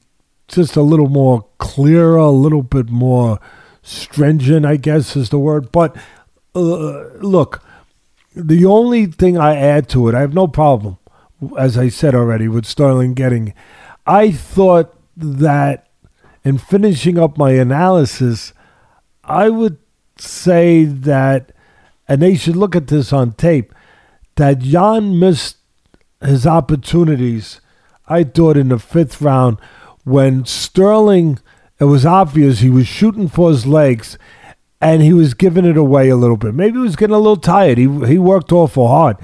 just 0.47 0.77
a 0.77 0.81
little 0.81 1.09
more 1.09 1.45
clearer, 1.57 2.15
a 2.15 2.31
little 2.31 2.63
bit 2.63 2.89
more 2.89 3.41
stringent. 3.81 4.65
I 4.65 4.77
guess 4.77 5.17
is 5.17 5.31
the 5.31 5.39
word. 5.39 5.69
But 5.73 5.97
uh, 6.55 7.09
look, 7.19 7.61
the 8.33 8.63
only 8.65 9.07
thing 9.07 9.37
I 9.37 9.57
add 9.57 9.89
to 9.89 10.07
it, 10.07 10.15
I 10.15 10.21
have 10.21 10.33
no 10.33 10.47
problem, 10.47 10.97
as 11.57 11.77
I 11.77 11.89
said 11.89 12.15
already, 12.15 12.47
with 12.47 12.65
Sterling 12.65 13.13
getting. 13.13 13.53
I 14.05 14.31
thought 14.31 14.95
that 15.15 15.87
in 16.43 16.57
finishing 16.57 17.17
up 17.17 17.37
my 17.37 17.51
analysis, 17.51 18.53
I 19.23 19.49
would 19.49 19.77
say 20.17 20.83
that, 20.83 21.51
and 22.07 22.21
they 22.21 22.35
should 22.35 22.55
look 22.55 22.75
at 22.75 22.87
this 22.87 23.13
on 23.13 23.33
tape, 23.33 23.73
that 24.35 24.61
Yan 24.61 25.19
missed 25.19 25.57
his 26.21 26.45
opportunities. 26.45 27.61
I 28.07 28.23
thought 28.23 28.57
in 28.57 28.69
the 28.69 28.79
fifth 28.79 29.21
round 29.21 29.57
when 30.03 30.45
Sterling, 30.45 31.39
it 31.79 31.85
was 31.85 32.05
obvious 32.05 32.59
he 32.59 32.69
was 32.69 32.87
shooting 32.87 33.27
for 33.27 33.49
his 33.49 33.65
legs 33.65 34.17
and 34.83 35.01
he 35.01 35.13
was 35.13 35.33
giving 35.33 35.63
it 35.63 35.77
away 35.77 36.09
a 36.09 36.17
little 36.17 36.35
bit. 36.35 36.53
Maybe 36.53 36.73
he 36.73 36.83
was 36.83 36.97
getting 36.97 37.15
a 37.15 37.19
little 37.19 37.37
tired. 37.37 37.77
He, 37.77 37.85
he 38.05 38.17
worked 38.17 38.51
awful 38.51 38.89
hard 38.89 39.15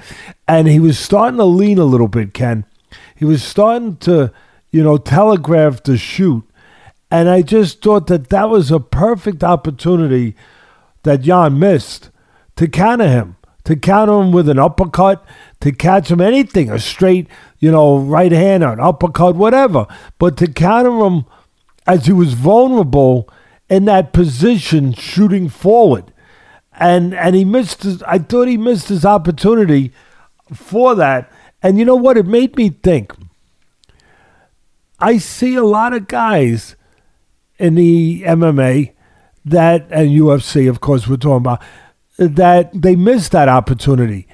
and 0.48 0.66
he 0.66 0.80
was 0.80 0.98
starting 0.98 1.36
to 1.36 1.44
lean 1.44 1.76
a 1.76 1.84
little 1.84 2.08
bit, 2.08 2.32
Ken. 2.32 2.64
He 3.14 3.26
was 3.26 3.42
starting 3.42 3.98
to, 3.98 4.32
you 4.70 4.82
know, 4.82 4.96
telegraph 4.96 5.82
the 5.82 5.98
shoot. 5.98 6.48
And 7.10 7.28
I 7.28 7.42
just 7.42 7.82
thought 7.82 8.06
that 8.06 8.30
that 8.30 8.48
was 8.48 8.70
a 8.70 8.80
perfect 8.80 9.44
opportunity 9.44 10.34
that 11.02 11.24
Yan 11.26 11.58
missed 11.58 12.08
to 12.56 12.66
counter 12.66 13.08
him, 13.08 13.36
to 13.64 13.76
counter 13.76 14.18
him 14.18 14.32
with 14.32 14.48
an 14.48 14.58
uppercut, 14.58 15.22
to 15.60 15.72
catch 15.72 16.10
him 16.10 16.22
anything, 16.22 16.70
a 16.70 16.78
straight, 16.78 17.26
you 17.58 17.70
know, 17.70 17.98
right 17.98 18.32
hand 18.32 18.64
or 18.64 18.72
an 18.72 18.80
uppercut, 18.80 19.36
whatever. 19.36 19.86
But 20.18 20.38
to 20.38 20.50
counter 20.50 21.04
him 21.04 21.26
as 21.86 22.06
he 22.06 22.14
was 22.14 22.32
vulnerable 22.32 23.28
in 23.70 23.84
that 23.86 24.12
position, 24.12 24.92
shooting 24.92 25.48
forward, 25.48 26.12
and 26.72 27.14
and 27.14 27.34
he 27.36 27.44
missed. 27.44 27.84
His, 27.84 28.02
I 28.02 28.18
thought 28.18 28.48
he 28.48 28.58
missed 28.58 28.88
his 28.88 29.06
opportunity 29.06 29.92
for 30.52 30.94
that. 30.96 31.32
And 31.62 31.78
you 31.78 31.84
know 31.84 31.96
what? 31.96 32.18
It 32.18 32.26
made 32.26 32.56
me 32.56 32.70
think. 32.70 33.14
I 34.98 35.18
see 35.18 35.54
a 35.54 35.62
lot 35.62 35.94
of 35.94 36.08
guys 36.08 36.76
in 37.58 37.76
the 37.76 38.22
MMA 38.22 38.92
that 39.44 39.86
and 39.90 40.10
UFC, 40.10 40.68
of 40.68 40.80
course, 40.80 41.06
we're 41.06 41.16
talking 41.16 41.36
about 41.36 41.62
that 42.18 42.70
they 42.74 42.96
missed 42.96 43.32
that 43.32 43.48
opportunity. 43.48 44.26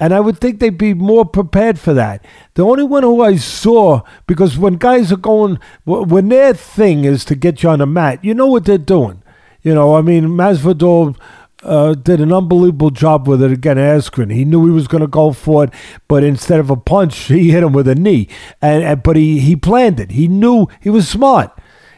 And 0.00 0.14
I 0.14 0.20
would 0.20 0.38
think 0.38 0.58
they'd 0.58 0.78
be 0.78 0.94
more 0.94 1.26
prepared 1.26 1.78
for 1.78 1.92
that. 1.92 2.24
The 2.54 2.64
only 2.64 2.84
one 2.84 3.02
who 3.02 3.22
I 3.22 3.36
saw, 3.36 4.00
because 4.26 4.56
when 4.56 4.74
guys 4.74 5.12
are 5.12 5.16
going, 5.16 5.58
when 5.84 6.30
their 6.30 6.54
thing 6.54 7.04
is 7.04 7.22
to 7.26 7.34
get 7.34 7.62
you 7.62 7.68
on 7.68 7.80
the 7.80 7.86
mat, 7.86 8.24
you 8.24 8.32
know 8.32 8.46
what 8.46 8.64
they're 8.64 8.78
doing. 8.78 9.22
You 9.62 9.74
know, 9.74 9.94
I 9.96 10.00
mean, 10.00 10.24
Masvidal 10.24 11.16
uh, 11.62 11.94
did 11.94 12.20
an 12.20 12.32
unbelievable 12.32 12.90
job 12.90 13.28
with 13.28 13.42
it 13.42 13.52
against 13.52 14.10
Askren. 14.10 14.32
He 14.32 14.46
knew 14.46 14.64
he 14.64 14.72
was 14.72 14.88
going 14.88 15.02
to 15.02 15.06
go 15.06 15.32
for 15.32 15.64
it, 15.64 15.70
but 16.08 16.24
instead 16.24 16.60
of 16.60 16.70
a 16.70 16.76
punch, 16.76 17.16
he 17.24 17.50
hit 17.50 17.62
him 17.62 17.74
with 17.74 17.86
a 17.86 17.94
knee. 17.94 18.28
And, 18.62 18.82
and 18.82 19.02
but 19.02 19.16
he 19.16 19.40
he 19.40 19.54
planned 19.54 20.00
it. 20.00 20.12
He 20.12 20.28
knew 20.28 20.66
he 20.80 20.90
was 20.90 21.08
smart. 21.08 21.52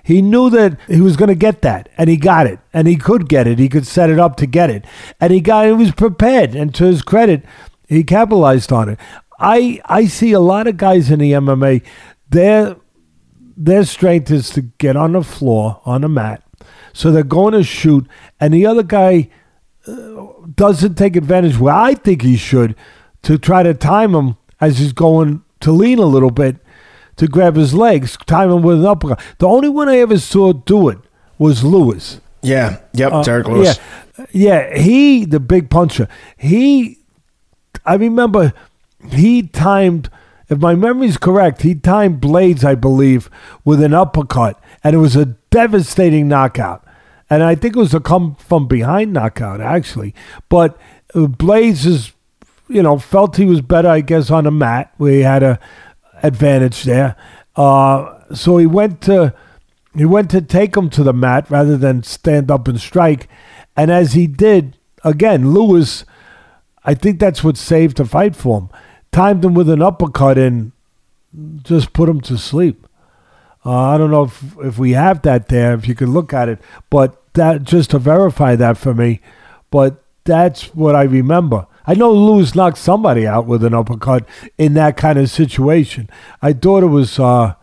He 0.05 0.21
knew 0.21 0.51
that 0.51 0.77
he 0.89 1.01
was 1.01 1.17
going 1.17 1.29
to 1.29 1.37
get 1.37 1.63
that, 1.63 1.89
and 1.97 2.11
he 2.11 2.17
got 2.17 2.49
it, 2.49 2.59
and 2.73 2.89
he 2.89 2.97
could 2.97 3.29
get 3.29 3.47
it. 3.47 3.61
He 3.61 3.69
could 3.69 3.87
set 3.87 4.11
it 4.11 4.19
up 4.19 4.35
to 4.39 4.47
get 4.47 4.69
it, 4.69 4.85
and 5.21 5.33
he 5.33 5.41
got. 5.41 5.67
He 5.67 5.73
was 5.73 5.93
prepared, 5.93 6.57
and 6.57 6.75
to 6.75 6.87
his 6.87 7.03
credit, 7.03 7.45
he 7.89 8.05
capitalized 8.05 8.73
on 8.73 8.89
it. 8.89 8.99
I 9.39 9.81
I 9.87 10.07
see 10.07 10.33
a 10.33 10.41
lot 10.41 10.67
of 10.67 10.77
guys 10.77 11.11
in 11.11 11.19
the 11.21 11.33
MMA. 11.33 11.83
Their 12.31 12.77
their 13.57 13.85
strength 13.85 14.31
is 14.31 14.51
to 14.51 14.63
get 14.63 14.97
on 14.97 15.13
the 15.13 15.23
floor 15.23 15.81
on 15.85 16.03
the 16.03 16.09
mat, 16.09 16.43
so 16.93 17.11
they're 17.11 17.23
going 17.23 17.53
to 17.53 17.63
shoot, 17.63 18.07
and 18.41 18.55
the 18.55 18.67
other 18.67 18.83
guy 18.83 19.29
uh, 19.87 20.27
doesn't 20.55 20.95
take 20.95 21.17
advantage 21.17 21.59
where 21.59 21.75
I 21.75 21.95
think 21.95 22.23
he 22.23 22.37
should 22.37 22.77
to 23.23 23.39
try 23.39 23.63
to 23.63 23.75
time 23.75 24.15
him 24.15 24.37
as 24.61 24.79
he's 24.79 24.93
going 24.93 25.43
to 25.61 25.73
lean 25.73 25.99
a 25.99 26.07
little 26.07 26.31
bit 26.31 26.57
to 27.17 27.27
grab 27.27 27.57
his 27.57 27.75
legs, 27.75 28.17
time 28.27 28.51
him 28.51 28.63
with 28.63 28.79
an 28.81 28.87
uppercut. 28.87 29.21
The 29.39 29.49
only 29.49 29.69
one 29.69 29.89
I 29.89 29.99
ever 29.99 30.19
saw 30.19 30.53
do 30.53 30.89
it 30.89 30.99
was 31.39 31.65
Lewis. 31.65 32.21
Yeah. 32.43 32.81
Yep. 32.95 33.13
Uh, 33.13 33.23
Derrick 33.23 33.49
Lewis. 33.49 33.79
Yeah. 34.19 34.27
Yeah. 34.33 34.79
He, 34.79 35.25
the 35.25 35.41
big 35.41 35.71
puncher, 35.71 36.09
he, 36.37 36.99
I 37.85 37.95
remember 37.95 38.53
he 39.11 39.43
timed, 39.43 40.11
if 40.49 40.59
my 40.59 40.75
memory's 40.75 41.17
correct, 41.17 41.63
he 41.63 41.75
timed 41.75 42.21
Blaydes, 42.21 42.65
I 42.65 42.75
believe, 42.75 43.31
with 43.65 43.83
an 43.83 43.95
uppercut, 43.95 44.61
and 44.85 44.95
it 44.95 44.99
was 44.99 45.17
a 45.17 45.27
devastating 45.51 46.29
knockout. 46.29 46.85
And 47.29 47.43
I 47.43 47.55
think 47.55 47.77
it 47.77 47.81
was 47.81 47.95
a 47.95 48.01
come 48.01 48.35
from 48.37 48.69
behind 48.69 49.13
knockout, 49.13 49.61
actually. 49.61 50.15
But 50.49 50.79
uh, 51.15 51.21
Blaydes 51.21 51.87
is, 51.87 52.13
you 52.69 52.83
know, 52.83 52.99
felt 52.99 53.37
he 53.37 53.47
was 53.47 53.63
better, 53.63 53.89
I 53.89 54.03
guess, 54.03 54.31
on 54.31 54.45
the 54.45 54.51
mat 54.51 54.93
he 54.99 55.21
had 55.21 55.43
a 55.43 55.59
advantage 56.23 56.85
there. 56.85 57.17
Uh, 57.57 58.19
so 58.35 58.59
he 58.59 58.67
went 58.67 59.01
to 59.03 59.35
he 59.95 60.05
went 60.05 60.31
to 60.31 60.41
take 60.41 60.77
him 60.77 60.89
to 60.91 61.03
the 61.03 61.13
mat 61.13 61.51
rather 61.51 61.77
than 61.77 62.03
stand 62.03 62.51
up 62.51 62.67
and 62.69 62.81
strike. 62.81 63.29
And 63.77 63.91
as 63.91 64.15
he 64.15 64.27
did, 64.27 64.77
again, 65.05 65.53
Lewis, 65.53 66.05
I 66.85 66.95
think 66.95 67.21
that's 67.21 67.45
what 67.45 67.57
saved 67.57 67.99
the 67.99 68.05
fight 68.05 68.35
for 68.35 68.61
him. 68.61 68.69
Timed 69.13 69.45
him 69.45 69.55
with 69.55 69.69
an 69.69 69.83
uppercut 69.83 70.39
and 70.39 70.73
just 71.63 71.93
put 71.93 72.09
him 72.09 72.21
to 72.23 72.37
sleep. 72.37 72.87
Uh, 73.65 73.91
I 73.91 73.99
don't 73.99 74.11
know 74.11 74.25
if, 74.25 74.57
if 74.59 74.79
we 74.79 74.93
have 74.93 75.23
that 75.23 75.49
there, 75.49 75.75
if 75.75 75.87
you 75.87 75.95
could 75.95 76.09
look 76.09 76.33
at 76.33 76.49
it, 76.49 76.61
but 76.91 77.33
that 77.35 77.63
just 77.63 77.91
to 77.91 77.99
verify 77.99 78.57
that 78.57 78.77
for 78.77 78.93
me. 78.93 79.21
But 79.71 80.03
that's 80.25 80.75
what 80.75 80.97
I 80.97 81.03
remember. 81.03 81.67
I 81.87 81.95
know 81.95 82.13
Lewis 82.13 82.55
knocked 82.55 82.79
somebody 82.79 83.27
out 83.27 83.47
with 83.47 83.65
an 83.65 83.75
uppercut 83.75 84.25
in 84.59 84.75
that 84.75 84.97
kind 84.97 85.19
of 85.19 85.31
situation. 85.31 86.09
I 86.41 86.53
thought 86.53 86.83
it 86.83 86.87
was. 86.87 87.19
Uh, 87.19 87.55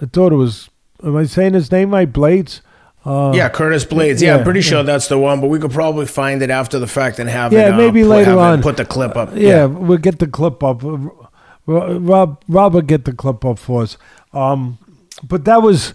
I 0.00 0.06
thought 0.12 0.32
it 0.32 0.36
was. 0.36 0.70
Am 1.02 1.16
I 1.16 1.24
saying 1.24 1.54
his 1.54 1.70
name 1.70 1.92
right? 1.92 2.12
Blaydes. 2.12 2.60
Uh, 3.06 3.32
yeah, 3.32 3.48
Curtis 3.48 3.84
Blaydes. 3.84 4.20
Yeah, 4.20 4.32
yeah, 4.32 4.38
I'm 4.38 4.44
pretty 4.44 4.62
sure 4.62 4.78
yeah. 4.78 4.82
that's 4.82 5.06
the 5.06 5.16
one, 5.16 5.40
but 5.40 5.46
we 5.46 5.60
could 5.60 5.70
probably 5.70 6.06
find 6.06 6.42
it 6.42 6.50
after 6.50 6.80
the 6.80 6.88
fact 6.88 7.20
and 7.20 7.30
have 7.30 7.52
yeah, 7.52 7.68
it. 7.68 7.70
Yeah, 7.70 7.76
maybe 7.76 8.02
uh, 8.02 8.06
later 8.06 8.38
on. 8.38 8.60
Put 8.62 8.76
the 8.76 8.84
clip 8.84 9.16
up. 9.16 9.30
Yeah, 9.32 9.38
yeah, 9.38 9.64
we'll 9.66 9.98
get 9.98 10.18
the 10.18 10.26
clip 10.26 10.62
up. 10.64 10.80
Rob, 11.66 12.42
Rob 12.48 12.74
will 12.74 12.82
get 12.82 13.04
the 13.04 13.12
clip 13.12 13.44
up 13.44 13.60
for 13.60 13.82
us. 13.82 13.96
Um, 14.32 14.78
but 15.22 15.44
that 15.44 15.62
was 15.62 15.94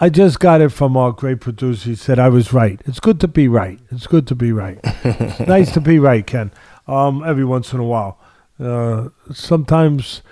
I 0.00 0.08
just 0.08 0.38
got 0.38 0.60
it 0.60 0.68
from 0.70 0.96
our 0.96 1.10
great 1.10 1.40
producer. 1.40 1.90
He 1.90 1.96
said 1.96 2.20
I 2.20 2.28
was 2.28 2.52
right. 2.52 2.80
It's 2.86 3.00
good 3.00 3.18
to 3.20 3.28
be 3.28 3.48
right. 3.48 3.80
It's 3.90 4.06
good 4.06 4.28
to 4.28 4.34
be 4.36 4.52
right. 4.52 4.78
nice 5.46 5.72
to 5.72 5.80
be 5.80 5.98
right, 5.98 6.24
Ken. 6.24 6.52
Um, 6.86 7.24
every 7.26 7.44
once 7.44 7.72
in 7.72 7.80
a 7.80 7.84
while. 7.84 8.18
Uh, 8.60 9.08
sometimes 9.32 10.22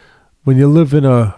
when 0.44 0.56
you 0.56 0.68
live 0.68 0.94
in 0.94 1.04
a 1.04 1.34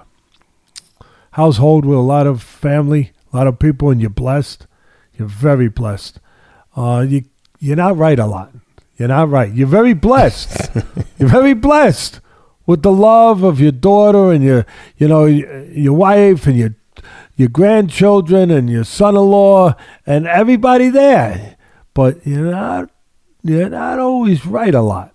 household 1.32 1.86
with 1.86 1.96
a 1.96 2.02
lot 2.02 2.26
of 2.26 2.42
family, 2.42 3.12
a 3.32 3.36
lot 3.36 3.46
of 3.46 3.58
people, 3.58 3.90
and 3.90 4.00
you're 4.00 4.10
blessed, 4.10 4.66
you're 5.18 5.28
very 5.28 5.68
blessed. 5.68 6.20
Uh, 6.76 7.04
you 7.08 7.24
you're 7.58 7.76
not 7.76 7.96
right 7.96 8.18
a 8.18 8.26
lot. 8.26 8.52
You're 8.96 9.08
not 9.08 9.28
right. 9.30 9.52
You're 9.52 9.66
very 9.66 9.94
blessed. 9.94 10.70
you're 11.18 11.28
very 11.28 11.54
blessed 11.54 12.20
with 12.66 12.82
the 12.82 12.92
love 12.92 13.42
of 13.42 13.60
your 13.60 13.72
daughter 13.72 14.30
and 14.32 14.44
your 14.44 14.64
you 14.96 15.08
know 15.08 15.24
your 15.26 15.94
wife 15.94 16.46
and 16.46 16.56
your 16.56 16.74
your 17.36 17.48
grandchildren 17.48 18.50
and 18.50 18.68
your 18.68 18.84
son-in-law 18.84 19.74
and 20.06 20.26
everybody 20.26 20.88
there. 20.88 21.56
But 21.94 22.26
you're 22.26 22.50
not 22.50 22.90
you're 23.42 23.70
not 23.70 23.98
always 23.98 24.46
right 24.46 24.74
a 24.74 24.82
lot. 24.82 25.14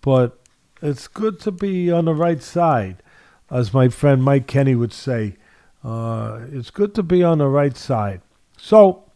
But 0.00 0.38
it's 0.80 1.08
good 1.08 1.40
to 1.40 1.50
be 1.50 1.90
on 1.90 2.04
the 2.04 2.14
right 2.14 2.42
side, 2.42 3.02
as 3.50 3.74
my 3.74 3.88
friend 3.88 4.22
Mike 4.22 4.46
Kenny 4.46 4.74
would 4.74 4.92
say. 4.92 5.36
Uh, 5.82 6.40
it's 6.52 6.70
good 6.70 6.94
to 6.94 7.02
be 7.02 7.22
on 7.22 7.38
the 7.38 7.48
right 7.48 7.76
side. 7.76 8.20
So 8.56 9.07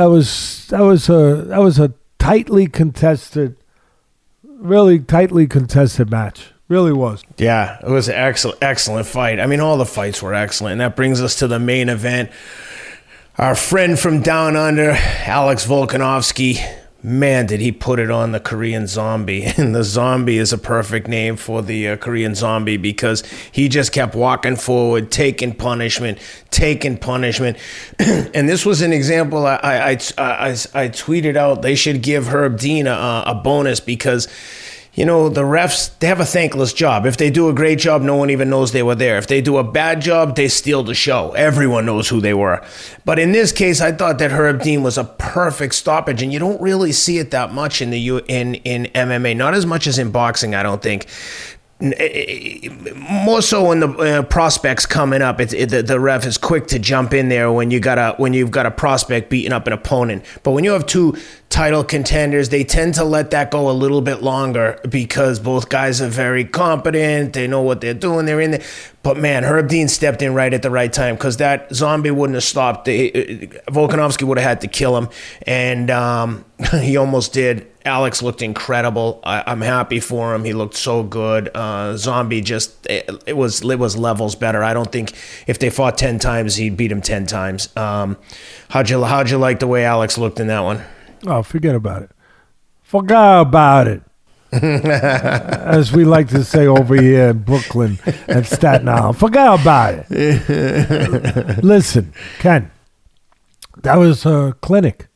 that 0.00 0.08
was 0.08 0.66
that 0.68 0.80
was 0.80 1.10
a 1.10 1.44
that 1.48 1.60
was 1.60 1.78
a 1.78 1.92
tightly 2.18 2.66
contested, 2.66 3.54
really 4.42 4.98
tightly 4.98 5.46
contested 5.46 6.10
match. 6.10 6.52
Really 6.68 6.92
was. 6.92 7.22
Yeah, 7.36 7.78
it 7.84 7.90
was 7.90 8.08
an 8.08 8.14
excellent, 8.14 8.62
excellent 8.62 9.06
fight. 9.06 9.38
I 9.38 9.46
mean, 9.46 9.60
all 9.60 9.76
the 9.76 9.84
fights 9.84 10.22
were 10.22 10.32
excellent. 10.32 10.72
And 10.72 10.80
that 10.80 10.96
brings 10.96 11.20
us 11.20 11.34
to 11.40 11.48
the 11.48 11.58
main 11.58 11.90
event. 11.90 12.30
Our 13.36 13.54
friend 13.54 13.98
from 13.98 14.22
down 14.22 14.56
under, 14.56 14.92
Alex 14.92 15.66
Volkanovski, 15.66 16.64
man, 17.02 17.46
did 17.46 17.60
he 17.60 17.72
put 17.72 17.98
it 17.98 18.10
on 18.10 18.32
the 18.32 18.40
Korean 18.40 18.86
zombie. 18.86 19.52
And 19.60 19.74
the 19.74 19.84
zombie 19.84 20.38
is 20.38 20.52
a 20.52 20.58
perfect 20.58 21.06
name 21.06 21.36
for 21.36 21.60
the 21.60 21.88
uh, 21.88 21.96
Korean 21.96 22.34
zombie 22.34 22.78
because 22.78 23.22
he 23.52 23.68
just 23.68 23.92
kept 23.92 24.14
walking 24.14 24.56
forward, 24.56 25.10
taking 25.10 25.54
punishment, 25.54 26.18
taking 26.50 26.96
punishment. 26.96 27.58
and 27.98 28.48
this 28.48 28.64
was 28.64 28.80
an 28.80 28.92
example 28.92 29.46
I, 29.46 29.56
I, 29.62 29.90
I, 29.90 30.50
I, 30.50 30.88
tweeted 30.88 31.36
out 31.36 31.62
they 31.62 31.74
should 31.74 32.02
give 32.02 32.28
Herb 32.28 32.58
Dean 32.58 32.86
a, 32.86 33.24
a 33.26 33.34
bonus 33.34 33.80
because 33.80 34.28
you 34.94 35.04
know, 35.04 35.28
the 35.28 35.42
refs, 35.42 35.96
they 36.00 36.08
have 36.08 36.20
a 36.20 36.24
thankless 36.24 36.72
job. 36.72 37.06
If 37.06 37.16
they 37.16 37.30
do 37.30 37.48
a 37.48 37.54
great 37.54 37.78
job, 37.78 38.02
no 38.02 38.16
one 38.16 38.28
even 38.30 38.50
knows 38.50 38.72
they 38.72 38.82
were 38.82 38.96
there. 38.96 39.18
If 39.18 39.28
they 39.28 39.40
do 39.40 39.56
a 39.56 39.64
bad 39.64 40.00
job, 40.00 40.34
they 40.34 40.48
steal 40.48 40.82
the 40.82 40.94
show. 40.94 41.30
Everyone 41.32 41.86
knows 41.86 42.08
who 42.08 42.20
they 42.20 42.34
were. 42.34 42.64
But 43.04 43.18
in 43.18 43.30
this 43.30 43.52
case, 43.52 43.80
I 43.80 43.92
thought 43.92 44.18
that 44.18 44.32
Herb 44.32 44.62
Dean 44.62 44.82
was 44.82 44.98
a 44.98 45.04
perfect 45.04 45.74
stoppage, 45.74 46.22
and 46.22 46.32
you 46.32 46.40
don't 46.40 46.60
really 46.60 46.90
see 46.92 47.18
it 47.18 47.30
that 47.30 47.52
much 47.52 47.80
in 47.80 47.90
the 47.90 48.00
U 48.00 48.20
in 48.26 48.56
in 48.56 48.86
MMA. 48.86 49.36
Not 49.36 49.54
as 49.54 49.64
much 49.64 49.86
as 49.86 49.98
in 49.98 50.10
boxing, 50.10 50.54
I 50.54 50.64
don't 50.64 50.82
think 50.82 51.06
more 51.80 53.40
so 53.40 53.68
when 53.68 53.80
the 53.80 53.88
uh, 53.88 54.22
prospects 54.22 54.84
coming 54.84 55.22
up, 55.22 55.40
it, 55.40 55.70
the, 55.70 55.82
the 55.82 55.98
ref 55.98 56.26
is 56.26 56.36
quick 56.36 56.66
to 56.68 56.78
jump 56.78 57.14
in 57.14 57.30
there 57.30 57.50
when 57.50 57.70
you 57.70 57.80
got 57.80 57.96
a 57.96 58.14
when 58.18 58.34
you've 58.34 58.50
got 58.50 58.66
a 58.66 58.70
prospect 58.70 59.30
beating 59.30 59.52
up 59.52 59.66
an 59.66 59.72
opponent. 59.72 60.24
But 60.42 60.50
when 60.50 60.64
you 60.64 60.72
have 60.72 60.84
two 60.84 61.16
title 61.48 61.82
contenders, 61.82 62.50
they 62.50 62.64
tend 62.64 62.94
to 62.94 63.04
let 63.04 63.30
that 63.30 63.50
go 63.50 63.70
a 63.70 63.72
little 63.72 64.02
bit 64.02 64.22
longer 64.22 64.78
because 64.90 65.40
both 65.40 65.70
guys 65.70 66.02
are 66.02 66.08
very 66.08 66.44
competent. 66.44 67.32
They 67.32 67.46
know 67.46 67.62
what 67.62 67.80
they're 67.80 67.94
doing. 67.94 68.26
They're 68.26 68.40
in 68.42 68.50
there. 68.50 68.62
But 69.02 69.16
man, 69.16 69.44
Herb 69.44 69.68
Dean 69.68 69.88
stepped 69.88 70.20
in 70.20 70.34
right 70.34 70.52
at 70.52 70.60
the 70.60 70.70
right 70.70 70.92
time 70.92 71.14
because 71.14 71.38
that 71.38 71.74
zombie 71.74 72.10
wouldn't 72.10 72.34
have 72.34 72.44
stopped. 72.44 72.88
Uh, 72.88 72.92
Volkanovski 73.72 74.24
would 74.24 74.36
have 74.36 74.46
had 74.46 74.60
to 74.60 74.68
kill 74.68 74.98
him, 74.98 75.08
and 75.46 75.90
um, 75.90 76.44
he 76.80 76.98
almost 76.98 77.32
did. 77.32 77.69
Alex 77.84 78.22
looked 78.22 78.42
incredible. 78.42 79.20
I, 79.24 79.50
am 79.50 79.60
happy 79.60 80.00
for 80.00 80.34
him. 80.34 80.44
He 80.44 80.52
looked 80.52 80.76
so 80.76 81.02
good. 81.02 81.50
Uh, 81.54 81.96
Zombie 81.96 82.40
just 82.40 82.86
it, 82.86 83.10
it, 83.26 83.36
was 83.36 83.62
it 83.62 83.78
was 83.78 83.96
levels 83.96 84.34
better. 84.34 84.62
I 84.62 84.74
don't 84.74 84.90
think 84.90 85.14
if 85.46 85.58
they 85.58 85.70
fought 85.70 85.96
ten 85.96 86.18
times, 86.18 86.56
he'd 86.56 86.76
beat 86.76 86.92
him 86.92 87.00
ten 87.00 87.26
times. 87.26 87.74
Um, 87.76 88.18
how'd 88.68 88.90
you 88.90 89.04
how'd 89.04 89.30
you 89.30 89.38
like 89.38 89.60
the 89.60 89.66
way 89.66 89.84
Alex 89.84 90.18
looked 90.18 90.40
in 90.40 90.48
that 90.48 90.60
one? 90.60 90.82
Oh, 91.26 91.42
forget 91.42 91.74
about 91.74 92.02
it. 92.02 92.10
Forget 92.82 93.40
about 93.40 93.86
it. 93.86 94.02
As 94.52 95.92
we 95.92 96.04
like 96.04 96.28
to 96.30 96.42
say 96.42 96.66
over 96.66 97.00
here 97.00 97.28
in 97.28 97.38
Brooklyn 97.38 98.00
and 98.26 98.44
Staten 98.44 98.88
Island, 98.88 99.16
forget 99.16 99.60
about 99.60 100.06
it. 100.10 101.62
Listen, 101.64 102.12
Ken, 102.40 102.70
that 103.82 103.96
was 103.96 104.26
a 104.26 104.56
clinic. 104.60 105.09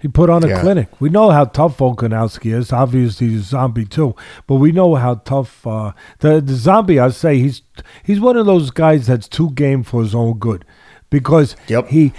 He 0.00 0.06
put 0.06 0.30
on 0.30 0.44
a 0.44 0.48
yeah. 0.48 0.60
clinic. 0.60 1.00
We 1.00 1.10
know 1.10 1.30
how 1.30 1.46
tough 1.46 1.78
Volkanovski 1.78 2.54
is. 2.54 2.72
Obviously, 2.72 3.28
he's 3.28 3.40
a 3.40 3.44
zombie 3.44 3.84
too, 3.84 4.14
but 4.46 4.56
we 4.56 4.70
know 4.70 4.94
how 4.94 5.16
tough 5.16 5.66
uh, 5.66 5.92
the 6.20 6.40
the 6.40 6.54
zombie. 6.54 7.00
I 7.00 7.08
say 7.10 7.38
he's 7.38 7.62
he's 8.04 8.20
one 8.20 8.36
of 8.36 8.46
those 8.46 8.70
guys 8.70 9.08
that's 9.08 9.26
too 9.26 9.50
game 9.50 9.82
for 9.82 10.02
his 10.02 10.14
own 10.14 10.38
good, 10.38 10.64
because 11.10 11.56
yep. 11.66 11.88
he 11.88 12.12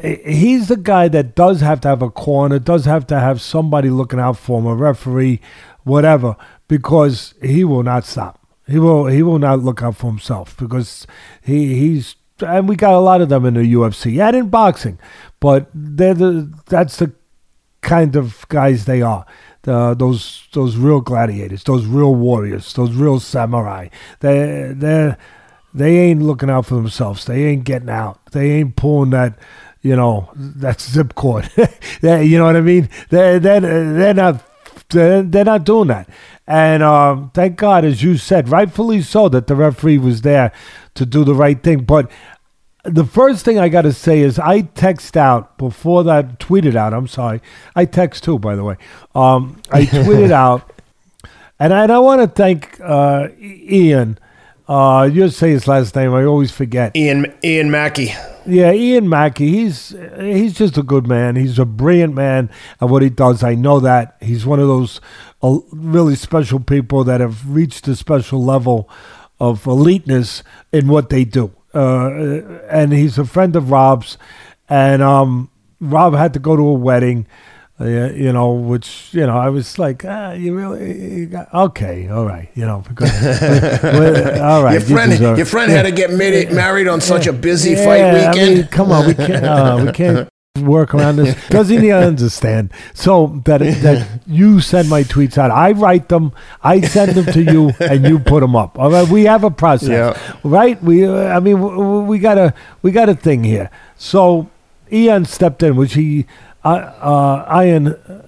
he's 0.00 0.68
the 0.68 0.76
guy 0.76 1.08
that 1.08 1.34
does 1.34 1.60
have 1.60 1.80
to 1.82 1.88
have 1.88 2.02
a 2.02 2.10
corner, 2.10 2.58
does 2.58 2.84
have 2.84 3.06
to 3.08 3.18
have 3.18 3.40
somebody 3.40 3.90
looking 3.90 4.20
out 4.20 4.38
for 4.38 4.60
him, 4.60 4.66
a 4.66 4.74
referee, 4.74 5.40
whatever, 5.82 6.36
because 6.68 7.34
he 7.42 7.64
will 7.64 7.82
not 7.82 8.04
stop. 8.04 8.40
He 8.66 8.78
will 8.78 9.06
he 9.06 9.22
will 9.22 9.38
not 9.38 9.60
look 9.60 9.82
out 9.82 9.96
for 9.96 10.06
himself 10.06 10.56
because 10.56 11.06
he 11.42 11.74
he's 11.78 12.16
and 12.40 12.68
we 12.68 12.76
got 12.76 12.94
a 12.94 13.00
lot 13.00 13.20
of 13.20 13.28
them 13.28 13.44
in 13.44 13.54
the 13.54 13.74
UFC 13.74 14.20
and 14.20 14.36
in 14.36 14.48
boxing, 14.48 14.98
but 15.40 15.68
they're 15.74 16.14
the 16.14 16.52
that's 16.66 16.96
the 16.96 17.12
kind 17.84 18.16
of 18.16 18.48
guys 18.48 18.86
they 18.86 19.02
are. 19.02 19.24
Those 19.62 20.48
those 20.52 20.76
real 20.76 21.00
gladiators, 21.00 21.64
those 21.64 21.86
real 21.86 22.14
warriors, 22.14 22.72
those 22.74 22.92
real 22.92 23.20
samurai. 23.20 23.88
They 24.20 24.72
they 24.74 25.16
they 25.72 25.96
ain't 25.98 26.22
looking 26.22 26.50
out 26.50 26.66
for 26.66 26.74
themselves. 26.74 27.24
They 27.24 27.44
ain't 27.44 27.64
getting 27.64 27.88
out. 27.88 28.18
They 28.32 28.50
ain't 28.50 28.76
pulling 28.76 29.10
that 29.10 29.38
you 29.80 29.96
know 29.96 30.30
that 30.36 30.80
zip 30.80 31.14
cord. 31.14 31.50
you 32.02 32.38
know 32.38 32.44
what 32.44 32.56
I 32.56 32.60
mean? 32.60 32.88
They 33.10 33.38
they 33.38 33.60
they're 33.60 34.14
not 34.14 34.44
they're, 34.90 35.22
they're 35.22 35.44
not 35.44 35.64
doing 35.64 35.88
that. 35.88 36.08
And 36.46 36.82
um, 36.82 37.30
thank 37.32 37.56
God, 37.56 37.84
as 37.84 38.02
you 38.02 38.16
said, 38.16 38.48
rightfully 38.48 39.00
so, 39.02 39.28
that 39.30 39.46
the 39.46 39.56
referee 39.56 39.98
was 39.98 40.22
there 40.22 40.52
to 40.94 41.06
do 41.06 41.24
the 41.24 41.34
right 41.34 41.62
thing. 41.62 41.84
But 41.84 42.10
the 42.84 43.04
first 43.04 43.44
thing 43.44 43.58
I 43.58 43.68
got 43.68 43.82
to 43.82 43.92
say 43.92 44.20
is 44.20 44.38
I 44.38 44.62
text 44.62 45.16
out 45.16 45.56
before 45.58 46.04
that 46.04 46.38
tweeted 46.38 46.76
out. 46.76 46.92
I'm 46.92 47.08
sorry, 47.08 47.40
I 47.74 47.86
text 47.86 48.24
too, 48.24 48.38
by 48.38 48.54
the 48.54 48.64
way. 48.64 48.76
Um, 49.14 49.60
I 49.70 49.82
tweeted 49.86 50.30
out, 50.30 50.70
and 51.58 51.72
I, 51.72 51.86
I 51.86 51.98
want 51.98 52.20
to 52.20 52.28
thank 52.28 52.78
uh, 52.80 53.28
Ian. 53.40 54.18
Uh, 54.66 55.08
you 55.12 55.28
say 55.28 55.50
his 55.50 55.66
last 55.66 55.94
name. 55.94 56.14
I 56.14 56.24
always 56.24 56.50
forget. 56.50 56.96
Ian 56.96 57.32
Ian 57.42 57.70
Mackey. 57.70 58.14
Yeah, 58.46 58.72
Ian 58.72 59.08
Mackey. 59.08 59.48
He's 59.48 59.94
he's 60.18 60.54
just 60.54 60.76
a 60.76 60.82
good 60.82 61.06
man. 61.06 61.36
He's 61.36 61.58
a 61.58 61.66
brilliant 61.66 62.14
man 62.14 62.50
at 62.80 62.88
what 62.88 63.02
he 63.02 63.10
does. 63.10 63.42
I 63.42 63.54
know 63.54 63.80
that 63.80 64.16
he's 64.20 64.44
one 64.46 64.60
of 64.60 64.68
those 64.68 65.00
uh, 65.42 65.58
really 65.70 66.16
special 66.16 66.60
people 66.60 67.04
that 67.04 67.20
have 67.20 67.48
reached 67.48 67.88
a 67.88 67.96
special 67.96 68.44
level 68.44 68.88
of 69.40 69.64
eliteness 69.64 70.42
in 70.72 70.88
what 70.88 71.08
they 71.08 71.24
do 71.24 71.50
uh, 71.74 72.60
and 72.70 72.92
he's 72.92 73.18
a 73.18 73.24
friend 73.24 73.56
of 73.56 73.70
Rob's, 73.70 74.18
and 74.68 75.02
um, 75.02 75.50
Rob 75.80 76.14
had 76.14 76.32
to 76.34 76.38
go 76.38 76.56
to 76.56 76.62
a 76.62 76.74
wedding. 76.74 77.26
Uh, 77.80 77.86
you 77.86 78.32
know, 78.32 78.52
which 78.52 79.08
you 79.12 79.26
know, 79.26 79.36
I 79.36 79.48
was 79.48 79.80
like, 79.80 80.04
ah, 80.04 80.30
you 80.30 80.54
really, 80.54 81.16
you 81.18 81.26
got, 81.26 81.52
okay, 81.52 82.08
all 82.08 82.24
right, 82.24 82.48
you 82.54 82.64
know, 82.64 82.84
all 82.88 84.62
right. 84.62 84.74
Your 84.74 84.80
friend, 84.80 85.12
you 85.12 85.36
your 85.36 85.44
friend 85.44 85.72
yeah. 85.72 85.78
had 85.78 85.82
to 85.82 85.90
get 85.90 86.12
married, 86.12 86.52
married 86.52 86.86
on 86.86 87.00
such 87.00 87.26
a 87.26 87.32
busy 87.32 87.72
yeah, 87.72 87.84
fight 87.84 88.12
weekend. 88.12 88.50
I 88.50 88.54
mean, 88.54 88.66
come 88.68 88.92
on, 88.92 89.08
we 89.08 89.14
can't, 89.14 89.44
uh, 89.44 89.82
we 89.84 89.90
can't 89.90 90.28
work 90.62 90.94
around 90.94 91.16
this. 91.16 91.36
Does 91.48 91.68
he 91.68 91.90
understand? 91.90 92.70
So 92.94 93.42
that 93.44 93.58
that 93.58 94.20
you 94.24 94.60
send 94.60 94.88
my 94.88 95.02
tweets 95.02 95.36
out, 95.36 95.50
I 95.50 95.72
write 95.72 96.08
them, 96.08 96.32
I 96.62 96.80
send 96.80 97.16
them 97.16 97.26
to 97.32 97.42
you, 97.42 97.72
and 97.80 98.06
you 98.06 98.20
put 98.20 98.38
them 98.38 98.54
up. 98.54 98.78
All 98.78 98.88
right, 98.88 99.08
we 99.08 99.24
have 99.24 99.42
a 99.42 99.50
process, 99.50 99.88
yeah. 99.88 100.38
right? 100.44 100.80
We, 100.80 101.08
I 101.08 101.40
mean, 101.40 102.06
we 102.06 102.20
got 102.20 102.38
a 102.38 102.54
we 102.82 102.92
got 102.92 103.08
a 103.08 103.16
thing 103.16 103.42
here. 103.42 103.68
So 103.96 104.48
Ian 104.92 105.24
stepped 105.24 105.60
in, 105.64 105.74
which 105.74 105.94
he, 105.94 106.26
uh, 106.64 106.68
uh 106.68 107.60
Ian, 107.60 107.88
uh, 107.88 108.26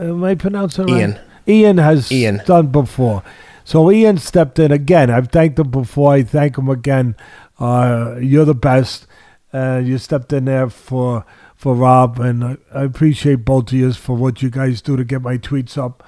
am 0.00 0.24
I 0.24 0.34
pronouncing 0.34 0.88
it 0.88 0.92
right? 0.92 0.98
Ian. 1.00 1.20
Ian 1.46 1.78
has 1.78 2.10
Ian. 2.10 2.42
done 2.44 2.66
before. 2.72 3.22
So 3.64 3.92
Ian 3.92 4.18
stepped 4.18 4.58
in 4.58 4.72
again. 4.72 5.10
I've 5.10 5.28
thanked 5.28 5.60
him 5.60 5.70
before. 5.70 6.14
I 6.14 6.24
thank 6.24 6.58
him 6.58 6.68
again. 6.68 7.14
Uh, 7.60 8.16
you're 8.20 8.44
the 8.44 8.54
best. 8.54 9.06
Uh, 9.52 9.80
you 9.82 9.96
stepped 9.96 10.32
in 10.32 10.46
there 10.46 10.68
for 10.68 11.24
for 11.58 11.74
Rob, 11.74 12.20
and 12.20 12.44
I, 12.44 12.56
I 12.72 12.84
appreciate 12.84 13.44
both 13.44 13.72
of 13.72 13.72
you 13.72 13.92
for 13.92 14.16
what 14.16 14.42
you 14.42 14.48
guys 14.48 14.80
do 14.80 14.96
to 14.96 15.04
get 15.04 15.22
my 15.22 15.36
tweets 15.36 15.76
up. 15.76 16.04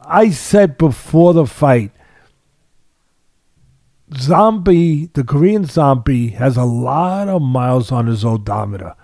I 0.00 0.30
said 0.30 0.76
before 0.76 1.32
the 1.32 1.46
fight, 1.46 1.92
Zombie, 4.16 5.06
the 5.14 5.22
Korean 5.22 5.66
Zombie, 5.66 6.30
has 6.30 6.56
a 6.56 6.64
lot 6.64 7.28
of 7.28 7.42
miles 7.42 7.92
on 7.92 8.08
his 8.08 8.24
odometer. 8.24 8.96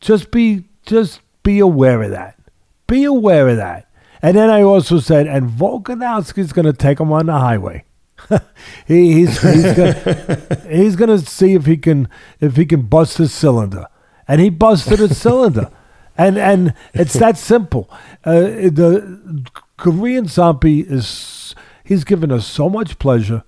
Just 0.00 0.30
be, 0.30 0.64
just 0.86 1.20
be 1.42 1.58
aware 1.58 2.02
of 2.02 2.10
that. 2.12 2.38
Be 2.86 3.04
aware 3.04 3.46
of 3.48 3.58
that. 3.58 3.90
And 4.22 4.38
then 4.38 4.48
I 4.48 4.62
also 4.62 5.00
said, 5.00 5.26
and 5.26 5.50
Volkanovski's 5.50 6.54
going 6.54 6.66
to 6.66 6.72
take 6.72 6.98
him 6.98 7.12
on 7.12 7.26
the 7.26 7.38
highway. 7.38 7.84
he, 8.86 9.12
he's 9.12 9.40
he's 9.40 9.72
gonna, 9.74 10.66
he's 10.68 10.94
gonna 10.94 11.18
see 11.18 11.54
if 11.54 11.64
he 11.64 11.78
can 11.78 12.06
if 12.38 12.54
he 12.54 12.66
can 12.66 12.82
bust 12.82 13.16
his 13.16 13.32
cylinder 13.32 13.86
and 14.30 14.40
he 14.40 14.48
busted 14.48 15.00
a 15.00 15.12
cylinder. 15.22 15.72
And 16.16 16.38
and 16.38 16.74
it's 16.94 17.14
that 17.14 17.36
simple. 17.36 17.90
Uh, 18.24 18.40
the 18.70 19.44
Korean 19.76 20.26
zombie 20.26 20.80
is 20.80 21.54
he's 21.82 22.04
given 22.04 22.30
us 22.30 22.46
so 22.46 22.68
much 22.68 22.98
pleasure. 23.00 23.42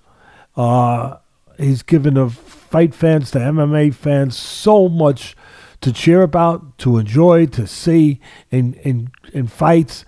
Uh, 0.57 1.17
he's 1.57 1.83
given 1.83 2.15
the 2.15 2.29
fight 2.29 2.93
fans, 2.93 3.31
the 3.31 3.39
MMA 3.39 3.93
fans, 3.93 4.35
so 4.35 4.89
much 4.89 5.37
to 5.81 5.93
cheer 5.93 6.21
about, 6.21 6.77
to 6.79 6.97
enjoy, 6.97 7.45
to 7.47 7.65
see 7.65 8.19
in 8.51 8.73
in 8.75 9.11
in 9.31 9.47
fights. 9.47 10.03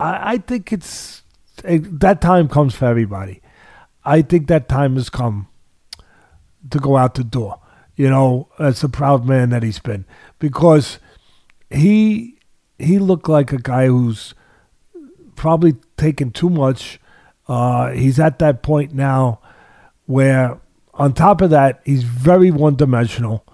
I, 0.00 0.32
I 0.32 0.38
think 0.38 0.72
it's 0.72 1.22
it, 1.64 2.00
that 2.00 2.20
time 2.20 2.48
comes 2.48 2.74
for 2.74 2.86
everybody. 2.86 3.40
I 4.04 4.22
think 4.22 4.48
that 4.48 4.68
time 4.68 4.96
has 4.96 5.10
come 5.10 5.46
to 6.70 6.78
go 6.80 6.96
out 6.96 7.14
the 7.14 7.24
door 7.24 7.60
you 7.98 8.08
know, 8.08 8.48
as 8.60 8.84
a 8.84 8.88
proud 8.88 9.26
man 9.26 9.50
that 9.50 9.64
he's 9.64 9.80
been, 9.80 10.04
because 10.38 11.00
he 11.68 12.38
he 12.78 13.00
looked 13.00 13.28
like 13.28 13.52
a 13.52 13.58
guy 13.58 13.86
who's 13.86 14.34
probably 15.34 15.74
taken 15.96 16.30
too 16.30 16.48
much. 16.48 17.00
Uh, 17.48 17.90
he's 17.90 18.20
at 18.20 18.38
that 18.38 18.62
point 18.62 18.94
now 18.94 19.40
where, 20.06 20.60
on 20.94 21.12
top 21.12 21.40
of 21.40 21.50
that, 21.50 21.80
he's 21.84 22.04
very 22.04 22.52
one 22.52 22.76
dimensional. 22.76 23.44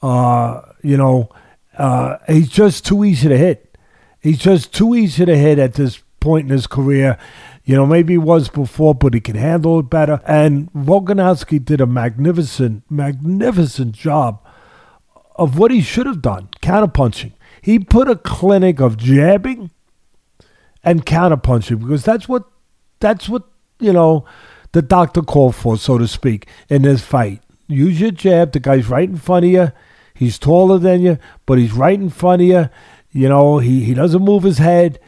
Uh, 0.00 0.62
you 0.80 0.96
know, 0.96 1.28
uh, 1.76 2.18
he's 2.28 2.48
just 2.48 2.86
too 2.86 3.04
easy 3.04 3.28
to 3.28 3.36
hit. 3.36 3.76
He's 4.20 4.38
just 4.38 4.72
too 4.72 4.94
easy 4.94 5.24
to 5.26 5.36
hit 5.36 5.58
at 5.58 5.74
this 5.74 6.00
point 6.20 6.44
in 6.44 6.50
his 6.50 6.68
career. 6.68 7.18
You 7.68 7.76
know, 7.76 7.84
maybe 7.84 8.14
he 8.14 8.18
was 8.18 8.48
before, 8.48 8.94
but 8.94 9.12
he 9.12 9.20
can 9.20 9.36
handle 9.36 9.78
it 9.80 9.90
better. 9.90 10.22
And 10.26 10.72
Volkanovski 10.72 11.62
did 11.62 11.82
a 11.82 11.86
magnificent, 11.86 12.82
magnificent 12.88 13.92
job 13.92 14.42
of 15.36 15.58
what 15.58 15.70
he 15.70 15.82
should 15.82 16.06
have 16.06 16.22
done 16.22 16.48
counterpunching. 16.62 17.32
He 17.60 17.78
put 17.78 18.08
a 18.08 18.16
clinic 18.16 18.80
of 18.80 18.96
jabbing 18.96 19.70
and 20.82 21.04
counterpunching 21.04 21.80
because 21.80 22.02
that's 22.06 22.26
what 22.26 22.44
that's 23.00 23.28
what 23.28 23.42
you 23.78 23.92
know 23.92 24.24
the 24.72 24.80
doctor 24.80 25.20
called 25.20 25.54
for, 25.54 25.76
so 25.76 25.98
to 25.98 26.08
speak, 26.08 26.48
in 26.70 26.80
this 26.80 27.02
fight. 27.02 27.42
Use 27.66 28.00
your 28.00 28.12
jab. 28.12 28.52
The 28.52 28.60
guy's 28.60 28.88
right 28.88 29.10
in 29.10 29.18
front 29.18 29.44
of 29.44 29.50
you. 29.50 29.72
He's 30.14 30.38
taller 30.38 30.78
than 30.78 31.02
you, 31.02 31.18
but 31.44 31.58
he's 31.58 31.74
right 31.74 32.00
in 32.00 32.08
front 32.08 32.40
of 32.40 32.48
you. 32.48 32.70
You 33.12 33.28
know, 33.28 33.58
he, 33.58 33.84
he 33.84 33.92
doesn't 33.92 34.24
move 34.24 34.44
his 34.44 34.56
head. 34.56 34.98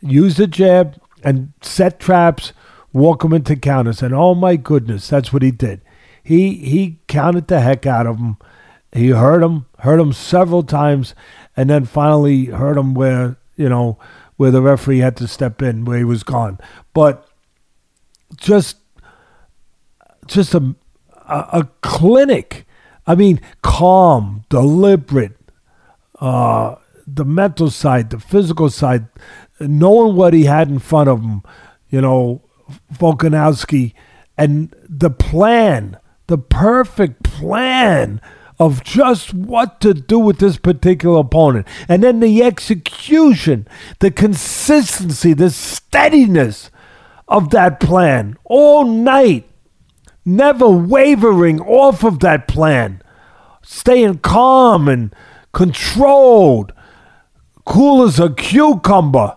Use 0.00 0.38
the 0.38 0.46
jab 0.46 0.98
and 1.24 1.52
set 1.62 2.00
traps, 2.00 2.52
walk 2.92 3.24
him 3.24 3.32
into 3.32 3.56
counters. 3.56 4.02
And 4.02 4.14
oh 4.14 4.34
my 4.34 4.56
goodness, 4.56 5.08
that's 5.08 5.32
what 5.32 5.42
he 5.42 5.50
did. 5.50 5.80
He 6.22 6.54
he 6.54 7.00
counted 7.06 7.48
the 7.48 7.60
heck 7.60 7.86
out 7.86 8.06
of 8.06 8.18
him. 8.18 8.36
He 8.92 9.10
hurt 9.10 9.42
him, 9.42 9.66
hurt 9.80 10.00
him 10.00 10.12
several 10.12 10.62
times, 10.62 11.14
and 11.56 11.68
then 11.68 11.84
finally 11.84 12.46
hurt 12.46 12.76
him 12.76 12.94
where, 12.94 13.36
you 13.56 13.68
know, 13.68 13.98
where 14.36 14.50
the 14.50 14.62
referee 14.62 14.98
had 14.98 15.16
to 15.18 15.28
step 15.28 15.60
in, 15.62 15.84
where 15.84 15.98
he 15.98 16.04
was 16.04 16.22
gone. 16.22 16.58
But 16.94 17.28
just 18.36 18.76
just 20.26 20.54
a 20.54 20.74
a, 21.28 21.46
a 21.52 21.68
clinic. 21.82 22.66
I 23.06 23.14
mean, 23.14 23.40
calm, 23.62 24.44
deliberate, 24.50 25.36
uh, 26.20 26.74
the 27.06 27.24
mental 27.24 27.70
side, 27.70 28.10
the 28.10 28.20
physical 28.20 28.68
side, 28.68 29.06
knowing 29.60 30.16
what 30.16 30.34
he 30.34 30.44
had 30.44 30.68
in 30.68 30.78
front 30.78 31.08
of 31.08 31.20
him, 31.20 31.42
you 31.88 32.00
know, 32.00 32.42
Volkanovski, 32.92 33.94
and 34.36 34.74
the 34.88 35.10
plan, 35.10 35.98
the 36.26 36.38
perfect 36.38 37.22
plan 37.22 38.20
of 38.58 38.82
just 38.82 39.32
what 39.32 39.80
to 39.80 39.94
do 39.94 40.18
with 40.18 40.38
this 40.38 40.56
particular 40.56 41.20
opponent. 41.20 41.66
And 41.88 42.02
then 42.02 42.20
the 42.20 42.42
execution, 42.42 43.68
the 44.00 44.10
consistency, 44.10 45.32
the 45.32 45.50
steadiness 45.50 46.70
of 47.28 47.50
that 47.50 47.78
plan 47.78 48.36
all 48.44 48.84
night, 48.84 49.48
never 50.24 50.68
wavering 50.68 51.60
off 51.60 52.04
of 52.04 52.20
that 52.20 52.48
plan, 52.48 53.00
staying 53.62 54.18
calm 54.18 54.88
and 54.88 55.14
controlled, 55.52 56.72
cool 57.64 58.02
as 58.02 58.18
a 58.18 58.30
cucumber. 58.30 59.36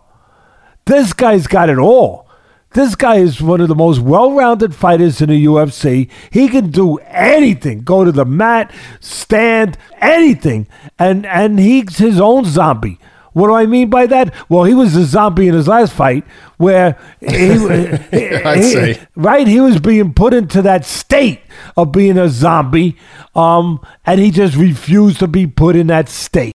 This 0.92 1.14
guy's 1.14 1.48
got 1.48 1.70
it 1.70 1.78
all. 1.78 2.28
This 2.72 2.96
guy 2.96 3.16
is 3.16 3.42
one 3.42 3.62
of 3.62 3.70
the 3.70 3.76
most 3.76 4.02
well 4.02 4.34
rounded 4.34 4.76
fighters 4.76 5.22
in 5.22 5.30
the 5.30 5.46
UFC. 5.46 6.10
He 6.30 6.50
can 6.50 6.70
do 6.70 6.98
anything 7.08 7.84
go 7.84 8.04
to 8.04 8.12
the 8.12 8.26
mat, 8.26 8.74
stand, 9.00 9.78
anything. 10.02 10.68
And, 11.00 11.26
and 11.26 11.60
he's 11.60 11.98
his 11.98 12.20
own 12.20 12.44
zombie. 12.44 13.00
What 13.32 13.48
do 13.48 13.54
I 13.54 13.68
mean 13.68 13.90
by 13.90 14.06
that? 14.08 14.34
Well, 14.50 14.66
he 14.66 14.74
was 14.74 14.94
a 14.98 15.06
zombie 15.06 15.48
in 15.48 15.54
his 15.54 15.70
last 15.70 15.94
fight 15.94 16.26
where 16.58 17.00
he, 17.22 17.30
I'd 18.12 19.08
right, 19.16 19.48
he 19.48 19.62
was 19.62 19.80
being 19.80 20.14
put 20.14 20.34
into 20.34 20.62
that 20.64 20.84
state 20.84 21.40
of 21.78 21.94
being 21.94 22.18
a 22.18 22.28
zombie, 22.28 22.98
um, 23.34 23.80
and 24.06 24.20
he 24.20 24.30
just 24.30 24.58
refused 24.58 25.20
to 25.20 25.28
be 25.30 25.48
put 25.48 25.78
in 25.78 25.88
that 25.88 26.10
state. 26.10 26.52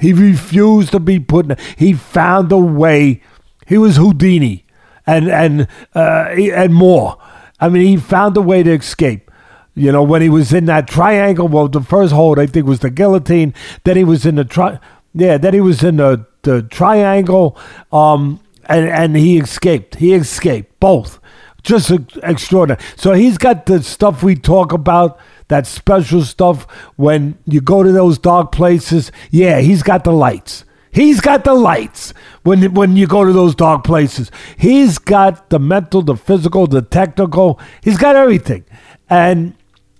He 0.00 0.14
refused 0.14 0.92
to 0.92 1.00
be 1.00 1.20
put 1.20 1.50
in. 1.50 1.58
He 1.76 1.92
found 1.92 2.50
a 2.50 2.56
way. 2.56 3.20
He 3.68 3.76
was 3.76 3.96
Houdini, 3.96 4.64
and 5.06 5.28
and 5.28 5.68
uh, 5.94 6.28
and 6.30 6.74
more. 6.74 7.18
I 7.60 7.68
mean, 7.68 7.86
he 7.86 7.96
found 7.98 8.36
a 8.36 8.40
way 8.40 8.62
to 8.62 8.72
escape. 8.72 9.30
You 9.74 9.92
know, 9.92 10.02
when 10.02 10.22
he 10.22 10.28
was 10.28 10.52
in 10.52 10.64
that 10.64 10.88
triangle, 10.88 11.46
well, 11.46 11.68
the 11.68 11.82
first 11.82 12.12
hold 12.12 12.38
I 12.38 12.46
think 12.46 12.66
was 12.66 12.80
the 12.80 12.90
guillotine. 12.90 13.52
Then 13.84 13.96
he 13.96 14.04
was 14.04 14.24
in 14.24 14.36
the 14.36 14.44
tri- 14.44 14.80
yeah. 15.14 15.36
Then 15.36 15.52
he 15.52 15.60
was 15.60 15.84
in 15.84 15.96
the 15.96 16.26
the 16.42 16.62
triangle, 16.62 17.58
um, 17.92 18.40
and 18.64 18.88
and 18.88 19.16
he 19.16 19.38
escaped. 19.38 19.96
He 19.96 20.14
escaped 20.14 20.80
both. 20.80 21.20
Just 21.62 21.90
extraordinary. 22.22 22.80
So 22.96 23.12
he's 23.12 23.36
got 23.36 23.66
the 23.66 23.82
stuff 23.82 24.22
we 24.22 24.34
talk 24.36 24.72
about, 24.72 25.18
that 25.48 25.66
special 25.66 26.22
stuff 26.22 26.62
when 26.96 27.36
you 27.44 27.60
go 27.60 27.82
to 27.82 27.92
those 27.92 28.16
dark 28.16 28.52
places. 28.52 29.12
Yeah, 29.30 29.60
he's 29.60 29.82
got 29.82 30.04
the 30.04 30.12
lights. 30.12 30.64
He's 30.90 31.20
got 31.20 31.44
the 31.44 31.54
lights 31.54 32.14
when 32.42 32.74
when 32.74 32.96
you 32.96 33.06
go 33.06 33.24
to 33.24 33.32
those 33.32 33.54
dark 33.54 33.84
places. 33.84 34.30
He's 34.56 34.98
got 34.98 35.50
the 35.50 35.58
mental, 35.58 36.02
the 36.02 36.16
physical, 36.16 36.66
the 36.66 36.82
technical. 36.82 37.60
He's 37.82 37.98
got 37.98 38.16
everything. 38.16 38.64
And 39.10 39.54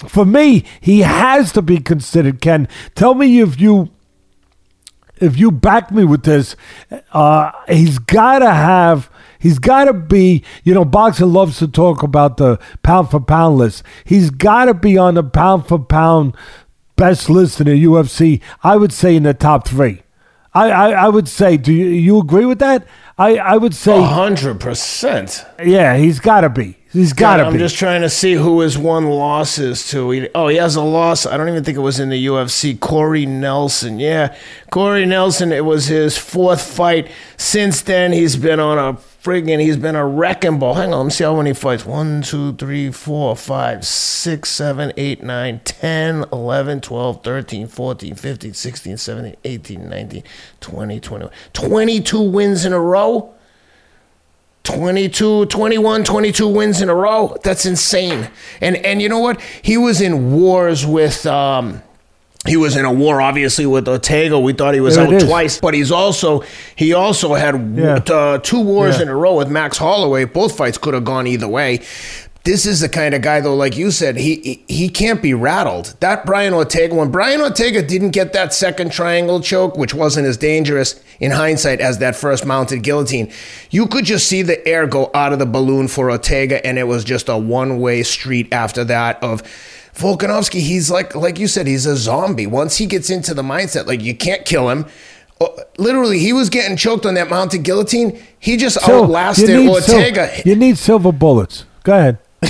for 0.06 0.24
me, 0.24 0.64
he 0.80 1.00
has 1.00 1.52
to 1.52 1.62
be 1.62 1.78
considered. 1.78 2.40
Ken, 2.40 2.68
tell 2.94 3.14
me 3.14 3.40
if 3.40 3.60
you 3.60 3.90
if 5.20 5.38
you 5.38 5.50
back 5.50 5.90
me 5.90 6.04
with 6.04 6.22
this, 6.22 6.56
uh, 7.12 7.50
he's 7.68 7.98
got 7.98 8.38
to 8.38 8.50
have, 8.52 9.10
he's 9.38 9.58
got 9.58 9.84
to 9.84 9.92
be, 9.92 10.44
you 10.64 10.74
know, 10.74 10.84
boxing 10.84 11.32
loves 11.32 11.58
to 11.58 11.68
talk 11.68 12.02
about 12.02 12.36
the 12.36 12.58
pound 12.82 13.10
for 13.10 13.20
pound 13.20 13.58
list. 13.58 13.82
He's 14.04 14.30
got 14.30 14.66
to 14.66 14.74
be 14.74 14.96
on 14.96 15.14
the 15.14 15.24
pound 15.24 15.66
for 15.66 15.78
pound 15.78 16.36
best 16.96 17.28
list 17.28 17.60
in 17.60 17.66
the 17.66 17.84
UFC. 17.84 18.40
I 18.62 18.76
would 18.76 18.92
say 18.92 19.16
in 19.16 19.24
the 19.24 19.34
top 19.34 19.66
three. 19.66 20.02
I, 20.54 20.70
I, 20.70 20.90
I 20.90 21.08
would 21.08 21.28
say, 21.28 21.56
do 21.56 21.72
you, 21.72 21.86
you 21.86 22.18
agree 22.18 22.44
with 22.46 22.58
that? 22.60 22.86
I, 23.18 23.36
I 23.36 23.56
would 23.56 23.74
say, 23.74 23.98
A 23.98 24.02
hundred 24.02 24.60
percent. 24.60 25.44
yeah, 25.64 25.96
he's 25.96 26.20
got 26.20 26.42
to 26.42 26.48
be. 26.48 26.76
He's 26.92 27.12
got 27.12 27.36
to 27.36 27.42
be. 27.44 27.48
I'm 27.50 27.58
just 27.58 27.76
trying 27.76 28.00
to 28.02 28.08
see 28.08 28.32
who 28.32 28.60
his 28.60 28.78
one 28.78 29.06
loss 29.06 29.58
is 29.58 29.88
to. 29.90 30.10
He, 30.10 30.28
oh, 30.34 30.48
he 30.48 30.56
has 30.56 30.74
a 30.76 30.82
loss. 30.82 31.26
I 31.26 31.36
don't 31.36 31.48
even 31.48 31.62
think 31.64 31.76
it 31.76 31.80
was 31.82 32.00
in 32.00 32.08
the 32.08 32.26
UFC. 32.26 32.78
Corey 32.78 33.26
Nelson. 33.26 33.98
Yeah, 33.98 34.34
Corey 34.70 35.04
Nelson. 35.04 35.52
It 35.52 35.64
was 35.64 35.86
his 35.86 36.16
fourth 36.16 36.62
fight. 36.62 37.10
Since 37.36 37.82
then, 37.82 38.12
he's 38.12 38.36
been 38.36 38.58
on 38.60 38.78
a 38.78 38.98
friggin' 39.28 39.60
he's 39.60 39.76
been 39.76 39.94
a 39.94 40.06
wrecking 40.06 40.58
ball. 40.58 40.72
Hang 40.72 40.94
on, 40.94 41.00
let 41.00 41.04
me 41.04 41.10
see 41.10 41.24
how 41.24 41.36
many 41.36 41.52
fights. 41.52 41.84
1, 41.84 42.22
2, 42.22 42.54
3, 42.54 42.90
4, 42.90 43.36
5, 43.36 43.84
6, 43.84 44.50
7, 44.50 44.92
8, 44.96 45.22
9, 45.22 45.60
10, 45.62 46.24
11, 46.32 46.80
12, 46.80 47.22
13, 47.22 47.66
14, 47.66 48.14
15, 48.14 48.54
16, 48.54 48.96
17, 48.96 49.36
18, 49.44 49.88
19, 49.90 50.22
20, 50.60 51.00
21. 51.00 51.32
22 51.52 52.22
wins 52.22 52.64
in 52.64 52.72
a 52.72 52.80
row. 52.80 53.34
22 54.64 55.46
21 55.46 56.04
22 56.04 56.46
wins 56.46 56.82
in 56.82 56.90
a 56.90 56.94
row 56.94 57.34
that's 57.42 57.64
insane 57.64 58.28
and 58.60 58.76
and 58.76 59.00
you 59.00 59.08
know 59.08 59.18
what 59.18 59.40
he 59.62 59.78
was 59.78 60.02
in 60.02 60.30
wars 60.34 60.84
with 60.84 61.24
um 61.24 61.82
he 62.48 62.56
was 62.56 62.76
in 62.76 62.84
a 62.84 62.92
war 62.92 63.20
obviously 63.20 63.66
with 63.66 63.86
Ortega. 63.88 64.38
We 64.38 64.52
thought 64.52 64.74
he 64.74 64.80
was 64.80 64.96
There 64.96 65.06
out 65.14 65.20
twice, 65.20 65.60
but 65.60 65.74
he's 65.74 65.92
also 65.92 66.42
he 66.74 66.92
also 66.94 67.34
had 67.34 67.74
Yeah. 67.76 68.00
uh, 68.12 68.38
two 68.38 68.60
wars 68.60 68.96
Yeah. 68.96 69.02
in 69.02 69.08
a 69.08 69.14
row 69.16 69.34
with 69.36 69.48
Max 69.48 69.78
Holloway. 69.78 70.24
Both 70.24 70.56
fights 70.56 70.78
could 70.78 70.94
have 70.94 71.04
gone 71.04 71.26
either 71.26 71.48
way. 71.48 71.80
This 72.44 72.64
is 72.64 72.80
the 72.80 72.88
kind 72.88 73.14
of 73.14 73.20
guy 73.20 73.40
though, 73.40 73.54
like 73.54 73.76
you 73.76 73.90
said, 73.90 74.16
he, 74.16 74.36
he 74.68 74.74
he 74.74 74.88
can't 74.88 75.20
be 75.20 75.34
rattled. 75.34 75.94
That 76.00 76.24
Brian 76.24 76.54
Ortega, 76.54 76.94
when 76.94 77.10
Brian 77.10 77.42
Ortega 77.42 77.82
didn't 77.82 78.10
get 78.10 78.32
that 78.32 78.54
second 78.54 78.90
triangle 78.90 79.40
choke, 79.40 79.76
which 79.76 79.92
wasn't 79.92 80.26
as 80.26 80.38
dangerous 80.38 80.98
in 81.20 81.32
hindsight 81.32 81.80
as 81.80 81.98
that 81.98 82.16
first 82.16 82.46
mounted 82.46 82.82
guillotine, 82.84 83.30
you 83.70 83.86
could 83.86 84.06
just 84.06 84.26
see 84.28 84.40
the 84.40 84.66
air 84.66 84.86
go 84.86 85.10
out 85.14 85.34
of 85.34 85.38
the 85.40 85.46
balloon 85.46 85.88
for 85.88 86.10
Ortega, 86.10 86.64
and 86.66 86.78
it 86.78 86.84
was 86.84 87.04
just 87.04 87.28
a 87.28 87.36
one 87.36 87.80
way 87.80 88.02
street 88.02 88.48
after 88.50 88.82
that 88.84 89.22
of 89.22 89.42
Volkanovski, 89.98 90.60
he's 90.60 90.90
like 90.90 91.14
like 91.14 91.38
you 91.38 91.48
said, 91.48 91.66
he's 91.66 91.86
a 91.86 91.96
zombie. 91.96 92.46
Once 92.46 92.76
he 92.76 92.86
gets 92.86 93.10
into 93.10 93.34
the 93.34 93.42
mindset, 93.42 93.86
like 93.86 94.00
you 94.02 94.14
can't 94.14 94.44
kill 94.44 94.68
him. 94.70 94.86
Uh, 95.40 95.46
Literally, 95.78 96.18
he 96.18 96.32
was 96.32 96.48
getting 96.50 96.76
choked 96.76 97.06
on 97.06 97.14
that 97.14 97.28
mounted 97.30 97.62
guillotine. 97.62 98.20
He 98.40 98.56
just 98.56 98.80
So, 98.80 99.04
outlasted 99.04 99.48
you 99.48 99.64
need 99.64 99.82
sil- 99.82 99.94
Ortega. 99.96 100.30
you 100.44 100.56
need 100.56 100.78
silver 100.78 101.12
bullets. 101.12 101.64
Go 101.84 101.92
ahead. 101.96 102.18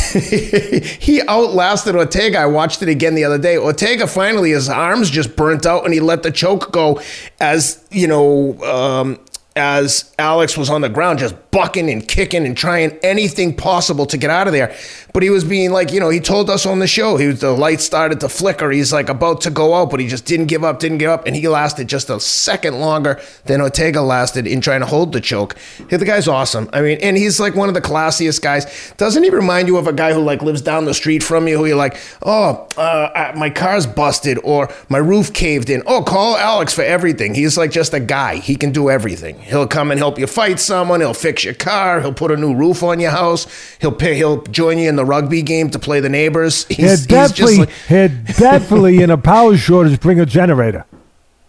he 1.00 1.22
outlasted 1.28 1.94
Ortega. 1.96 2.38
I 2.40 2.46
watched 2.46 2.82
it 2.82 2.88
again 2.88 3.14
the 3.14 3.24
other 3.24 3.38
day. 3.38 3.56
Ortega 3.56 4.06
finally, 4.06 4.50
his 4.50 4.68
arms 4.68 5.10
just 5.10 5.34
burnt 5.36 5.64
out, 5.66 5.84
and 5.84 5.94
he 5.94 6.00
let 6.00 6.22
the 6.22 6.30
choke 6.30 6.72
go 6.72 7.00
as 7.40 7.82
you 7.90 8.06
know, 8.06 8.60
um, 8.64 9.18
as 9.58 10.14
Alex 10.18 10.56
was 10.56 10.70
on 10.70 10.80
the 10.80 10.88
ground, 10.88 11.18
just 11.18 11.34
bucking 11.50 11.90
and 11.90 12.06
kicking 12.06 12.46
and 12.46 12.56
trying 12.56 12.98
anything 13.02 13.54
possible 13.54 14.06
to 14.06 14.16
get 14.16 14.30
out 14.30 14.46
of 14.46 14.52
there. 14.52 14.74
But 15.12 15.22
he 15.22 15.30
was 15.30 15.44
being 15.44 15.70
like, 15.70 15.92
you 15.92 16.00
know, 16.00 16.08
he 16.08 16.20
told 16.20 16.48
us 16.48 16.64
on 16.64 16.78
the 16.78 16.86
show, 16.86 17.16
he 17.16 17.26
was 17.26 17.40
the 17.40 17.52
light 17.52 17.80
started 17.80 18.20
to 18.20 18.28
flicker. 18.28 18.70
He's 18.70 18.92
like 18.92 19.08
about 19.08 19.40
to 19.42 19.50
go 19.50 19.74
out, 19.74 19.90
but 19.90 20.00
he 20.00 20.06
just 20.06 20.24
didn't 20.24 20.46
give 20.46 20.64
up, 20.64 20.78
didn't 20.78 20.98
give 20.98 21.10
up, 21.10 21.26
and 21.26 21.34
he 21.34 21.48
lasted 21.48 21.88
just 21.88 22.08
a 22.08 22.20
second 22.20 22.78
longer 22.78 23.20
than 23.44 23.60
Ortega 23.60 24.00
lasted 24.00 24.46
in 24.46 24.60
trying 24.60 24.80
to 24.80 24.86
hold 24.86 25.12
the 25.12 25.20
choke. 25.20 25.56
The 25.88 26.04
guy's 26.04 26.28
awesome. 26.28 26.70
I 26.72 26.80
mean, 26.80 26.98
and 27.02 27.16
he's 27.16 27.40
like 27.40 27.54
one 27.54 27.68
of 27.68 27.74
the 27.74 27.80
classiest 27.80 28.40
guys. 28.40 28.92
Doesn't 28.96 29.24
he 29.24 29.30
remind 29.30 29.66
you 29.66 29.76
of 29.76 29.86
a 29.86 29.92
guy 29.92 30.12
who 30.12 30.20
like 30.20 30.42
lives 30.42 30.62
down 30.62 30.84
the 30.84 30.94
street 30.94 31.22
from 31.22 31.48
you, 31.48 31.58
who 31.58 31.66
you're 31.66 31.76
like, 31.76 31.98
oh, 32.22 32.68
uh, 32.76 32.80
uh, 32.80 33.32
my 33.36 33.50
car's 33.50 33.86
busted 33.86 34.38
or 34.44 34.68
my 34.88 34.98
roof 34.98 35.32
caved 35.32 35.70
in. 35.70 35.82
Oh, 35.86 36.02
call 36.02 36.36
Alex 36.36 36.72
for 36.74 36.82
everything. 36.82 37.34
He's 37.34 37.56
like 37.58 37.70
just 37.70 37.94
a 37.94 38.00
guy. 38.00 38.36
He 38.36 38.54
can 38.54 38.70
do 38.70 38.90
everything. 38.90 39.38
He'll 39.48 39.66
come 39.66 39.90
and 39.90 39.98
help 39.98 40.18
you 40.18 40.26
fight 40.26 40.60
someone. 40.60 41.00
He'll 41.00 41.14
fix 41.14 41.44
your 41.44 41.54
car. 41.54 42.00
He'll 42.00 42.12
put 42.12 42.30
a 42.30 42.36
new 42.36 42.54
roof 42.54 42.82
on 42.82 43.00
your 43.00 43.10
house. 43.10 43.46
He'll 43.80 43.92
pay, 43.92 44.14
he'll 44.14 44.42
join 44.42 44.78
you 44.78 44.88
in 44.88 44.96
the 44.96 45.04
rugby 45.04 45.42
game 45.42 45.70
to 45.70 45.78
play 45.78 46.00
the 46.00 46.08
neighbors. 46.08 46.66
He's, 46.68 46.76
He'd 46.76 46.82
he's 46.84 47.06
definitely, 47.06 47.56
just 47.56 47.90
like, 47.90 48.10
he'd 48.10 48.26
definitely 48.36 49.02
in 49.02 49.10
a 49.10 49.18
power 49.18 49.56
shortage 49.56 50.00
bring 50.00 50.20
a 50.20 50.26
generator. 50.26 50.84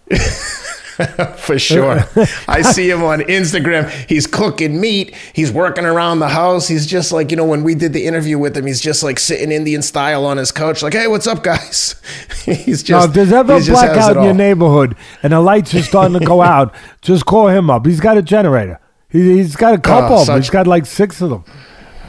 For 1.37 1.57
sure. 1.57 1.99
I 2.47 2.61
see 2.61 2.89
him 2.89 3.03
on 3.03 3.21
Instagram. 3.21 3.89
He's 4.09 4.27
cooking 4.27 4.81
meat. 4.81 5.15
He's 5.33 5.51
working 5.51 5.85
around 5.85 6.19
the 6.19 6.27
house. 6.27 6.67
He's 6.67 6.85
just 6.85 7.11
like, 7.11 7.31
you 7.31 7.37
know, 7.37 7.45
when 7.45 7.63
we 7.63 7.73
did 7.73 7.93
the 7.93 8.05
interview 8.05 8.37
with 8.37 8.57
him, 8.57 8.65
he's 8.65 8.81
just 8.81 9.01
like 9.01 9.17
sitting 9.17 9.51
Indian 9.51 9.81
style 9.81 10.25
on 10.25 10.37
his 10.37 10.51
couch, 10.51 10.83
like, 10.83 10.93
hey, 10.93 11.07
what's 11.07 11.27
up, 11.27 11.43
guys? 11.43 11.95
he's 12.45 12.83
just. 12.83 12.89
Now, 12.89 13.05
if 13.05 13.13
there's 13.13 13.31
ever 13.31 13.53
a 13.53 13.59
he 13.59 13.65
just 13.65 13.81
has 13.81 13.93
blackout 13.93 14.17
in 14.17 14.23
your 14.23 14.33
neighborhood 14.33 14.95
and 15.23 15.31
the 15.31 15.39
lights 15.39 15.73
are 15.73 15.81
starting 15.83 16.19
to 16.19 16.25
go 16.25 16.41
out, 16.41 16.73
just 17.01 17.25
call 17.25 17.47
him 17.47 17.69
up. 17.69 17.85
He's 17.85 18.01
got 18.01 18.17
a 18.17 18.21
generator. 18.21 18.79
He, 19.07 19.37
he's 19.37 19.55
got 19.55 19.73
a 19.73 19.79
couple 19.79 20.17
of 20.17 20.27
them. 20.27 20.37
He's 20.37 20.49
got 20.49 20.67
like 20.67 20.85
six 20.85 21.21
of 21.21 21.29
them. 21.29 21.45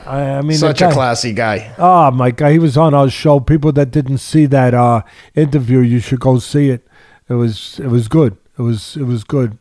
I, 0.04 0.38
I 0.38 0.42
mean, 0.42 0.58
Such 0.58 0.80
the 0.80 0.88
a 0.88 0.92
classy 0.92 1.32
guy. 1.32 1.72
Oh 1.78 2.10
my 2.10 2.32
god, 2.32 2.48
he 2.48 2.58
was 2.58 2.76
on 2.76 2.94
our 2.94 3.08
show. 3.08 3.38
People 3.38 3.70
that 3.72 3.92
didn't 3.92 4.18
see 4.18 4.46
that 4.46 4.74
uh, 4.74 5.02
interview, 5.36 5.78
you 5.78 6.00
should 6.00 6.18
go 6.20 6.40
see 6.40 6.70
it. 6.70 6.86
It 7.28 7.34
was 7.34 7.78
it 7.78 7.86
was 7.86 8.08
good. 8.08 8.36
It 8.60 8.64
was 8.64 8.96
it 8.96 9.04
was 9.04 9.24
good. 9.24 9.56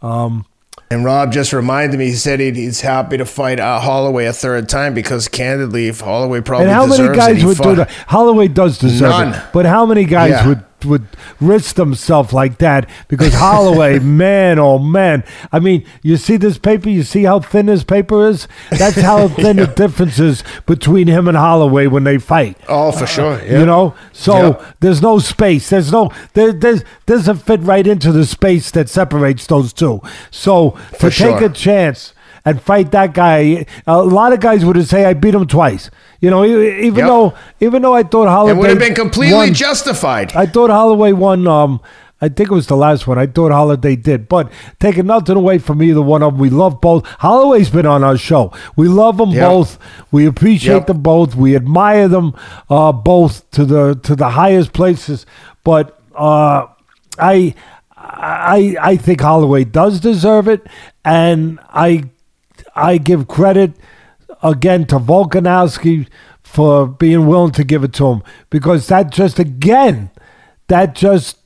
Um, 0.00 0.46
And 0.90 1.04
Rob 1.04 1.32
just 1.32 1.52
reminded 1.52 1.98
me, 1.98 2.06
he 2.06 2.12
said 2.14 2.38
he'd, 2.40 2.54
he's 2.56 2.82
happy 2.82 3.16
to 3.16 3.24
fight 3.24 3.58
uh, 3.58 3.80
Holloway 3.80 4.26
a 4.26 4.32
third 4.32 4.68
time 4.68 4.94
because, 4.94 5.26
candidly, 5.28 5.88
if 5.88 6.00
Holloway 6.00 6.40
probably 6.40 6.66
and 6.66 6.74
how 6.74 6.86
many 6.86 7.04
it, 7.04 7.16
guys 7.16 7.38
he 7.38 7.44
would 7.46 7.58
do 7.58 7.74
that? 7.76 7.90
Holloway 8.06 8.48
does 8.48 8.78
deserve 8.78 9.10
None. 9.10 9.34
it, 9.34 9.42
but 9.52 9.66
how 9.66 9.86
many 9.86 10.04
guys 10.04 10.30
Yeah. 10.30 10.46
would 10.48 10.62
would 10.84 11.06
risk 11.40 11.76
themselves 11.76 12.32
like 12.32 12.58
that? 12.58 12.88
Because 13.08 13.34
Holloway, 13.34 13.98
man, 14.00 14.58
oh 14.58 14.78
man! 14.78 15.24
I 15.52 15.58
mean, 15.60 15.84
you 16.02 16.16
see 16.16 16.36
this 16.36 16.58
paper. 16.58 16.88
You 16.88 17.02
see 17.02 17.24
how 17.24 17.40
thin 17.40 17.68
his 17.68 17.84
paper 17.84 18.26
is. 18.28 18.48
That's 18.70 19.00
how 19.00 19.28
thin 19.42 19.56
the 19.56 19.66
difference 19.66 20.18
is 20.18 20.42
between 20.66 21.08
him 21.08 21.28
and 21.28 21.36
Holloway 21.36 21.86
when 21.86 22.04
they 22.04 22.18
fight. 22.18 22.56
Oh, 22.68 22.92
for 22.92 23.06
sure. 23.06 23.42
Yeah. 23.44 23.60
You 23.60 23.66
know, 23.66 23.94
so 24.12 24.36
Yeah. 24.60 24.72
there's 24.80 25.02
no 25.02 25.18
space. 25.18 25.70
There's 25.70 25.92
no 25.92 26.10
there, 26.34 26.52
there's 26.52 26.82
doesn't 27.06 27.36
fit 27.38 27.60
right 27.62 27.86
into 27.86 28.12
the 28.12 28.24
space 28.24 28.70
that 28.72 28.88
separates 28.88 29.46
those 29.46 29.72
two. 29.72 30.00
So 30.30 30.70
For 30.98 31.10
to 31.10 31.16
take 31.16 31.40
a 31.40 31.48
chance 31.48 32.12
and 32.44 32.60
fight 32.60 32.90
that 32.92 33.14
guy, 33.14 33.64
a 33.86 34.02
lot 34.02 34.32
of 34.32 34.40
guys 34.40 34.64
would 34.64 34.76
have 34.76 34.86
say 34.88 35.04
I 35.04 35.14
beat 35.14 35.34
him 35.34 35.46
twice. 35.46 35.90
You 36.24 36.30
know, 36.30 36.42
even 36.44 37.00
Yep. 37.04 37.06
though 37.06 37.34
even 37.60 37.82
though 37.82 37.94
I 37.94 38.02
thought 38.02 38.28
Holloway 38.28 38.52
It 38.52 38.56
would 38.56 38.70
have 38.70 38.78
been 38.78 38.94
completely 38.94 39.34
won, 39.36 39.52
justified. 39.52 40.32
I 40.34 40.46
thought 40.46 40.70
Holloway 40.70 41.12
won. 41.12 41.46
Um, 41.46 41.80
I 42.22 42.28
think 42.30 42.50
it 42.50 42.54
was 42.54 42.68
the 42.68 42.76
last 42.76 43.06
one. 43.06 43.18
I 43.18 43.26
thought 43.26 43.52
Holiday 43.52 43.96
did, 43.96 44.26
but 44.28 44.50
taking 44.80 45.04
nothing 45.06 45.36
away 45.36 45.58
from 45.58 45.82
either 45.82 46.00
one 46.00 46.22
of 46.22 46.32
them. 46.32 46.40
We 46.40 46.48
love 46.48 46.80
both. 46.80 47.04
Holloway's 47.18 47.68
been 47.68 47.84
on 47.84 48.02
our 48.02 48.16
show. 48.16 48.52
We 48.76 48.88
love 48.88 49.18
them 49.18 49.32
Yep. 49.32 49.48
both. 49.50 49.78
We 50.10 50.24
appreciate 50.24 50.74
Yep. 50.74 50.86
them 50.86 51.00
both. 51.02 51.36
We 51.36 51.54
admire 51.54 52.08
them 52.08 52.32
uh, 52.70 52.92
both 52.92 53.44
to 53.50 53.66
the 53.66 53.82
to 54.04 54.16
the 54.16 54.30
highest 54.30 54.72
places. 54.72 55.26
But 55.62 55.98
uh, 56.16 56.66
I 57.18 57.54
I 57.98 58.76
I 58.80 58.96
think 58.96 59.20
Holloway 59.20 59.64
does 59.64 60.00
deserve 60.00 60.48
it, 60.48 60.62
and 61.04 61.58
I 61.74 62.04
I 62.74 62.96
give 62.96 63.28
credit 63.28 63.72
again 64.44 64.84
to 64.86 64.98
Volkanovski 65.00 66.06
for 66.42 66.86
being 66.86 67.26
willing 67.26 67.50
to 67.52 67.64
give 67.64 67.82
it 67.82 67.92
to 67.94 68.06
him 68.12 68.22
because 68.50 68.86
that 68.86 69.10
just 69.10 69.38
again 69.40 70.10
that 70.68 70.94
just 70.94 71.38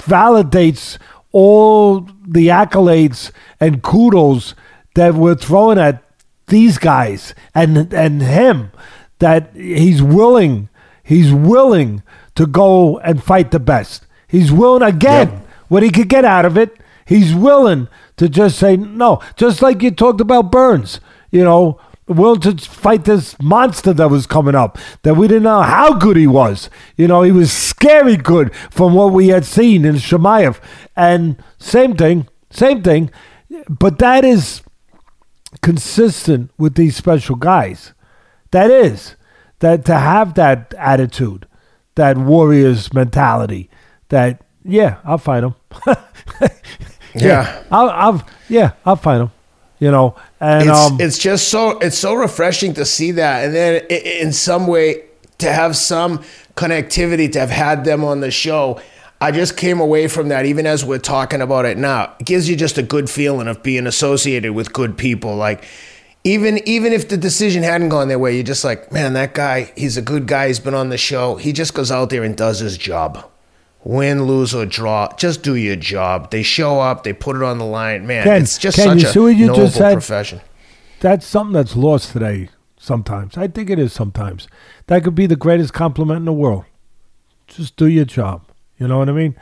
validates 0.00 0.98
all 1.32 2.00
the 2.26 2.48
accolades 2.48 3.30
and 3.60 3.82
kudos 3.82 4.54
that 4.94 5.14
we're 5.14 5.34
throwing 5.34 5.78
at 5.78 6.02
these 6.46 6.78
guys 6.78 7.34
and 7.54 7.92
and 7.92 8.22
him 8.22 8.70
that 9.18 9.54
he's 9.54 10.02
willing 10.02 10.68
he's 11.04 11.32
willing 11.32 12.02
to 12.34 12.46
go 12.46 12.98
and 13.00 13.22
fight 13.22 13.50
the 13.50 13.60
best 13.60 14.06
he's 14.26 14.50
willing 14.50 14.82
again 14.82 15.28
Yep. 15.28 15.46
what 15.68 15.82
he 15.82 15.90
could 15.90 16.08
get 16.08 16.24
out 16.24 16.46
of 16.46 16.56
it 16.56 16.74
he's 17.04 17.34
willing 17.34 17.88
to 18.16 18.28
just 18.28 18.58
say 18.58 18.76
no 18.76 19.20
just 19.36 19.60
like 19.60 19.82
you 19.82 19.90
talked 19.90 20.20
about 20.20 20.50
burns 20.50 21.00
you 21.30 21.44
know 21.44 21.78
willing 22.08 22.40
to 22.40 22.56
fight 22.56 23.04
this 23.04 23.40
monster 23.40 23.92
that 23.92 24.08
was 24.08 24.26
coming 24.26 24.54
up 24.54 24.78
that 25.02 25.14
we 25.14 25.28
didn't 25.28 25.42
know 25.44 25.62
how 25.62 25.92
good 25.94 26.16
he 26.16 26.26
was 26.26 26.70
you 26.96 27.06
know 27.06 27.22
he 27.22 27.30
was 27.30 27.52
scary 27.52 28.16
good 28.16 28.54
from 28.70 28.94
what 28.94 29.12
we 29.12 29.28
had 29.28 29.44
seen 29.44 29.84
in 29.84 29.96
Chimaev 29.96 30.58
and 30.96 31.42
same 31.58 31.96
thing 31.96 32.26
same 32.50 32.82
thing 32.82 33.10
but 33.68 33.98
that 33.98 34.24
is 34.24 34.62
consistent 35.62 36.50
with 36.58 36.74
these 36.74 36.96
special 36.96 37.36
guys. 37.36 37.92
That 38.50 38.70
is 38.70 39.16
that 39.60 39.84
to 39.86 39.94
have 39.94 40.34
that 40.34 40.74
attitude, 40.78 41.46
that 41.94 42.16
warrior's 42.16 42.92
mentality. 42.92 43.70
That 44.08 44.42
yeah, 44.64 44.98
I'll 45.04 45.18
fight 45.18 45.44
him. 45.44 45.54
Yeah. 47.14 47.64
I'll, 47.70 47.88
I'll 47.90 48.28
yeah, 48.48 48.72
I'll 48.84 48.94
fight 48.94 49.22
him. 49.22 49.30
You 49.80 49.90
know, 49.90 50.16
and 50.40 50.68
it's, 50.68 50.78
um, 50.78 51.00
it's 51.00 51.18
just 51.18 51.48
so 51.48 51.78
it's 51.78 51.98
so 51.98 52.14
refreshing 52.14 52.74
to 52.74 52.84
see 52.84 53.12
that. 53.12 53.44
And 53.44 53.54
then 53.54 53.86
in 53.86 54.32
some 54.32 54.66
way 54.66 55.04
to 55.38 55.52
have 55.52 55.76
some 55.76 56.18
connectivity 56.56 57.30
to 57.32 57.40
have 57.40 57.50
had 57.50 57.84
them 57.84 58.04
on 58.04 58.20
the 58.20 58.30
show 58.30 58.80
i 59.20 59.30
just 59.30 59.56
came 59.56 59.80
away 59.80 60.08
from 60.08 60.28
that 60.28 60.44
even 60.44 60.66
as 60.66 60.84
we're 60.84 60.98
talking 60.98 61.40
about 61.40 61.64
it 61.64 61.78
now 61.78 62.12
it 62.18 62.26
gives 62.26 62.48
you 62.48 62.56
just 62.56 62.78
a 62.78 62.82
good 62.82 63.08
feeling 63.08 63.46
of 63.46 63.62
being 63.62 63.86
associated 63.86 64.52
with 64.52 64.72
good 64.72 64.98
people. 64.98 65.36
Like 65.36 65.64
even 66.24 66.58
even 66.68 66.92
if 66.92 67.08
the 67.08 67.16
decision 67.16 67.62
hadn't 67.62 67.90
gone 67.90 68.08
their 68.08 68.18
way 68.18 68.34
you're 68.34 68.42
just 68.42 68.64
like 68.64 68.90
man 68.92 69.12
that 69.12 69.34
guy 69.34 69.72
he's 69.76 69.96
a 69.96 70.02
good 70.02 70.26
guy. 70.26 70.48
He's 70.48 70.60
been 70.60 70.74
on 70.74 70.88
the 70.88 70.98
show. 70.98 71.36
He 71.36 71.52
just 71.52 71.74
goes 71.74 71.90
out 71.90 72.10
there 72.10 72.24
and 72.24 72.36
does 72.36 72.58
his 72.58 72.76
job 72.76 73.30
win 73.84 74.24
lose 74.24 74.54
or 74.54 74.66
draw 74.66 75.14
just 75.16 75.42
do 75.42 75.54
your 75.54 75.76
job 75.76 76.30
they 76.30 76.42
show 76.42 76.80
up 76.80 77.04
they 77.04 77.12
put 77.12 77.36
it 77.36 77.42
on 77.42 77.58
the 77.58 77.64
line 77.64 78.06
man 78.06 78.24
Ken, 78.24 78.42
it's 78.42 78.58
just 78.58 78.76
Ken, 78.76 78.98
such 78.98 79.16
a 79.16 79.34
noble 79.46 79.70
profession 79.70 80.40
that's 81.00 81.26
something 81.26 81.52
that's 81.52 81.76
lost 81.76 82.12
today. 82.12 82.50
Sometimes 82.76 83.36
I 83.36 83.48
think 83.48 83.70
it 83.70 83.78
is. 83.78 83.92
Sometimes 83.92 84.48
that 84.86 85.04
could 85.04 85.14
be 85.14 85.26
the 85.26 85.36
greatest 85.36 85.72
compliment 85.72 86.18
in 86.18 86.24
the 86.24 86.32
world. 86.32 86.64
Just 87.46 87.76
do 87.76 87.86
your 87.86 88.04
job. 88.04 88.44
You 88.78 88.88
know 88.88 88.98
what 88.98 89.08
I 89.08 89.12
mean? 89.12 89.36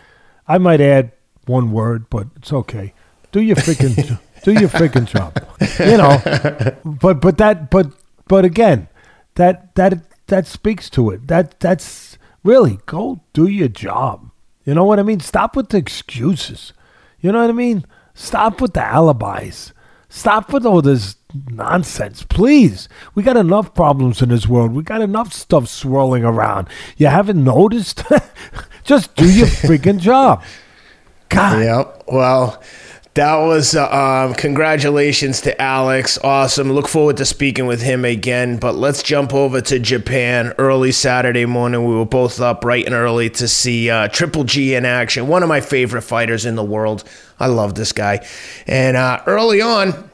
I 0.49 0.59
might 0.59 0.81
add 0.81 1.13
one 1.47 1.73
word, 1.73 2.09
but 2.09 2.29
it's 2.37 2.53
okay. 2.53 2.95
Do 3.33 3.41
your 3.41 3.57
freaking 3.57 4.19
do 4.43 4.53
your 4.53 4.69
freaking 4.69 5.07
job. 5.07 5.37
You 5.79 5.99
know. 5.99 6.77
But 6.85 7.21
but 7.21 7.39
that 7.39 7.71
but 7.71 7.89
but 8.29 8.45
again, 8.45 8.89
that 9.35 9.75
that 9.77 10.27
that 10.27 10.47
speaks 10.47 10.91
to 10.91 11.11
it. 11.11 11.27
That 11.29 11.61
that's 11.61 12.19
really 12.43 12.79
go 12.87 13.21
do 13.33 13.47
your 13.47 13.69
job. 13.69 14.26
You 14.67 14.75
know 14.75 14.85
what 14.85 14.99
I 14.99 15.05
mean? 15.05 15.21
Stop 15.21 15.57
with 15.57 15.71
the 15.71 15.79
excuses. 15.79 16.75
You 17.21 17.33
know 17.33 17.41
what 17.41 17.51
I 17.51 17.55
mean? 17.55 17.87
Stop 18.15 18.61
with 18.61 18.75
the 18.75 18.83
alibis. 18.83 19.73
Stop 20.09 20.53
with 20.53 20.67
all 20.67 20.83
this 20.83 21.17
nonsense, 21.51 22.25
please. 22.25 22.89
We 23.15 23.23
got 23.23 23.37
enough 23.37 23.75
problems 23.75 24.23
in 24.23 24.29
this 24.29 24.49
world. 24.49 24.73
We 24.73 24.83
got 24.83 25.03
enough 25.03 25.33
stuff 25.33 25.69
swirling 25.69 26.25
around. 26.25 26.69
You 26.97 27.07
haven't 27.07 27.43
noticed? 27.43 28.03
Just 28.85 29.15
do 29.15 29.31
your 29.31 29.47
freaking 29.67 29.99
job. 30.01 30.43
God. 31.29 31.63
Yep. 31.63 32.05
Well, 32.09 32.63
that 33.17 33.37
was 33.37 33.75
uh, 33.75 33.89
um, 33.91 34.35
congratulations 34.35 35.41
to 35.41 35.61
Alex. 35.61 36.19
Awesome. 36.23 36.71
Look 36.71 36.87
forward 36.87 37.17
to 37.17 37.25
speaking 37.25 37.67
with 37.67 37.81
him 37.81 38.05
again. 38.05 38.59
But 38.59 38.75
let's 38.75 39.03
jump 39.03 39.33
over 39.33 39.63
to 39.63 39.79
Japan. 39.79 40.53
Early 40.59 40.93
Saturday 40.93 41.47
morning, 41.47 41.87
we 41.87 41.95
were 41.95 42.05
both 42.05 42.39
up 42.41 42.61
bright 42.61 42.85
and 42.85 42.95
early 42.95 43.31
to 43.31 43.49
see 43.49 43.89
uh, 43.89 44.09
Triple 44.09 44.45
G 44.45 44.75
in 44.75 44.85
action. 44.85 45.29
One 45.29 45.43
of 45.43 45.49
my 45.49 45.63
favorite 45.63 46.03
fighters 46.03 46.45
in 46.45 46.57
the 46.57 46.65
world. 46.65 47.05
I 47.41 47.47
love 47.47 47.75
this 47.75 47.93
guy. 47.93 48.27
And 48.67 48.99
uh, 48.99 49.23
early 49.27 49.63
on, 49.63 50.11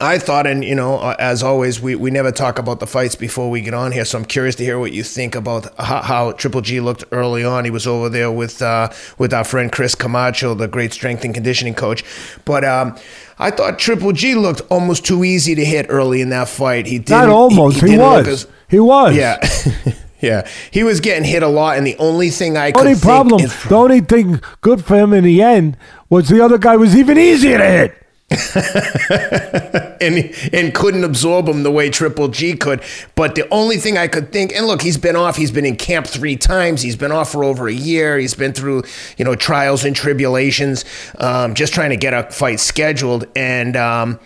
I 0.00 0.18
thought, 0.18 0.46
and 0.46 0.62
you 0.62 0.74
know, 0.74 0.98
uh, 0.98 1.16
as 1.18 1.42
always, 1.42 1.80
we, 1.80 1.94
we 1.94 2.10
never 2.10 2.30
talk 2.30 2.58
about 2.58 2.78
the 2.78 2.86
fights 2.86 3.14
before 3.14 3.48
we 3.50 3.62
get 3.62 3.72
on 3.72 3.90
here. 3.90 4.04
So 4.04 4.18
I'm 4.18 4.26
curious 4.26 4.54
to 4.56 4.64
hear 4.64 4.78
what 4.78 4.92
you 4.92 5.02
think 5.02 5.34
about 5.34 5.74
how, 5.78 6.02
how 6.02 6.32
Triple 6.32 6.60
G 6.60 6.78
looked 6.80 7.04
early 7.10 7.42
on. 7.42 7.64
He 7.64 7.70
was 7.70 7.86
over 7.86 8.10
there 8.10 8.30
with 8.30 8.60
uh, 8.60 8.90
with 9.16 9.32
our 9.32 9.44
friend 9.44 9.72
Chris 9.72 9.94
Camacho, 9.94 10.54
the 10.54 10.68
great 10.68 10.92
strength 10.92 11.24
and 11.24 11.32
conditioning 11.32 11.74
coach. 11.74 12.04
But 12.44 12.64
um, 12.64 12.96
I 13.38 13.50
thought 13.50 13.78
Triple 13.78 14.12
G 14.12 14.34
looked 14.34 14.60
almost 14.70 15.06
too 15.06 15.24
easy 15.24 15.54
to 15.54 15.64
hit 15.64 15.86
early 15.88 16.20
in 16.20 16.28
that 16.30 16.48
fight. 16.48 16.86
He 16.86 16.98
did 16.98 17.10
Not 17.10 17.30
almost. 17.30 17.80
He, 17.80 17.86
didn't 17.86 18.00
look 18.00 18.26
was. 18.26 18.44
as- 18.44 18.50
he 18.68 18.78
was. 18.80 19.16
yeah. 19.16 19.38
Yeah, 20.20 20.48
he 20.72 20.82
was 20.82 20.98
getting 20.98 21.22
hit 21.22 21.44
a 21.44 21.48
lot, 21.48 21.78
and 21.78 21.86
the 21.86 21.96
only 21.98 22.30
thing 22.30 22.56
I 22.56 22.72
could 22.72 22.84
only 22.84 22.98
problem, 22.98 23.40
is 23.40 23.62
the 23.68 23.76
only 23.76 24.00
thing 24.00 24.40
good 24.62 24.84
for 24.84 24.96
him 24.96 25.12
in 25.12 25.22
the 25.22 25.40
end 25.40 25.76
was 26.10 26.28
the 26.28 26.44
other 26.44 26.58
guy 26.58 26.76
was 26.76 26.96
even 26.96 27.16
easier 27.16 27.56
to 27.56 27.64
hit. 27.64 28.07
and 30.00 30.34
and 30.52 30.74
couldn't 30.74 31.02
absorb 31.02 31.48
him 31.48 31.62
the 31.62 31.70
way 31.70 31.88
Triple 31.88 32.28
G 32.28 32.54
could. 32.54 32.82
But 33.14 33.34
the 33.36 33.48
only 33.48 33.78
thing 33.78 33.96
I 33.96 34.06
could 34.06 34.32
think, 34.32 34.54
and 34.54 34.66
look, 34.66 34.82
he's 34.82 34.98
been 34.98 35.16
off. 35.16 35.36
He's 35.36 35.50
been 35.50 35.64
in 35.64 35.76
camp 35.76 36.06
three 36.06 36.36
times. 36.36 36.82
He's 36.82 36.96
been 36.96 37.10
off 37.10 37.32
for 37.32 37.42
over 37.42 37.68
a 37.68 37.72
year. 37.72 38.18
He's 38.18 38.34
been 38.34 38.52
through 38.52 38.82
you 39.16 39.24
know 39.24 39.34
trials 39.34 39.84
and 39.84 39.96
tribulations, 39.96 40.84
um, 41.18 41.54
just 41.54 41.72
trying 41.72 41.90
to 41.90 41.96
get 41.96 42.12
a 42.12 42.24
fight 42.24 42.60
scheduled. 42.60 43.26
And 43.34 43.76
um, 43.76 44.20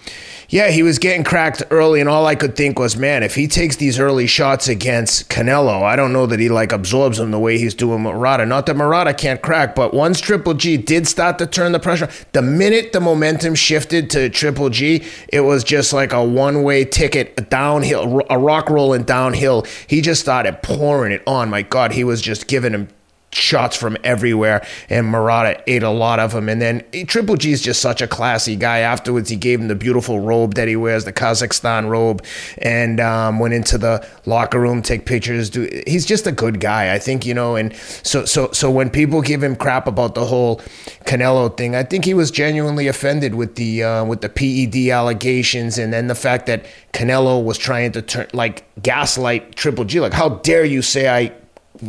Yeah, 0.53 0.69
he 0.69 0.83
was 0.83 0.99
getting 0.99 1.25
cracked 1.25 1.63
early, 1.71 1.99
and 1.99 2.11
all 2.11 2.27
I 2.27 2.35
could 2.35 2.57
think 2.57 2.79
was, 2.79 2.95
man, 2.95 3.23
if 3.23 3.35
he 3.37 3.49
takes 3.49 3.77
these 3.77 3.99
early 3.99 4.27
shots 4.27 4.69
against 4.69 5.31
Canelo, 5.31 5.83
I 5.83 5.97
don't 5.97 6.13
know 6.13 6.27
that 6.27 6.41
he 6.41 6.51
like 6.51 6.73
absorbs 6.73 7.17
them 7.17 7.31
the 7.31 7.39
way 7.39 7.57
he's 7.57 7.73
doing 7.73 8.03
Murata. 8.03 8.45
Not 8.45 8.67
that 8.67 8.77
Murata 8.77 9.15
can't 9.15 9.41
crack, 9.41 9.75
but 9.75 9.95
once 9.95 10.21
Triple 10.21 10.53
G 10.53 10.77
did 10.77 11.09
start 11.09 11.39
to 11.39 11.47
turn 11.47 11.73
the 11.73 11.81
pressure, 11.81 12.11
the 12.33 12.43
minute 12.43 12.93
the 12.93 13.01
momentum 13.01 13.55
shifted 13.55 14.11
to 14.11 14.29
Triple 14.29 14.69
G, 14.69 15.03
it 15.29 15.41
was 15.41 15.65
just 15.65 15.95
like 15.95 16.13
a 16.13 16.23
one 16.23 16.63
way 16.63 16.85
ticket 16.85 17.33
a 17.39 17.41
downhill, 17.41 18.21
a 18.29 18.39
rock 18.39 18.69
rolling 18.69 19.05
downhill. 19.05 19.65
He 19.87 20.03
just 20.03 20.21
started 20.21 20.63
pouring 20.63 21.13
it 21.13 21.23
on. 21.27 21.49
My 21.49 21.63
God, 21.63 21.93
he 21.93 22.05
was 22.05 22.21
just 22.21 22.47
giving 22.47 22.75
him 22.75 22.89
shots 23.33 23.77
from 23.77 23.97
everywhere, 24.05 24.65
and 24.89 25.07
Murata 25.07 25.63
ate 25.67 25.83
a 25.83 25.91
lot 25.91 26.21
of 26.21 26.33
them. 26.33 26.49
And 26.49 26.61
then 26.61 26.85
Triple 27.07 27.37
G 27.37 27.53
is 27.53 27.63
just 27.63 27.81
such 27.81 28.03
a 28.03 28.07
classy 28.07 28.57
guy. 28.57 28.79
Afterwards, 28.81 29.31
he 29.31 29.37
gave 29.37 29.61
him 29.61 29.69
the 29.69 29.75
beautiful 29.75 30.21
robe 30.21 30.55
that 30.55 30.69
he 30.69 30.77
wears, 30.77 31.05
the 31.05 31.13
Kazakhstan 31.13 31.89
robe, 31.89 32.25
and 32.59 33.01
um, 33.01 33.39
went 33.39 33.55
into 33.55 33.79
the 33.79 34.07
locker 34.27 34.61
room, 34.61 34.83
take 34.83 35.07
pictures. 35.07 35.51
Do 35.51 35.69
he's 35.87 36.07
just 36.07 36.27
a 36.27 36.33
good 36.33 36.61
guy, 36.61 36.95
I 36.95 36.99
think 36.99 37.25
you 37.27 37.35
know. 37.35 37.57
And 37.57 37.75
so, 38.03 38.25
so, 38.25 38.51
so 38.53 38.71
when 38.71 38.91
people 38.91 39.23
give 39.23 39.43
him 39.43 39.57
crap 39.57 39.87
about 39.87 40.15
the 40.15 40.27
whole 40.27 40.57
Canelo 41.05 41.57
thing, 41.57 41.75
I 41.75 41.83
think 41.83 42.05
he 42.05 42.15
was 42.15 42.31
genuinely 42.31 42.87
offended 42.87 43.35
with 43.35 43.57
the 43.57 43.83
uh, 43.83 44.05
with 44.05 44.21
the 44.21 44.29
PED 44.29 44.91
allegations, 44.91 45.79
and 45.79 45.93
then 45.93 46.07
the 46.07 46.15
fact 46.15 46.47
that 46.47 46.67
Canelo 46.93 47.43
was 47.43 47.57
trying 47.57 47.93
to 47.93 48.03
turn 48.03 48.27
like 48.33 48.65
gaslight 48.83 49.57
Triple 49.57 49.85
G, 49.85 50.01
like 50.01 50.13
how 50.13 50.29
dare 50.29 50.65
you 50.65 50.83
say 50.83 51.09
I 51.09 51.33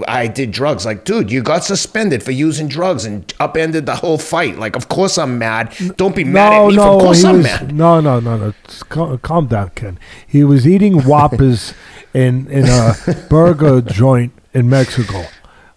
I 0.07 0.27
did 0.27 0.51
drugs. 0.51 0.85
Like, 0.85 1.05
dude, 1.05 1.31
you 1.31 1.41
got 1.41 1.63
suspended 1.63 2.23
for 2.23 2.31
using 2.31 2.67
drugs 2.67 3.05
and 3.05 3.31
upended 3.39 3.85
the 3.85 3.95
whole 3.95 4.17
fight. 4.17 4.57
Like, 4.57 4.75
of 4.75 4.89
course 4.89 5.17
I'm 5.17 5.37
mad. 5.37 5.73
Don't 5.97 6.15
be 6.15 6.23
mad 6.23 6.49
no, 6.49 6.65
at 6.65 6.69
me. 6.69 6.75
No, 6.75 6.95
of 6.95 7.01
course 7.01 7.23
I'm 7.23 7.37
was, 7.37 7.43
mad. 7.45 7.75
No, 7.75 7.99
no, 7.99 8.19
no, 8.19 8.37
no. 8.37 8.53
Calm, 8.89 9.17
calm 9.19 9.47
down, 9.47 9.69
Ken. 9.75 9.99
He 10.25 10.43
was 10.43 10.67
eating 10.67 11.03
whoppers 11.03 11.73
in 12.13 12.47
in 12.47 12.65
a 12.65 12.95
burger 13.29 13.81
joint 13.81 14.33
in 14.53 14.69
Mexico. 14.69 15.25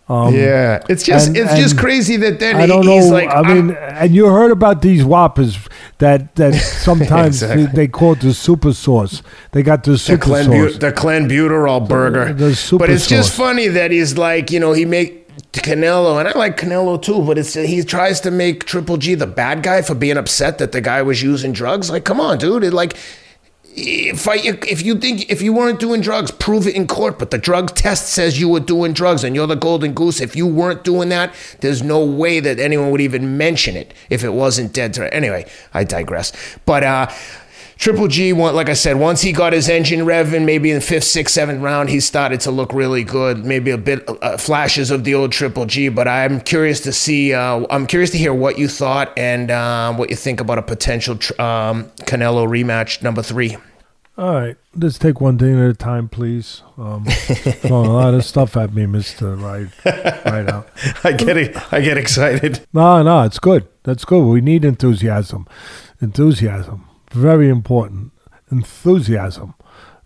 Um, 0.09 0.35
yeah, 0.35 0.85
it's 0.89 1.03
just 1.03 1.29
and, 1.29 1.37
it's 1.37 1.51
and 1.51 1.61
just 1.61 1.77
crazy 1.77 2.17
that 2.19 2.39
then 2.39 2.57
I 2.57 2.67
don't 2.67 2.85
he, 2.85 2.97
know. 2.97 3.07
Like, 3.07 3.29
I 3.29 3.43
mean, 3.43 3.73
and 3.73 4.15
you 4.15 4.27
heard 4.27 4.53
about 4.53 4.81
these 4.81 5.05
whoppers 5.05 5.59
that 5.99 6.37
that 6.37 6.55
sometimes 6.85 7.43
exactly. 7.43 7.67
they, 7.67 7.73
they 7.73 7.89
call 7.89 8.13
it 8.13 8.21
the 8.21 8.33
super 8.33 8.73
sauce. 8.73 9.23
They 9.51 9.65
got 9.65 9.83
the 9.83 9.99
super 9.99 10.29
the 10.29 10.45
sauce, 10.45 10.79
the 10.79 10.93
clenbuterol 10.93 11.89
burger. 11.89 12.33
The, 12.33 12.51
the 12.51 12.77
but 12.79 12.89
it's 12.89 13.03
sauce. 13.03 13.11
just 13.11 13.37
funny 13.37 13.67
that 13.67 13.91
he's 13.91 14.17
like, 14.17 14.53
you 14.53 14.61
know, 14.61 14.73
he 14.73 14.85
make 14.85 15.27
Canelo, 15.53 16.21
and 16.21 16.29
I 16.29 16.39
like 16.39 16.57
Canelo 16.57 17.03
too, 17.03 17.23
but 17.23 17.37
it's 17.37 17.55
he 17.55 17.83
tries 17.83 18.21
to 18.21 18.31
make 18.31 18.65
Triple 18.65 18.99
G 18.99 19.15
the 19.17 19.27
bad 19.27 19.65
guy 19.65 19.83
for 19.83 19.97
being 19.97 20.17
upset 20.17 20.59
that 20.59 20.71
the 20.71 20.81
guy 20.81 21.03
was 21.03 21.21
using 21.21 21.53
drugs. 21.53 21.91
Like, 21.91 22.05
come 22.05 22.21
on, 22.21 22.39
dude! 22.39 22.63
It 22.63 22.73
like 22.73 22.97
if 23.77 24.27
I, 24.27 24.37
if 24.37 24.83
you 24.83 24.97
think 24.97 25.31
if 25.31 25.43
you 25.43 25.53
weren't 25.53 25.79
doing 25.79 26.01
drugs, 26.01 26.31
prove 26.31 26.67
it 26.67 26.75
in 26.75 26.87
court. 26.87 27.19
But 27.19 27.31
the 27.31 27.39
drug 27.39 27.75
test 27.75 28.09
says 28.09 28.41
you 28.41 28.49
were 28.49 28.61
doing 28.61 28.95
drugs, 28.95 29.23
and 29.23 29.37
you're 29.37 29.47
the 29.47 29.55
golden 29.57 29.93
goose. 29.93 30.21
If 30.21 30.35
you 30.35 30.47
weren't 30.47 30.83
doing 30.83 31.11
that, 31.11 31.35
there's 31.61 31.83
no 31.83 32.05
way 32.05 32.41
that 32.41 32.59
anyone 32.59 32.91
would 32.91 33.03
even 33.03 33.37
mention 33.37 33.77
it 33.77 33.93
if 34.09 34.25
it 34.25 34.31
wasn't 34.31 34.73
dead. 34.73 34.95
To 34.95 35.13
anyway, 35.13 35.47
I 35.75 35.85
digress. 35.85 36.33
But 36.65 36.85
uh, 36.85 37.13
Triple 37.79 38.09
G, 38.09 38.33
like 38.33 38.69
I 38.69 38.73
said, 38.73 38.99
once 38.99 39.21
he 39.21 39.33
got 39.33 39.53
his 39.53 39.69
engine 39.69 40.01
revving, 40.01 40.45
maybe 40.45 40.71
in 40.71 40.77
the 40.77 40.81
fifth, 40.81 41.05
sixth, 41.05 41.35
seventh 41.35 41.63
round, 41.63 41.91
he 41.91 42.01
started 42.01 42.41
to 42.41 42.51
look 42.51 42.73
really 42.73 43.05
good. 43.05 43.45
Maybe 43.45 43.71
a 43.71 43.79
bit 43.79 44.09
uh, 44.23 44.39
flashes 44.39 44.91
of 44.91 45.05
the 45.05 45.15
old 45.15 45.31
Triple 45.33 45.67
G. 45.67 45.89
But 45.91 46.09
I'm 46.09 46.41
curious 46.41 46.81
to 46.81 46.93
see. 46.93 47.35
Uh, 47.35 47.67
I'm 47.71 47.87
curious 47.87 48.11
to 48.11 48.19
hear 48.19 48.33
what 48.33 48.59
you 48.59 48.67
thought 48.67 49.13
and 49.19 49.51
uh, 49.51 49.93
what 49.95 50.09
you 50.11 50.17
think 50.17 50.41
about 50.41 50.59
a 50.59 50.63
potential 50.63 51.15
um, 51.39 51.85
Canelo 52.07 52.47
rematch 52.49 53.03
number 53.03 53.23
three. 53.23 53.57
All 54.19 54.33
right, 54.33 54.57
let's 54.75 54.99
take 54.99 55.21
one 55.21 55.37
thing 55.37 55.59
at 55.59 55.69
a 55.69 55.75
time, 55.75 56.09
please. 56.09 56.63
Um, 56.79 57.05
throwing 57.05 57.91
a 57.91 57.93
lot 57.93 58.15
of 58.15 58.25
stuff 58.25 58.57
at 58.57 58.73
me, 58.73 58.87
Mister 58.87 59.37
Right, 59.37 59.69
right 59.85 60.49
out. 60.49 60.69
I 61.05 61.13
get 61.13 61.37
it. 61.37 61.55
I 61.71 61.83
get 61.83 61.99
excited. 61.99 62.67
No, 62.73 63.03
no, 63.03 63.25
it's 63.25 63.39
good. 63.39 63.69
That's 63.83 64.07
good. 64.07 64.25
We 64.25 64.41
need 64.41 64.65
enthusiasm. 64.65 65.47
Enthusiasm, 66.01 66.86
very 67.11 67.49
important. 67.49 68.13
Enthusiasm, 68.51 69.55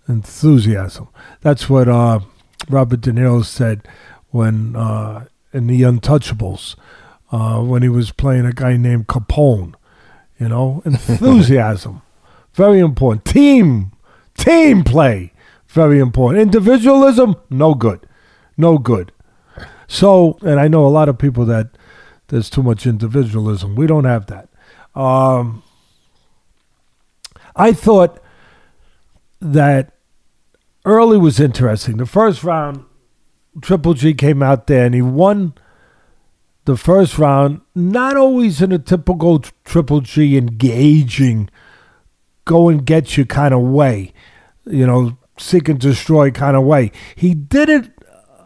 enthusiasm. 0.09 1.09
That's 1.41 1.69
what 1.69 1.89
uh, 1.89 2.21
Robert 2.69 3.01
De 3.03 3.13
Niro 3.13 3.45
said 3.45 3.87
when 4.31 4.77
uh, 4.77 5.27
in 5.53 5.67
The 5.67 5.83
Untouchables, 5.83 6.77
uh, 7.33 7.61
when 7.63 7.83
he 7.83 7.89
was 7.89 8.13
playing 8.13 8.47
a 8.47 8.53
guy 8.53 8.77
named 8.77 9.09
Capone. 9.09 9.75
You 10.39 10.49
know, 10.49 10.83
enthusiasm, 10.87 12.01
very 12.55 12.79
important. 12.79 13.27
Team 13.27 13.93
Team 14.41 14.85
play, 14.85 15.35
very 15.69 15.99
important. 15.99 16.41
Individualism, 16.41 17.37
no 17.51 17.75
good. 17.75 18.07
No 18.57 18.79
good. 18.79 19.13
So, 19.87 20.39
and 20.41 20.59
I 20.59 20.67
know 20.67 20.87
a 20.87 20.89
lot 20.89 21.11
of 21.11 21.19
people 21.19 21.45
that 21.45 21.69
there's 22.29 22.49
too 22.49 22.63
much 22.63 22.87
individualism. 22.87 23.75
We 23.75 23.87
don't 23.87 24.05
have 24.05 24.27
that. 24.27 24.49
Um, 24.95 25.63
I 27.57 27.73
thought 27.73 28.21
that 29.41 29.93
early 30.85 31.19
was 31.19 31.41
interesting. 31.41 31.97
The 31.97 32.07
first 32.07 32.45
round, 32.45 32.85
Triple 33.61 33.95
G 33.95 34.15
came 34.15 34.43
out 34.43 34.67
there 34.67 34.87
and 34.87 34.95
he 34.95 35.03
won 35.03 35.55
the 36.65 36.77
first 36.77 37.19
round, 37.19 37.61
not 37.75 38.17
always 38.17 38.63
in 38.63 38.73
a 38.73 38.79
typical 38.79 39.41
Triple 39.65 40.01
G 40.01 40.37
engaging, 40.37 41.51
go 42.45 42.69
and 42.69 42.85
get 42.85 43.17
you 43.17 43.25
kind 43.25 43.55
of 43.55 43.63
way 43.63 44.13
you 44.71 44.87
know, 44.87 45.19
seek 45.39 45.69
and 45.69 45.79
destroy 45.79 46.31
kind 46.31 46.57
of 46.57 46.65
way. 46.65 46.93
He 47.17 47.35
did 47.35 47.69
it 47.69 47.91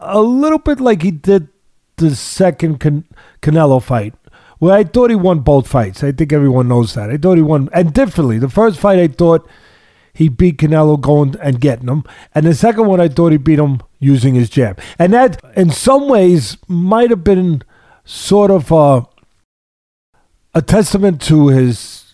a 0.00 0.20
little 0.20 0.58
bit 0.58 0.80
like 0.80 1.02
he 1.02 1.10
did 1.10 1.48
the 1.96 2.14
second 2.14 2.80
Can- 2.80 3.06
Canelo 3.42 3.82
fight. 3.82 4.14
Well, 4.60 4.72
I 4.72 4.84
thought 4.84 5.10
he 5.10 5.16
won 5.16 5.40
both 5.40 5.66
fights. 5.66 6.02
I 6.04 6.12
think 6.12 6.32
everyone 6.32 6.68
knows 6.68 6.94
that. 6.94 7.10
I 7.10 7.16
thought 7.16 7.36
he 7.36 7.42
won, 7.42 7.68
and 7.72 7.92
differently. 7.92 8.38
The 8.38 8.48
first 8.48 8.78
fight, 8.78 8.98
I 8.98 9.08
thought 9.08 9.48
he 10.12 10.28
beat 10.28 10.58
Canelo 10.58 11.00
going 11.00 11.34
and 11.40 11.60
getting 11.60 11.88
him, 11.88 12.04
and 12.34 12.46
the 12.46 12.54
second 12.54 12.86
one, 12.86 13.00
I 13.00 13.08
thought 13.08 13.32
he 13.32 13.38
beat 13.38 13.58
him 13.58 13.80
using 13.98 14.34
his 14.34 14.48
jab. 14.48 14.80
And 14.98 15.12
that, 15.12 15.42
in 15.56 15.70
some 15.70 16.08
ways, 16.08 16.56
might 16.68 17.10
have 17.10 17.24
been 17.24 17.62
sort 18.04 18.50
of 18.50 18.70
a, 18.70 19.06
a 20.54 20.62
testament 20.62 21.20
to 21.22 21.48
his, 21.48 22.12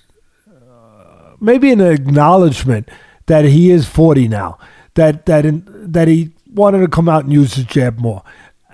uh, 0.49 1.35
maybe 1.41 1.73
an 1.73 1.81
acknowledgement 1.81 2.89
that 3.27 3.45
he 3.45 3.71
is 3.71 3.87
40 3.87 4.29
now, 4.29 4.59
that 4.95 5.27
that 5.27 5.45
in, 5.45 5.65
that 5.93 6.09
he 6.09 6.33
wanted 6.53 6.81
to 6.81 6.89
come 6.89 7.09
out 7.09 7.25
and 7.25 7.33
use 7.33 7.55
his 7.55 7.65
jab 7.65 7.99
more. 7.99 8.23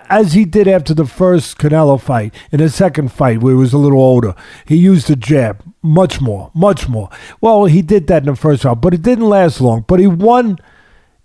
As 0.09 0.34
he 0.34 0.44
did 0.44 0.68
after 0.68 0.94
the 0.94 1.07
first 1.07 1.59
Canelo 1.59 2.00
fight, 2.00 2.34
in 2.52 2.59
the 2.59 2.68
second 2.68 3.12
fight 3.12 3.40
where 3.40 3.54
he 3.54 3.59
was 3.59 3.72
a 3.72 3.78
little 3.78 4.00
older, 4.00 4.34
he 4.66 4.76
used 4.76 5.09
the 5.09 5.16
jab 5.16 5.62
much 5.82 6.20
more, 6.20 6.50
much 6.54 6.88
more. 6.88 7.11
Well, 7.40 7.66
he 7.66 7.82
did 7.82 8.07
that 8.07 8.22
in 8.22 8.26
the 8.26 8.36
first 8.36 8.64
round, 8.64 8.80
but 8.80 8.94
it 8.94 9.02
didn't 9.02 9.28
last 9.28 9.61
long. 9.61 9.84
But 9.86 10.00
he 10.00 10.07
won, 10.07 10.59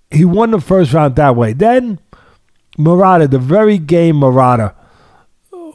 he 0.09 0.25
won 0.25 0.51
the 0.51 0.61
first 0.61 0.93
round 0.93 1.15
that 1.15 1.35
way. 1.35 1.53
Then 1.53 1.99
Murata, 2.77 3.27
the 3.27 3.39
very 3.39 3.77
game 3.77 4.17
Murata, 4.17 4.75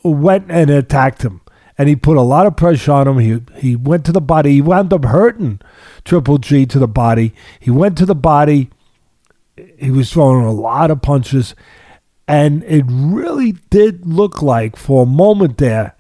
went 0.03 0.51
and 0.51 0.71
attacked 0.71 1.23
him 1.23 1.41
and 1.79 1.89
he 1.89 1.97
put 1.97 2.17
a 2.17 2.23
lot 2.23 2.47
of 2.47 2.57
pressure 2.57 2.93
on 2.93 3.09
him. 3.09 3.19
He 3.19 3.61
he 3.61 3.77
went 3.77 4.05
to 4.07 4.13
the 4.13 4.21
body. 4.21 4.53
He 4.53 4.61
wound 4.61 4.93
up 4.93 5.05
hurting 5.05 5.61
Triple 6.05 6.39
G 6.39 6.67
to 6.67 6.79
the 6.79 6.89
body. 6.89 7.35
He 7.61 7.71
went 7.71 7.99
to 7.99 8.07
the 8.07 8.15
body. 8.15 8.71
He 9.79 9.91
was 9.91 10.13
throwing 10.13 10.45
a 10.45 10.53
lot 10.53 10.91
of 10.91 11.03
punches, 11.03 11.55
and 12.29 12.63
it 12.65 12.85
really 12.89 13.53
did 13.71 14.07
look 14.07 14.43
like 14.43 14.77
for 14.77 15.03
a 15.03 15.07
moment 15.07 15.59
there 15.59 15.95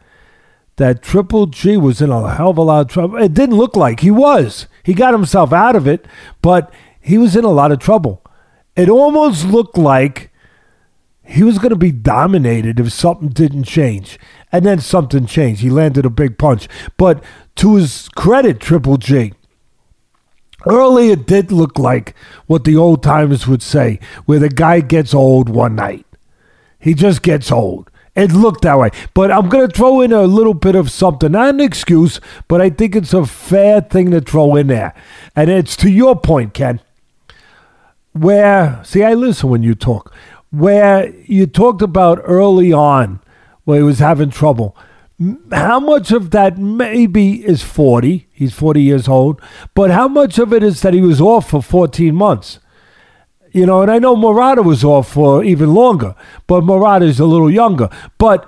that 0.77 1.03
Triple 1.03 1.47
G 1.47 1.77
was 1.77 2.03
in 2.03 2.11
a 2.11 2.35
hell 2.35 2.51
of 2.51 2.59
a 2.59 2.63
lot 2.63 2.81
of 2.83 2.89
trouble. 2.89 3.17
It 3.17 3.35
didn't 3.35 3.57
look 3.57 3.77
like 3.77 4.01
he 4.01 4.11
was. 4.11 4.67
He 4.83 4.95
got 4.95 5.15
himself 5.15 5.53
out 5.53 5.75
of 5.75 5.87
it, 5.87 6.07
but 6.43 6.73
he 7.01 7.19
was 7.19 7.35
in 7.35 7.45
a 7.45 7.51
lot 7.51 7.73
of 7.73 7.79
trouble. 7.79 8.23
It 8.75 8.89
almost 8.89 9.47
looked 9.47 9.79
like 9.79 10.31
he 11.25 11.43
was 11.43 11.59
going 11.59 11.71
to 11.71 11.77
be 11.77 11.93
dominated 11.93 12.79
if 12.79 12.93
something 12.93 13.29
didn't 13.29 13.65
change. 13.65 14.19
And 14.53 14.65
then 14.65 14.81
something 14.81 15.27
changed. 15.27 15.61
He 15.63 15.71
landed 15.71 16.07
a 16.07 16.11
big 16.11 16.39
punch. 16.39 16.69
But 16.97 17.23
to 17.57 17.77
his 17.77 18.09
credit, 18.11 18.61
Triple 18.61 18.97
G, 18.97 19.33
early 20.67 21.11
it 21.11 21.27
did 21.27 21.51
look 21.51 21.79
like 21.79 22.15
what 22.47 22.65
the 22.65 22.77
old 22.77 23.03
timers 23.03 23.47
would 23.47 23.63
say, 23.63 23.99
where 24.27 24.39
the 24.39 24.49
guy 24.49 24.81
gets 24.81 25.15
old 25.15 25.49
one 25.49 25.75
night. 25.75 26.06
He 26.87 26.95
just 26.95 27.23
gets 27.23 27.51
old. 27.51 27.91
It 28.15 28.31
looked 28.33 28.63
that 28.63 28.79
way. 28.79 28.91
But 29.13 29.31
I'm 29.31 29.49
going 29.49 29.69
to 29.69 29.77
throw 29.77 30.01
in 30.01 30.13
a 30.13 30.23
little 30.23 30.55
bit 30.55 30.75
of 30.75 30.91
something. 30.91 31.33
Not 31.33 31.51
an 31.51 31.61
excuse, 31.61 32.21
but 32.49 32.61
I 32.61 32.71
think 32.71 32.95
it's 32.95 33.13
a 33.13 33.27
fair 33.27 33.81
thing 33.81 34.13
to 34.13 34.21
throw 34.21 34.55
in 34.55 34.69
there. 34.69 34.95
And 35.35 35.51
it's 35.51 35.77
to 35.79 35.91
your 35.91 36.19
point, 36.19 36.55
Ken. 36.55 36.81
Where, 38.13 38.81
see, 38.85 39.03
I 39.03 39.15
listen 39.15 39.51
when 39.51 39.63
you 39.63 39.75
talk 39.75 40.15
where 40.51 41.15
you 41.25 41.47
talked 41.47 41.83
about 41.83 42.21
early 42.25 42.73
on 42.73 43.21
where 43.65 43.79
he 43.79 43.83
was 43.83 43.99
having 43.99 44.31
trouble. 44.31 44.77
how 45.51 45.81
much 45.81 46.13
of 46.13 46.31
that 46.31 46.59
maybe 46.59 47.45
is 47.45 47.63
40? 47.63 48.29
He's 48.33 48.55
40 48.55 48.83
years 48.83 49.09
old. 49.09 49.41
But 49.75 49.91
how 49.91 50.09
much 50.09 50.39
of 50.39 50.53
it 50.53 50.63
is 50.63 50.83
that 50.83 50.95
he 50.95 51.01
was 51.01 51.21
off 51.21 51.51
for 51.51 51.63
14 51.63 52.15
months? 52.15 52.59
You 53.57 53.65
know, 53.65 53.81
and 53.81 53.91
I 53.91 53.99
know 53.99 54.15
Murata 54.15 54.61
was 54.61 54.85
off 54.85 55.11
for 55.11 55.43
even 55.43 55.73
longer, 55.73 56.15
but 56.47 56.63
Murata 56.63 57.07
is 57.07 57.19
a 57.19 57.25
little 57.25 57.51
younger. 57.51 57.89
But 58.19 58.47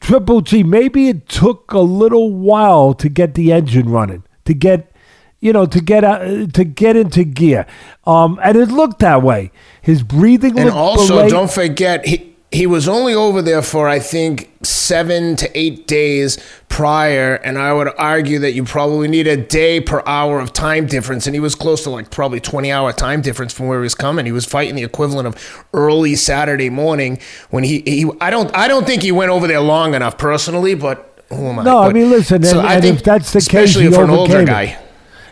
Triple 0.00 0.40
G, 0.40 0.64
maybe 0.64 1.06
it 1.08 1.28
took 1.28 1.72
a 1.72 1.78
little 1.78 2.32
while 2.32 2.92
to 2.94 3.08
get 3.08 3.34
the 3.34 3.52
engine 3.52 3.88
running, 3.88 4.24
to 4.46 4.52
get, 4.52 4.90
you 5.38 5.52
know, 5.52 5.64
to 5.66 5.80
get 5.80 6.02
uh, 6.02 6.48
to 6.48 6.64
get 6.64 6.96
into 6.96 7.22
gear, 7.22 7.66
um, 8.04 8.40
and 8.42 8.58
it 8.58 8.66
looked 8.66 8.98
that 8.98 9.22
way. 9.22 9.52
His 9.80 10.02
breathing, 10.02 10.58
and 10.58 10.70
also 10.70 11.28
don't 11.28 11.52
forget 11.52 12.04
he 12.04 12.33
he 12.54 12.66
was 12.68 12.86
only 12.88 13.14
over 13.14 13.42
there 13.42 13.62
for 13.62 13.88
I 13.88 13.98
think 13.98 14.50
seven 14.62 15.34
to 15.36 15.58
eight 15.58 15.86
days 15.88 16.38
prior, 16.68 17.34
and 17.34 17.58
I 17.58 17.72
would 17.72 17.88
argue 17.98 18.38
that 18.38 18.52
you 18.52 18.64
probably 18.64 19.08
need 19.08 19.26
a 19.26 19.36
day 19.36 19.80
per 19.80 20.02
hour 20.06 20.38
of 20.40 20.52
time 20.52 20.86
difference, 20.86 21.26
and 21.26 21.34
he 21.34 21.40
was 21.40 21.54
close 21.54 21.82
to 21.82 21.90
like 21.90 22.10
probably 22.10 22.40
twenty 22.40 22.70
hour 22.70 22.92
time 22.92 23.22
difference 23.22 23.52
from 23.52 23.66
where 23.66 23.80
he 23.80 23.82
was 23.82 23.94
coming. 23.94 24.24
He 24.24 24.32
was 24.32 24.44
fighting 24.44 24.76
the 24.76 24.84
equivalent 24.84 25.26
of 25.26 25.64
early 25.74 26.14
Saturday 26.14 26.70
morning 26.70 27.18
when 27.50 27.64
he 27.64 27.80
he 27.80 28.10
I 28.20 28.30
don't 28.30 28.54
I 28.56 28.68
don't 28.68 28.86
think 28.86 29.02
he 29.02 29.10
went 29.12 29.30
over 29.32 29.46
there 29.48 29.60
long 29.60 29.94
enough 29.94 30.16
personally, 30.16 30.74
but 30.74 31.22
oh 31.32 31.36
who 31.36 31.46
am 31.48 31.58
I? 31.58 31.64
No, 31.64 31.78
I 31.78 31.92
mean, 31.92 32.08
listen, 32.08 32.42
so 32.44 32.60
and- 32.60 32.68
I 32.68 32.74
and 32.74 32.82
think 32.82 32.96
if 32.98 33.04
that's 33.04 33.32
the 33.32 33.40
case, 33.40 33.70
especially 33.70 33.90
for 33.90 34.04
an 34.04 34.10
older 34.10 34.36
overcame 34.38 34.68
it. 34.68 34.78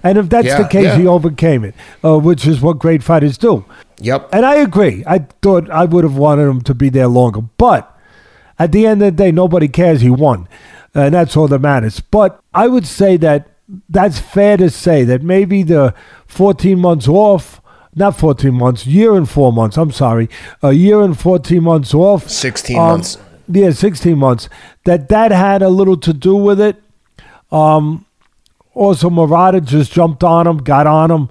And 0.02 0.18
if 0.18 0.28
that's 0.28 0.56
the 0.56 0.68
case, 0.68 0.84
yeah. 0.84 0.98
he 0.98 1.06
overcame 1.06 1.64
it, 1.64 1.74
uh, 2.04 2.18
which 2.18 2.46
is 2.46 2.60
what 2.60 2.78
great 2.78 3.02
fighters 3.02 3.38
do. 3.38 3.64
Yep. 4.00 4.30
And 4.32 4.44
I 4.44 4.56
agree. 4.56 5.04
I 5.06 5.20
thought 5.42 5.70
I 5.70 5.84
would 5.84 6.04
have 6.04 6.16
wanted 6.16 6.48
him 6.48 6.60
to 6.62 6.74
be 6.74 6.88
there 6.88 7.06
longer. 7.06 7.42
But 7.42 7.88
at 8.58 8.72
the 8.72 8.86
end 8.86 9.02
of 9.02 9.16
the 9.16 9.24
day, 9.24 9.30
nobody 9.30 9.68
cares 9.68 10.00
he 10.00 10.10
won. 10.10 10.48
And 10.94 11.14
that's 11.14 11.36
all 11.36 11.48
that 11.48 11.60
matters. 11.60 12.00
But 12.00 12.40
I 12.52 12.68
would 12.68 12.86
say 12.86 13.16
that 13.18 13.48
that's 13.88 14.18
fair 14.18 14.56
to 14.56 14.70
say 14.70 15.04
that 15.04 15.22
maybe 15.22 15.62
the 15.62 15.94
14 16.26 16.78
months 16.78 17.08
off, 17.08 17.60
not 17.94 18.16
14 18.18 18.52
months, 18.52 18.86
year 18.86 19.14
and 19.14 19.28
four 19.28 19.52
months, 19.52 19.76
I'm 19.76 19.92
sorry, 19.92 20.28
a 20.62 20.72
year 20.72 21.00
and 21.02 21.18
14 21.18 21.62
months 21.62 21.94
off. 21.94 22.28
16 22.28 22.76
um, 22.76 22.82
months. 22.82 23.18
Yeah, 23.48 23.70
16 23.70 24.18
months. 24.18 24.48
That 24.84 25.08
that 25.08 25.30
had 25.30 25.62
a 25.62 25.68
little 25.68 25.96
to 25.98 26.12
do 26.12 26.34
with 26.36 26.60
it. 26.60 26.82
Um, 27.50 28.06
also, 28.74 29.10
Murata 29.10 29.60
just 29.60 29.92
jumped 29.92 30.24
on 30.24 30.46
him, 30.46 30.58
got 30.58 30.86
on 30.86 31.10
him, 31.10 31.28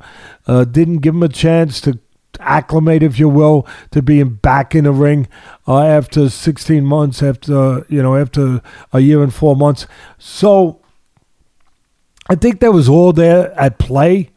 uh, 0.48 0.64
didn't 0.64 1.00
give 1.00 1.16
him 1.16 1.24
a 1.24 1.30
chance 1.30 1.82
to 1.82 2.00
acclimate, 2.40 3.04
if 3.04 3.20
you 3.20 3.30
will, 3.30 3.68
to 3.92 4.02
being 4.02 4.36
back 4.36 4.76
in 4.76 4.84
the 4.84 4.92
ring 4.92 5.28
uh, 5.68 5.82
after 5.82 6.30
16 6.30 6.86
months, 6.86 7.24
after 7.24 7.86
you 7.90 8.02
know, 8.02 8.16
after 8.16 8.62
a 8.94 9.00
year 9.00 9.24
and 9.24 9.34
four 9.34 9.56
months. 9.56 9.88
So, 10.18 10.80
I 12.30 12.36
think 12.36 12.60
that 12.60 12.72
was 12.72 12.88
all 12.88 13.12
there 13.12 13.52
at 13.60 13.80
play, 13.80 14.30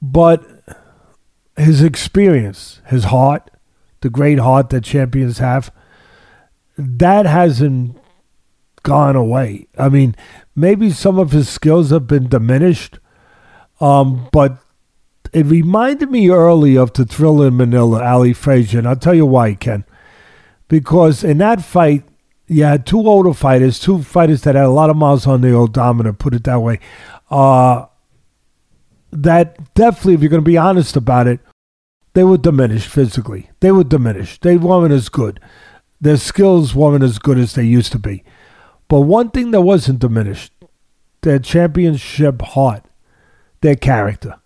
but 0.00 0.44
his 1.56 1.82
experience, 1.82 2.80
his 2.86 3.04
heart, 3.04 3.50
the 4.00 4.10
great 4.10 4.38
heart 4.38 4.70
that 4.70 4.84
champions 4.84 5.38
have, 5.38 5.70
that 6.76 7.26
hasn't 7.26 7.96
gone 8.82 9.16
away. 9.16 9.66
I 9.78 9.88
mean, 9.88 10.16
maybe 10.54 10.90
some 10.90 11.18
of 11.18 11.32
his 11.32 11.48
skills 11.48 11.90
have 11.90 12.06
been 12.06 12.28
diminished, 12.28 12.98
um, 13.80 14.28
but 14.32 14.58
it 15.32 15.46
reminded 15.46 16.10
me 16.10 16.30
early 16.30 16.76
of 16.76 16.92
the 16.92 17.04
Thriller 17.04 17.48
in 17.48 17.56
Manila, 17.56 18.04
Ali 18.04 18.32
Frazier, 18.32 18.78
and 18.78 18.88
I'll 18.88 18.96
tell 18.96 19.14
you 19.14 19.26
why, 19.26 19.54
Ken. 19.54 19.84
Because 20.68 21.24
in 21.24 21.38
that 21.38 21.62
fight, 21.62 22.04
you 22.46 22.64
had 22.64 22.84
two 22.84 22.98
older 22.98 23.32
fighters, 23.32 23.78
two 23.78 24.02
fighters 24.02 24.42
that 24.42 24.56
had 24.56 24.64
a 24.64 24.70
lot 24.70 24.90
of 24.90 24.96
miles 24.96 25.26
on 25.26 25.40
the 25.40 25.54
odometer, 25.54 26.12
put 26.12 26.34
it 26.34 26.44
that 26.44 26.60
way. 26.60 26.80
Uh, 27.30 27.86
that 29.12 29.74
definitely, 29.74 30.14
if 30.14 30.20
you're 30.20 30.30
going 30.30 30.42
to 30.42 30.50
be 30.50 30.56
honest 30.56 30.96
about 30.96 31.26
it, 31.26 31.40
they 32.14 32.24
were 32.24 32.38
diminished 32.38 32.88
physically. 32.88 33.50
They 33.60 33.70
were 33.70 33.84
diminished. 33.84 34.42
They 34.42 34.56
weren't 34.56 34.92
as 34.92 35.08
good. 35.08 35.38
Their 36.00 36.16
skills 36.16 36.74
weren't 36.74 37.04
as 37.04 37.18
good 37.18 37.38
as 37.38 37.54
they 37.54 37.64
used 37.64 37.92
to 37.92 37.98
be. 37.98 38.24
But 38.90 39.02
one 39.02 39.30
thing 39.30 39.52
that 39.52 39.60
wasn't 39.60 40.00
diminished, 40.00 40.52
their 41.22 41.38
championship 41.38 42.42
heart, 42.42 42.84
their 43.60 43.76
character. 43.76 44.40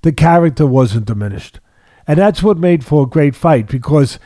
The 0.00 0.12
character 0.12 0.66
wasn't 0.66 1.04
diminished. 1.04 1.60
And 2.06 2.18
that's 2.18 2.42
what 2.42 2.56
made 2.56 2.86
for 2.86 3.02
a 3.02 3.06
great 3.06 3.36
fight 3.36 3.66
because 3.66 4.18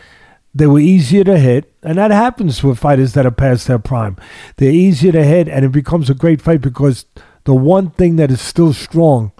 they 0.55 0.68
were 0.68 0.78
easier 0.78 1.24
to 1.24 1.37
hit. 1.37 1.74
And 1.82 1.99
that 1.99 2.12
happens 2.12 2.62
with 2.62 2.78
fighters 2.78 3.14
that 3.14 3.26
are 3.26 3.32
past 3.32 3.66
their 3.66 3.80
prime. 3.80 4.16
They're 4.57 4.70
easier 4.70 5.11
to 5.11 5.24
hit, 5.24 5.49
and 5.49 5.64
it 5.64 5.72
becomes 5.72 6.09
a 6.09 6.14
great 6.14 6.41
fight 6.41 6.61
because 6.61 7.05
the 7.43 7.57
one 7.57 7.91
thing 7.91 8.14
that 8.14 8.30
is 8.30 8.41
still 8.41 8.72
strong 8.72 9.32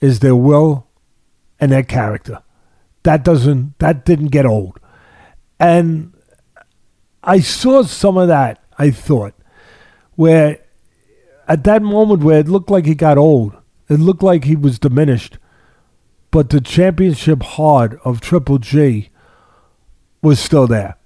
is 0.00 0.20
their 0.20 0.36
will 0.36 0.86
and 1.58 1.72
their 1.72 1.82
character. 1.82 2.44
That 3.02 3.24
doesn't 3.24 3.76
that 3.80 4.04
didn't 4.04 4.28
get 4.28 4.46
old. 4.46 4.78
And 5.58 6.14
I 7.24 7.40
saw 7.40 7.82
some 7.82 8.16
of 8.16 8.28
that, 8.28 8.61
I 8.78 8.90
thought, 8.90 9.34
where 10.14 10.58
at 11.48 11.64
that 11.64 11.82
moment 11.82 12.22
where 12.22 12.40
it 12.40 12.48
looked 12.48 12.70
like 12.70 12.86
he 12.86 12.94
got 12.94 13.18
old, 13.18 13.54
it 13.88 14.00
looked 14.00 14.22
like 14.22 14.44
he 14.44 14.56
was 14.56 14.78
diminished. 14.78 15.38
But 16.30 16.50
the 16.50 16.60
championship 16.60 17.42
heart 17.42 18.00
of 18.04 18.20
Triple 18.20 18.58
G 18.58 19.10
was 20.22 20.40
still 20.40 20.66
there. 20.66 20.96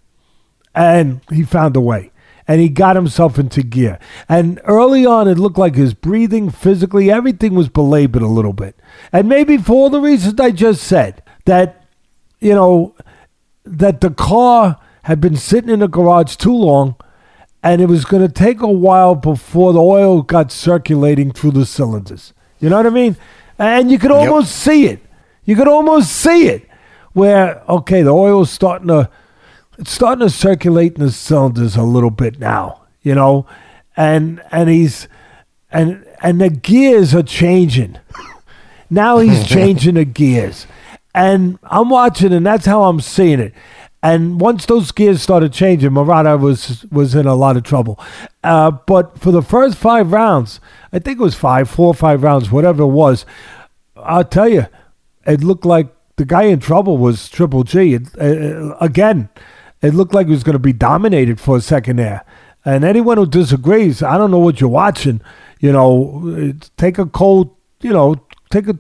And 0.75 1.21
he 1.31 1.43
found 1.43 1.75
a 1.75 1.81
way. 1.81 2.12
And 2.47 2.61
he 2.61 2.69
got 2.69 2.95
himself 2.95 3.41
into 3.41 3.64
gear. 3.64 3.99
And 4.29 4.61
early 4.64 5.05
on, 5.05 5.27
it 5.27 5.39
looked 5.39 5.59
like 5.59 5.75
his 5.75 5.95
breathing, 5.95 6.51
physically, 6.51 7.11
everything 7.11 7.57
was 7.57 7.69
belabored 7.69 8.23
a 8.23 8.29
little 8.29 8.53
bit. 8.53 8.77
And 9.12 9.29
maybe 9.29 9.59
for 9.59 9.73
all 9.73 9.91
the 9.91 10.01
reasons 10.01 10.39
I 10.39 10.53
just 10.53 10.85
said, 10.85 11.25
that, 11.47 11.85
you 12.39 12.55
know, 12.55 12.95
that 13.64 14.01
the 14.01 14.11
car 14.11 14.79
had 15.03 15.21
been 15.21 15.37
sitting 15.37 15.71
in 15.71 15.81
the 15.81 15.89
garage 15.89 16.37
too 16.37 16.55
long 16.55 16.95
and 17.67 17.83
it 17.83 17.87
was 17.87 18.05
going 18.05 18.23
to 18.23 18.33
take 18.33 18.61
a 18.61 18.71
while 18.71 19.17
before 19.17 19.73
the 19.73 19.81
oil 19.81 20.23
got 20.23 20.53
circulating 20.53 21.33
through 21.33 21.51
the 21.51 21.67
cylinders. 21.67 22.33
You 22.61 22.69
know 22.71 22.77
what 22.77 22.87
I 22.87 22.91
mean? 22.91 23.17
And 23.59 23.91
you 23.91 23.99
could 23.99 24.12
almost 24.12 24.55
see 24.55 24.87
it. 24.87 25.01
You 25.45 25.57
could 25.57 25.67
almost 25.67 26.12
see 26.12 26.47
it 26.47 26.69
where, 27.12 27.61
okay, 27.69 28.03
the 28.03 28.12
oil's 28.12 28.53
starting 28.53 28.87
to 28.87 29.11
it's 29.79 29.91
starting 29.91 30.25
to 30.25 30.31
circulate 30.31 30.95
in 30.95 31.05
the 31.05 31.11
cylinders 31.11 31.75
a 31.75 31.83
little 31.83 32.11
bit 32.11 32.39
now, 32.39 32.83
you 33.03 33.17
know, 33.17 33.47
and 33.97 34.41
and 34.53 34.71
he's 34.71 35.09
and 35.73 36.07
and 36.23 36.41
the 36.41 36.51
gears 36.51 37.17
are 37.17 37.25
changing. 37.25 37.99
now 38.89 39.19
he's 39.19 39.45
changing 39.57 39.95
the 39.97 40.05
gears, 40.05 40.69
and 41.12 41.59
I'm 41.64 41.91
watching, 41.91 42.33
and 42.33 42.47
that's 42.47 42.64
how 42.64 42.85
I'm 42.85 43.01
seeing 43.01 43.41
it. 43.41 43.55
And 44.07 44.41
once 44.41 44.67
those 44.67 44.93
gears 44.93 45.21
started 45.21 45.53
changing, 45.53 45.93
Murata 45.93 46.37
was 46.37 46.87
was 46.93 47.17
in 47.17 47.27
a 47.27 47.35
lot 47.35 47.57
of 47.57 47.65
trouble. 47.65 47.99
Uh, 48.45 48.71
but 48.71 49.19
for 49.19 49.33
the 49.33 49.43
first 49.43 49.77
five 49.77 50.13
rounds, 50.13 50.61
I 50.93 51.01
think 51.01 51.19
it 51.19 51.23
was 51.23 51.35
five, 51.35 51.69
four 51.69 51.93
five 51.93 52.23
rounds, 52.23 52.53
whatever 52.53 52.85
it 52.85 52.95
was. 53.05 53.27
I'll 53.97 54.23
tell 54.23 54.49
you, 54.49 54.67
it 55.27 55.43
looked 55.43 55.65
like 55.65 55.89
the 56.15 56.25
guy 56.25 56.45
in 56.45 56.61
trouble 56.61 56.99
was 56.99 57.29
Triple 57.29 57.65
G. 57.65 57.95
It, 57.95 58.03
uh, 58.17 58.77
again, 58.81 59.29
it 59.83 59.93
looked 59.93 60.15
like 60.15 60.29
he 60.29 60.33
was 60.33 60.45
going 60.45 60.53
to 60.53 60.61
be 60.61 60.73
dominated 60.73 61.41
for 61.41 61.57
a 61.57 61.61
second 61.61 61.97
there. 61.97 62.25
And 62.65 62.85
anyone 62.85 63.19
who 63.19 63.27
disagrees, 63.27 64.05
I 64.05 64.17
don't 64.19 64.31
know 64.31 64.39
what 64.39 64.61
you're 64.61 64.71
watching. 64.71 65.21
You 65.59 65.73
know, 65.73 66.55
take 66.77 66.99
a 66.99 67.07
cold, 67.07 67.57
you 67.81 67.93
know, 67.93 68.25
take 68.51 68.69
a 68.69 68.79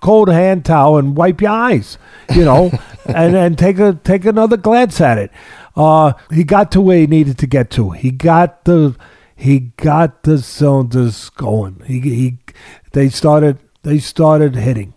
cold 0.00 0.28
hand 0.28 0.64
towel 0.64 0.96
and 0.96 1.16
wipe 1.16 1.40
your 1.40 1.50
eyes. 1.50 1.98
You 2.34 2.44
know, 2.44 2.70
and 3.06 3.36
and 3.36 3.58
take 3.58 3.78
a 3.78 3.94
take 3.94 4.24
another 4.24 4.56
glance 4.56 5.00
at 5.00 5.18
it. 5.18 5.30
Uh, 5.76 6.12
he 6.30 6.44
got 6.44 6.72
to 6.72 6.80
where 6.80 6.98
he 6.98 7.06
needed 7.06 7.38
to 7.38 7.46
get 7.46 7.70
to. 7.70 7.90
He 7.90 8.10
got 8.10 8.64
the 8.64 8.96
he 9.34 9.72
got 9.76 10.24
the 10.24 10.38
cylinders 10.38 11.30
going. 11.30 11.82
He 11.86 12.00
he 12.00 12.38
they 12.92 13.08
started 13.08 13.58
they 13.82 13.98
started 13.98 14.54
hitting 14.54 14.94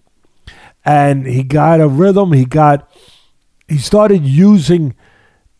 and 0.85 1.25
he 1.25 1.43
got 1.43 1.81
a 1.81 1.87
rhythm. 1.87 2.33
He 2.33 2.45
got 2.45 2.89
he 3.67 3.77
started 3.77 4.25
using 4.25 4.95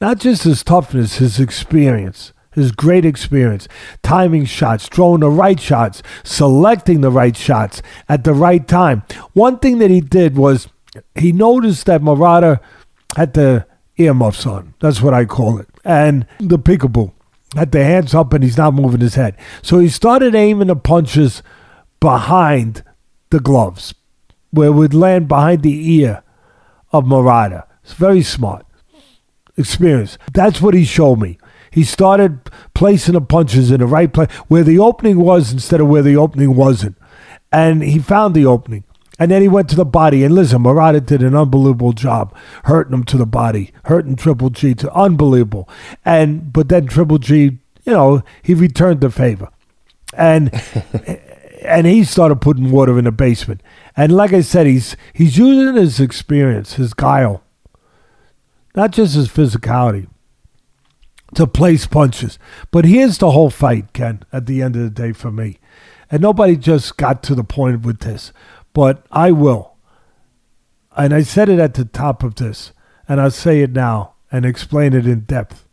not 0.02 0.20
just 0.20 0.44
his 0.44 0.64
toughness, 0.64 1.18
his 1.18 1.40
experience, 1.40 2.34
his 2.52 2.72
great 2.72 3.06
experience, 3.06 3.68
timing 4.02 4.46
shots, 4.46 4.88
throwing 4.88 5.22
the 5.22 5.30
right 5.30 5.60
shots, 5.60 6.04
selecting 6.24 7.02
the 7.02 7.12
right 7.12 7.38
shots 7.38 7.82
at 8.10 8.24
the 8.24 8.34
right 8.34 8.68
time. 8.68 9.04
One 9.32 9.60
thing 9.60 9.78
that 9.80 9.92
he 9.92 10.02
did 10.02 10.36
was 10.36 10.68
he 11.16 11.32
noticed 11.32 11.86
that 11.86 12.04
Murata 12.04 12.60
had 13.16 13.34
the 13.34 13.66
earmuffs 13.98 14.46
on. 14.46 14.74
That's 14.80 15.02
what 15.02 15.14
I 15.14 15.26
call 15.26 15.60
it, 15.60 15.68
and 15.84 16.26
the 16.40 16.60
peekaboo. 16.60 17.12
Had 17.56 17.72
the 17.72 17.84
hands 17.84 18.16
up 18.16 18.34
and 18.34 18.44
he's 18.44 18.58
not 18.58 18.74
moving 18.74 19.02
his 19.02 19.14
head. 19.14 19.38
So 19.62 19.78
he 19.78 19.88
started 19.88 20.34
aiming 20.34 20.70
the 20.70 20.76
punches 20.76 21.44
behind 22.00 22.84
the 23.30 23.40
gloves, 23.40 23.94
where 24.50 24.70
it 24.70 24.72
would 24.72 24.96
land 24.96 25.28
behind 25.28 25.62
the 25.62 25.94
ear 25.94 26.24
of 26.92 27.06
Murata. 27.06 27.68
It's 27.84 27.94
very 27.94 28.24
smart 28.24 28.66
experience. 29.56 30.18
That's 30.34 30.62
what 30.62 30.74
he 30.74 30.84
showed 30.84 31.20
me. 31.20 31.38
He 31.70 31.84
started 31.84 32.50
placing 32.74 33.14
the 33.14 33.22
punches 33.22 33.70
in 33.70 33.80
the 33.80 33.86
right 33.86 34.12
place 34.12 34.32
where 34.48 34.64
the 34.64 34.80
opening 34.80 35.20
was 35.20 35.52
instead 35.52 35.80
of 35.80 35.88
where 35.88 36.02
the 36.02 36.18
opening 36.18 36.56
wasn't. 36.56 36.98
And 37.52 37.84
he 37.84 38.00
found 38.00 38.34
the 38.34 38.48
opening. 38.48 38.84
And 39.24 39.32
then 39.32 39.42
he 39.42 39.48
went 39.48 39.70
to 39.70 39.78
the 39.78 39.86
body. 39.86 40.26
And 40.26 40.36
listen, 40.36 40.64
Murata 40.64 41.00
did 41.00 41.24
an 41.24 41.34
unbelievable 41.34 41.94
job 41.94 42.36
hurting 42.66 42.94
him 42.94 43.06
to 43.06 43.16
the 43.16 43.26
body, 43.26 43.72
hurting 43.86 44.18
Triple 44.18 44.50
G 44.50 44.76
to 44.76 44.94
unbelievable. 44.94 45.70
And 46.04 46.52
but 46.52 46.68
then 46.68 46.88
Triple 46.88 47.20
G, 47.20 47.58
you 47.86 47.94
know, 47.94 48.22
he 48.42 48.54
returned 48.54 49.00
the 49.00 49.10
favor. 49.10 49.48
And 50.14 50.52
and 51.64 51.88
he 51.88 52.04
started 52.04 52.42
putting 52.42 52.70
water 52.70 53.00
in 53.00 53.06
the 53.06 53.14
basement. 53.14 53.64
And 53.96 54.12
like 54.12 54.34
I 54.34 54.42
said, 54.42 54.68
he's 54.68 54.98
he's 55.14 55.38
using 55.38 55.76
his 55.76 56.02
experience, 56.02 56.74
his 56.74 56.94
guile, 56.94 57.44
not 58.76 58.92
just 58.92 59.16
his 59.16 59.30
physicality, 59.30 60.08
to 61.36 61.48
place 61.48 61.88
punches. 61.88 62.38
But 62.72 62.84
here's 62.84 63.20
the 63.20 63.32
whole 63.32 63.50
fight, 63.50 63.94
Ken, 63.94 64.24
at 64.34 64.48
the 64.48 64.62
end 64.62 64.76
of 64.76 64.82
the 64.82 64.90
day 64.90 65.14
for 65.14 65.32
me. 65.32 65.60
And 66.12 66.22
nobody 66.22 66.58
just 66.58 66.98
got 66.98 67.24
to 67.24 67.36
the 67.36 67.46
point 67.46 67.84
with 67.84 68.00
this, 68.00 68.34
but 68.74 69.06
I 69.12 69.32
will. 69.32 69.76
And 70.96 71.14
I 71.14 71.24
said 71.24 71.50
it 71.50 71.60
at 71.60 71.74
the 71.74 71.86
top 71.86 72.24
of 72.24 72.36
this, 72.36 72.72
and 73.08 73.20
I'll 73.20 73.32
say 73.32 73.62
it 73.62 73.72
now 73.72 74.14
and 74.32 74.46
explain 74.46 74.94
it 74.94 75.08
in 75.08 75.22
depth. 75.22 75.68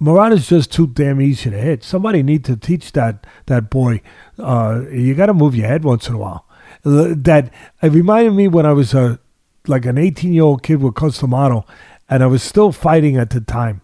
Murata's 0.00 0.48
just 0.48 0.72
too 0.72 0.86
damn 0.86 1.20
easy 1.20 1.50
to 1.50 1.58
hit. 1.58 1.84
Somebody 1.84 2.22
need 2.22 2.44
to 2.46 2.56
teach 2.56 2.92
that 2.92 3.26
that 3.46 3.68
boy. 3.68 4.00
Uh, 4.38 4.82
you 4.90 5.14
got 5.14 5.26
to 5.26 5.34
move 5.34 5.54
your 5.54 5.66
head 5.66 5.84
once 5.84 6.08
in 6.08 6.14
a 6.14 6.18
while. 6.18 6.46
That 6.82 7.52
it 7.82 7.92
reminded 7.92 8.32
me 8.32 8.48
when 8.48 8.64
I 8.64 8.72
was 8.72 8.94
a 8.94 9.20
like 9.66 9.84
an 9.84 9.98
18 9.98 10.32
year 10.32 10.44
old 10.44 10.62
kid 10.62 10.82
with 10.82 10.94
Cus 10.94 11.18
D'Amato, 11.18 11.66
and 12.08 12.22
I 12.22 12.26
was 12.26 12.42
still 12.42 12.72
fighting 12.72 13.18
at 13.18 13.30
the 13.30 13.42
time, 13.42 13.82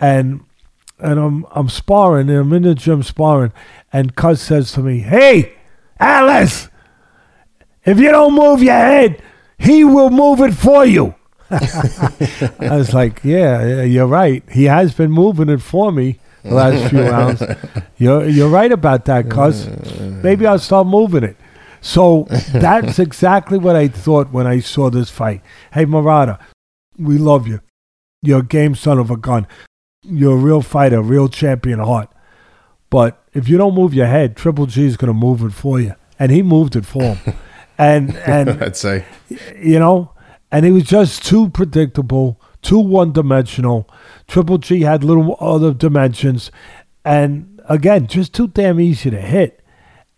and 0.00 0.40
and 0.98 1.20
I'm 1.20 1.46
I'm 1.52 1.68
sparring 1.68 2.28
and 2.28 2.38
I'm 2.38 2.52
in 2.52 2.62
the 2.62 2.74
gym 2.74 3.04
sparring, 3.04 3.52
and 3.92 4.16
Cus 4.16 4.42
says 4.42 4.72
to 4.72 4.80
me, 4.80 4.98
"Hey, 4.98 5.52
Atlas, 6.00 6.68
if 7.84 7.98
you 7.98 8.10
don't 8.10 8.34
move 8.34 8.62
your 8.62 8.74
head, 8.74 9.22
he 9.58 9.84
will 9.84 10.10
move 10.10 10.40
it 10.40 10.54
for 10.54 10.84
you." 10.84 11.14
I 11.52 12.76
was 12.76 12.94
like, 12.94 13.20
yeah, 13.22 13.82
you're 13.82 14.06
right. 14.06 14.42
He 14.50 14.64
has 14.64 14.94
been 14.94 15.10
moving 15.10 15.50
it 15.50 15.60
for 15.60 15.92
me 15.92 16.18
the 16.42 16.54
last 16.54 16.90
few 16.90 17.02
rounds. 17.10 17.42
You're 17.98 18.26
you're 18.26 18.48
right 18.48 18.72
about 18.72 19.04
that, 19.06 19.28
Cus. 19.28 19.68
Maybe 20.00 20.46
I'll 20.46 20.58
start 20.58 20.86
moving 20.86 21.24
it. 21.24 21.36
So 21.82 22.26
that's 22.52 22.98
exactly 22.98 23.58
what 23.58 23.76
I 23.76 23.88
thought 23.88 24.30
when 24.32 24.46
I 24.46 24.60
saw 24.60 24.88
this 24.88 25.10
fight. 25.10 25.42
Hey, 25.72 25.84
Murata, 25.84 26.38
we 26.96 27.18
love 27.18 27.46
you. 27.46 27.60
You're 28.22 28.40
a 28.40 28.44
game 28.44 28.74
son 28.74 28.98
of 28.98 29.10
a 29.10 29.16
gun. 29.16 29.46
You're 30.04 30.34
a 30.34 30.36
real 30.36 30.62
fighter, 30.62 31.02
real 31.02 31.28
champion 31.28 31.80
of 31.80 31.88
heart. 31.88 32.08
But 32.88 33.22
if 33.34 33.48
you 33.48 33.58
don't 33.58 33.74
move 33.74 33.94
your 33.94 34.06
head, 34.06 34.36
Triple 34.36 34.66
G 34.66 34.86
is 34.86 34.96
going 34.96 35.08
to 35.12 35.18
move 35.18 35.42
it 35.42 35.52
for 35.52 35.80
you, 35.80 35.94
and 36.18 36.30
he 36.30 36.42
moved 36.42 36.76
it 36.76 36.86
for 36.86 37.02
him. 37.14 37.34
And 37.78 38.16
and 38.26 38.62
I'd 38.62 38.76
say, 38.76 39.04
you 39.56 39.78
know, 39.78 40.12
and 40.50 40.64
he 40.64 40.72
was 40.72 40.84
just 40.84 41.24
too 41.24 41.48
predictable, 41.50 42.40
too 42.60 42.78
one 42.78 43.12
dimensional. 43.12 43.88
Triple 44.28 44.58
G 44.58 44.82
had 44.82 45.04
little 45.04 45.36
other 45.40 45.72
dimensions, 45.72 46.50
and 47.04 47.60
again, 47.68 48.06
just 48.06 48.32
too 48.32 48.48
damn 48.48 48.80
easy 48.80 49.10
to 49.10 49.20
hit. 49.20 49.60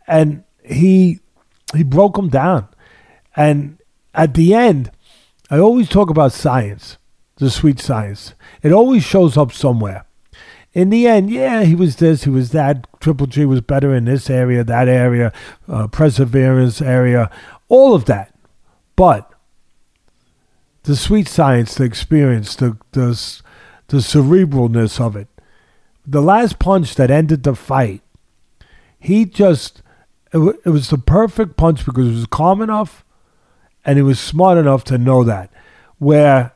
And 0.06 0.44
he 0.64 1.20
he 1.74 1.82
broke 1.82 2.18
him 2.18 2.28
down. 2.28 2.68
And 3.36 3.78
at 4.14 4.34
the 4.34 4.54
end, 4.54 4.90
I 5.50 5.58
always 5.58 5.88
talk 5.88 6.10
about 6.10 6.32
science, 6.32 6.98
the 7.36 7.50
sweet 7.50 7.80
science. 7.80 8.34
It 8.62 8.72
always 8.72 9.02
shows 9.04 9.36
up 9.36 9.52
somewhere. 9.52 10.06
In 10.74 10.90
the 10.90 11.06
end, 11.06 11.30
yeah, 11.30 11.62
he 11.62 11.76
was 11.76 11.96
this, 11.96 12.24
he 12.24 12.30
was 12.30 12.50
that. 12.50 12.88
Triple 13.00 13.28
G 13.28 13.44
was 13.44 13.60
better 13.60 13.94
in 13.94 14.06
this 14.06 14.28
area, 14.28 14.64
that 14.64 14.88
area, 14.88 15.32
uh, 15.68 15.86
perseverance 15.86 16.82
area, 16.82 17.30
all 17.68 17.94
of 17.94 18.06
that. 18.06 18.34
But 18.96 19.32
the 20.82 20.96
sweet 20.96 21.28
science, 21.28 21.76
the 21.76 21.84
experience, 21.84 22.56
the, 22.56 22.76
the, 22.90 23.40
the 23.86 23.98
cerebralness 23.98 25.00
of 25.00 25.14
it. 25.14 25.28
The 26.04 26.20
last 26.20 26.58
punch 26.58 26.96
that 26.96 27.10
ended 27.10 27.44
the 27.44 27.54
fight, 27.54 28.02
he 28.98 29.24
just, 29.24 29.80
it, 30.32 30.38
w- 30.38 30.58
it 30.64 30.70
was 30.70 30.90
the 30.90 30.98
perfect 30.98 31.56
punch 31.56 31.86
because 31.86 32.08
it 32.08 32.14
was 32.14 32.26
calm 32.26 32.60
enough 32.60 33.04
and 33.84 33.96
he 33.96 34.02
was 34.02 34.18
smart 34.18 34.58
enough 34.58 34.82
to 34.84 34.98
know 34.98 35.22
that. 35.22 35.52
Where 35.98 36.53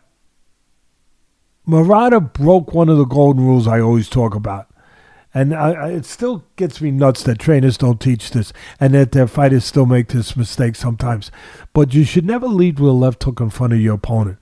Murata 1.69 2.19
broke 2.19 2.73
one 2.73 2.89
of 2.89 2.97
the 2.97 3.05
golden 3.05 3.45
rules 3.45 3.69
I 3.69 3.79
always 3.79 4.09
talk 4.09 4.35
about. 4.35 4.69
And 5.35 5.55
I, 5.55 5.73
I, 5.73 5.89
it 5.91 6.07
still 6.07 6.43
gets 6.57 6.81
me 6.81 6.91
nuts 6.91 7.23
that 7.25 7.39
trainers 7.39 7.77
don't 7.77 8.01
teach 8.01 8.31
this 8.31 8.55
and 8.81 8.95
that 8.95 9.13
their 9.13 9.27
fighters 9.27 9.67
still 9.67 9.85
make 9.85 10.09
this 10.09 10.35
mistake 10.35 10.77
sometimes. 10.77 11.31
But 11.75 11.93
you 11.93 12.05
should 12.05 12.25
never 12.25 12.49
lead 12.49 12.81
with 12.81 12.89
a 12.89 12.95
left 12.95 13.23
hook 13.23 13.41
in 13.41 13.51
front 13.51 13.75
of 13.75 13.81
your 13.81 13.97
opponent. 13.97 14.39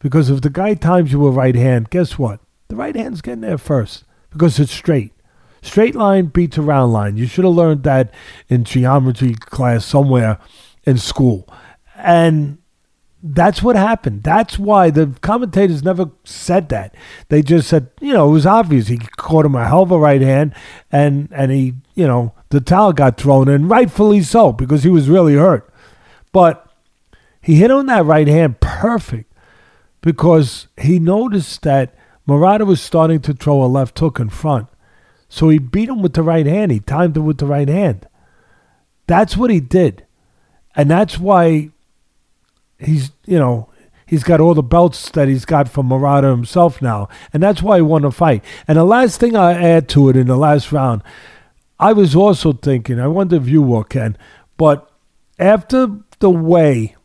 Because 0.00 0.30
if 0.30 0.40
the 0.40 0.50
guy 0.50 0.74
times 0.74 1.12
you 1.12 1.20
with 1.20 1.36
right 1.36 1.54
hand, 1.54 1.90
guess 1.90 2.18
what? 2.18 2.40
The 2.66 2.74
right 2.74 2.96
hand's 2.96 3.20
getting 3.20 3.42
there 3.42 3.56
first 3.56 4.02
because 4.30 4.58
it's 4.58 4.72
straight. 4.72 5.12
Straight 5.62 5.94
line 5.94 6.26
beats 6.26 6.58
a 6.58 6.62
round 6.62 6.92
line. 6.92 7.16
You 7.16 7.26
should 7.26 7.44
have 7.44 7.54
learned 7.54 7.84
that 7.84 8.12
in 8.48 8.64
geometry 8.64 9.34
class 9.34 9.86
somewhere 9.86 10.38
in 10.82 10.98
school. 10.98 11.48
And 11.94 12.58
that's 13.26 13.62
what 13.62 13.74
happened. 13.74 14.22
That's 14.22 14.58
why 14.58 14.90
the 14.90 15.16
commentators 15.22 15.82
never 15.82 16.10
said 16.24 16.68
that. 16.68 16.94
They 17.30 17.40
just 17.40 17.68
said, 17.68 17.88
you 17.98 18.12
know, 18.12 18.28
it 18.28 18.32
was 18.32 18.44
obvious. 18.44 18.88
He 18.88 18.98
caught 18.98 19.46
him 19.46 19.54
a 19.54 19.66
hell 19.66 19.84
of 19.84 19.90
a 19.90 19.98
right 19.98 20.20
hand, 20.20 20.54
and 20.92 21.28
and 21.32 21.50
he, 21.50 21.74
you 21.94 22.06
know, 22.06 22.34
the 22.50 22.60
towel 22.60 22.92
got 22.92 23.16
thrown 23.16 23.48
in, 23.48 23.66
rightfully 23.66 24.20
so, 24.20 24.52
because 24.52 24.82
he 24.82 24.90
was 24.90 25.08
really 25.08 25.36
hurt. 25.36 25.72
But 26.32 26.70
he 27.40 27.54
hit 27.54 27.70
on 27.70 27.86
that 27.86 28.04
right 28.04 28.28
hand 28.28 28.60
perfect 28.60 29.32
because 30.02 30.68
he 30.76 30.98
noticed 30.98 31.62
that 31.62 31.94
Murata 32.26 32.66
was 32.66 32.82
starting 32.82 33.20
to 33.20 33.32
throw 33.32 33.62
a 33.62 33.66
left 33.66 33.98
hook 33.98 34.20
in 34.20 34.28
front. 34.28 34.66
So 35.30 35.48
he 35.48 35.58
beat 35.58 35.88
him 35.88 36.02
with 36.02 36.12
the 36.12 36.22
right 36.22 36.46
hand. 36.46 36.70
He 36.70 36.80
timed 36.80 37.16
it 37.16 37.20
with 37.20 37.38
the 37.38 37.46
right 37.46 37.68
hand. 37.68 38.06
That's 39.06 39.34
what 39.34 39.50
he 39.50 39.60
did. 39.60 40.04
And 40.76 40.90
that's 40.90 41.18
why 41.18 41.70
he's 42.84 43.12
you 43.26 43.38
know 43.38 43.68
he's 44.06 44.24
got 44.24 44.40
all 44.40 44.54
the 44.54 44.62
belts 44.62 45.10
that 45.10 45.28
he's 45.28 45.44
got 45.44 45.68
from 45.68 45.86
Murata 45.86 46.28
himself 46.28 46.80
now, 46.82 47.08
and 47.32 47.42
that's 47.42 47.62
why 47.62 47.76
he 47.76 47.82
won 47.82 48.02
the 48.02 48.10
fight. 48.10 48.44
And 48.68 48.78
the 48.78 48.84
last 48.84 49.20
thing 49.20 49.36
I 49.36 49.52
add 49.52 49.88
to 49.90 50.08
it 50.08 50.16
in 50.16 50.26
the 50.26 50.36
last 50.36 50.72
round, 50.72 51.02
I 51.78 51.92
was 51.92 52.14
also 52.14 52.52
thinking, 52.52 53.00
I 53.00 53.08
wonder 53.08 53.36
if 53.36 53.48
you 53.48 53.62
will, 53.62 53.84
Ken, 53.84 54.16
but 54.56 54.90
after 55.38 55.88
the 56.20 56.30
way 56.30 56.96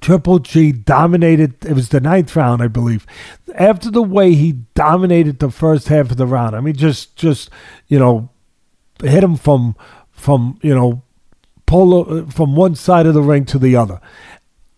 Triple 0.00 0.38
G 0.38 0.72
dominated, 0.72 1.64
it 1.64 1.72
was 1.72 1.88
the 1.88 2.00
ninth 2.00 2.36
round, 2.36 2.62
I 2.62 2.68
believe. 2.68 3.06
After 3.54 3.90
the 3.90 4.02
way 4.02 4.34
he 4.34 4.52
dominated 4.74 5.38
the 5.38 5.50
first 5.50 5.88
half 5.88 6.10
of 6.10 6.16
the 6.16 6.26
round, 6.26 6.54
I 6.54 6.60
mean, 6.60 6.76
just 6.76 7.16
just 7.16 7.50
you 7.88 7.98
know, 7.98 8.30
hit 9.02 9.24
him 9.24 9.36
from 9.36 9.74
from 10.12 10.58
you 10.62 10.74
know, 10.74 11.02
pull 11.66 12.20
uh, 12.20 12.30
from 12.30 12.54
one 12.54 12.76
side 12.76 13.06
of 13.06 13.14
the 13.14 13.22
ring 13.22 13.44
to 13.46 13.58
the 13.58 13.74
other 13.74 14.00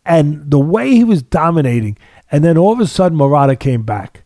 and 0.05 0.51
the 0.51 0.59
way 0.59 0.91
he 0.91 1.05
was 1.05 1.23
dominating, 1.23 1.97
and 2.31 2.45
then 2.45 2.59
all 2.59 2.73
of 2.73 2.81
a 2.81 2.87
sudden 2.87 3.19
Murata 3.19 3.57
came 3.57 3.83
back. 3.83 4.25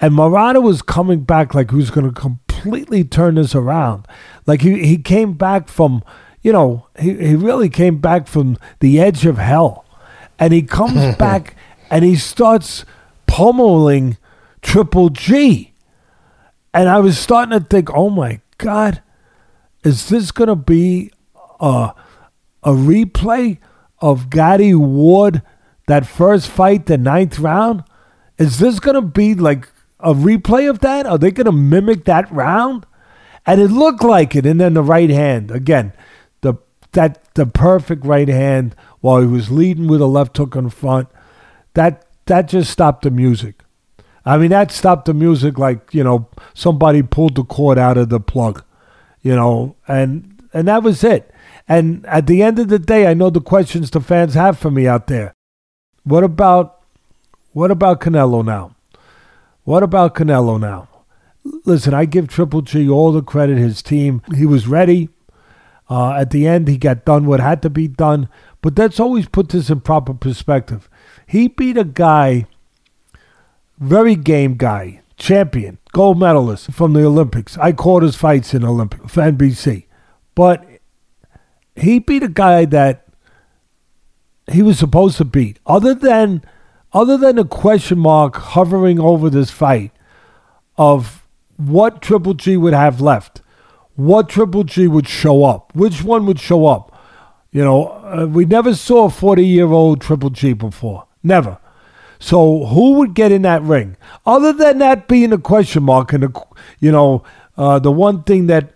And 0.00 0.14
Murata 0.14 0.60
was 0.60 0.82
coming 0.82 1.20
back 1.20 1.54
like 1.54 1.70
he 1.70 1.76
was 1.76 1.90
going 1.90 2.12
to 2.12 2.20
completely 2.20 3.04
turn 3.04 3.36
this 3.36 3.54
around. 3.54 4.06
Like 4.46 4.62
he, 4.62 4.84
he 4.84 4.98
came 4.98 5.34
back 5.34 5.68
from, 5.68 6.02
you 6.42 6.52
know, 6.52 6.88
he, 6.98 7.14
he 7.14 7.36
really 7.36 7.68
came 7.68 7.98
back 7.98 8.26
from 8.26 8.58
the 8.80 9.00
edge 9.00 9.26
of 9.26 9.38
hell. 9.38 9.84
And 10.38 10.52
he 10.52 10.62
comes 10.62 11.14
back 11.18 11.54
and 11.88 12.04
he 12.04 12.16
starts 12.16 12.84
pummeling 13.26 14.16
Triple 14.60 15.10
G. 15.10 15.72
And 16.74 16.88
I 16.88 16.98
was 16.98 17.18
starting 17.18 17.58
to 17.58 17.64
think, 17.64 17.90
oh 17.94 18.10
my 18.10 18.40
God, 18.58 19.02
is 19.84 20.08
this 20.08 20.32
going 20.32 20.48
to 20.48 20.56
be 20.56 21.12
a, 21.60 21.92
a 22.62 22.70
replay 22.70 23.58
of 24.02 24.28
Gatti 24.28 24.74
Ward, 24.74 25.40
that 25.86 26.06
first 26.06 26.48
fight, 26.48 26.86
the 26.86 26.98
ninth 26.98 27.38
round? 27.38 27.84
Is 28.36 28.58
this 28.58 28.80
going 28.80 28.96
to 28.96 29.02
be 29.02 29.34
like 29.34 29.68
a 30.00 30.12
replay 30.12 30.68
of 30.68 30.80
that? 30.80 31.06
Are 31.06 31.16
they 31.16 31.30
going 31.30 31.46
to 31.46 31.52
mimic 31.52 32.04
that 32.04 32.30
round? 32.30 32.84
And 33.46 33.60
it 33.60 33.68
looked 33.68 34.02
like 34.02 34.34
it. 34.36 34.44
And 34.44 34.60
then 34.60 34.74
the 34.74 34.82
right 34.82 35.10
hand 35.10 35.50
again, 35.50 35.92
the 36.42 36.54
that 36.92 37.34
the 37.34 37.46
perfect 37.46 38.04
right 38.04 38.28
hand 38.28 38.74
while 39.00 39.20
he 39.20 39.26
was 39.26 39.50
leading 39.50 39.86
with 39.86 40.00
a 40.00 40.06
left 40.06 40.36
hook 40.36 40.54
in 40.56 40.70
front. 40.70 41.08
That 41.74 42.04
that 42.26 42.48
just 42.48 42.70
stopped 42.70 43.02
the 43.02 43.10
music. 43.10 43.62
I 44.24 44.38
mean, 44.38 44.50
that 44.50 44.70
stopped 44.70 45.06
the 45.06 45.14
music 45.14 45.58
like 45.58 45.92
you 45.92 46.04
know 46.04 46.28
somebody 46.54 47.02
pulled 47.02 47.36
the 47.36 47.44
cord 47.44 47.78
out 47.78 47.98
of 47.98 48.08
the 48.08 48.20
plug, 48.20 48.64
you 49.22 49.34
know, 49.34 49.76
and 49.88 50.40
and 50.52 50.68
that 50.68 50.82
was 50.82 51.02
it. 51.02 51.31
And 51.68 52.04
at 52.06 52.26
the 52.26 52.42
end 52.42 52.58
of 52.58 52.68
the 52.68 52.78
day, 52.78 53.06
I 53.06 53.14
know 53.14 53.30
the 53.30 53.40
questions 53.40 53.90
the 53.90 54.00
fans 54.00 54.34
have 54.34 54.58
for 54.58 54.70
me 54.70 54.86
out 54.86 55.06
there. 55.06 55.34
What 56.04 56.24
about 56.24 56.82
what 57.52 57.70
about 57.70 58.00
Canelo 58.00 58.44
now? 58.44 58.74
What 59.64 59.82
about 59.82 60.14
Canelo 60.14 60.58
now? 60.58 60.88
Listen, 61.64 61.92
I 61.92 62.04
give 62.04 62.28
Triple 62.28 62.62
G 62.62 62.88
all 62.88 63.12
the 63.12 63.22
credit. 63.22 63.58
His 63.58 63.82
team, 63.82 64.22
he 64.34 64.46
was 64.46 64.66
ready. 64.66 65.08
Uh, 65.90 66.12
at 66.12 66.30
the 66.30 66.46
end, 66.46 66.68
he 66.68 66.78
got 66.78 67.04
done 67.04 67.26
what 67.26 67.40
had 67.40 67.60
to 67.62 67.70
be 67.70 67.88
done. 67.88 68.28
But 68.62 68.78
let's 68.78 68.98
always 68.98 69.28
put 69.28 69.50
this 69.50 69.68
in 69.68 69.80
proper 69.80 70.14
perspective. 70.14 70.88
He 71.26 71.48
beat 71.48 71.76
a 71.76 71.84
guy, 71.84 72.46
very 73.78 74.16
game 74.16 74.54
guy, 74.56 75.02
champion, 75.16 75.78
gold 75.92 76.18
medalist 76.18 76.72
from 76.72 76.92
the 76.94 77.04
Olympics. 77.04 77.58
I 77.58 77.72
caught 77.72 78.02
his 78.02 78.16
fights 78.16 78.54
in 78.54 78.64
Olympic 78.64 79.08
for 79.10 79.22
NBC. 79.22 79.84
But 80.34 80.64
he 81.76 81.98
beat 81.98 82.22
a 82.22 82.28
guy 82.28 82.64
that 82.66 83.06
he 84.50 84.62
was 84.62 84.78
supposed 84.78 85.16
to 85.18 85.24
beat. 85.24 85.58
Other 85.66 85.94
than 85.94 86.44
other 86.92 87.16
than 87.16 87.38
a 87.38 87.44
question 87.44 87.98
mark 87.98 88.36
hovering 88.36 89.00
over 89.00 89.30
this 89.30 89.50
fight 89.50 89.92
of 90.76 91.26
what 91.56 92.02
Triple 92.02 92.34
G 92.34 92.56
would 92.56 92.74
have 92.74 93.00
left, 93.00 93.40
what 93.96 94.28
Triple 94.28 94.64
G 94.64 94.86
would 94.86 95.08
show 95.08 95.44
up, 95.44 95.74
which 95.74 96.02
one 96.02 96.26
would 96.26 96.40
show 96.40 96.66
up. 96.66 96.90
You 97.50 97.64
know, 97.64 97.88
uh, 97.88 98.26
we 98.26 98.44
never 98.44 98.74
saw 98.74 99.06
a 99.06 99.10
40 99.10 99.44
year 99.46 99.66
old 99.66 100.00
Triple 100.00 100.30
G 100.30 100.52
before. 100.52 101.06
Never. 101.22 101.58
So 102.18 102.66
who 102.66 102.94
would 102.94 103.14
get 103.14 103.32
in 103.32 103.42
that 103.42 103.62
ring? 103.62 103.96
Other 104.24 104.52
than 104.52 104.78
that 104.78 105.08
being 105.08 105.32
a 105.32 105.38
question 105.38 105.82
mark, 105.82 106.12
and 106.12 106.22
the, 106.22 106.42
you 106.78 106.92
know, 106.92 107.24
uh, 107.56 107.78
the 107.78 107.90
one 107.90 108.22
thing 108.22 108.46
that 108.46 108.74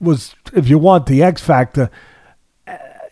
was, 0.00 0.34
if 0.54 0.68
you 0.68 0.78
want, 0.78 1.06
the 1.06 1.22
X 1.22 1.42
factor 1.42 1.90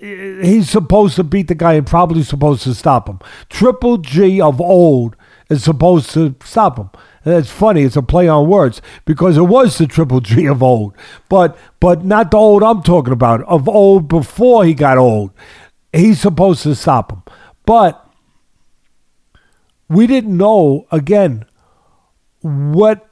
he's 0.00 0.70
supposed 0.70 1.16
to 1.16 1.24
beat 1.24 1.48
the 1.48 1.54
guy 1.54 1.74
and 1.74 1.86
probably 1.86 2.22
supposed 2.22 2.62
to 2.62 2.74
stop 2.74 3.08
him. 3.08 3.18
Triple 3.48 3.98
G 3.98 4.40
of 4.40 4.60
old 4.60 5.14
is 5.50 5.62
supposed 5.62 6.10
to 6.10 6.34
stop 6.42 6.78
him. 6.78 6.90
And 7.24 7.34
it's 7.34 7.50
funny, 7.50 7.82
it's 7.82 7.96
a 7.96 8.02
play 8.02 8.28
on 8.28 8.48
words 8.48 8.80
because 9.04 9.36
it 9.36 9.42
was 9.42 9.76
the 9.76 9.86
Triple 9.86 10.20
G 10.20 10.46
of 10.46 10.62
old, 10.62 10.96
but 11.28 11.58
but 11.78 12.04
not 12.04 12.30
the 12.30 12.38
old 12.38 12.62
I'm 12.62 12.82
talking 12.82 13.12
about. 13.12 13.42
Of 13.42 13.68
old 13.68 14.08
before 14.08 14.64
he 14.64 14.72
got 14.72 14.96
old, 14.96 15.32
he's 15.92 16.20
supposed 16.20 16.62
to 16.62 16.74
stop 16.74 17.12
him. 17.12 17.22
But 17.66 18.06
we 19.88 20.06
didn't 20.06 20.34
know 20.34 20.86
again 20.90 21.44
what 22.40 23.06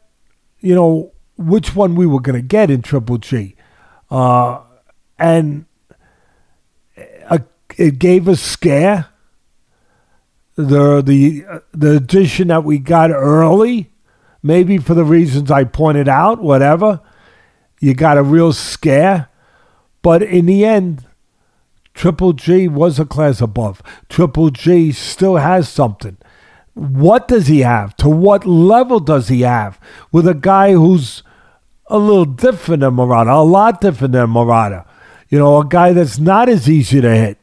you 0.60 0.74
know 0.74 1.12
which 1.36 1.76
one 1.76 1.94
we 1.94 2.06
were 2.06 2.20
going 2.20 2.40
to 2.40 2.46
get 2.46 2.70
in 2.70 2.80
Triple 2.80 3.18
G, 3.18 3.56
uh, 4.10 4.60
and 5.18 5.66
it 7.78 7.98
gave 7.98 8.28
a 8.28 8.36
scare. 8.36 9.06
The 10.56 11.00
the 11.00 11.44
the 11.72 11.96
addition 11.96 12.48
that 12.48 12.64
we 12.64 12.78
got 12.78 13.12
early, 13.12 13.92
maybe 14.42 14.76
for 14.78 14.94
the 14.94 15.04
reasons 15.04 15.50
I 15.50 15.62
pointed 15.62 16.08
out, 16.08 16.42
whatever, 16.42 17.00
you 17.80 17.94
got 17.94 18.18
a 18.18 18.22
real 18.24 18.52
scare. 18.52 19.28
But 20.02 20.22
in 20.22 20.46
the 20.46 20.64
end, 20.64 21.06
Triple 21.94 22.32
G 22.32 22.66
was 22.66 22.98
a 22.98 23.04
class 23.04 23.40
above. 23.40 23.80
Triple 24.08 24.50
G 24.50 24.90
still 24.90 25.36
has 25.36 25.68
something. 25.68 26.18
What 26.74 27.28
does 27.28 27.46
he 27.46 27.60
have? 27.60 27.96
To 27.98 28.08
what 28.08 28.44
level 28.44 28.98
does 28.98 29.28
he 29.28 29.42
have? 29.42 29.80
With 30.10 30.26
a 30.26 30.34
guy 30.34 30.72
who's 30.72 31.22
a 31.86 31.98
little 31.98 32.24
different 32.24 32.80
than 32.80 32.94
Murata, 32.94 33.32
a 33.32 33.42
lot 33.42 33.80
different 33.80 34.12
than 34.12 34.30
Murata. 34.30 34.84
You 35.28 35.38
know, 35.38 35.60
a 35.60 35.64
guy 35.64 35.92
that's 35.92 36.18
not 36.18 36.48
as 36.48 36.68
easy 36.68 37.00
to 37.00 37.14
hit 37.14 37.37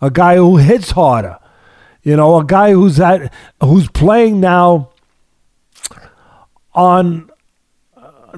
a 0.00 0.10
guy 0.10 0.36
who 0.36 0.56
hits 0.56 0.90
harder, 0.92 1.38
you 2.02 2.16
know, 2.16 2.38
a 2.38 2.44
guy 2.44 2.72
who's 2.72 3.00
at 3.00 3.32
who's 3.60 3.88
playing 3.88 4.40
now 4.40 4.90
on 6.74 7.30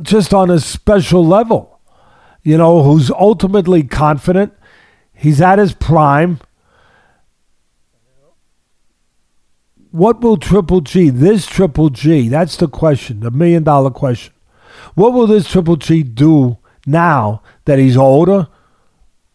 just 0.02 0.32
on 0.32 0.51
a 0.51 0.60
special 0.60 1.26
level, 1.26 1.80
you 2.43 2.56
know, 2.56 2.82
who's 2.82 3.10
ultimately 3.10 3.82
confident. 3.82 4.52
He's 5.12 5.40
at 5.40 5.59
his 5.59 5.72
prime. 5.72 6.40
What 9.90 10.20
will 10.20 10.36
Triple 10.36 10.80
G, 10.80 11.10
this 11.10 11.47
Triple 11.47 11.90
G, 11.90 12.28
that's 12.28 12.56
the 12.56 12.68
question, 12.68 13.20
the 13.20 13.30
million 13.30 13.64
dollar 13.64 13.90
question. 13.90 14.32
What 14.94 15.12
will 15.12 15.26
this 15.26 15.51
Triple 15.51 15.76
G 15.76 16.02
do 16.02 16.59
now 16.86 17.43
that 17.64 17.78
he's 17.78 17.97
older? 17.97 18.48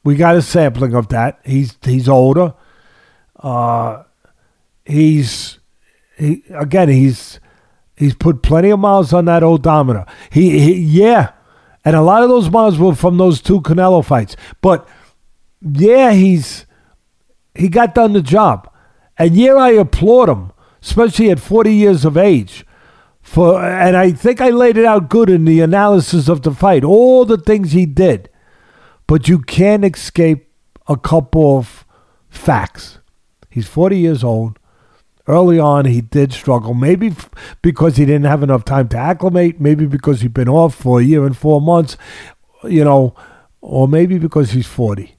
We 0.03 0.15
got 0.15 0.35
a 0.35 0.41
sampling 0.41 0.93
of 0.93 1.07
that. 1.09 1.39
He's 1.45 1.77
he's 1.81 2.09
older. 2.09 2.53
Uh, 3.38 4.03
he's 4.85 5.59
he 6.17 6.43
again. 6.49 6.89
He's 6.89 7.39
he's 7.95 8.13
put 8.13 8.41
plenty 8.41 8.69
of 8.69 8.80
miles 8.80 9.13
on 9.13 9.25
that 9.25 9.43
odometer. 9.43 10.05
He, 10.30 10.59
he 10.59 10.73
yeah, 10.73 11.31
and 11.85 11.95
a 11.95 12.01
lot 12.01 12.23
of 12.23 12.30
those 12.30 12.49
miles 12.49 12.77
were 12.77 12.95
from 12.95 13.17
those 13.17 13.41
two 13.41 13.61
Canelo 13.61 14.03
fights. 14.03 14.35
But 14.61 14.88
yeah, 15.61 16.11
he's 16.11 16.65
he 17.55 17.69
got 17.69 17.95
done 17.95 18.13
the 18.13 18.21
job, 18.21 18.69
and 19.17 19.35
yeah, 19.35 19.53
I 19.53 19.69
applaud 19.69 20.27
him, 20.27 20.51
especially 20.81 21.31
at 21.31 21.39
forty 21.39 21.73
years 21.73 22.03
of 22.03 22.17
age. 22.17 22.65
For 23.21 23.63
and 23.63 23.95
I 23.95 24.11
think 24.11 24.41
I 24.41 24.49
laid 24.49 24.75
it 24.75 24.84
out 24.84 25.09
good 25.09 25.30
in 25.30 25.45
the 25.45 25.61
analysis 25.61 26.27
of 26.27 26.41
the 26.41 26.51
fight. 26.51 26.84
All 26.84 27.23
the 27.23 27.38
things 27.38 27.71
he 27.71 27.85
did 27.85 28.30
but 29.07 29.27
you 29.27 29.39
can't 29.39 29.85
escape 29.85 30.49
a 30.88 30.97
couple 30.97 31.57
of 31.57 31.85
facts. 32.30 32.99
He's 33.49 33.67
40 33.67 33.97
years 33.97 34.23
old. 34.23 34.59
Early 35.25 35.57
on, 35.57 35.85
he 35.85 36.01
did 36.01 36.34
struggle, 36.34 36.73
maybe 36.73 37.07
f- 37.07 37.30
because 37.61 37.95
he 37.95 38.05
didn't 38.05 38.25
have 38.25 38.43
enough 38.43 38.65
time 38.65 38.89
to 38.89 38.97
acclimate, 38.97 39.61
maybe 39.61 39.85
because 39.85 40.19
he'd 40.19 40.34
been 40.34 40.49
off 40.49 40.75
for 40.75 40.99
a 40.99 41.03
year 41.03 41.25
and 41.25 41.38
four 41.38 41.61
months, 41.61 41.95
you 42.65 42.84
know, 42.84 43.15
or 43.61 43.88
maybe 43.88 44.17
because 44.17 44.51
he's 44.51 44.67
40, 44.67 45.15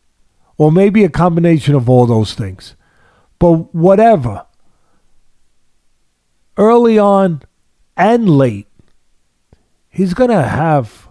or 0.59 0.71
maybe 0.71 1.05
a 1.05 1.09
combination 1.09 1.75
of 1.75 1.89
all 1.89 2.05
those 2.05 2.35
things. 2.35 2.77
But 3.39 3.75
whatever, 3.75 4.45
early 6.59 6.99
on 6.99 7.43
and 7.97 8.29
late, 8.29 8.69
he's 9.89 10.13
going 10.13 10.31
to 10.31 10.43
have 10.43 11.04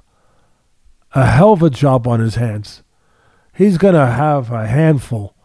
a 1.14 1.26
hell 1.26 1.53
of 1.53 1.64
a 1.64 1.69
job 1.69 2.07
on 2.07 2.19
his 2.19 2.35
hands. 2.35 2.84
He's 3.53 3.77
going 3.77 3.94
to 3.94 4.07
have 4.07 4.52
a 4.52 4.68
handful 4.68 5.35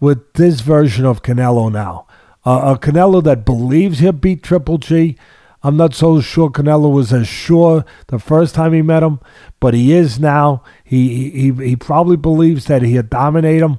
with 0.00 0.32
this 0.34 0.60
version 0.60 1.04
of 1.04 1.22
Canelo 1.22 1.70
now. 1.70 2.06
Uh, 2.44 2.74
a 2.74 2.78
Canelo 2.78 3.22
that 3.24 3.44
believes 3.44 3.98
he'll 3.98 4.12
beat 4.12 4.42
Triple 4.42 4.78
G. 4.78 5.16
I'm 5.62 5.76
not 5.78 5.94
so 5.94 6.20
sure 6.20 6.50
Canelo 6.50 6.92
was 6.92 7.12
as 7.12 7.26
sure 7.26 7.84
the 8.08 8.18
first 8.18 8.54
time 8.54 8.74
he 8.74 8.82
met 8.82 9.02
him, 9.02 9.20
but 9.60 9.72
he 9.72 9.92
is 9.92 10.18
now. 10.18 10.62
He 10.84 11.30
he 11.30 11.52
he 11.52 11.76
probably 11.76 12.18
believes 12.18 12.66
that 12.66 12.82
he'll 12.82 13.02
dominate 13.02 13.62
him. 13.62 13.78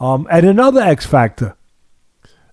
Um, 0.00 0.26
and 0.28 0.44
another 0.44 0.80
X 0.80 1.06
factor, 1.06 1.56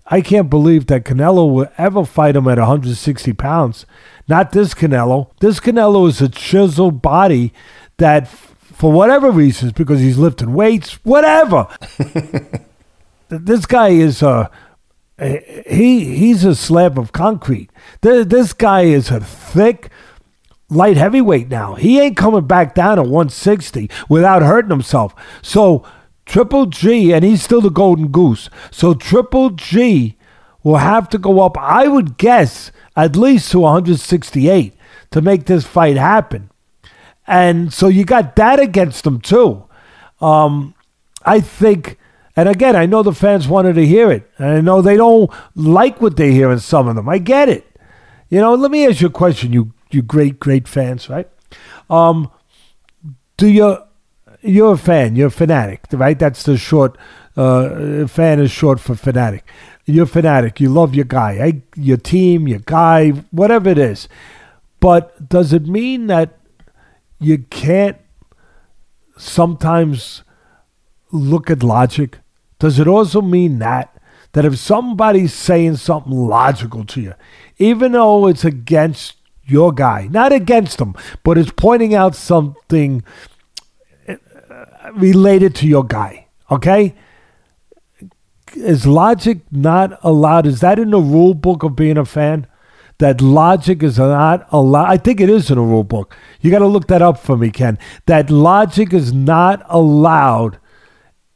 I 0.06 0.20
can't 0.20 0.48
believe 0.48 0.86
that 0.86 1.04
Canelo 1.04 1.52
will 1.52 1.68
ever 1.76 2.04
fight 2.04 2.36
him 2.36 2.46
at 2.46 2.58
160 2.58 3.32
pounds. 3.32 3.84
Not 4.28 4.52
this 4.52 4.74
Canelo. 4.74 5.30
This 5.40 5.58
Canelo 5.58 6.08
is 6.08 6.20
a 6.20 6.28
chiseled 6.28 7.02
body 7.02 7.52
that 7.98 8.28
for 8.28 8.90
whatever 8.92 9.30
reasons, 9.30 9.72
because 9.72 10.00
he's 10.00 10.18
lifting 10.18 10.54
weights, 10.54 10.94
whatever. 11.04 11.66
this 13.28 13.66
guy 13.66 13.88
is 13.88 14.22
a 14.22 14.50
he 15.20 16.16
he's 16.16 16.44
a 16.44 16.54
slab 16.54 16.98
of 16.98 17.12
concrete. 17.12 17.70
This 18.00 18.52
guy 18.52 18.82
is 18.82 19.10
a 19.10 19.20
thick 19.20 19.90
light 20.70 20.96
heavyweight 20.96 21.48
now. 21.48 21.74
He 21.74 22.00
ain't 22.00 22.16
coming 22.16 22.46
back 22.46 22.74
down 22.74 22.96
to 22.96 23.02
160 23.02 23.90
without 24.08 24.42
hurting 24.42 24.70
himself. 24.70 25.14
So 25.42 25.84
Triple 26.26 26.66
G, 26.66 27.12
and 27.12 27.24
he's 27.24 27.42
still 27.42 27.60
the 27.60 27.70
golden 27.70 28.08
goose. 28.08 28.50
So 28.70 28.94
Triple 28.94 29.50
G 29.50 30.16
will 30.62 30.76
have 30.76 31.08
to 31.10 31.18
go 31.18 31.40
up, 31.40 31.56
I 31.58 31.88
would 31.88 32.18
guess, 32.18 32.70
at 32.94 33.16
least 33.16 33.50
to 33.52 33.60
168 33.60 34.74
to 35.10 35.20
make 35.22 35.46
this 35.46 35.66
fight 35.66 35.96
happen. 35.96 36.50
And 37.28 37.72
so 37.72 37.88
you 37.88 38.04
got 38.04 38.36
that 38.36 38.58
against 38.58 39.04
them 39.04 39.20
too. 39.20 39.64
Um, 40.20 40.74
I 41.24 41.40
think, 41.40 41.98
and 42.34 42.48
again, 42.48 42.74
I 42.74 42.86
know 42.86 43.02
the 43.02 43.12
fans 43.12 43.46
wanted 43.46 43.74
to 43.74 43.86
hear 43.86 44.10
it. 44.10 44.28
And 44.38 44.48
I 44.48 44.60
know 44.62 44.80
they 44.80 44.96
don't 44.96 45.30
like 45.54 46.00
what 46.00 46.16
they 46.16 46.32
hear 46.32 46.50
in 46.50 46.58
some 46.58 46.88
of 46.88 46.96
them. 46.96 47.08
I 47.08 47.18
get 47.18 47.50
it. 47.50 47.66
You 48.30 48.40
know, 48.40 48.54
let 48.54 48.70
me 48.70 48.86
ask 48.86 49.02
you 49.02 49.08
a 49.08 49.10
question, 49.10 49.52
you 49.52 49.72
you 49.90 50.02
great, 50.02 50.38
great 50.40 50.66
fans, 50.66 51.08
right? 51.08 51.28
Um, 51.88 52.30
do 53.36 53.46
you 53.46 53.78
you're 54.40 54.74
a 54.74 54.78
fan, 54.78 55.16
you're 55.16 55.28
a 55.28 55.30
fanatic, 55.30 55.84
right? 55.92 56.18
That's 56.18 56.42
the 56.42 56.56
short 56.56 56.96
uh, 57.36 58.06
fan 58.06 58.40
is 58.40 58.50
short 58.50 58.80
for 58.80 58.94
fanatic. 58.94 59.44
You're 59.84 60.04
a 60.04 60.08
fanatic. 60.08 60.60
You 60.60 60.68
love 60.70 60.94
your 60.94 61.06
guy, 61.06 61.36
eh? 61.36 61.52
your 61.76 61.96
team, 61.96 62.46
your 62.48 62.60
guy, 62.60 63.10
whatever 63.30 63.70
it 63.70 63.78
is. 63.78 64.08
But 64.80 65.28
does 65.28 65.52
it 65.52 65.66
mean 65.66 66.06
that 66.06 66.37
you 67.18 67.38
can't 67.38 67.96
sometimes 69.16 70.22
look 71.10 71.50
at 71.50 71.62
logic? 71.62 72.18
Does 72.58 72.78
it 72.78 72.88
also 72.88 73.20
mean 73.20 73.58
that 73.58 73.94
that 74.32 74.44
if 74.44 74.58
somebody's 74.58 75.32
saying 75.32 75.76
something 75.76 76.12
logical 76.12 76.84
to 76.84 77.00
you, 77.00 77.14
even 77.56 77.92
though 77.92 78.26
it's 78.26 78.44
against 78.44 79.16
your 79.44 79.72
guy, 79.72 80.06
not 80.10 80.32
against 80.32 80.80
him, 80.80 80.94
but 81.24 81.38
it's 81.38 81.50
pointing 81.50 81.94
out 81.94 82.14
something 82.14 83.02
uh, 84.06 84.14
related 84.92 85.54
to 85.56 85.66
your 85.66 85.84
guy, 85.84 86.26
okay? 86.50 86.94
Is 88.54 88.86
logic 88.86 89.38
not 89.50 89.98
allowed? 90.02 90.46
Is 90.46 90.60
that 90.60 90.78
in 90.78 90.90
the 90.90 91.00
rule 91.00 91.34
book 91.34 91.62
of 91.62 91.74
being 91.74 91.96
a 91.96 92.04
fan? 92.04 92.46
That 92.98 93.20
logic 93.20 93.82
is 93.82 93.98
not 93.98 94.48
allowed. 94.50 94.90
I 94.90 94.96
think 94.96 95.20
it 95.20 95.30
is 95.30 95.50
in 95.50 95.56
the 95.56 95.62
rule 95.62 95.84
book. 95.84 96.16
You 96.40 96.50
got 96.50 96.58
to 96.58 96.66
look 96.66 96.88
that 96.88 97.02
up 97.02 97.18
for 97.18 97.36
me, 97.36 97.50
Ken. 97.50 97.78
That 98.06 98.28
logic 98.28 98.92
is 98.92 99.12
not 99.12 99.64
allowed 99.68 100.58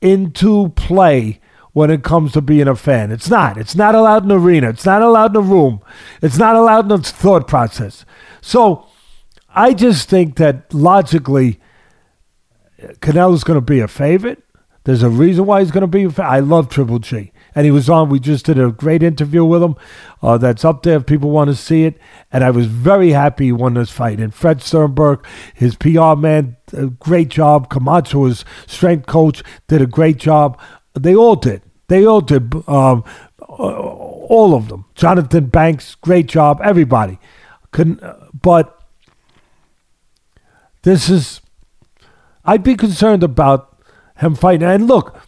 into 0.01 0.71
play 0.71 1.41
when 1.73 1.91
it 1.91 2.03
comes 2.03 2.33
to 2.33 2.41
being 2.41 2.69
a 2.69 2.77
fan. 2.77 3.11
It's 3.11 3.31
not. 3.31 3.57
It's 3.57 3.77
not 3.77 3.95
allowed 3.95 4.25
in 4.25 4.29
the 4.29 4.39
arena. 4.39 4.71
It's 4.71 4.85
not 4.85 5.03
allowed 5.03 5.37
in 5.37 5.43
the 5.43 5.43
room. 5.43 5.81
It's 6.21 6.37
not 6.37 6.57
allowed 6.57 6.85
in 6.85 6.89
the 6.89 6.99
thought 6.99 7.47
process. 7.47 8.05
So 8.41 8.87
I 9.49 9.73
just 9.73 10.09
think 10.09 10.37
that 10.37 10.73
logically, 10.75 11.61
Canelo's 13.01 13.45
going 13.45 13.57
to 13.57 13.65
be 13.65 13.81
a 13.81 13.89
favorite. 13.89 14.43
There's 14.85 15.03
a 15.03 15.09
reason 15.09 15.47
why 15.47 15.61
he's 15.61 15.71
going 15.71 15.83
to 15.83 15.87
be 15.87 16.05
a. 16.05 16.23
I 16.23 16.41
love 16.41 16.69
Triple 16.69 16.99
G. 16.99 17.32
And 17.55 17.65
he 17.65 17.71
was 17.71 17.91
on, 17.91 18.09
we 18.09 18.19
just 18.19 18.47
did 18.47 18.59
a 18.59 18.71
great 18.71 19.03
interview 19.03 19.45
with 19.45 19.63
him. 19.63 19.77
Uh, 20.23 20.39
that's 20.39 20.65
up 20.65 20.83
there 20.83 20.97
if 20.97 21.07
people 21.07 21.31
want 21.31 21.49
to 21.49 21.57
see 21.57 21.85
it. 21.85 21.99
And 22.33 22.43
I 22.43 22.51
was 22.51 22.67
very 22.67 23.11
happy 23.11 23.47
he 23.47 23.53
won 23.53 23.75
this 23.75 23.91
fight. 23.91 24.21
And 24.21 24.35
Fred 24.35 24.63
Sternberg, 24.63 25.27
his 25.55 25.77
PR 25.77 26.15
man, 26.15 26.57
great 26.99 27.29
job. 27.29 27.69
Camacho, 27.69 28.25
his 28.25 28.45
strength 28.67 29.07
coach, 29.07 29.43
did 29.69 29.83
a 29.83 29.87
great 29.87 30.17
job. 30.17 30.59
They 30.95 31.15
all 31.15 31.37
did. 31.37 31.63
They 31.89 32.07
all 32.07 32.21
did. 32.21 32.55
Um, 32.69 33.05
all 33.49 34.55
of 34.55 34.69
them. 34.69 34.87
Johnathon 34.95 35.51
Banks, 35.51 35.95
great 35.97 36.27
job. 36.27 36.61
Everybody. 36.63 37.19
Couldn't, 37.71 38.03
but 38.33 38.83
this 40.83 41.09
is. 41.09 41.41
I'd 42.45 42.63
be 42.63 42.75
concerned 42.75 43.23
about 43.23 43.79
him 44.17 44.35
fighting. 44.35 44.67
And 44.67 44.87
look, 44.87 45.19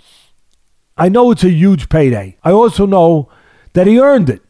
I 0.96 1.08
know 1.08 1.30
it's 1.30 1.44
a 1.44 1.50
huge 1.50 1.88
payday. 1.88 2.36
I 2.44 2.52
also 2.52 2.86
know 2.86 3.28
that 3.72 3.86
he 3.86 3.98
earned 3.98 4.30
it. 4.30 4.42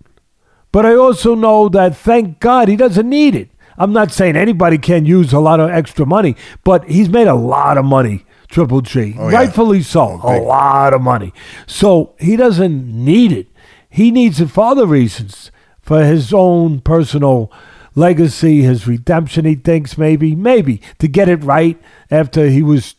But 0.72 0.84
I 0.84 0.94
also 0.94 1.34
know 1.34 1.68
that 1.68 1.96
thank 1.96 2.40
God 2.40 2.68
he 2.68 2.76
doesn't 2.76 3.08
need 3.08 3.34
it. 3.34 3.50
I'm 3.78 3.92
not 3.92 4.12
saying 4.12 4.36
anybody 4.36 4.78
can 4.78 5.04
use 5.04 5.32
a 5.32 5.40
lot 5.40 5.60
of 5.60 5.70
extra 5.70 6.04
money, 6.06 6.36
but 6.62 6.84
he's 6.88 7.08
made 7.08 7.28
a 7.28 7.34
lot 7.34 7.78
of 7.78 7.84
money 7.84 8.24
Triple 8.48 8.82
G. 8.82 9.16
Oh, 9.18 9.28
yeah. 9.28 9.36
Rightfully 9.38 9.82
so. 9.82 10.20
Oh, 10.22 10.40
a 10.40 10.42
lot 10.42 10.94
of 10.94 11.00
money. 11.00 11.32
So 11.66 12.14
he 12.20 12.36
doesn't 12.36 12.86
need 12.86 13.32
it. 13.32 13.48
He 13.90 14.12
needs 14.12 14.40
it 14.40 14.50
for 14.50 14.66
other 14.66 14.86
reasons, 14.86 15.50
for 15.80 16.04
his 16.04 16.32
own 16.32 16.80
personal 16.80 17.52
legacy, 17.96 18.62
his 18.62 18.86
redemption, 18.86 19.44
he 19.44 19.54
thinks 19.56 19.98
maybe, 19.98 20.34
maybe 20.36 20.80
to 20.98 21.08
get 21.08 21.28
it 21.28 21.42
right 21.42 21.80
after 22.10 22.48
he 22.48 22.62
was 22.62 22.94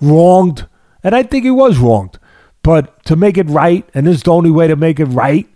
wronged. 0.00 0.66
And 1.02 1.14
I 1.14 1.22
think 1.22 1.44
he 1.44 1.50
was 1.50 1.78
wronged. 1.78 2.18
But 2.66 3.04
to 3.04 3.14
make 3.14 3.38
it 3.38 3.48
right, 3.48 3.88
and 3.94 4.08
this 4.08 4.16
is 4.16 4.22
the 4.24 4.32
only 4.32 4.50
way 4.50 4.66
to 4.66 4.74
make 4.74 4.98
it 4.98 5.04
right, 5.04 5.48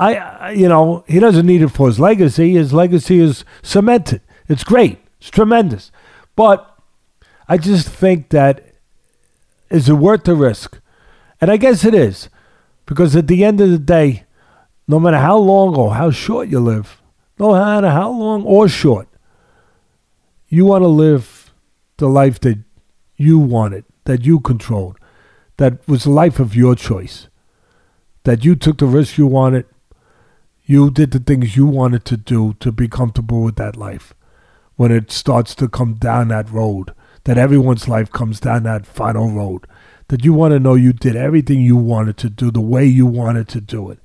I, 0.00 0.50
you 0.50 0.68
know, 0.68 1.04
he 1.06 1.20
doesn't 1.20 1.46
need 1.46 1.62
it 1.62 1.68
for 1.68 1.86
his 1.86 2.00
legacy. 2.00 2.54
His 2.54 2.72
legacy 2.72 3.20
is 3.20 3.44
cemented. 3.62 4.20
It's 4.48 4.64
great. 4.64 4.98
It's 5.20 5.30
tremendous. 5.30 5.92
But 6.34 6.68
I 7.48 7.56
just 7.56 7.88
think 7.88 8.30
that 8.30 8.64
is 9.70 9.88
it 9.88 9.92
worth 9.92 10.24
the 10.24 10.34
risk? 10.34 10.80
And 11.40 11.52
I 11.52 11.56
guess 11.56 11.84
it 11.84 11.94
is. 11.94 12.28
Because 12.84 13.14
at 13.14 13.28
the 13.28 13.44
end 13.44 13.60
of 13.60 13.70
the 13.70 13.78
day, 13.78 14.24
no 14.88 14.98
matter 14.98 15.18
how 15.18 15.36
long 15.36 15.76
or 15.76 15.94
how 15.94 16.10
short 16.10 16.48
you 16.48 16.58
live, 16.58 17.00
no 17.38 17.52
matter 17.52 17.90
how 17.90 18.10
long 18.10 18.42
or 18.42 18.66
short, 18.66 19.06
you 20.48 20.66
want 20.66 20.82
to 20.82 20.88
live 20.88 21.54
the 21.98 22.08
life 22.08 22.40
that 22.40 22.58
you 23.16 23.38
wanted, 23.38 23.84
that 24.02 24.24
you 24.24 24.40
controlled, 24.40 24.98
that 25.56 25.86
was 25.88 26.04
the 26.04 26.10
life 26.10 26.38
of 26.38 26.54
your 26.54 26.74
choice, 26.74 27.28
that 28.24 28.44
you 28.44 28.54
took 28.54 28.78
the 28.78 28.86
risk 28.86 29.18
you 29.18 29.26
wanted, 29.26 29.66
you 30.64 30.90
did 30.90 31.12
the 31.12 31.20
things 31.20 31.56
you 31.56 31.66
wanted 31.66 32.04
to 32.06 32.16
do 32.16 32.54
to 32.60 32.72
be 32.72 32.88
comfortable 32.88 33.42
with 33.42 33.56
that 33.56 33.76
life. 33.76 34.14
When 34.74 34.90
it 34.90 35.10
starts 35.10 35.54
to 35.56 35.68
come 35.68 35.94
down 35.94 36.28
that 36.28 36.50
road, 36.50 36.92
that 37.24 37.38
everyone's 37.38 37.88
life 37.88 38.10
comes 38.10 38.40
down 38.40 38.64
that 38.64 38.86
final 38.86 39.30
road. 39.30 39.66
That 40.08 40.24
you 40.24 40.32
want 40.32 40.52
to 40.52 40.60
know 40.60 40.74
you 40.74 40.92
did 40.92 41.16
everything 41.16 41.60
you 41.60 41.76
wanted 41.76 42.16
to 42.18 42.30
do 42.30 42.50
the 42.50 42.60
way 42.60 42.84
you 42.84 43.06
wanted 43.06 43.48
to 43.48 43.60
do 43.60 43.90
it. 43.90 43.98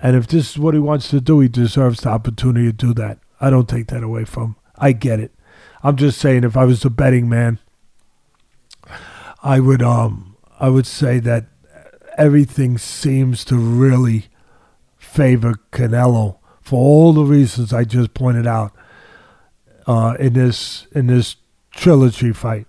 And 0.00 0.16
if 0.16 0.26
this 0.26 0.50
is 0.50 0.58
what 0.58 0.74
he 0.74 0.80
wants 0.80 1.10
to 1.10 1.20
do, 1.20 1.40
he 1.40 1.48
deserves 1.48 2.00
the 2.00 2.10
opportunity 2.10 2.66
to 2.66 2.72
do 2.72 2.94
that. 2.94 3.18
I 3.40 3.50
don't 3.50 3.68
take 3.68 3.88
that 3.88 4.02
away 4.02 4.24
from 4.24 4.42
him. 4.42 4.56
I 4.76 4.92
get 4.92 5.20
it. 5.20 5.34
I'm 5.82 5.96
just 5.96 6.18
saying 6.18 6.44
if 6.44 6.56
I 6.56 6.64
was 6.64 6.84
a 6.84 6.90
betting 6.90 7.28
man, 7.28 7.58
I 9.42 9.60
would 9.60 9.82
um 9.82 10.27
I 10.58 10.68
would 10.68 10.86
say 10.86 11.20
that 11.20 11.46
everything 12.16 12.78
seems 12.78 13.44
to 13.46 13.56
really 13.56 14.26
favor 14.96 15.54
Canelo 15.72 16.38
for 16.60 16.78
all 16.78 17.12
the 17.12 17.22
reasons 17.22 17.72
I 17.72 17.84
just 17.84 18.12
pointed 18.12 18.46
out 18.46 18.72
uh, 19.86 20.16
in 20.18 20.34
this 20.34 20.86
in 20.92 21.06
this 21.06 21.36
trilogy 21.70 22.32
fight 22.32 22.66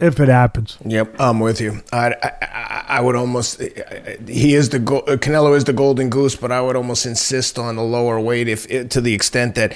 if 0.00 0.18
it 0.18 0.28
happens. 0.28 0.76
Yep, 0.84 1.16
I'm 1.20 1.40
with 1.40 1.60
you. 1.60 1.82
I, 1.92 2.14
I, 2.22 2.84
I 2.88 3.00
would 3.00 3.16
almost 3.16 3.60
he 3.60 4.54
is 4.54 4.70
the 4.70 4.80
Canelo 4.80 5.56
is 5.56 5.64
the 5.64 5.72
golden 5.72 6.10
goose, 6.10 6.36
but 6.36 6.50
I 6.50 6.60
would 6.60 6.76
almost 6.76 7.06
insist 7.06 7.58
on 7.58 7.76
a 7.76 7.84
lower 7.84 8.20
weight 8.20 8.48
if 8.48 8.66
to 8.90 9.00
the 9.00 9.14
extent 9.14 9.54
that 9.54 9.74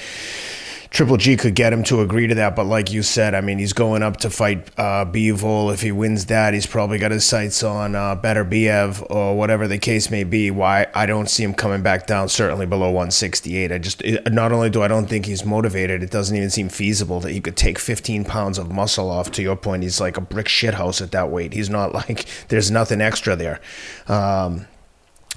Triple 0.95 1.17
G 1.17 1.35
could 1.35 1.55
get 1.55 1.73
him 1.73 1.83
to 1.83 1.99
agree 1.99 2.25
to 2.27 2.35
that, 2.35 2.55
but 2.55 2.67
like 2.67 2.89
you 2.89 3.03
said, 3.03 3.35
I 3.35 3.41
mean, 3.41 3.57
he's 3.57 3.73
going 3.73 4.01
up 4.01 4.15
to 4.17 4.29
fight 4.29 4.69
uh. 4.79 5.05
If 5.13 5.81
he 5.81 5.91
wins 5.91 6.27
that, 6.27 6.53
he's 6.53 6.65
probably 6.65 6.97
got 6.99 7.11
his 7.11 7.25
sights 7.25 7.63
on 7.63 7.95
uh, 7.95 8.15
Beterbiev 8.15 9.05
or 9.09 9.35
whatever 9.35 9.67
the 9.67 9.77
case 9.77 10.09
may 10.09 10.23
be. 10.23 10.51
Why 10.51 10.87
I 10.95 11.05
don't 11.05 11.29
see 11.29 11.43
him 11.43 11.53
coming 11.53 11.81
back 11.81 12.07
down, 12.07 12.29
certainly 12.29 12.65
below 12.65 12.87
168. 12.87 13.73
I 13.73 13.77
just 13.77 14.03
it, 14.03 14.31
not 14.31 14.53
only 14.53 14.69
do 14.69 14.83
I 14.83 14.87
don't 14.87 15.07
think 15.07 15.25
he's 15.25 15.43
motivated, 15.43 16.01
it 16.01 16.11
doesn't 16.11 16.37
even 16.37 16.49
seem 16.49 16.69
feasible 16.69 17.19
that 17.19 17.31
he 17.31 17.41
could 17.41 17.57
take 17.57 17.77
15 17.77 18.23
pounds 18.23 18.57
of 18.57 18.71
muscle 18.71 19.09
off. 19.09 19.31
To 19.31 19.41
your 19.41 19.57
point, 19.57 19.83
he's 19.83 19.99
like 19.99 20.15
a 20.15 20.21
brick 20.21 20.47
shithouse 20.47 21.01
at 21.01 21.11
that 21.11 21.29
weight. 21.29 21.51
He's 21.51 21.69
not 21.69 21.93
like 22.07 22.25
there's 22.47 22.71
nothing 22.71 23.01
extra 23.01 23.35
there. 23.35 23.59
Um, 24.07 24.65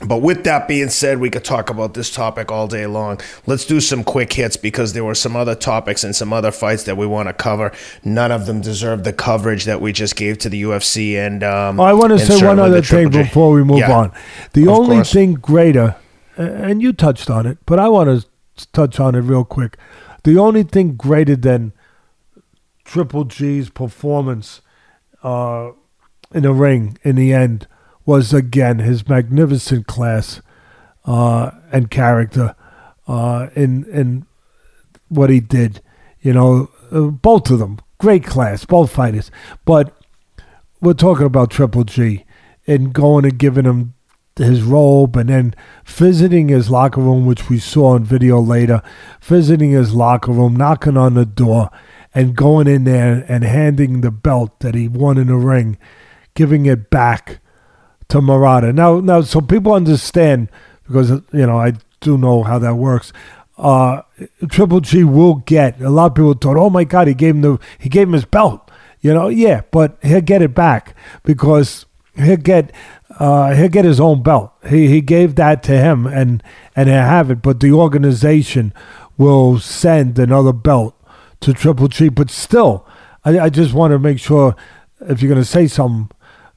but 0.07 0.19
with 0.19 0.45
that 0.45 0.69
being 0.69 0.91
said, 0.91 1.19
we 1.19 1.29
could 1.29 1.45
talk 1.45 1.71
about 1.71 1.95
this 1.95 2.11
topic 2.11 2.53
all 2.53 2.69
day 2.69 2.87
long. 2.87 3.21
Let's 3.47 3.65
do 3.65 3.81
some 3.81 4.05
quick 4.05 4.33
hits 4.33 4.57
because 4.57 4.93
there 4.93 5.05
were 5.05 5.15
some 5.15 5.35
other 5.35 5.57
topics 5.57 6.05
and 6.05 6.15
some 6.15 6.33
other 6.33 6.53
fights 6.53 6.85
that 6.85 6.97
we 6.97 7.07
want 7.07 7.29
to 7.29 7.33
cover. 7.33 7.73
None 8.05 8.31
of 8.31 8.47
them 8.47 8.61
deserve 8.61 9.03
the 9.03 9.13
coverage 9.13 9.65
that 9.65 9.81
we 9.81 9.93
just 9.93 10.15
gave 10.15 10.39
to 10.39 10.49
the 10.49 10.63
UFC. 10.63 11.15
And 11.15 11.43
um, 11.43 11.81
I 11.81 11.93
want 11.93 12.11
to 12.11 12.19
say 12.21 12.45
one 12.47 12.61
other 12.61 12.81
thing 12.81 13.11
before 13.11 13.51
we 13.51 13.65
move 13.65 13.79
yeah, 13.81 13.93
on. 13.93 14.13
The 14.53 14.69
only 14.69 14.97
course. 14.97 15.13
thing 15.13 15.35
greater, 15.35 15.97
and 16.37 16.81
you 16.81 16.93
touched 16.93 17.29
on 17.29 17.47
it, 17.47 17.59
but 17.67 17.81
I 17.81 17.89
want 17.89 18.23
to 18.23 18.69
touch 18.73 19.01
on 19.01 19.17
it 19.17 19.21
real 19.21 19.45
quick. 19.45 19.77
The 20.23 20.39
only 20.39 20.63
thing 20.63 20.95
greater 20.95 21.35
than 21.35 21.73
Triple 22.85 23.25
G's 23.25 23.69
performance 23.69 24.61
uh, 25.25 25.73
in 26.33 26.45
the 26.45 26.53
ring 26.53 26.99
in 27.03 27.17
the 27.17 27.33
end 27.33 27.67
was 28.09 28.33
again 28.33 28.79
his 28.79 29.07
magnificent 29.07 29.87
class 29.87 30.41
uh, 31.05 31.51
and 31.71 31.91
character 31.91 32.57
uh, 33.07 33.49
in 33.55 33.85
in 33.85 34.25
what 35.09 35.29
he 35.29 35.41
did. 35.41 35.83
You 36.23 36.33
know, 36.33 36.71
uh, 36.91 37.03
both 37.03 37.51
of 37.51 37.59
them 37.59 37.79
great 37.99 38.25
class, 38.25 38.65
both 38.65 38.91
fighters. 38.91 39.31
But 39.67 39.95
we're 40.81 40.95
talking 40.95 41.27
about 41.27 41.51
Triple 41.51 41.85
G 41.85 42.25
and 42.67 42.95
going 42.95 43.27
and 43.27 43.39
giving 43.39 43.67
him 43.67 43.93
his 44.37 44.63
robe 44.63 45.15
and 45.15 45.29
then 45.29 45.55
visiting 45.85 46.49
his 46.49 46.71
locker 46.71 47.03
room, 47.03 47.27
which 47.27 47.51
we 47.51 47.59
saw 47.59 47.95
in 47.95 48.05
video 48.05 48.41
later, 48.41 48.81
visiting 49.21 49.73
his 49.73 49.93
locker 49.93 50.33
room, 50.33 50.57
knocking 50.57 50.97
on 50.97 51.13
the 51.13 51.27
door, 51.27 51.69
and 52.15 52.35
going 52.35 52.69
in 52.69 52.85
there 52.85 53.27
and 53.29 53.45
handing 53.45 54.01
the 54.01 54.11
belt 54.11 54.61
that 54.61 54.75
he 54.75 54.89
won 54.89 55.19
in 55.19 55.27
the 55.27 55.37
ring, 55.37 55.77
giving 56.33 56.65
it 56.65 56.89
back 56.89 57.41
to 58.09 58.21
Murata. 58.21 58.73
Now, 58.73 59.01
now, 59.01 59.21
so 59.21 59.41
people 59.41 59.73
understand 59.73 60.49
because 60.87 61.11
you 61.11 61.47
know 61.47 61.59
I 61.59 61.75
do 62.01 62.17
know 62.19 62.43
how 62.43 62.59
that 62.59 62.75
works. 62.75 63.13
Uh, 63.57 64.03
Triple 64.49 64.81
G 64.81 65.05
will 65.05 65.37
get 65.37 65.81
a 65.81 65.91
lot 65.91 66.07
of 66.07 66.15
people 66.15 66.35
thought, 66.35 66.57
oh 66.57 66.71
my 66.71 66.85
God, 66.85 67.09
he 67.09 67.15
gave 67.15 67.35
him 67.35 67.43
the 67.43 67.59
he 67.79 67.89
gave 67.89 68.09
him 68.09 68.15
his 68.15 68.25
belt. 68.25 68.71
You 69.01 69.15
know, 69.15 69.29
yeah, 69.29 69.63
but 69.71 69.97
he'll 70.03 70.21
get 70.21 70.43
it 70.43 70.55
back 70.55 70.97
because 71.23 71.87
he'll 72.17 72.37
get 72.37 72.73
uh, 73.19 73.55
he'll 73.55 73.69
get 73.69 73.85
his 73.85 74.01
own 74.01 74.23
belt. 74.23 74.53
He 74.69 74.89
he 74.89 75.01
gave 75.01 75.35
that 75.37 75.63
to 75.65 75.73
him 75.73 76.07
and 76.07 76.43
and 76.75 76.89
he'll 76.89 76.99
have 76.99 77.31
it. 77.31 77.43
But 77.43 77.61
the 77.61 77.73
organization 77.73 78.73
will 79.17 79.59
send 79.59 80.19
another 80.19 80.53
belt 80.53 80.95
to 81.41 81.53
Triple 81.53 81.89
G. 81.89 82.09
But 82.09 82.31
still, 82.31 82.87
I, 83.25 83.39
I 83.41 83.49
just 83.51 83.75
want 83.75 83.93
to 83.93 83.99
make 83.99 84.19
sure 84.19 84.57
if 85.01 85.21
you're 85.21 85.29
going 85.29 85.41
to 85.41 85.49
say 85.49 85.67
something 85.67 86.11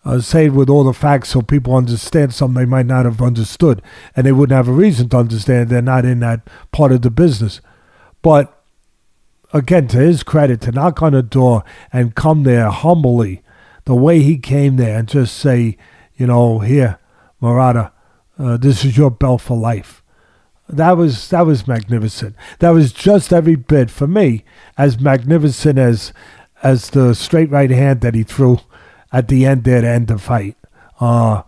uh, 0.04 0.20
say 0.20 0.46
it 0.46 0.54
with 0.54 0.70
all 0.70 0.84
the 0.84 0.94
facts 0.94 1.30
so 1.30 1.42
people 1.42 1.76
understand 1.76 2.34
something 2.34 2.60
they 2.62 2.66
might 2.66 2.86
not 2.86 3.06
have 3.06 3.22
understood, 3.22 3.82
and 4.16 4.26
they 4.26 4.32
wouldn't 4.32 4.56
have 4.56 4.68
a 4.68 4.74
reason 4.74 5.10
to 5.10 5.18
understand. 5.18 5.70
They're 5.70 5.82
not 5.82 6.06
in 6.06 6.20
that 6.22 6.48
part 6.72 6.92
of 6.92 7.02
the 7.02 7.12
business. 7.12 7.62
But 8.22 8.64
again, 9.54 9.88
to 9.90 9.98
his 9.98 10.24
credit, 10.24 10.62
to 10.62 10.72
knock 10.72 11.02
on 11.02 11.14
a 11.14 11.22
door 11.22 11.64
and 11.94 12.16
come 12.16 12.44
there 12.44 12.70
humbly, 12.70 13.44
the 13.86 13.96
way 13.96 14.22
he 14.22 14.38
came 14.38 14.78
there 14.78 14.98
and 14.98 15.08
just 15.08 15.38
say, 15.38 15.78
you 16.16 16.28
know, 16.28 16.60
here, 16.60 17.00
Murata, 17.40 17.92
uh, 18.40 18.58
this 18.58 18.86
is 18.86 18.98
your 18.98 19.12
belt 19.12 19.42
for 19.42 19.58
life. 19.58 20.04
That 20.70 20.96
was 20.96 21.30
that 21.30 21.46
was 21.46 21.68
magnificent. 21.68 22.36
That 22.60 22.70
was 22.70 22.94
just 22.94 23.34
every 23.34 23.56
bit 23.56 23.92
for 23.92 24.08
me 24.08 24.46
as 24.78 25.00
magnificent 25.00 25.78
as 25.78 26.14
as 26.64 26.92
the 26.92 27.14
straight 27.14 27.50
right 27.50 27.72
hand 27.72 28.02
that 28.02 28.16
he 28.16 28.24
threw 28.24 28.60
at 29.12 29.28
the 29.28 29.46
end 29.46 29.64
there 29.64 29.82
to 29.82 29.88
end 29.88 30.08
the 30.08 30.18
fight. 30.18 30.56
Uh, 31.00 31.44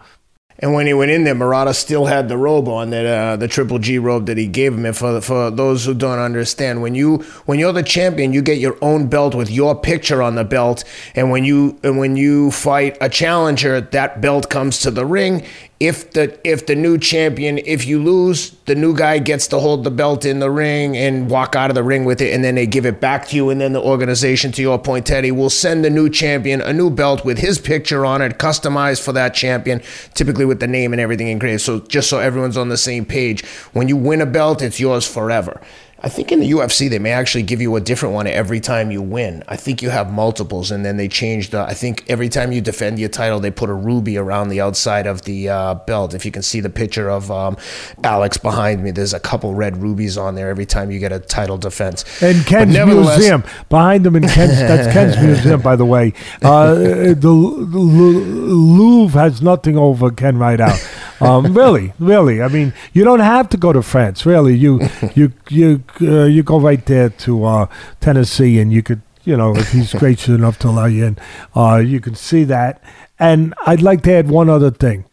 and 0.60 0.74
when 0.74 0.86
he 0.86 0.94
went 0.94 1.12
in 1.12 1.24
there, 1.24 1.34
Murata 1.34 1.74
still 1.74 2.06
had 2.06 2.30
the 2.30 2.38
robe 2.38 2.68
on, 2.68 2.92
that 2.92 3.06
uh, 3.06 3.36
the 3.36 3.48
Triple 3.48 3.80
G 3.80 3.98
robe 3.98 4.28
that 4.28 4.38
he 4.38 4.48
gave 4.48 4.74
him. 4.74 4.86
And 4.86 4.96
for 4.96 5.20
for 5.20 5.50
those 5.50 5.86
who 5.86 5.94
don't 5.94 6.20
understand, 6.20 6.82
when 6.82 6.94
you 6.94 7.18
when 7.46 7.58
you're 7.60 7.74
the 7.74 7.84
champion, 7.84 8.34
you 8.34 8.42
get 8.42 8.60
your 8.60 8.78
own 8.82 9.08
belt 9.08 9.34
with 9.34 9.50
your 9.50 9.76
picture 9.76 10.22
on 10.22 10.36
the 10.36 10.44
belt. 10.44 10.84
And 11.16 11.32
when 11.32 11.44
you 11.44 11.80
and 11.84 11.98
when 11.98 12.16
you 12.16 12.52
fight 12.52 12.98
a 13.02 13.10
challenger, 13.10 13.82
that 13.82 14.22
belt 14.22 14.50
comes 14.50 14.80
to 14.82 14.92
the 14.92 15.06
ring 15.06 15.44
if 15.84 16.12
the 16.12 16.40
if 16.50 16.66
the 16.66 16.76
new 16.76 16.98
champion 16.98 17.58
if 17.58 17.86
you 17.86 18.02
lose 18.02 18.52
the 18.68 18.76
new 18.76 18.96
guy 18.96 19.20
gets 19.20 19.48
to 19.48 19.60
hold 19.60 19.84
the 19.84 19.92
belt 19.92 20.24
in 20.24 20.40
the 20.40 20.50
ring 20.50 20.96
and 20.96 21.30
walk 21.30 21.58
out 21.58 21.70
of 21.70 21.76
the 21.76 21.84
ring 21.84 22.06
with 22.06 22.22
it 22.22 22.34
and 22.34 22.42
then 22.42 22.56
they 22.56 22.66
give 22.66 22.86
it 22.86 23.02
back 23.02 23.28
to 23.28 23.36
you 23.36 23.50
and 23.50 23.60
then 23.60 23.74
the 23.74 23.82
organization 23.82 24.50
to 24.50 24.62
your 24.62 24.80
point 24.80 25.06
teddy 25.06 25.30
will 25.30 25.50
send 25.50 25.84
the 25.84 25.90
new 25.90 26.10
champion 26.10 26.62
a 26.62 26.72
new 26.72 26.90
belt 26.90 27.26
with 27.26 27.38
his 27.38 27.60
picture 27.60 28.06
on 28.06 28.22
it 28.22 28.38
customized 28.38 29.04
for 29.04 29.12
that 29.12 29.34
champion 29.34 29.82
typically 30.14 30.43
with 30.46 30.60
the 30.60 30.68
name 30.68 30.94
and 30.94 31.02
everything 31.02 31.28
engraved 31.28 31.62
so 31.62 31.80
just 31.82 32.10
so 32.10 32.20
everyone's 32.20 32.58
on 32.58 32.70
the 32.70 32.78
same 32.78 33.06
page 33.06 33.46
when 33.74 33.88
you 33.88 33.98
win 33.98 34.22
a 34.22 34.26
belt 34.26 34.62
it's 34.62 34.80
yours 34.80 35.08
forever 35.08 35.62
I 36.06 36.10
think 36.10 36.34
in 36.34 36.42
the 36.42 36.52
UFC 36.52 36.90
they 36.90 37.00
may 37.00 37.14
actually 37.14 37.44
give 37.44 37.62
you 37.62 37.76
a 37.78 37.82
different 37.82 38.14
one 38.14 38.28
every 38.28 38.60
time 38.60 38.92
you 38.92 39.02
win. 39.02 39.42
I 39.48 39.56
think 39.56 39.82
you 39.82 39.90
have 39.90 40.12
multiples, 40.12 40.70
and 40.70 40.84
then 40.84 40.98
they 40.98 41.08
changed. 41.08 41.56
Uh, 41.56 41.66
I 41.68 41.74
think 41.74 42.04
every 42.10 42.28
time 42.28 42.52
you 42.52 42.60
defend 42.60 43.00
your 43.00 43.08
title, 43.08 43.40
they 43.40 43.52
put 43.52 43.70
a 43.70 43.74
ruby 43.74 44.18
around 44.18 44.50
the 44.50 44.60
outside 44.60 45.08
of 45.08 45.22
the 45.22 45.48
uh, 45.48 45.76
belt. 45.76 46.14
If 46.14 46.26
you 46.26 46.32
can 46.32 46.42
see 46.42 46.60
the 46.60 46.70
picture 46.70 47.10
of 47.10 47.32
um, 47.32 47.56
Alex 48.04 48.38
behind 48.38 48.84
me, 48.84 48.92
there's 48.92 49.14
a 49.14 49.20
couple 49.20 49.54
red 49.54 49.78
rubies 49.78 50.18
on 50.18 50.36
there 50.36 50.50
every 50.50 50.66
time 50.66 50.92
you 50.92 51.00
get 51.00 51.14
a 51.14 51.20
title 51.20 51.58
defense. 51.58 52.04
And 52.22 52.46
Ken's 52.46 52.76
museum 52.78 53.46
behind 53.70 54.06
them 54.06 54.18
in 54.18 54.28
Ken's 54.28 54.58
that's 54.58 54.94
Ken's 54.94 55.16
museum, 55.26 55.62
by 55.62 55.78
the 55.78 55.86
way. 55.86 56.12
Uh, 56.42 56.74
the, 56.76 57.16
the 57.16 57.32
Louvre 57.32 59.22
has 59.22 59.42
nothing 59.42 59.78
over 59.78 60.12
Ken 60.12 60.38
Rideout. 60.38 60.80
Um, 61.24 61.54
really, 61.58 61.94
really. 62.00 62.42
I 62.42 62.48
mean, 62.48 62.74
you 62.94 63.04
don't 63.04 63.20
have 63.20 63.50
to 63.50 63.58
go 63.58 63.74
to 63.74 63.82
France. 63.82 64.26
Really, 64.26 64.56
you 64.56 64.82
you 65.16 65.34
you 65.50 65.84
uh, 66.02 66.26
you 66.26 66.44
go 66.44 66.60
right 66.60 66.84
there 66.86 67.10
to 67.10 67.46
uh, 67.46 67.68
Tennessee, 68.02 68.60
and 68.60 68.72
you 68.72 68.84
could, 68.84 69.02
you 69.24 69.38
know, 69.38 69.56
if 69.56 69.72
he's 69.72 69.94
gracious 70.04 70.30
enough 70.30 70.60
to 70.60 70.70
allow 70.70 70.86
you 70.86 71.06
in, 71.06 71.18
uh, 71.56 71.82
you 71.84 72.00
can 72.00 72.16
see 72.16 72.44
that. 72.46 72.82
And 73.20 73.54
I'd 73.66 73.82
like 73.82 74.02
to 74.04 74.14
add 74.14 74.30
one 74.30 74.50
other 74.50 74.72
thing. 74.72 75.06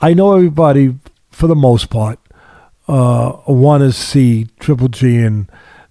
I 0.00 0.14
know 0.14 0.34
everybody, 0.34 0.96
for 1.30 1.46
the 1.46 1.56
most 1.56 1.90
part, 1.90 2.18
uh, 2.86 3.36
want 3.46 3.82
to 3.82 3.92
see 3.92 4.48
Triple 4.60 4.88
G 4.88 5.18
and 5.18 5.50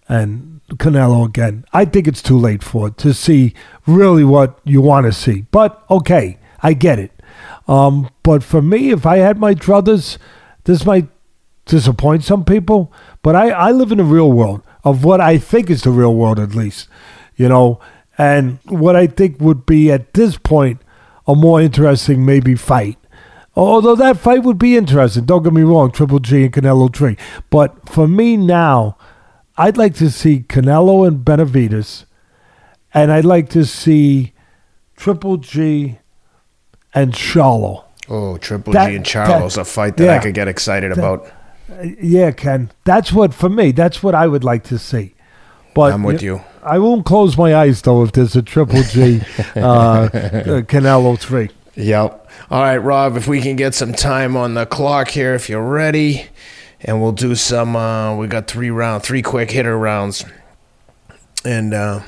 and 0.10 0.62
Canelo 0.72 1.26
again. 1.26 1.66
I 1.74 1.86
think 1.86 2.08
it's 2.08 2.22
too 2.22 2.38
late 2.38 2.64
for 2.64 2.88
it 2.90 2.98
to 2.98 3.14
see 3.14 3.54
really 3.86 4.24
what 4.24 4.60
you 4.64 4.82
want 4.82 5.06
to 5.06 5.14
see. 5.14 5.46
But 5.52 5.84
okay, 5.90 6.40
I 6.62 6.74
get 6.74 7.00
it. 7.00 7.17
Um, 7.68 8.10
but 8.24 8.44
for 8.44 8.62
me, 8.62 8.92
if 8.92 9.06
I 9.06 9.18
had 9.18 9.38
my 9.38 9.54
druthers, 9.54 10.18
this 10.64 10.86
might 10.86 11.08
disappoint 11.66 12.24
some 12.24 12.46
people, 12.46 12.94
but 13.22 13.36
I, 13.36 13.50
I 13.50 13.72
live 13.72 13.92
in 13.92 13.98
the 13.98 14.04
real 14.04 14.32
world 14.32 14.64
of 14.84 15.04
what 15.04 15.20
I 15.20 15.38
think 15.38 15.70
is 15.70 15.84
the 15.84 15.92
real 15.92 16.16
world, 16.16 16.40
at 16.40 16.56
least, 16.56 16.88
you 17.36 17.50
know, 17.50 17.80
and 18.18 18.60
what 18.66 18.96
I 18.96 19.08
think 19.08 19.40
would 19.40 19.66
be 19.66 19.92
at 19.92 20.14
this 20.14 20.38
point 20.38 20.82
a 21.28 21.36
more 21.36 21.62
interesting 21.62 22.26
maybe 22.26 22.56
fight. 22.56 22.98
Although 23.56 23.96
that 23.96 24.18
fight 24.18 24.44
would 24.44 24.58
be 24.58 24.78
interesting, 24.78 25.26
don't 25.26 25.44
get 25.44 25.52
me 25.52 25.64
wrong, 25.64 25.92
Triple 25.92 26.20
G 26.20 26.44
and 26.44 26.54
Canelo 26.54 26.94
3. 26.94 27.18
But 27.50 27.90
for 27.90 28.08
me 28.08 28.38
now, 28.38 28.98
I'd 29.58 29.78
like 29.78 29.96
to 29.96 30.10
see 30.10 30.42
Canelo 30.42 31.08
and 31.08 31.26
Benavidez, 31.26 32.06
and 32.94 33.12
I'd 33.12 33.26
like 33.26 33.50
to 33.50 33.66
see 33.66 34.34
Triple 34.96 35.38
G 35.38 36.00
and 37.02 37.14
Charlo. 37.14 37.84
Oh, 38.10 38.38
Triple 38.38 38.74
that, 38.74 38.90
G 38.90 38.96
and 38.96 39.06
Charlo's 39.06 39.56
that, 39.56 39.62
a 39.62 39.66
fight 39.66 39.98
that 39.98 40.06
yeah, 40.06 40.16
I 40.16 40.20
could 40.20 40.34
get 40.34 40.48
excited 40.48 40.92
that, 40.92 40.98
about. 40.98 41.32
Yeah, 42.02 42.32
Ken. 42.32 42.72
That's 42.86 43.12
what 43.12 43.34
for 43.34 43.50
me. 43.50 43.72
That's 43.72 44.02
what 44.02 44.16
I 44.16 44.28
would 44.28 44.44
like 44.44 44.64
to 44.66 44.80
see. 44.80 45.14
But 45.74 45.94
I'm 45.94 46.04
with 46.04 46.22
you. 46.22 46.42
I 46.64 46.80
won't 46.80 47.06
close 47.06 47.38
my 47.38 47.56
eyes 47.56 47.82
though 47.82 48.04
if 48.04 48.14
there's 48.14 48.36
a 48.36 48.42
Triple 48.42 48.82
G 48.84 49.18
uh, 49.56 50.10
Canelo 50.68 51.20
three. 51.20 51.50
Yep. 51.76 52.30
All 52.50 52.62
right, 52.62 52.78
Rob. 52.78 53.18
If 53.18 53.28
we 53.28 53.42
can 53.42 53.56
get 53.56 53.76
some 53.76 53.94
time 53.94 54.36
on 54.36 54.54
the 54.54 54.66
clock 54.66 55.10
here, 55.10 55.36
if 55.36 55.50
you're 55.50 55.62
ready, 55.62 56.28
and 56.82 57.02
we'll 57.02 57.12
do 57.12 57.36
some. 57.36 57.76
Uh, 57.76 58.16
we 58.16 58.28
got 58.28 58.48
three 58.48 58.72
round, 58.72 59.04
three 59.04 59.22
quick 59.22 59.52
hitter 59.52 59.78
rounds, 59.78 60.24
and. 61.44 61.74
Uh, 61.74 62.02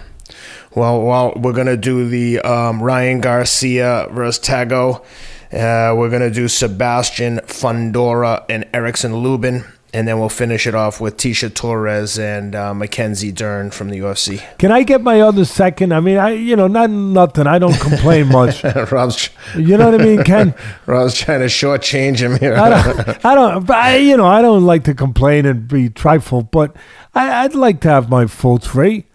well, 0.75 1.01
well, 1.01 1.33
we're 1.35 1.53
gonna 1.53 1.77
do 1.77 2.07
the 2.07 2.39
um, 2.39 2.81
Ryan 2.81 3.21
Garcia 3.21 4.07
versus 4.11 4.43
Tagoe. 4.43 5.03
Uh, 5.51 5.95
we're 5.97 6.09
going 6.09 6.21
to 6.21 6.29
do 6.29 6.47
Sebastian 6.47 7.39
Fundora 7.39 8.45
and 8.49 8.65
Erickson 8.71 9.17
Lubin. 9.17 9.65
And 9.91 10.07
then 10.07 10.19
we'll 10.19 10.29
finish 10.29 10.67
it 10.67 10.75
off 10.75 11.01
with 11.01 11.17
Tecia 11.17 11.51
Torres 11.51 12.19
and 12.19 12.53
uh, 12.53 12.75
Mackenzie 12.75 13.31
Dern 13.31 13.71
from 13.71 13.89
the 13.89 13.97
UFC. 13.97 14.39
Can 14.59 14.71
I 14.71 14.83
get 14.83 15.01
my 15.01 15.19
other 15.21 15.45
second? 15.45 15.95
I 15.95 15.99
mean, 15.99 16.17
I 16.17 16.33
you 16.33 16.55
know, 16.55 16.67
not 16.67 16.91
nothing. 16.91 17.47
I 17.47 17.57
don't 17.57 17.73
complain 17.79 18.27
much. 18.31 18.63
Rob's, 18.91 19.31
you 19.55 19.75
know 19.77 19.89
what 19.89 19.99
I 19.99 20.03
mean, 20.03 20.23
Ken? 20.23 20.53
Rob's 20.85 21.15
trying 21.15 21.39
to 21.39 21.47
shortchange 21.47 22.19
him 22.19 22.37
here. 22.37 22.53
I 22.53 22.69
don't, 22.69 23.25
I 23.25 23.33
don't, 23.33 23.65
but 23.65 23.77
I, 23.77 23.95
you 23.95 24.15
know, 24.15 24.27
I 24.27 24.43
don't 24.43 24.63
like 24.63 24.83
to 24.83 24.93
complain 24.93 25.47
and 25.47 25.67
be 25.67 25.89
trifle, 25.89 26.43
but 26.43 26.75
I, 27.15 27.47
would 27.47 27.55
like 27.55 27.81
to 27.81 27.89
have 27.89 28.11
my 28.11 28.27
full 28.27 28.59
three. 28.59 29.07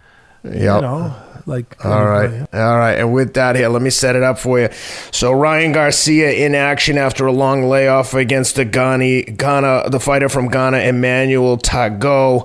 Yeah. 0.42 0.74
You 0.74 0.82
know, 0.82 1.23
like 1.46 1.84
all 1.84 2.04
right, 2.04 2.46
all 2.52 2.78
right. 2.78 2.94
And 2.94 3.12
with 3.12 3.34
that, 3.34 3.56
here, 3.56 3.68
let 3.68 3.82
me 3.82 3.90
set 3.90 4.16
it 4.16 4.22
up 4.22 4.38
for 4.38 4.58
you. 4.58 4.68
So 5.12 5.32
Ryan 5.32 5.72
Garcia 5.72 6.32
in 6.32 6.54
action 6.54 6.98
after 6.98 7.26
a 7.26 7.32
long 7.32 7.64
layoff 7.64 8.14
against 8.14 8.56
the 8.56 8.64
Ghana, 8.64 9.22
Ghana, 9.22 9.90
the 9.90 10.00
fighter 10.00 10.28
from 10.28 10.48
Ghana, 10.48 10.78
Emmanuel 10.78 11.58
Tagoe. 11.58 12.42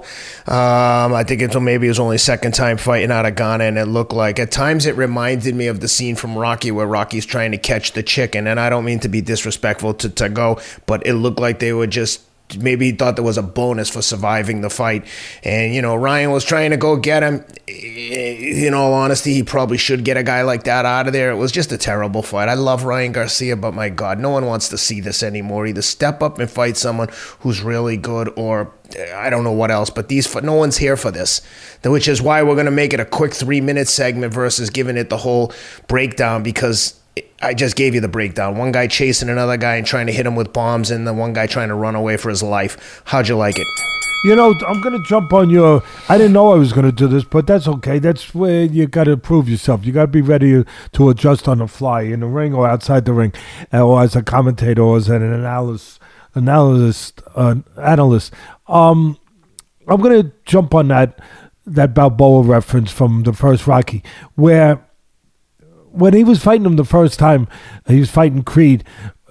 Um, 0.47 1.13
I 1.13 1.23
think 1.23 1.41
until 1.41 1.61
maybe 1.61 1.87
his 1.87 1.99
only 1.99 2.17
second 2.17 2.53
time 2.53 2.77
fighting 2.77 3.11
out 3.11 3.25
of 3.25 3.35
Ghana, 3.35 3.63
and 3.63 3.77
it 3.77 3.85
looked 3.85 4.13
like 4.13 4.39
at 4.39 4.51
times 4.51 4.85
it 4.85 4.95
reminded 4.95 5.55
me 5.55 5.67
of 5.67 5.79
the 5.79 5.87
scene 5.87 6.15
from 6.15 6.37
Rocky 6.37 6.71
where 6.71 6.87
Rocky's 6.87 7.25
trying 7.25 7.51
to 7.51 7.57
catch 7.57 7.93
the 7.93 8.03
chicken. 8.03 8.47
And 8.47 8.59
I 8.59 8.69
don't 8.69 8.85
mean 8.85 8.99
to 8.99 9.09
be 9.09 9.21
disrespectful 9.21 9.93
to 9.95 10.09
Tagoe, 10.09 10.61
but 10.85 11.05
it 11.05 11.13
looked 11.13 11.39
like 11.39 11.59
they 11.59 11.73
were 11.73 11.87
just 11.87 12.21
maybe 12.57 12.85
he 12.85 12.91
thought 12.91 13.15
there 13.15 13.23
was 13.23 13.37
a 13.37 13.43
bonus 13.43 13.89
for 13.89 14.01
surviving 14.01 14.61
the 14.61 14.69
fight. 14.69 15.05
And, 15.43 15.73
you 15.73 15.81
know, 15.81 15.95
Ryan 15.95 16.31
was 16.31 16.43
trying 16.43 16.71
to 16.71 16.77
go 16.77 16.95
get 16.97 17.23
him. 17.23 17.45
In 17.67 18.73
all 18.73 18.93
honesty, 18.93 19.33
he 19.33 19.43
probably 19.43 19.77
should 19.77 20.03
get 20.03 20.17
a 20.17 20.23
guy 20.23 20.41
like 20.41 20.63
that 20.63 20.85
out 20.85 21.07
of 21.07 21.13
there. 21.13 21.31
It 21.31 21.35
was 21.35 21.51
just 21.51 21.71
a 21.71 21.77
terrible 21.77 22.23
fight. 22.23 22.49
I 22.49 22.55
love 22.55 22.83
Ryan 22.83 23.11
Garcia, 23.11 23.55
but 23.55 23.73
my 23.73 23.89
God, 23.89 24.19
no 24.19 24.29
one 24.29 24.45
wants 24.45 24.69
to 24.69 24.77
see 24.77 24.99
this 24.99 25.21
anymore. 25.21 25.67
Either 25.67 25.81
step 25.81 26.23
up 26.23 26.39
and 26.39 26.49
fight 26.49 26.77
someone 26.77 27.09
who's 27.39 27.61
really 27.61 27.97
good 27.97 28.33
or 28.35 28.73
I 29.15 29.29
don't 29.29 29.43
know 29.43 29.51
what 29.51 29.69
else, 29.69 29.89
but 29.89 30.07
these 30.07 30.33
no 30.41 30.53
one's 30.53 30.77
here 30.77 30.97
for 30.97 31.11
this, 31.11 31.41
which 31.83 32.07
is 32.07 32.21
why 32.21 32.41
we're 32.41 32.55
going 32.55 32.65
to 32.65 32.71
make 32.71 32.93
it 32.93 32.99
a 32.99 33.05
quick 33.05 33.33
three 33.33 33.61
minute 33.61 33.87
segment 33.87 34.33
versus 34.33 34.69
giving 34.69 34.97
it 34.97 35.09
the 35.09 35.17
whole 35.17 35.53
breakdown 35.87 36.41
because 36.41 36.98
I 37.41 37.53
just 37.53 37.75
gave 37.75 37.95
you 37.95 38.01
the 38.01 38.07
breakdown. 38.07 38.57
One 38.57 38.71
guy 38.71 38.87
chasing 38.87 39.29
another 39.29 39.57
guy 39.57 39.75
and 39.75 39.85
trying 39.85 40.07
to 40.07 40.13
hit 40.13 40.25
him 40.25 40.35
with 40.35 40.53
bombs, 40.53 40.91
and 40.91 41.07
the 41.07 41.13
one 41.13 41.33
guy 41.33 41.47
trying 41.47 41.69
to 41.69 41.75
run 41.75 41.95
away 41.95 42.17
for 42.17 42.29
his 42.29 42.43
life. 42.43 43.01
How'd 43.05 43.27
you 43.27 43.37
like 43.37 43.57
it? 43.57 43.67
You 44.25 44.35
know, 44.35 44.53
I'm 44.67 44.81
going 44.81 45.01
to 45.01 45.03
jump 45.07 45.31
on 45.31 45.49
your. 45.49 45.81
I 46.09 46.17
didn't 46.17 46.33
know 46.33 46.51
I 46.51 46.57
was 46.57 46.73
going 46.73 46.85
to 46.85 46.91
do 46.91 47.07
this, 47.07 47.23
but 47.23 47.47
that's 47.47 47.67
okay. 47.67 47.99
That's 47.99 48.35
where 48.35 48.63
you 48.63 48.87
got 48.87 49.05
to 49.05 49.15
prove 49.15 49.47
yourself. 49.47 49.85
You 49.85 49.93
got 49.93 50.01
to 50.01 50.07
be 50.07 50.21
ready 50.21 50.65
to 50.91 51.09
adjust 51.09 51.47
on 51.47 51.59
the 51.59 51.67
fly 51.67 52.01
in 52.01 52.19
the 52.19 52.27
ring 52.27 52.53
or 52.53 52.67
outside 52.67 53.05
the 53.05 53.13
ring, 53.13 53.33
or 53.71 54.01
as 54.01 54.15
a 54.15 54.23
commentator 54.23 54.81
or 54.81 54.97
as 54.97 55.09
an 55.09 55.23
analyst. 55.23 55.99
Analyst, 56.35 57.21
uh, 57.35 57.55
analyst. 57.81 58.31
Um, 58.67 59.17
I'm 59.87 59.99
going 59.99 60.21
to 60.21 60.31
jump 60.45 60.75
on 60.75 60.89
that 60.89 61.19
that 61.65 61.93
Balboa 61.93 62.43
reference 62.43 62.91
from 62.91 63.23
the 63.23 63.33
first 63.33 63.65
Rocky, 63.67 64.03
where 64.35 64.85
when 65.91 66.13
he 66.13 66.23
was 66.23 66.43
fighting 66.43 66.65
him 66.65 66.75
the 66.75 66.85
first 66.85 67.19
time, 67.19 67.47
he 67.87 67.99
was 67.99 68.09
fighting 68.09 68.43
Creed. 68.43 68.83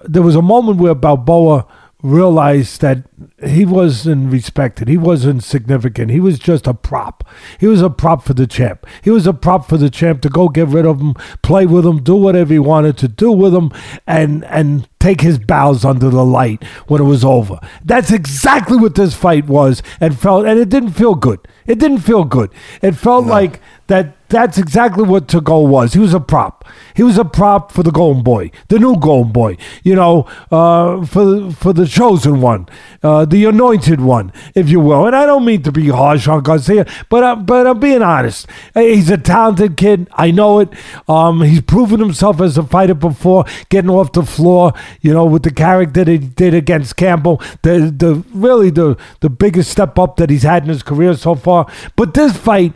There 0.03 0.21
was 0.21 0.35
a 0.35 0.41
moment 0.41 0.79
where 0.79 0.95
Balboa 0.95 1.67
realized 2.01 2.79
that 2.79 3.03
he 3.45 3.65
wasn't 3.65 4.31
respected. 4.31 4.87
He 4.87 4.97
wasn't 4.97 5.43
significant. 5.43 6.11
He 6.11 6.21
was 6.21 6.39
just 6.39 6.65
a 6.65 6.73
prop. 6.73 7.27
He 7.59 7.67
was 7.67 7.81
a 7.81 7.89
prop 7.89 8.23
for 8.23 8.33
the 8.33 8.47
champ. 8.47 8.85
He 9.03 9.09
was 9.09 9.27
a 9.27 9.33
prop 9.33 9.67
for 9.67 9.75
the 9.75 9.89
champ 9.89 10.21
to 10.21 10.29
go 10.29 10.47
get 10.47 10.69
rid 10.69 10.85
of 10.85 11.01
him, 11.01 11.15
play 11.41 11.65
with 11.65 11.85
him, 11.85 12.01
do 12.01 12.15
whatever 12.15 12.53
he 12.53 12.59
wanted 12.59 12.97
to 12.99 13.09
do 13.09 13.31
with 13.31 13.53
him, 13.53 13.71
and 14.07 14.45
and 14.45 14.87
take 14.99 15.21
his 15.21 15.39
bows 15.39 15.83
under 15.83 16.09
the 16.09 16.25
light 16.25 16.63
when 16.87 17.01
it 17.01 17.05
was 17.05 17.25
over. 17.25 17.59
That's 17.83 18.11
exactly 18.11 18.77
what 18.77 18.95
this 18.95 19.13
fight 19.13 19.47
was 19.47 19.83
and 19.99 20.17
felt 20.17 20.45
and 20.45 20.59
it 20.59 20.69
didn't 20.69 20.91
feel 20.91 21.15
good. 21.15 21.39
It 21.65 21.79
didn't 21.79 21.99
feel 21.99 22.23
good. 22.23 22.51
It 22.81 22.93
felt 22.93 23.25
no. 23.25 23.31
like 23.31 23.59
that 23.87 24.15
that's 24.29 24.57
exactly 24.57 25.03
what 25.03 25.27
Tagoe 25.27 25.67
was. 25.67 25.93
He 25.93 25.99
was 25.99 26.13
a 26.13 26.19
prop. 26.19 26.65
He 26.95 27.03
was 27.03 27.17
a 27.17 27.25
prop 27.25 27.71
for 27.71 27.83
the 27.83 27.91
Golden 27.91 28.23
Boy, 28.23 28.51
the 28.67 28.77
new 28.77 28.97
Golden 28.97 29.31
Boy. 29.31 29.57
You 29.83 29.95
know, 29.95 30.27
uh, 30.51 31.05
for 31.05 31.51
for 31.51 31.73
the 31.73 31.87
chosen 31.87 32.39
one, 32.39 32.67
uh, 33.01 33.25
the 33.25 33.45
anointed 33.45 34.01
one, 34.01 34.31
if 34.53 34.69
you 34.69 34.79
will. 34.79 35.07
And 35.07 35.15
I 35.15 35.25
don't 35.25 35.45
mean 35.45 35.63
to 35.63 35.71
be 35.71 35.89
harsh 35.89 36.27
on 36.27 36.43
Garcia, 36.43 36.85
but 37.09 37.23
uh, 37.23 37.35
but 37.35 37.65
I'm 37.65 37.79
being 37.79 38.03
honest. 38.03 38.47
He's 38.75 39.09
a 39.09 39.17
talented 39.17 39.77
kid. 39.77 40.07
I 40.13 40.31
know 40.31 40.59
it. 40.59 40.69
Um, 41.07 41.41
he's 41.41 41.61
proven 41.61 41.99
himself 41.99 42.39
as 42.39 42.57
a 42.57 42.63
fighter 42.63 42.93
before, 42.93 43.45
getting 43.69 43.89
off 43.89 44.11
the 44.11 44.23
floor. 44.23 44.73
You 45.01 45.13
know, 45.13 45.25
with 45.25 45.43
the 45.43 45.51
character 45.51 46.05
that 46.05 46.07
he 46.07 46.19
did 46.19 46.53
against 46.53 46.97
Campbell, 46.97 47.41
the 47.63 47.93
the 47.95 48.23
really 48.31 48.69
the 48.69 48.95
the 49.21 49.29
biggest 49.29 49.71
step 49.71 49.97
up 49.97 50.17
that 50.17 50.29
he's 50.29 50.43
had 50.43 50.63
in 50.63 50.69
his 50.69 50.83
career 50.83 51.15
so 51.15 51.33
far. 51.33 51.71
But 51.95 52.13
this 52.13 52.37
fight 52.37 52.73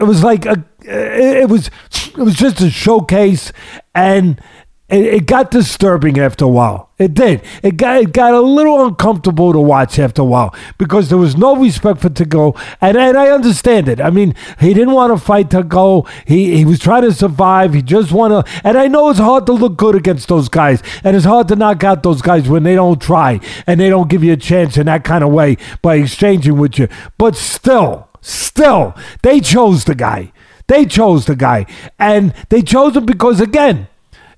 it 0.00 0.04
was 0.04 0.24
like 0.24 0.46
a, 0.46 0.64
it 0.84 1.48
was 1.48 1.70
it 2.16 2.18
was 2.18 2.34
just 2.34 2.60
a 2.60 2.70
showcase, 2.70 3.52
and 3.94 4.40
it, 4.88 5.04
it, 5.04 5.26
got 5.26 5.50
disturbing 5.50 6.18
after 6.18 6.44
a 6.44 6.48
while. 6.48 6.90
It 6.98 7.14
did. 7.14 7.42
It 7.62 7.76
got 7.76 8.02
it 8.02 8.12
got 8.12 8.34
a 8.34 8.40
little 8.40 8.84
uncomfortable 8.84 9.52
to 9.52 9.60
watch 9.60 9.98
after 9.98 10.22
a 10.22 10.24
while 10.24 10.54
because 10.78 11.08
there 11.08 11.18
was 11.18 11.36
no 11.36 11.56
respect 11.56 12.00
for 12.00 12.08
Tagoe, 12.08 12.60
and 12.80 12.96
and 12.96 13.16
I 13.16 13.28
understand 13.28 13.88
it. 13.88 14.00
I 14.00 14.10
mean, 14.10 14.34
he 14.58 14.74
didn't 14.74 14.94
want 14.94 15.16
to 15.16 15.24
fight 15.24 15.50
Tagoe. 15.50 16.08
He 16.26 16.56
he 16.56 16.64
was 16.64 16.78
trying 16.78 17.02
to 17.02 17.12
survive. 17.12 17.74
He 17.74 17.82
just 17.82 18.12
want 18.12 18.46
to, 18.46 18.60
and 18.64 18.76
I 18.76 18.88
know 18.88 19.08
it's 19.10 19.20
hard 19.20 19.46
to 19.46 19.52
look 19.52 19.76
good 19.76 19.94
against 19.94 20.28
those 20.28 20.48
guys, 20.48 20.82
and 21.04 21.16
it's 21.16 21.24
hard 21.24 21.48
to 21.48 21.56
knock 21.56 21.84
out 21.84 22.02
those 22.02 22.22
guys 22.22 22.48
when 22.48 22.64
they 22.64 22.74
don't 22.74 23.00
try 23.00 23.40
and 23.66 23.78
they 23.78 23.88
don't 23.88 24.10
give 24.10 24.24
you 24.24 24.32
a 24.32 24.36
chance 24.36 24.76
in 24.76 24.86
that 24.86 25.04
kind 25.04 25.24
of 25.24 25.30
way 25.30 25.56
by 25.82 25.96
exchanging 25.96 26.58
with 26.58 26.78
you. 26.78 26.88
But 27.16 27.36
still 27.36 28.10
Still, 28.20 28.94
they 29.22 29.40
chose 29.40 29.84
the 29.84 29.94
guy. 29.94 30.32
They 30.70 30.86
chose 30.86 31.26
the 31.26 31.34
guy. 31.34 31.66
And 31.98 32.32
they 32.48 32.62
chose 32.62 32.96
him 32.96 33.04
because, 33.04 33.40
again, 33.40 33.88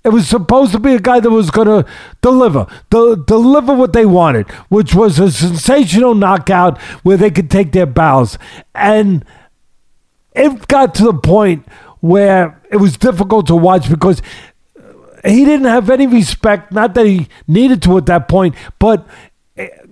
it 0.02 0.08
was 0.08 0.26
supposed 0.26 0.72
to 0.72 0.78
be 0.78 0.94
a 0.94 0.98
guy 0.98 1.20
that 1.20 1.28
was 1.28 1.50
going 1.50 1.68
to 1.68 1.86
deliver, 2.22 2.66
de- 2.88 3.16
deliver 3.16 3.74
what 3.74 3.92
they 3.92 4.06
wanted, 4.06 4.50
which 4.70 4.94
was 4.94 5.18
a 5.18 5.30
sensational 5.30 6.14
knockout 6.14 6.80
where 7.02 7.18
they 7.18 7.30
could 7.30 7.50
take 7.50 7.72
their 7.72 7.84
bows. 7.84 8.38
And 8.74 9.26
it 10.32 10.68
got 10.68 10.94
to 10.94 11.04
the 11.04 11.12
point 11.12 11.66
where 12.00 12.58
it 12.70 12.78
was 12.78 12.96
difficult 12.96 13.46
to 13.48 13.54
watch 13.54 13.90
because 13.90 14.22
he 15.26 15.44
didn't 15.44 15.66
have 15.66 15.90
any 15.90 16.06
respect. 16.06 16.72
Not 16.72 16.94
that 16.94 17.04
he 17.04 17.28
needed 17.46 17.82
to 17.82 17.98
at 17.98 18.06
that 18.06 18.26
point, 18.26 18.54
but 18.78 19.06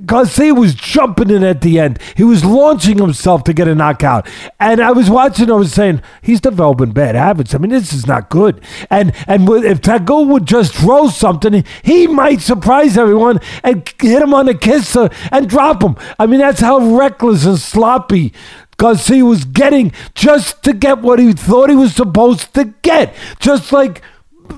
Garcia 0.04 0.54
was 0.54 0.74
jumping 0.74 1.30
in 1.30 1.44
at 1.44 1.60
the 1.60 1.78
end. 1.78 1.98
He 2.16 2.24
was 2.24 2.44
launching 2.44 2.98
himself 2.98 3.44
to 3.44 3.52
get 3.52 3.68
a 3.68 3.74
knockout. 3.74 4.28
And 4.58 4.80
I 4.80 4.92
was 4.92 5.10
watching, 5.10 5.50
I 5.50 5.54
was 5.54 5.72
saying, 5.72 6.02
he's 6.22 6.40
developing 6.40 6.92
bad 6.92 7.14
habits. 7.14 7.54
I 7.54 7.58
mean, 7.58 7.70
this 7.70 7.92
is 7.92 8.06
not 8.06 8.30
good. 8.30 8.60
And 8.88 9.12
and 9.26 9.48
if 9.48 9.80
Tagoe 9.80 10.26
would 10.26 10.46
just 10.46 10.74
throw 10.74 11.08
something, 11.08 11.64
he 11.82 12.06
might 12.06 12.40
surprise 12.40 12.96
everyone 12.96 13.40
and 13.62 13.86
hit 14.00 14.22
him 14.22 14.34
on 14.34 14.46
the 14.46 14.54
kisser 14.54 15.10
and 15.30 15.48
drop 15.48 15.82
him. 15.82 15.96
I 16.18 16.26
mean, 16.26 16.40
that's 16.40 16.60
how 16.60 16.78
reckless 16.78 17.44
and 17.44 17.58
sloppy 17.58 18.32
Garcia 18.80 19.24
was 19.24 19.44
getting 19.44 19.92
just 20.14 20.62
to 20.62 20.72
get 20.72 21.00
what 21.00 21.18
he 21.18 21.34
thought 21.34 21.68
he 21.68 21.76
was 21.76 21.94
supposed 21.94 22.54
to 22.54 22.72
get. 22.80 23.14
Just 23.38 23.72
like, 23.72 24.00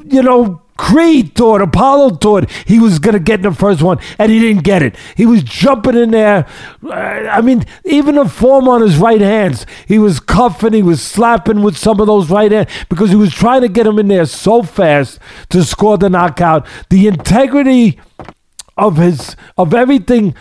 you 0.04 0.22
know, 0.22 0.61
Creed 0.76 1.34
thought, 1.34 1.60
Apollo 1.60 2.16
thought 2.16 2.50
he 2.66 2.78
was 2.78 2.98
going 2.98 3.14
to 3.14 3.20
get 3.20 3.42
the 3.42 3.52
first 3.52 3.82
one, 3.82 3.98
and 4.18 4.32
he 4.32 4.40
didn't 4.40 4.64
get 4.64 4.82
it. 4.82 4.96
He 5.16 5.26
was 5.26 5.42
jumping 5.42 5.96
in 5.96 6.10
there. 6.10 6.46
Uh, 6.82 6.92
I 6.92 7.40
mean, 7.40 7.64
even 7.84 8.14
the 8.14 8.28
form 8.28 8.68
on 8.68 8.80
his 8.80 8.96
right 8.96 9.20
hands, 9.20 9.66
he 9.86 9.98
was 9.98 10.20
cuffing, 10.20 10.72
he 10.72 10.82
was 10.82 11.02
slapping 11.02 11.62
with 11.62 11.76
some 11.76 12.00
of 12.00 12.06
those 12.06 12.30
right 12.30 12.50
hands 12.50 12.70
because 12.88 13.10
he 13.10 13.16
was 13.16 13.32
trying 13.32 13.62
to 13.62 13.68
get 13.68 13.86
him 13.86 13.98
in 13.98 14.08
there 14.08 14.26
so 14.26 14.62
fast 14.62 15.18
to 15.50 15.62
score 15.62 15.98
the 15.98 16.10
knockout. 16.10 16.66
The 16.90 17.06
integrity 17.06 18.00
of 18.76 18.96
his, 18.96 19.36
of 19.56 19.74
everything 19.74 20.34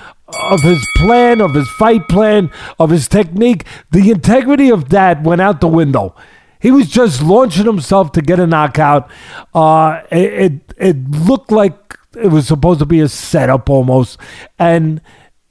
of 0.49 0.61
his 0.61 0.85
plan, 0.95 1.41
of 1.41 1.53
his 1.53 1.69
fight 1.71 2.07
plan, 2.07 2.51
of 2.79 2.89
his 2.89 3.07
technique, 3.07 3.65
the 3.91 4.11
integrity 4.11 4.69
of 4.69 4.89
that 4.89 5.23
went 5.23 5.41
out 5.41 5.61
the 5.61 5.67
window. 5.67 6.15
He 6.61 6.71
was 6.71 6.87
just 6.87 7.21
launching 7.21 7.65
himself 7.65 8.11
to 8.13 8.21
get 8.21 8.39
a 8.39 8.47
knockout. 8.47 9.09
Uh, 9.53 10.01
it, 10.11 10.33
it, 10.33 10.73
it 10.77 11.11
looked 11.11 11.51
like 11.51 11.97
it 12.15 12.27
was 12.27 12.47
supposed 12.47 12.79
to 12.79 12.85
be 12.85 12.99
a 12.99 13.09
setup 13.09 13.69
almost, 13.69 14.19
and 14.59 15.01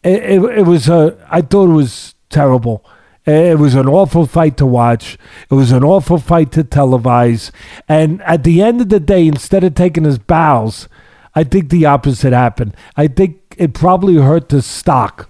it, 0.02 0.22
it, 0.22 0.58
it 0.58 0.66
was 0.66 0.88
a. 0.88 1.18
I 1.30 1.40
thought 1.40 1.70
it 1.70 1.74
was 1.74 2.14
terrible. 2.28 2.84
It 3.26 3.58
was 3.58 3.74
an 3.74 3.86
awful 3.86 4.26
fight 4.26 4.56
to 4.56 4.66
watch. 4.66 5.18
It 5.50 5.54
was 5.54 5.72
an 5.72 5.84
awful 5.84 6.18
fight 6.18 6.52
to 6.52 6.64
televise. 6.64 7.50
And 7.86 8.22
at 8.22 8.44
the 8.44 8.62
end 8.62 8.80
of 8.80 8.88
the 8.88 8.98
day, 8.98 9.26
instead 9.26 9.62
of 9.62 9.74
taking 9.74 10.04
his 10.04 10.18
bows, 10.18 10.88
I 11.34 11.44
think 11.44 11.68
the 11.68 11.86
opposite 11.86 12.32
happened. 12.32 12.74
I 12.96 13.08
think 13.08 13.54
it 13.58 13.74
probably 13.74 14.16
hurt 14.16 14.48
the 14.48 14.62
stock 14.62 15.29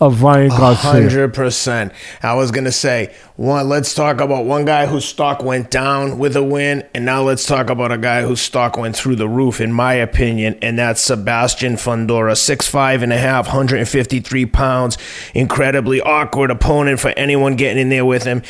of 0.00 0.22
Ryan 0.22 0.48
Garcia. 0.50 0.90
Hundred 0.92 1.34
percent. 1.34 1.92
I 2.22 2.34
was 2.34 2.50
gonna 2.50 2.72
say 2.72 3.12
one. 3.36 3.68
Let's 3.68 3.94
talk 3.94 4.20
about 4.20 4.44
one 4.44 4.64
guy 4.64 4.86
whose 4.86 5.04
stock 5.04 5.42
went 5.42 5.70
down 5.70 6.18
with 6.18 6.36
a 6.36 6.42
win, 6.42 6.86
and 6.94 7.04
now 7.04 7.22
let's 7.22 7.44
talk 7.44 7.68
about 7.68 7.90
a 7.90 7.98
guy 7.98 8.22
whose 8.22 8.40
stock 8.40 8.76
went 8.76 8.94
through 8.94 9.16
the 9.16 9.28
roof, 9.28 9.60
in 9.60 9.72
my 9.72 9.94
opinion, 9.94 10.56
and 10.62 10.78
that's 10.78 11.00
Sebastian 11.00 11.74
Fundora, 11.74 12.36
six 12.36 12.68
five 12.68 13.02
and 13.02 13.12
a 13.12 13.18
half, 13.18 13.46
153 13.46 14.46
pounds, 14.46 14.98
incredibly 15.34 16.00
awkward 16.00 16.52
opponent 16.52 17.00
for 17.00 17.10
anyone 17.10 17.56
getting 17.56 17.78
in 17.82 17.88
there 17.88 18.04
with 18.04 18.22
him, 18.22 18.42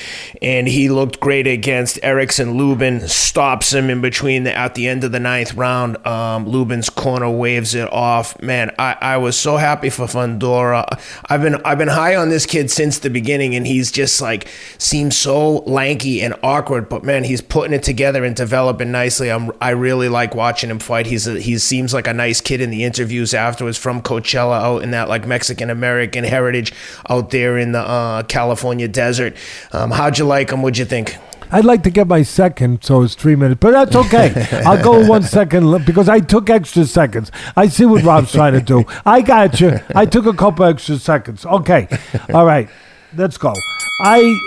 and 0.43 0.69
he 0.69 0.91
looked 0.91 1.19
great 1.19 1.47
against 1.47 1.99
Erickson 2.03 2.59
Lubin. 2.59 3.09
Stops 3.09 3.73
him 3.73 3.89
in 3.89 4.03
between 4.03 4.45
the, 4.45 4.55
at 4.55 4.75
the 4.75 4.87
end 4.87 5.03
of 5.03 5.13
the 5.13 5.21
ninth 5.21 5.55
round. 5.55 6.05
Um, 6.07 6.47
Lubin's 6.47 6.91
corner 6.91 7.31
waves 7.31 7.75
it 7.75 7.91
off. 7.91 8.41
Man, 8.43 8.71
I, 8.79 8.97
I 9.01 9.17
was 9.17 9.39
so 9.39 9.57
happy 9.57 9.89
for 9.89 10.05
Fundora. 10.05 11.01
I 11.27 11.38
I've 11.39 11.45
been 11.45 11.55
I've 11.65 11.79
been 11.79 11.87
high 11.87 12.17
on 12.17 12.31
this 12.31 12.47
kid 12.47 12.69
since 12.69 12.99
the 12.99 13.11
beginning, 13.11 13.55
and 13.55 13.65
he's 13.65 13.93
just 13.93 14.21
like 14.21 14.49
seems 14.77 15.17
so 15.17 15.59
lanky 15.59 16.21
and 16.21 16.35
awkward. 16.43 16.89
But 16.89 17.05
man, 17.05 17.23
he's 17.23 17.41
putting 17.41 17.73
it 17.73 17.85
together 17.85 18.25
and 18.25 18.35
developing 18.35 18.91
nicely. 18.91 19.31
I'm 19.31 19.53
I 19.61 19.71
really 19.71 20.09
like 20.09 20.35
watching 20.35 20.69
him 20.69 20.81
fight. 20.81 21.07
He's 21.07 21.29
a, 21.29 21.39
he 21.39 21.57
seems 21.59 21.95
like 21.95 22.09
a 22.09 22.13
nice 22.13 22.41
kid 22.41 22.61
in 22.61 22.71
the 22.71 22.83
interviews 22.83 23.35
afterwards 23.35 23.79
from 23.79 24.03
Coachella 24.03 24.61
out 24.61 24.83
in 24.83 24.91
that 24.91 25.09
like 25.09 25.29
Mexican 25.29 25.71
American 25.71 26.25
heritage 26.25 26.73
out 27.09 27.31
there 27.31 27.57
in 27.57 27.71
the 27.71 27.83
uh, 27.83 28.25
California 28.25 28.89
desert. 28.89 29.37
Um, 29.71 29.93
how'd 29.93 30.19
you 30.19 30.25
like 30.25 30.51
him? 30.51 30.61
What'd 30.63 30.79
you 30.79 30.87
think? 30.87 31.19
I'd 31.51 31.65
like 31.65 31.83
to 31.85 31.91
get 31.91 32.07
my 32.07 32.23
second, 32.23 32.85
so 32.85 33.03
it's 33.03 33.15
three 33.15 33.35
minutes, 33.35 33.59
but 33.61 33.71
that's 33.71 33.97
okay. 33.97 34.47
I'll 34.67 34.83
go 34.83 35.07
one 35.07 35.23
second 35.23 35.85
because 35.85 36.09
I 36.09 36.21
took 36.21 36.51
extra 36.51 36.85
seconds. 36.85 37.33
I 37.57 37.69
see 37.69 37.87
what 37.87 38.03
Rob's 38.03 38.33
trying 38.33 38.53
to 38.53 38.61
do. 38.61 38.85
I 39.07 39.23
got 39.23 39.61
you. 39.61 39.81
I 39.95 40.05
took 40.05 40.27
a 40.27 40.35
couple 40.35 40.67
extra 40.67 40.97
seconds. 40.99 41.47
Okay, 41.47 41.89
all 42.35 42.45
right, 42.45 42.69
let's 43.17 43.39
go. 43.39 43.55
I 44.01 44.39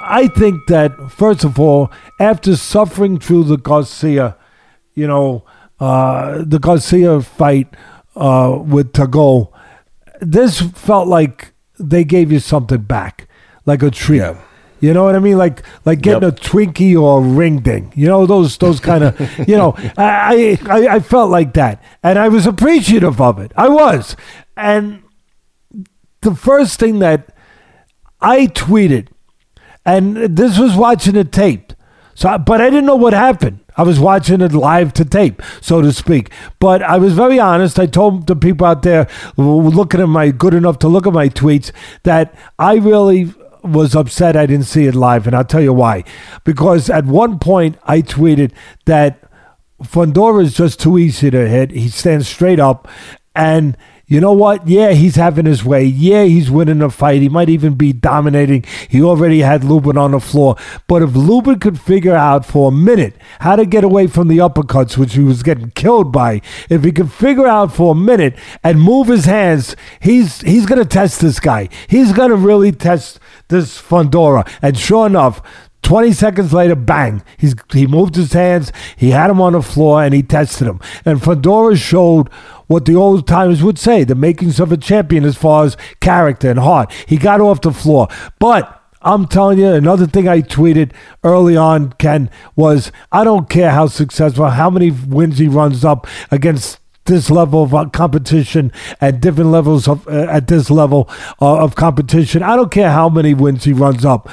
I 0.00 0.28
think 0.28 0.66
that 0.68 0.92
first 1.10 1.44
of 1.44 1.60
all, 1.60 1.92
after 2.18 2.56
suffering 2.56 3.18
through 3.18 3.44
the 3.44 3.58
Garcia, 3.58 4.36
you 4.94 5.06
know, 5.06 5.44
uh, 5.80 6.42
the 6.46 6.58
Garcia 6.58 7.20
fight 7.20 7.68
uh, 8.16 8.58
with 8.58 8.92
Tagoe, 8.92 9.52
this 10.20 10.60
felt 10.60 11.08
like 11.08 11.52
they 11.78 12.04
gave 12.04 12.32
you 12.32 12.40
something 12.40 12.80
back, 12.80 13.28
like 13.66 13.82
a 13.82 13.90
treat. 13.90 14.18
Yeah 14.18 14.40
you 14.80 14.92
know 14.92 15.04
what 15.04 15.16
I 15.16 15.18
mean? 15.18 15.38
Like 15.38 15.62
like 15.84 16.00
getting 16.00 16.22
yep. 16.22 16.38
a 16.38 16.40
Twinkie 16.40 17.00
or 17.00 17.20
a 17.20 17.22
ring 17.22 17.60
ding. 17.60 17.92
You 17.96 18.06
know 18.06 18.26
those 18.26 18.56
those 18.58 18.80
kind 18.80 19.04
of. 19.04 19.48
you 19.48 19.56
know, 19.56 19.74
I, 19.96 20.58
I 20.66 20.88
I 20.96 21.00
felt 21.00 21.30
like 21.30 21.54
that, 21.54 21.82
and 22.02 22.18
I 22.18 22.28
was 22.28 22.46
appreciative 22.46 23.20
of 23.20 23.38
it. 23.38 23.52
I 23.56 23.68
was, 23.68 24.16
and 24.56 25.02
the 26.20 26.34
first 26.34 26.78
thing 26.78 26.98
that 27.00 27.34
I 28.20 28.46
tweeted, 28.46 29.08
and 29.84 30.16
this 30.16 30.58
was 30.58 30.76
watching 30.76 31.16
it 31.16 31.32
taped. 31.32 31.74
So, 32.14 32.36
but 32.36 32.60
I 32.60 32.68
didn't 32.68 32.86
know 32.86 32.96
what 32.96 33.12
happened. 33.12 33.60
I 33.76 33.82
was 33.82 34.00
watching 34.00 34.40
it 34.40 34.52
live 34.52 34.92
to 34.94 35.04
tape, 35.04 35.40
so 35.60 35.80
to 35.80 35.92
speak. 35.92 36.32
But 36.58 36.82
I 36.82 36.98
was 36.98 37.12
very 37.12 37.38
honest. 37.38 37.78
I 37.78 37.86
told 37.86 38.26
the 38.26 38.34
people 38.34 38.66
out 38.66 38.82
there 38.82 39.06
looking 39.36 40.00
at 40.00 40.08
my 40.08 40.32
good 40.32 40.52
enough 40.52 40.80
to 40.80 40.88
look 40.88 41.06
at 41.06 41.12
my 41.12 41.28
tweets 41.28 41.70
that 42.02 42.34
I 42.58 42.74
really 42.74 43.32
was 43.62 43.94
upset 43.94 44.36
I 44.36 44.46
didn't 44.46 44.66
see 44.66 44.86
it 44.86 44.94
live, 44.94 45.26
and 45.26 45.36
I'll 45.36 45.44
tell 45.44 45.62
you 45.62 45.72
why. 45.72 46.04
Because 46.44 46.90
at 46.90 47.04
one 47.04 47.38
point 47.38 47.76
I 47.84 48.02
tweeted 48.02 48.52
that 48.86 49.22
Fundora 49.82 50.42
is 50.42 50.54
just 50.54 50.80
too 50.80 50.98
easy 50.98 51.30
to 51.30 51.48
hit. 51.48 51.70
He 51.70 51.88
stands 51.88 52.28
straight 52.28 52.60
up, 52.60 52.88
and 53.34 53.76
you 54.08 54.22
know 54.22 54.32
what? 54.32 54.66
Yeah, 54.66 54.92
he's 54.92 55.16
having 55.16 55.44
his 55.44 55.62
way. 55.62 55.84
Yeah, 55.84 56.24
he's 56.24 56.50
winning 56.50 56.80
a 56.80 56.88
fight. 56.88 57.20
He 57.20 57.28
might 57.28 57.50
even 57.50 57.74
be 57.74 57.92
dominating. 57.92 58.64
He 58.88 59.02
already 59.02 59.40
had 59.40 59.62
Lubin 59.62 59.98
on 59.98 60.12
the 60.12 60.18
floor. 60.18 60.56
But 60.86 61.02
if 61.02 61.14
Lubin 61.14 61.58
could 61.58 61.78
figure 61.78 62.14
out 62.14 62.46
for 62.46 62.68
a 62.68 62.74
minute 62.74 63.16
how 63.40 63.56
to 63.56 63.66
get 63.66 63.84
away 63.84 64.06
from 64.06 64.28
the 64.28 64.38
uppercuts, 64.38 64.96
which 64.96 65.12
he 65.12 65.22
was 65.22 65.42
getting 65.42 65.72
killed 65.72 66.10
by, 66.10 66.40
if 66.70 66.84
he 66.84 66.90
could 66.90 67.12
figure 67.12 67.46
out 67.46 67.74
for 67.74 67.92
a 67.92 67.94
minute 67.94 68.34
and 68.64 68.80
move 68.80 69.08
his 69.08 69.26
hands, 69.26 69.76
he's 70.00 70.40
he's 70.40 70.64
gonna 70.64 70.86
test 70.86 71.20
this 71.20 71.38
guy. 71.38 71.68
He's 71.86 72.12
gonna 72.12 72.34
really 72.34 72.72
test 72.72 73.20
this 73.48 73.80
Fundora. 73.80 74.48
And 74.62 74.76
sure 74.76 75.06
enough, 75.06 75.42
20 75.82 76.12
seconds 76.12 76.52
later, 76.52 76.74
bang, 76.74 77.22
he's, 77.38 77.54
he 77.72 77.86
moved 77.86 78.16
his 78.16 78.32
hands, 78.32 78.72
he 78.96 79.10
had 79.10 79.30
him 79.30 79.40
on 79.40 79.52
the 79.54 79.62
floor, 79.62 80.02
and 80.02 80.12
he 80.12 80.22
tested 80.22 80.66
him. 80.66 80.80
And 81.04 81.20
Fundora 81.20 81.76
showed 81.76 82.28
what 82.66 82.84
the 82.84 82.94
old 82.94 83.26
timers 83.26 83.62
would 83.62 83.78
say 83.78 84.04
the 84.04 84.14
makings 84.14 84.60
of 84.60 84.72
a 84.72 84.76
champion 84.76 85.24
as 85.24 85.36
far 85.36 85.64
as 85.64 85.76
character 86.00 86.50
and 86.50 86.58
heart. 86.58 86.92
He 87.06 87.16
got 87.16 87.40
off 87.40 87.62
the 87.62 87.72
floor. 87.72 88.08
But 88.38 88.74
I'm 89.00 89.26
telling 89.26 89.58
you, 89.58 89.72
another 89.72 90.06
thing 90.06 90.28
I 90.28 90.42
tweeted 90.42 90.92
early 91.24 91.56
on, 91.56 91.92
Ken, 91.94 92.30
was 92.56 92.92
I 93.12 93.24
don't 93.24 93.48
care 93.48 93.70
how 93.70 93.86
successful, 93.86 94.50
how 94.50 94.70
many 94.70 94.90
wins 94.90 95.38
he 95.38 95.48
runs 95.48 95.84
up 95.84 96.06
against 96.30 96.80
this 97.08 97.30
level 97.30 97.64
of 97.64 97.74
uh, 97.74 97.86
competition 97.86 98.72
at 99.00 99.20
different 99.20 99.50
levels 99.50 99.88
of 99.88 100.06
uh, 100.06 100.26
at 100.30 100.46
this 100.46 100.70
level 100.70 101.08
uh, 101.42 101.64
of 101.64 101.74
competition. 101.74 102.42
I 102.42 102.54
don't 102.54 102.70
care 102.70 102.90
how 102.90 103.08
many 103.08 103.34
wins 103.34 103.64
he 103.64 103.72
runs 103.72 104.04
up. 104.04 104.28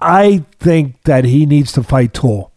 I 0.00 0.44
think 0.60 1.02
that 1.02 1.24
he 1.24 1.44
needs 1.44 1.72
to 1.72 1.82
fight 1.82 2.14
tall. 2.14 2.49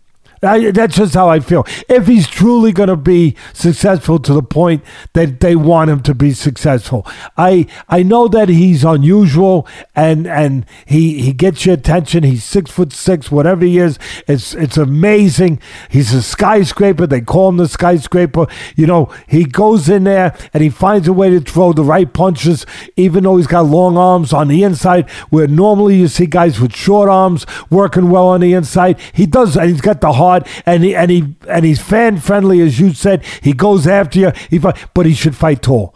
I, 0.44 0.72
that's 0.72 0.96
just 0.96 1.14
how 1.14 1.30
I 1.30 1.40
feel. 1.40 1.66
If 1.88 2.08
he's 2.08 2.28
truly 2.28 2.72
going 2.72 2.90
to 2.90 2.96
be 2.96 3.36
successful 3.54 4.20
to 4.20 4.34
the 4.34 4.44
point 4.44 4.84
that 5.14 5.40
they 5.40 5.56
want 5.56 5.90
him 5.90 6.02
to 6.04 6.14
be 6.14 6.34
successful, 6.34 7.08
I 7.38 7.68
I 7.88 8.04
know 8.04 8.28
that 8.28 8.50
he's 8.50 8.84
unusual 8.84 9.68
and 9.96 10.28
and 10.28 10.66
he 10.86 11.22
he 11.22 11.34
gets 11.34 11.66
your 11.66 11.76
attention. 11.76 12.24
He's 12.24 12.44
six 12.44 12.72
foot 12.72 12.92
six, 12.94 13.32
whatever 13.32 13.66
he 13.66 13.78
is. 13.78 14.00
It's 14.28 14.54
it's 14.56 14.78
amazing. 14.78 15.60
He's 15.90 16.14
a 16.14 16.22
skyscraper. 16.22 17.08
They 17.08 17.22
call 17.22 17.50
him 17.50 17.58
the 17.58 17.68
skyscraper. 17.68 18.48
You 18.76 18.88
know, 18.88 19.14
he 19.28 19.46
goes 19.46 19.88
in 19.88 20.04
there 20.04 20.36
and 20.54 20.64
he 20.64 20.70
finds 20.70 21.08
a 21.08 21.14
way 21.14 21.30
to 21.30 21.40
throw 21.40 21.74
the 21.74 21.84
right 21.84 22.12
punches, 22.12 22.66
even 22.96 23.24
though 23.24 23.38
he's 23.38 23.48
got 23.48 23.66
long 23.66 23.98
arms 23.98 24.34
on 24.34 24.48
the 24.48 24.64
inside, 24.64 25.10
where 25.30 25.48
normally 25.48 25.98
you 25.98 26.08
see 26.08 26.26
guys 26.26 26.60
with 26.60 26.76
short 26.76 27.10
arms 27.10 27.46
working 27.70 28.10
well 28.10 28.28
on 28.28 28.42
the 28.42 28.54
inside. 28.54 29.00
He 29.14 29.26
does, 29.26 29.56
and 29.56 29.70
he's 29.70 29.82
got 29.82 30.02
the 30.02 30.14
heart 30.14 30.33
hard 30.34 30.48
and 30.66 30.84
he 30.84 30.96
and 30.96 31.12
he 31.12 31.36
and 31.48 31.66
he's 31.66 31.82
fan 31.82 32.20
friendly 32.20 32.62
as 32.62 32.80
you 32.80 32.94
said. 32.94 33.24
He 33.42 33.54
goes 33.54 33.88
after 33.88 34.20
you. 34.20 34.32
He 34.50 34.60
but 34.60 35.06
he 35.06 35.14
should 35.14 35.36
fight 35.36 35.62
tall. 35.62 35.96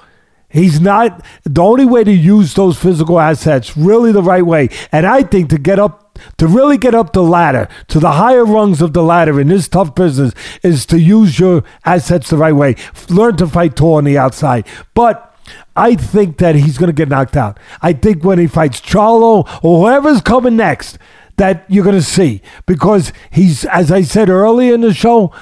He's 0.49 0.80
not 0.80 1.26
the 1.43 1.61
only 1.61 1.85
way 1.85 2.05
to 2.05 2.11
use 2.11 2.53
those 2.53 2.80
physical 2.80 3.19
assets 3.19 3.76
really 3.76 4.14
the 4.14 4.23
right 4.23 4.45
way. 4.45 4.69
And 4.93 5.05
I 5.05 5.23
think 5.23 5.49
to 5.49 5.57
get 5.57 5.77
up 5.77 6.18
to 6.38 6.47
really 6.47 6.77
get 6.77 6.95
up 6.95 7.14
the 7.14 7.22
ladder 7.22 7.68
to 7.89 7.99
the 7.99 8.14
higher 8.14 8.45
rungs 8.45 8.81
of 8.81 8.93
the 8.93 9.03
ladder 9.03 9.39
in 9.39 9.49
this 9.49 9.68
tough 9.68 9.93
business 9.93 10.34
is 10.64 10.85
to 10.88 10.99
use 10.99 11.38
your 11.38 11.64
assets 11.85 12.30
the 12.30 12.38
right 12.38 12.55
way. 12.55 12.76
Learn 13.09 13.35
to 13.38 13.47
fight 13.47 13.76
tall 13.76 13.95
on 13.95 14.05
the 14.05 14.18
outside. 14.18 14.65
But 14.93 15.35
I 15.76 15.95
think 15.95 16.38
that 16.38 16.55
he's 16.55 16.77
going 16.77 16.88
to 16.88 16.93
get 16.93 17.09
knocked 17.09 17.38
out. 17.38 17.59
I 17.81 17.93
think 17.93 18.23
when 18.23 18.39
he 18.39 18.47
fights 18.47 18.81
Charlo 18.81 19.47
or 19.64 19.88
whoever's 19.88 20.22
coming 20.22 20.55
next, 20.55 20.97
that 21.38 21.65
you're 21.69 21.84
going 21.84 21.95
to 21.95 22.01
see. 22.01 22.41
Because 22.65 23.14
he's, 23.31 23.65
as 23.65 23.91
I 23.91 24.01
said 24.01 24.30
earlier 24.30 24.73
in 24.73 24.81
the 24.81 24.93
show, 24.93 25.34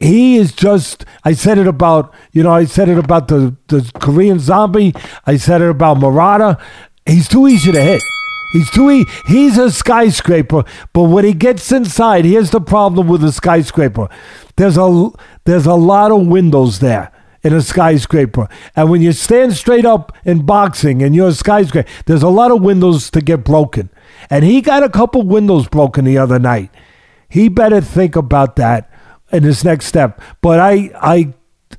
he 0.00 0.36
is 0.36 0.52
just 0.52 1.04
I 1.24 1.32
said 1.32 1.56
it 1.58 1.66
about 1.66 2.12
you 2.32 2.42
know 2.42 2.52
I 2.52 2.64
said 2.64 2.88
it 2.88 2.98
about 2.98 3.28
the 3.28 3.56
the 3.68 3.90
Korean 4.00 4.38
zombie. 4.38 4.92
I 5.26 5.36
said 5.36 5.62
it 5.62 5.70
about 5.70 5.98
Murata. 5.98 6.58
He's 7.06 7.28
too 7.28 7.46
easy 7.46 7.72
to 7.72 7.80
hit. 7.80 8.02
He's 8.52 8.70
too 8.70 8.90
e- 8.90 9.06
he's 9.26 9.56
a 9.56 9.70
skyscraper. 9.70 10.64
But 10.92 11.04
when 11.04 11.24
he 11.24 11.32
gets 11.32 11.72
inside 11.72 12.24
here's 12.24 12.50
the 12.50 12.60
problem 12.60 13.08
with 13.08 13.24
a 13.24 13.32
skyscraper. 13.32 14.08
There's 14.56 14.76
a 14.76 15.10
there's 15.44 15.66
a 15.66 15.74
lot 15.74 16.10
of 16.10 16.26
windows 16.26 16.80
there 16.80 17.10
in 17.42 17.52
a 17.52 17.62
skyscraper. 17.62 18.48
And 18.74 18.90
when 18.90 19.00
you 19.00 19.12
stand 19.12 19.54
straight 19.54 19.86
up 19.86 20.12
in 20.24 20.44
boxing 20.44 21.02
and 21.02 21.14
you're 21.14 21.28
a 21.28 21.34
skyscraper 21.34 21.88
there's 22.06 22.22
a 22.22 22.28
lot 22.28 22.50
of 22.50 22.62
windows 22.62 23.10
to 23.10 23.20
get 23.20 23.44
broken 23.44 23.90
and 24.34 24.44
he 24.44 24.60
got 24.62 24.82
a 24.82 24.88
couple 24.88 25.22
windows 25.22 25.68
broken 25.68 26.04
the 26.04 26.18
other 26.18 26.40
night. 26.40 26.68
He 27.28 27.48
better 27.48 27.80
think 27.80 28.16
about 28.16 28.56
that 28.56 28.90
in 29.30 29.44
his 29.44 29.62
next 29.62 29.86
step. 29.86 30.20
But 30.40 30.58
I, 30.58 30.90
I, 31.00 31.34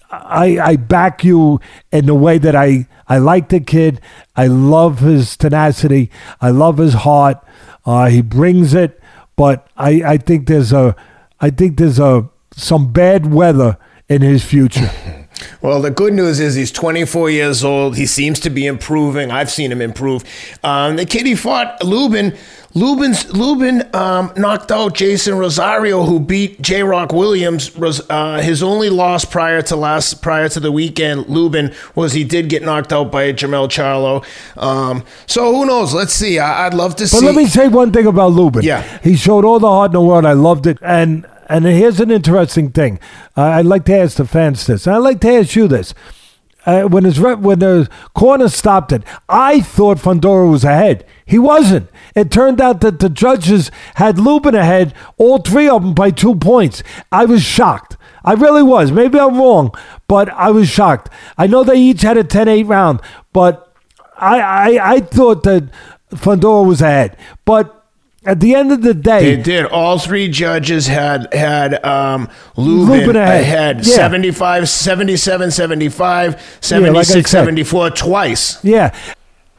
I, 0.09 0.59
I 0.59 0.75
back 0.77 1.25
you 1.25 1.59
in 1.91 2.05
the 2.05 2.15
way 2.15 2.37
that 2.37 2.55
I, 2.55 2.87
I 3.09 3.17
like 3.17 3.49
the 3.49 3.59
kid. 3.59 3.99
I 4.37 4.47
love 4.47 4.99
his 4.99 5.35
tenacity. 5.35 6.09
I 6.39 6.51
love 6.51 6.77
his 6.77 6.93
heart. 6.93 7.45
Uh, 7.85 8.05
he 8.07 8.21
brings 8.21 8.73
it. 8.73 9.01
But 9.35 9.67
I, 9.75 10.13
I 10.13 10.17
think 10.17 10.47
there's 10.47 10.71
a, 10.71 10.95
I 11.41 11.49
think 11.49 11.75
there's 11.75 11.99
a 11.99 12.29
some 12.55 12.93
bad 12.93 13.33
weather 13.33 13.77
in 14.07 14.21
his 14.21 14.45
future. 14.45 14.89
Well, 15.61 15.81
the 15.81 15.91
good 15.91 16.13
news 16.13 16.39
is 16.39 16.55
he's 16.55 16.71
24 16.71 17.29
years 17.29 17.63
old. 17.63 17.97
He 17.97 18.05
seems 18.05 18.39
to 18.41 18.49
be 18.49 18.65
improving. 18.65 19.31
I've 19.31 19.51
seen 19.51 19.71
him 19.71 19.81
improve. 19.81 20.23
Um, 20.63 20.95
the 20.95 21.05
kid 21.05 21.25
he 21.25 21.35
fought, 21.35 21.83
Lubin, 21.83 22.37
Lubin's, 22.75 23.31
Lubin 23.31 23.83
um, 23.95 24.33
knocked 24.35 24.69
out 24.69 24.95
Jason 24.95 25.37
Rosario, 25.37 26.03
who 26.03 26.19
beat 26.19 26.61
J. 26.61 26.83
Rock 26.83 27.13
Williams. 27.13 27.71
Uh, 28.09 28.41
his 28.41 28.61
only 28.61 28.89
loss 28.89 29.23
prior 29.23 29.61
to 29.63 29.77
last 29.77 30.21
prior 30.21 30.49
to 30.49 30.59
the 30.59 30.73
weekend, 30.73 31.29
Lubin 31.29 31.73
was 31.95 32.11
he 32.11 32.25
did 32.25 32.49
get 32.49 32.63
knocked 32.63 32.91
out 32.91 33.13
by 33.13 33.31
Jermell 33.31 33.69
Charlo. 33.69 34.25
Um, 34.61 35.05
so 35.25 35.55
who 35.55 35.65
knows? 35.65 35.93
Let's 35.93 36.13
see. 36.13 36.37
I, 36.37 36.65
would 36.65 36.73
love 36.73 36.97
to 36.97 37.03
but 37.03 37.09
see. 37.09 37.19
But 37.21 37.25
let 37.27 37.35
me 37.35 37.45
say 37.47 37.69
one 37.69 37.93
thing 37.93 38.07
about 38.07 38.33
Lubin. 38.33 38.63
Yeah, 38.63 38.81
he 39.01 39.15
showed 39.15 39.45
all 39.45 39.59
the 39.59 39.69
heart 39.69 39.89
in 39.89 39.93
the 39.93 40.01
world. 40.01 40.25
I 40.25 40.33
loved 40.33 40.67
it, 40.67 40.77
and 40.81 41.25
and 41.47 41.65
here's 41.65 41.99
an 41.99 42.11
interesting 42.11 42.71
thing. 42.71 42.99
Uh, 43.35 43.43
I'd 43.43 43.65
like 43.65 43.85
to 43.85 43.97
ask 43.97 44.17
the 44.17 44.25
fans 44.25 44.65
this. 44.65 44.87
I'd 44.87 44.97
like 44.97 45.21
to 45.21 45.29
ask 45.29 45.55
you 45.55 45.67
this. 45.67 45.93
Uh, 46.65 46.83
when 46.83 47.03
his 47.03 47.19
when 47.19 47.59
the 47.59 47.87
corner 48.15 48.49
stopped 48.49 48.91
it, 48.91 49.03
I 49.29 49.61
thought 49.61 49.97
Fundora 49.97 50.49
was 50.49 50.63
ahead. 50.63 51.05
He 51.23 51.37
wasn't. 51.37 51.89
It 52.15 52.31
turned 52.31 52.59
out 52.59 52.81
that 52.81 52.99
the 52.99 53.09
judges 53.09 53.69
had 53.95 54.17
Lubin 54.17 54.55
ahead, 54.55 54.95
all 55.17 55.37
three 55.37 55.69
of 55.69 55.83
them 55.83 55.93
by 55.93 56.09
two 56.09 56.35
points. 56.35 56.81
I 57.11 57.25
was 57.25 57.43
shocked. 57.43 57.97
I 58.23 58.33
really 58.33 58.63
was. 58.63 58.91
Maybe 58.91 59.19
I'm 59.19 59.37
wrong, 59.37 59.75
but 60.07 60.29
I 60.29 60.49
was 60.49 60.67
shocked. 60.67 61.09
I 61.37 61.45
know 61.45 61.63
they 61.63 61.77
each 61.79 62.01
had 62.01 62.17
a 62.17 62.23
10-8 62.23 62.67
round, 62.67 62.99
but 63.31 63.71
I 64.17 64.39
I, 64.39 64.93
I 64.93 64.99
thought 65.01 65.43
that 65.43 65.69
Fundora 66.11 66.65
was 66.65 66.81
ahead. 66.81 67.15
But 67.45 67.74
at 68.25 68.39
the 68.39 68.55
end 68.55 68.71
of 68.71 68.81
the 68.81 68.93
day, 68.93 69.35
they 69.35 69.41
did. 69.41 69.65
All 69.67 69.99
three 69.99 70.27
judges 70.27 70.87
had 70.87 71.31
had 71.33 71.83
um, 71.85 72.29
Lubin, 72.55 72.99
Lubin 72.99 73.15
ahead, 73.15 73.41
ahead. 73.41 73.85
Yeah. 73.85 73.95
75, 73.95 74.67
77, 74.67 75.51
75, 75.51 76.57
76, 76.61 77.09
yeah, 77.09 77.17
like 77.17 77.27
74 77.27 77.89
twice. 77.91 78.63
Yeah. 78.63 78.95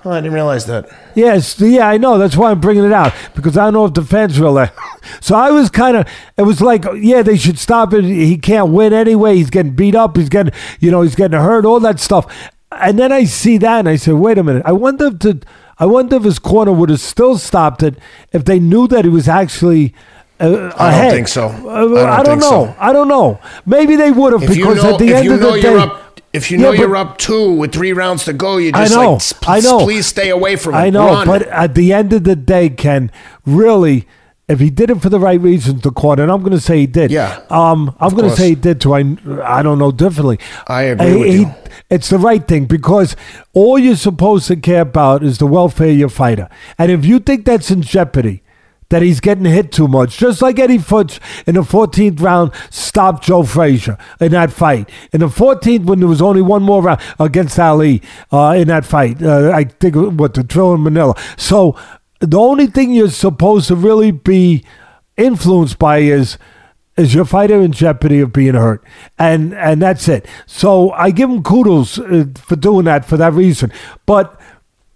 Oh, 0.05 0.13
I 0.13 0.21
didn't 0.21 0.35
realize 0.35 0.67
that. 0.67 0.89
Yes, 1.17 1.61
yeah, 1.61 1.89
I 1.89 1.99
know. 1.99 2.17
That's 2.17 2.37
why 2.37 2.53
I'm 2.53 2.61
bringing 2.61 2.85
it 2.85 2.93
out 2.93 3.13
because 3.35 3.57
I 3.57 3.65
don't 3.65 3.73
know 3.73 3.87
if 3.87 3.95
the 3.95 4.05
fans 4.05 4.39
will. 4.39 4.53
Let. 4.53 4.75
So 5.21 5.37
I 5.37 5.53
was 5.53 5.71
kind 5.71 5.97
of. 5.97 6.09
It 6.37 6.43
was 6.43 6.61
like, 6.61 6.85
yeah, 6.97 7.23
they 7.23 7.37
should 7.37 7.61
stop 7.61 7.93
it. 7.93 8.05
He 8.05 8.37
can't 8.37 8.73
win 8.73 8.93
anyway. 8.93 9.37
He's 9.37 9.51
getting 9.51 9.77
beat 9.77 9.95
up. 9.95 10.17
He's 10.17 10.29
getting, 10.29 10.53
you 10.81 10.91
know, 10.91 11.03
he's 11.03 11.15
getting 11.15 11.39
hurt. 11.39 11.65
All 11.65 11.79
that 11.79 12.01
stuff. 12.01 12.51
And 12.73 12.99
then 12.99 13.13
I 13.13 13.25
see 13.25 13.57
that, 13.59 13.79
and 13.79 13.89
I 13.89 13.97
said, 13.97 14.15
wait 14.15 14.37
a 14.37 14.43
minute. 14.43 14.63
I 14.67 14.73
wonder 14.73 15.07
if 15.07 15.21
the 15.21 15.43
I 15.79 15.87
wonder 15.87 16.17
if 16.17 16.25
his 16.25 16.39
corner 16.39 16.73
would 16.73 16.89
have 16.89 17.01
still 17.01 17.37
stopped 17.39 17.83
it 17.83 17.99
if 18.33 18.45
they 18.45 18.59
knew 18.59 18.89
that 18.89 19.05
he 19.05 19.11
was 19.11 19.29
actually. 19.29 19.95
Uh, 20.39 20.73
I 20.77 21.03
don't 21.03 21.11
think 21.13 21.29
so. 21.29 21.47
Uh, 21.49 21.71
I 21.71 21.81
don't, 21.81 21.97
I 21.97 22.23
don't 22.23 22.39
know. 22.39 22.67
So. 22.67 22.77
I 22.79 22.93
don't 22.93 23.09
know. 23.09 23.41
Maybe 23.65 23.97
they 23.97 24.11
would 24.11 24.33
have 24.33 24.41
because 24.41 24.57
you 24.57 24.75
know, 24.75 24.93
at 24.95 24.99
the 24.99 25.15
end 25.15 25.33
of 25.33 25.41
the 25.41 25.61
day. 25.61 25.77
Up, 25.77 26.21
if 26.33 26.51
you 26.51 26.59
know 26.59 26.73
yeah, 26.73 26.81
you're 26.81 26.97
up 26.97 27.17
two 27.17 27.55
with 27.55 27.73
three 27.73 27.95
rounds 27.95 28.25
to 28.27 28.35
go, 28.35 28.59
you 28.59 28.71
just 28.71 28.93
I 28.93 28.95
know, 28.95 29.13
like, 29.13 29.49
I 29.49 29.61
know. 29.61 29.79
please 29.81 30.07
stay 30.07 30.29
away 30.29 30.57
from 30.57 30.75
it. 30.75 30.79
I 30.79 30.91
know, 30.91 31.07
Run. 31.07 31.27
but 31.27 31.43
at 31.45 31.75
the 31.75 31.95
end 31.95 32.13
of 32.13 32.25
the 32.25 32.37
day, 32.37 32.69
Ken, 32.69 33.11
really, 33.47 34.07
if 34.49 34.61
he 34.61 34.71
did 34.71 34.91
it 34.91 35.03
for 35.03 35.09
the 35.09 35.19
right 35.19 35.41
reasons, 35.41 35.83
the 35.83 35.91
court, 35.91 36.21
and 36.21 36.31
I'm 36.31 36.41
going 36.41 36.53
to 36.53 36.61
say 36.61 36.79
he 36.79 36.87
did. 36.87 37.11
Yeah. 37.11 37.43
Um, 37.51 37.97
I'm 37.99 38.15
going 38.15 38.31
to 38.31 38.37
say 38.37 38.51
he 38.51 38.55
did 38.55 38.81
too. 38.81 38.95
I, 38.95 39.01
I 39.43 39.63
don't 39.63 39.79
know 39.79 39.91
differently. 39.91 40.39
I 40.69 40.83
agree 40.83 41.09
he, 41.09 41.17
with 41.17 41.35
you. 41.35 41.55
it's 41.91 42.11
the 42.11 42.19
right 42.19 42.47
thing 42.47 42.67
because 42.67 43.17
all 43.55 43.79
you're 43.79 43.97
supposed 43.97 44.47
to 44.49 44.57
care 44.57 44.83
about 44.83 45.25
is 45.25 45.39
the 45.39 45.47
welfare 45.47 45.91
of 45.91 45.97
your 45.97 46.09
fighter. 46.09 46.49
And 46.79 46.93
if 46.93 47.05
you 47.05 47.19
think 47.19 47.45
that's 47.45 47.71
in 47.71 47.83
jeopardy, 47.83 48.43
that 48.89 49.03
he's 49.03 49.21
getting 49.21 49.45
hit 49.45 49.73
too 49.73 49.89
much, 49.89 50.17
just 50.17 50.41
like 50.41 50.59
Eddie 50.59 50.79
Futch 50.79 51.19
in 51.47 51.57
the 51.57 51.63
14th 51.63 52.21
round 52.21 52.53
stopped 52.71 53.25
Joe 53.25 53.43
Frazier 53.43 53.99
in 54.21 54.33
that 54.33 54.53
fight. 54.53 54.89
In 55.13 55.21
the 55.21 55.27
14th, 55.27 55.85
when 55.87 55.99
there 55.99 56.09
was 56.09 56.23
only 56.23 56.43
one 56.43 56.63
more 56.63 56.83
round 56.83 57.01
against 57.19 57.59
Ali 57.59 58.01
uh, 58.31 58.55
in 58.57 58.69
that 58.69 58.85
fight, 58.85 59.21
uh, 59.23 59.51
I 59.53 59.65
think 59.65 59.97
what 59.97 60.35
the 60.35 60.43
Thrilla 60.43 60.77
in 60.77 60.85
Manila. 60.85 61.15
So 61.37 61.77
the 62.21 62.39
only 62.39 62.67
thing 62.67 62.93
you're 62.93 63.11
supposed 63.11 63.69
to 63.69 63.77
really 63.77 64.11
be 64.11 64.65
influenced 65.17 65.79
by 65.79 65.99
is 65.99 66.39
is 66.97 67.15
your 67.15 67.27
fighter 67.27 67.61
in 67.61 67.73
jeopardy 67.73 68.21
of 68.21 68.33
being 68.33 68.55
hurt, 68.55 68.83
and 69.19 69.55
and 69.55 69.83
that's 69.83 70.09
it. 70.09 70.27
So 70.47 70.93
I 70.93 71.11
give 71.11 71.29
him 71.29 71.43
kudos 71.43 71.99
uh, 71.99 72.27
for 72.37 72.57
doing 72.57 72.87
that 72.87 73.05
for 73.05 73.17
that 73.17 73.35
reason. 73.35 73.71
But 74.07 74.41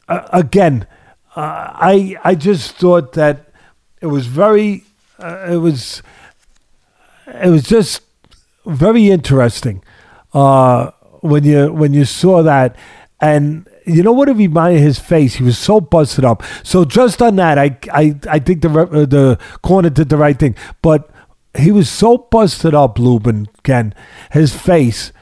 uh, 0.09 0.27
again, 0.33 0.87
uh, 1.37 1.71
I 1.75 2.17
I 2.25 2.35
just 2.35 2.77
thought 2.77 3.13
that 3.13 3.53
it 4.01 4.07
was 4.07 4.27
very 4.27 4.85
uh, 5.19 5.47
it 5.51 5.57
was 5.57 6.03
it 7.27 7.51
was 7.51 7.65
just 7.65 8.03
very 8.65 9.11
interesting 9.11 9.83
uh, 10.33 10.91
when 11.21 11.45
you 11.45 11.73
when 11.73 11.93
you 11.93 12.05
saw 12.05 12.43
that 12.43 12.77
and 13.21 13.69
you 13.91 14.03
know 14.03 14.13
what 14.13 14.29
it 14.29 14.37
reminded 14.37 14.81
his 14.81 14.99
face 14.99 15.35
he 15.35 15.43
was 15.45 15.59
so 15.59 15.81
busted 15.81 16.25
up 16.25 16.43
so 16.63 16.85
just 16.85 17.21
on 17.23 17.37
that 17.37 17.59
i 17.59 17.77
i, 17.93 18.15
I 18.29 18.39
think 18.39 18.63
the 18.63 18.71
uh, 18.71 19.07
the 19.07 19.39
corner 19.63 19.91
did 19.91 20.09
the 20.09 20.17
right 20.17 20.39
thing 20.39 20.55
but 20.83 21.11
he 21.59 21.71
was 21.73 21.89
so 21.91 22.17
busted 22.19 22.75
up 22.75 22.99
lubin 22.99 23.49
ken 23.65 23.95
his 24.33 24.55
face 24.55 25.13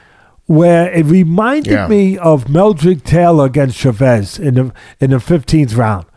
where 0.45 0.91
it 0.91 1.05
reminded 1.05 1.71
Yeah. 1.73 1.87
me 1.87 2.17
of 2.17 2.45
Meldrick 2.45 3.03
Taylor 3.03 3.45
against 3.45 3.77
Chavez 3.77 4.39
in 4.39 4.55
the 4.55 4.73
in 4.99 5.11
the 5.11 5.17
15th 5.17 5.77
round 5.77 6.07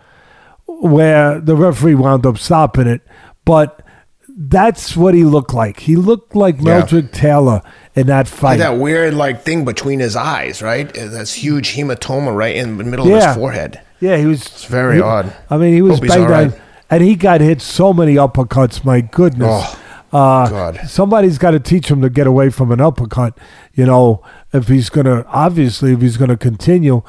where 0.67 1.39
the 1.41 1.55
referee 1.55 1.95
wound 1.95 2.25
up 2.27 2.39
stopping 2.39 2.87
it. 2.87 3.03
But 3.45 3.83
that's 4.29 4.97
what 4.97 5.13
he 5.15 5.25
looked 5.25 5.53
like. 5.53 5.81
He 5.81 5.97
looked 5.97 6.35
like 6.35 6.57
Yeah. 6.61 6.81
Meldrick 6.81 7.13
Taylor 7.13 7.61
in 7.95 8.07
that 8.07 8.27
fight. 8.29 8.57
That 8.59 8.79
weird 8.79 9.15
like 9.15 9.43
thing 9.43 9.65
between 9.65 10.01
his 10.01 10.17
eyes, 10.17 10.63
right? 10.63 10.93
That's 10.95 11.35
huge 11.35 11.75
hematoma 11.77 12.35
right 12.35 12.57
in 12.57 12.79
the 12.79 12.85
middle 12.85 13.07
of 13.07 13.11
Yeah. 13.13 13.29
his 13.29 13.37
forehead. 13.37 13.81
yeah, 14.01 14.17
he 14.17 14.27
was. 14.27 14.43
It's 14.47 14.65
very 14.65 15.01
odd. 15.01 15.33
I 15.51 15.57
mean, 15.59 15.75
he 15.75 15.83
was 15.83 15.95
Hope 15.95 16.05
he's 16.05 16.13
banged 16.13 16.25
all 16.25 16.31
right. 16.31 16.53
and 16.91 17.03
he 17.03 17.15
got 17.17 17.41
hit 17.41 17.61
so 17.61 17.93
many 17.93 18.15
uppercuts. 18.17 18.85
My 18.85 19.01
goodness. 19.01 19.49
Oh, 19.51 19.79
Uh, 20.15 20.47
God. 20.49 20.81
Somebody's 20.89 21.39
got 21.39 21.53
to 21.53 21.59
teach 21.61 21.91
him 21.91 22.03
to 22.03 22.11
get 22.11 22.27
away 22.27 22.51
from 22.51 22.71
an 22.71 22.83
uppercut. 22.83 23.37
You 23.73 23.87
know, 23.87 24.23
if 24.53 24.69
he's 24.69 24.91
gonna, 24.91 25.25
obviously, 25.29 25.93
if 25.95 26.03
he's 26.03 26.19
gonna 26.19 26.37
continue. 26.37 27.03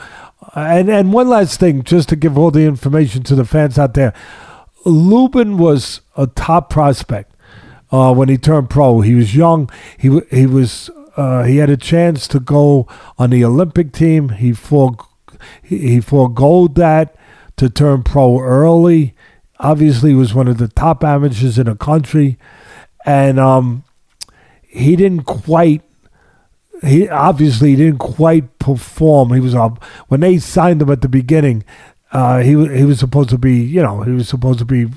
And 0.55 0.89
and 0.89 1.11
one 1.11 1.27
last 1.27 1.59
thing, 1.59 1.83
just 1.83 2.07
to 2.09 2.15
give 2.15 2.37
all 2.37 2.49
the 2.51 2.63
information 2.65 3.23
to 3.23 3.35
the 3.35 3.43
fans 3.43 3.77
out 3.79 3.93
there, 3.93 4.13
Lubin 4.85 5.57
was 5.57 6.01
a 6.15 6.27
top 6.27 6.69
prospect 6.69 7.32
uh, 7.93 8.11
when 8.11 8.27
he 8.27 8.37
turned 8.37 8.71
pro. 8.71 9.01
He 9.01 9.13
was 9.13 9.35
young. 9.35 9.69
He 9.97 10.19
he 10.31 10.47
was 10.47 10.89
uh, 11.15 11.43
he 11.43 11.57
had 11.57 11.69
a 11.69 11.77
chance 11.77 12.27
to 12.29 12.39
go 12.39 12.87
on 13.19 13.29
the 13.29 13.45
Olympic 13.45 13.93
team. 13.93 14.29
He 14.29 14.51
for 14.51 14.97
he, 15.61 15.77
he 15.77 16.01
foregoed 16.01 16.75
that 16.75 17.15
to 17.57 17.69
turn 17.69 18.01
pro 18.03 18.39
early. 18.41 19.13
Obviously, 19.59 20.09
he 20.09 20.15
was 20.15 20.33
one 20.33 20.47
of 20.47 20.57
the 20.57 20.67
top 20.67 21.03
amateurs 21.03 21.59
in 21.59 21.67
the 21.67 21.75
country, 21.75 22.37
and 23.05 23.39
um, 23.39 23.83
he 24.67 24.95
didn't 24.95 25.23
quite. 25.23 25.83
He 26.81 27.07
obviously 27.07 27.75
didn't 27.75 27.99
quite 27.99 28.59
perform. 28.59 29.31
He 29.31 29.39
was 29.39 29.55
up 29.55 29.81
when 30.07 30.19
they 30.19 30.39
signed 30.39 30.81
him 30.81 30.89
at 30.89 31.01
the 31.01 31.07
beginning. 31.07 31.63
Uh, 32.11 32.39
he 32.39 32.51
he 32.75 32.83
was 32.83 32.99
supposed 32.99 33.29
to 33.29 33.37
be, 33.37 33.61
you 33.61 33.81
know, 33.81 34.01
he 34.01 34.11
was 34.11 34.27
supposed 34.27 34.59
to 34.59 34.65
be 34.65 34.87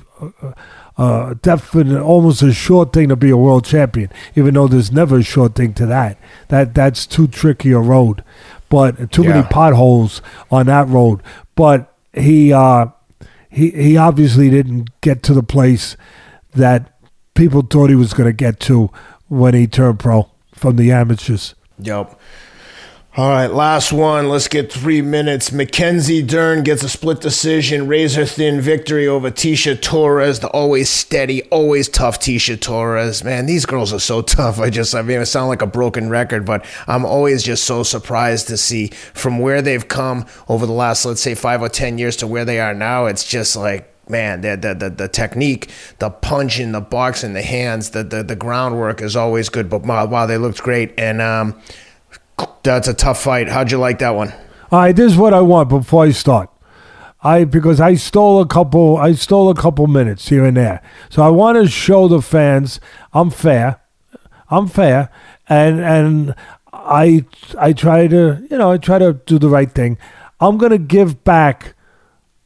uh, 0.97 1.35
definite, 1.41 2.01
almost 2.01 2.41
a 2.41 2.53
short 2.53 2.91
thing 2.91 3.09
to 3.09 3.15
be 3.15 3.29
a 3.29 3.37
world 3.37 3.65
champion. 3.65 4.09
Even 4.35 4.55
though 4.55 4.67
there's 4.67 4.91
never 4.91 5.17
a 5.17 5.23
short 5.23 5.55
thing 5.55 5.73
to 5.75 5.85
that. 5.85 6.17
That 6.47 6.73
that's 6.73 7.05
too 7.05 7.27
tricky 7.27 7.71
a 7.71 7.79
road, 7.79 8.23
but 8.69 9.11
too 9.11 9.23
many 9.23 9.47
potholes 9.47 10.21
on 10.49 10.65
that 10.67 10.87
road. 10.87 11.21
But 11.55 11.93
he 12.13 12.51
uh, 12.51 12.87
he 13.49 13.71
he 13.71 13.97
obviously 13.97 14.49
didn't 14.49 14.89
get 15.01 15.23
to 15.23 15.33
the 15.33 15.43
place 15.43 15.95
that 16.53 16.93
people 17.35 17.61
thought 17.61 17.89
he 17.89 17.95
was 17.95 18.13
going 18.13 18.27
to 18.29 18.33
get 18.33 18.59
to 18.61 18.89
when 19.27 19.53
he 19.53 19.67
turned 19.67 19.99
pro 19.99 20.29
from 20.53 20.75
the 20.75 20.91
amateurs. 20.91 21.53
Yep. 21.79 22.19
All 23.17 23.29
right, 23.29 23.51
last 23.51 23.91
one. 23.91 24.29
Let's 24.29 24.47
get 24.47 24.71
three 24.71 25.01
minutes. 25.01 25.51
Mackenzie 25.51 26.21
Dern 26.21 26.61
gets 26.61 26.83
a 26.83 26.89
split 26.89 27.19
decision, 27.19 27.87
razor 27.87 28.27
thin 28.27 28.61
victory 28.61 29.07
over 29.07 29.31
Tecia 29.31 29.81
Torres, 29.81 30.39
the 30.39 30.49
always 30.49 30.87
steady, 30.87 31.41
always 31.49 31.89
tough 31.89 32.19
Tecia 32.19 32.61
Torres. 32.61 33.23
Man, 33.23 33.47
these 33.47 33.65
girls 33.65 33.91
are 33.91 33.99
so 33.99 34.21
tough. 34.21 34.59
I 34.59 34.69
just, 34.69 34.93
I 34.93 35.01
mean, 35.01 35.17
I 35.17 35.23
sound 35.23 35.49
like 35.49 35.63
a 35.63 35.65
broken 35.65 36.11
record, 36.11 36.45
but 36.45 36.63
I'm 36.85 37.05
always 37.05 37.41
just 37.41 37.63
so 37.63 37.81
surprised 37.81 38.49
to 38.49 38.57
see 38.57 38.89
from 39.15 39.39
where 39.39 39.63
they've 39.63 39.87
come 39.87 40.27
over 40.47 40.67
the 40.67 40.71
last, 40.71 41.03
let's 41.03 41.19
say, 41.19 41.33
five 41.33 41.63
or 41.63 41.69
10 41.69 41.97
years 41.97 42.17
to 42.17 42.27
where 42.27 42.45
they 42.45 42.59
are 42.59 42.75
now. 42.75 43.07
It's 43.07 43.27
just 43.27 43.55
like, 43.55 43.91
man, 44.07 44.41
the, 44.41 44.55
the, 44.55 44.75
the, 44.75 44.89
the 44.91 45.07
technique, 45.07 45.71
the 45.97 46.11
punch 46.11 46.21
punching, 46.21 46.71
the 46.71 46.81
box 46.81 46.91
boxing, 46.91 47.33
the 47.33 47.41
hands, 47.41 47.89
the, 47.89 48.03
the, 48.03 48.21
the 48.21 48.35
groundwork 48.35 49.01
is 49.01 49.15
always 49.15 49.49
good. 49.49 49.71
But 49.71 49.81
wow, 49.87 50.05
wow 50.05 50.27
they 50.27 50.37
looked 50.37 50.61
great. 50.61 50.93
And 50.99 51.19
um, 51.19 51.59
that's 52.63 52.87
a 52.87 52.93
tough 52.93 53.21
fight. 53.21 53.49
How'd 53.49 53.71
you 53.71 53.77
like 53.77 53.99
that 53.99 54.11
one? 54.11 54.33
All 54.71 54.79
right, 54.79 54.95
this 54.95 55.13
is 55.13 55.17
what 55.17 55.33
I 55.33 55.41
want 55.41 55.69
before 55.69 56.03
I 56.03 56.11
start. 56.11 56.49
I 57.23 57.45
because 57.45 57.81
I 57.81 57.95
stole 57.95 58.41
a 58.41 58.45
couple 58.45 58.97
I 58.97 59.13
stole 59.13 59.49
a 59.49 59.55
couple 59.55 59.87
minutes 59.87 60.29
here 60.29 60.45
and 60.45 60.55
there. 60.55 60.81
So 61.09 61.23
I 61.23 61.29
want 61.29 61.57
to 61.57 61.67
show 61.67 62.07
the 62.07 62.21
fans 62.21 62.79
I'm 63.13 63.31
fair. 63.31 63.81
I'm 64.49 64.67
fair 64.67 65.09
and 65.49 65.79
and 65.79 66.35
I 66.73 67.25
I 67.57 67.73
try 67.73 68.07
to, 68.07 68.45
you 68.49 68.57
know, 68.57 68.71
I 68.71 68.77
try 68.77 68.99
to 68.99 69.13
do 69.13 69.39
the 69.39 69.49
right 69.49 69.71
thing. 69.71 69.97
I'm 70.39 70.57
going 70.57 70.71
to 70.71 70.77
give 70.77 71.23
back 71.23 71.73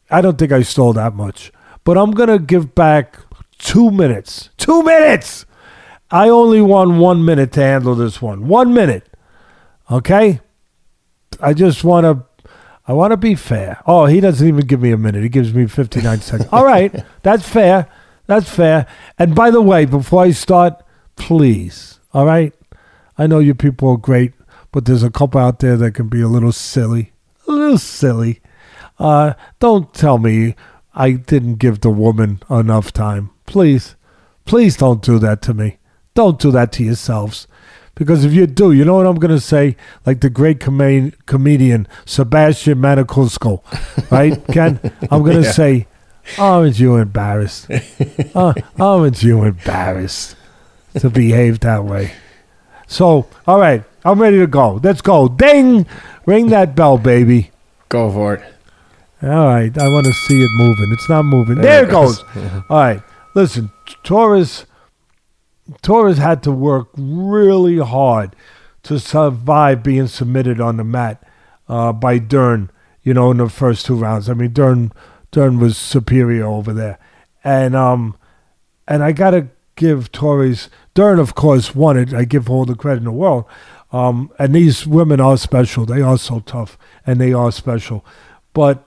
I 0.09 0.21
don't 0.21 0.37
think 0.37 0.51
I 0.51 0.61
stole 0.61 0.93
that 0.93 1.15
much, 1.15 1.51
but 1.83 1.97
I'm 1.97 2.11
going 2.11 2.29
to 2.29 2.39
give 2.39 2.75
back 2.75 3.17
2 3.59 3.91
minutes. 3.91 4.49
2 4.57 4.83
minutes. 4.83 5.45
I 6.09 6.27
only 6.27 6.61
want 6.61 6.97
1 6.97 7.23
minute 7.23 7.53
to 7.53 7.61
handle 7.61 7.95
this 7.95 8.21
one. 8.21 8.47
1 8.47 8.73
minute. 8.73 9.10
Okay? 9.91 10.39
I 11.39 11.53
just 11.53 11.83
want 11.83 12.05
to 12.05 12.25
I 12.87 12.93
want 12.93 13.11
to 13.11 13.17
be 13.17 13.35
fair. 13.35 13.81
Oh, 13.85 14.05
he 14.05 14.19
doesn't 14.19 14.47
even 14.47 14.65
give 14.65 14.81
me 14.81 14.91
a 14.91 14.97
minute. 14.97 15.21
He 15.21 15.29
gives 15.29 15.53
me 15.53 15.67
59 15.67 16.21
seconds. 16.21 16.49
All 16.51 16.65
right. 16.65 16.93
That's 17.21 17.47
fair. 17.47 17.87
That's 18.25 18.49
fair. 18.49 18.87
And 19.19 19.35
by 19.35 19.51
the 19.51 19.61
way, 19.61 19.85
before 19.85 20.23
I 20.23 20.31
start, 20.31 20.81
please, 21.15 21.99
all 22.13 22.25
right? 22.25 22.53
I 23.17 23.27
know 23.27 23.39
you 23.39 23.53
people 23.53 23.89
are 23.89 23.97
great, 23.97 24.33
but 24.71 24.85
there's 24.85 25.03
a 25.03 25.11
couple 25.11 25.39
out 25.39 25.59
there 25.59 25.77
that 25.77 25.93
can 25.93 26.07
be 26.07 26.21
a 26.21 26.27
little 26.27 26.51
silly. 26.51 27.11
A 27.47 27.51
little 27.51 27.77
silly. 27.77 28.41
Uh, 28.97 29.33
don't 29.59 29.93
tell 29.93 30.17
me 30.17 30.55
I 30.93 31.11
didn't 31.11 31.55
give 31.55 31.81
the 31.81 31.89
woman 31.89 32.41
enough 32.49 32.91
time. 32.91 33.29
Please. 33.45 33.95
Please 34.45 34.75
don't 34.75 35.01
do 35.01 35.19
that 35.19 35.41
to 35.43 35.53
me. 35.53 35.77
Don't 36.13 36.39
do 36.39 36.51
that 36.51 36.71
to 36.73 36.83
yourselves. 36.83 37.47
Because 37.95 38.23
if 38.25 38.33
you 38.33 38.47
do, 38.47 38.71
you 38.71 38.85
know 38.85 38.95
what 38.95 39.05
I'm 39.05 39.15
going 39.19 39.33
to 39.35 39.39
say? 39.41 39.75
Like 40.05 40.21
the 40.21 40.29
great 40.29 40.59
com- 40.59 41.11
comedian 41.25 41.87
Sebastian 42.05 42.79
Maniscalco, 42.79 43.61
right, 44.11 44.39
Ken? 44.51 44.79
I'm 45.11 45.21
going 45.23 45.37
to 45.37 45.43
Yeah. 45.43 45.51
say, 45.51 45.87
aren't 46.37 46.79
you 46.79 46.95
embarrassed? 46.95 47.67
uh, 48.33 48.53
aren't 48.79 49.21
you 49.21 49.43
embarrassed 49.43 50.35
to 50.99 51.09
behave 51.09 51.59
that 51.61 51.83
way? 51.83 52.13
So, 52.87 53.27
all 53.47 53.59
right, 53.59 53.83
I'm 54.03 54.21
ready 54.21 54.39
to 54.39 54.47
go. 54.47 54.79
Let's 54.83 55.01
go. 55.01 55.27
Ding! 55.27 55.85
Ring 56.25 56.47
that 56.49 56.75
bell, 56.75 56.97
baby. 56.97 57.51
Go 57.89 58.11
for 58.11 58.35
it. 58.35 58.43
All 59.23 59.29
right, 59.47 59.77
I 59.77 59.87
want 59.89 60.05
to 60.07 60.13
see 60.13 60.41
it 60.43 60.49
moving. 60.55 60.91
It's 60.91 61.07
not 61.09 61.23
moving. 61.25 61.55
There, 61.61 61.83
it 61.83 61.91
goes. 61.91 62.23
All 62.69 62.77
right, 62.79 63.01
listen, 63.35 63.69
Torres. 64.03 64.65
Torres 65.81 66.17
had 66.17 66.43
to 66.43 66.51
work 66.51 66.89
really 66.97 67.77
hard 67.77 68.35
to 68.83 68.99
survive 68.99 69.83
being 69.83 70.07
submitted 70.07 70.59
on 70.59 70.77
the 70.77 70.83
mat 70.83 71.23
uh, 71.67 71.93
by 71.93 72.17
Dern. 72.17 72.69
You 73.03 73.15
know, 73.15 73.31
in 73.31 73.37
the 73.37 73.49
first 73.49 73.87
two 73.87 73.95
rounds. 73.95 74.29
I 74.29 74.35
mean, 74.35 74.53
Dern 74.53 74.91
Dern 75.31 75.59
was 75.59 75.75
superior 75.75 76.45
over 76.45 76.71
there, 76.71 76.99
and 77.43 77.75
um, 77.75 78.15
and 78.87 79.03
I 79.03 79.11
gotta 79.11 79.47
give 79.75 80.11
Torres 80.11 80.69
Dern, 80.93 81.19
of 81.19 81.33
course, 81.33 81.73
won 81.73 81.97
it. 81.97 82.13
I 82.13 82.25
give 82.25 82.49
all 82.49 82.65
the 82.65 82.75
credit 82.75 82.99
in 82.99 83.05
the 83.05 83.11
world. 83.11 83.45
Um, 83.91 84.31
and 84.39 84.53
these 84.53 84.87
women 84.87 85.19
are 85.19 85.37
special. 85.37 85.85
They 85.85 86.01
are 86.01 86.17
so 86.17 86.39
tough, 86.41 86.77
and 87.05 87.19
they 87.19 87.33
are 87.33 87.51
special. 87.51 88.05
But 88.53 88.85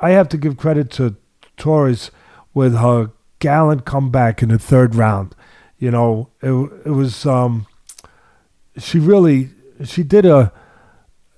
I 0.00 0.10
have 0.10 0.28
to 0.30 0.36
give 0.36 0.56
credit 0.56 0.90
to 0.92 1.16
Torres 1.56 2.10
with 2.54 2.76
her 2.76 3.10
gallant 3.38 3.84
comeback 3.84 4.42
in 4.42 4.50
the 4.50 4.58
third 4.58 4.94
round. 4.94 5.34
You 5.82 5.90
know, 5.90 6.30
it 6.40 6.52
it 6.86 6.92
was 6.92 7.26
um, 7.26 7.66
she 8.78 9.00
really 9.00 9.50
she 9.84 10.04
did 10.04 10.24
a 10.24 10.52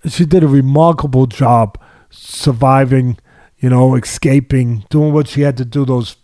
she 0.07 0.27
did 0.27 0.45
a 0.45 0.49
remarkable 0.49 1.25
job 1.27 1.79
surviving. 2.11 3.17
You 3.57 3.71
know, 3.71 3.95
escaping, 3.95 4.85
doing 4.91 5.15
what 5.15 5.29
she 5.29 5.41
had 5.41 5.57
to 5.57 5.65
do 5.65 5.87
those 5.87 6.17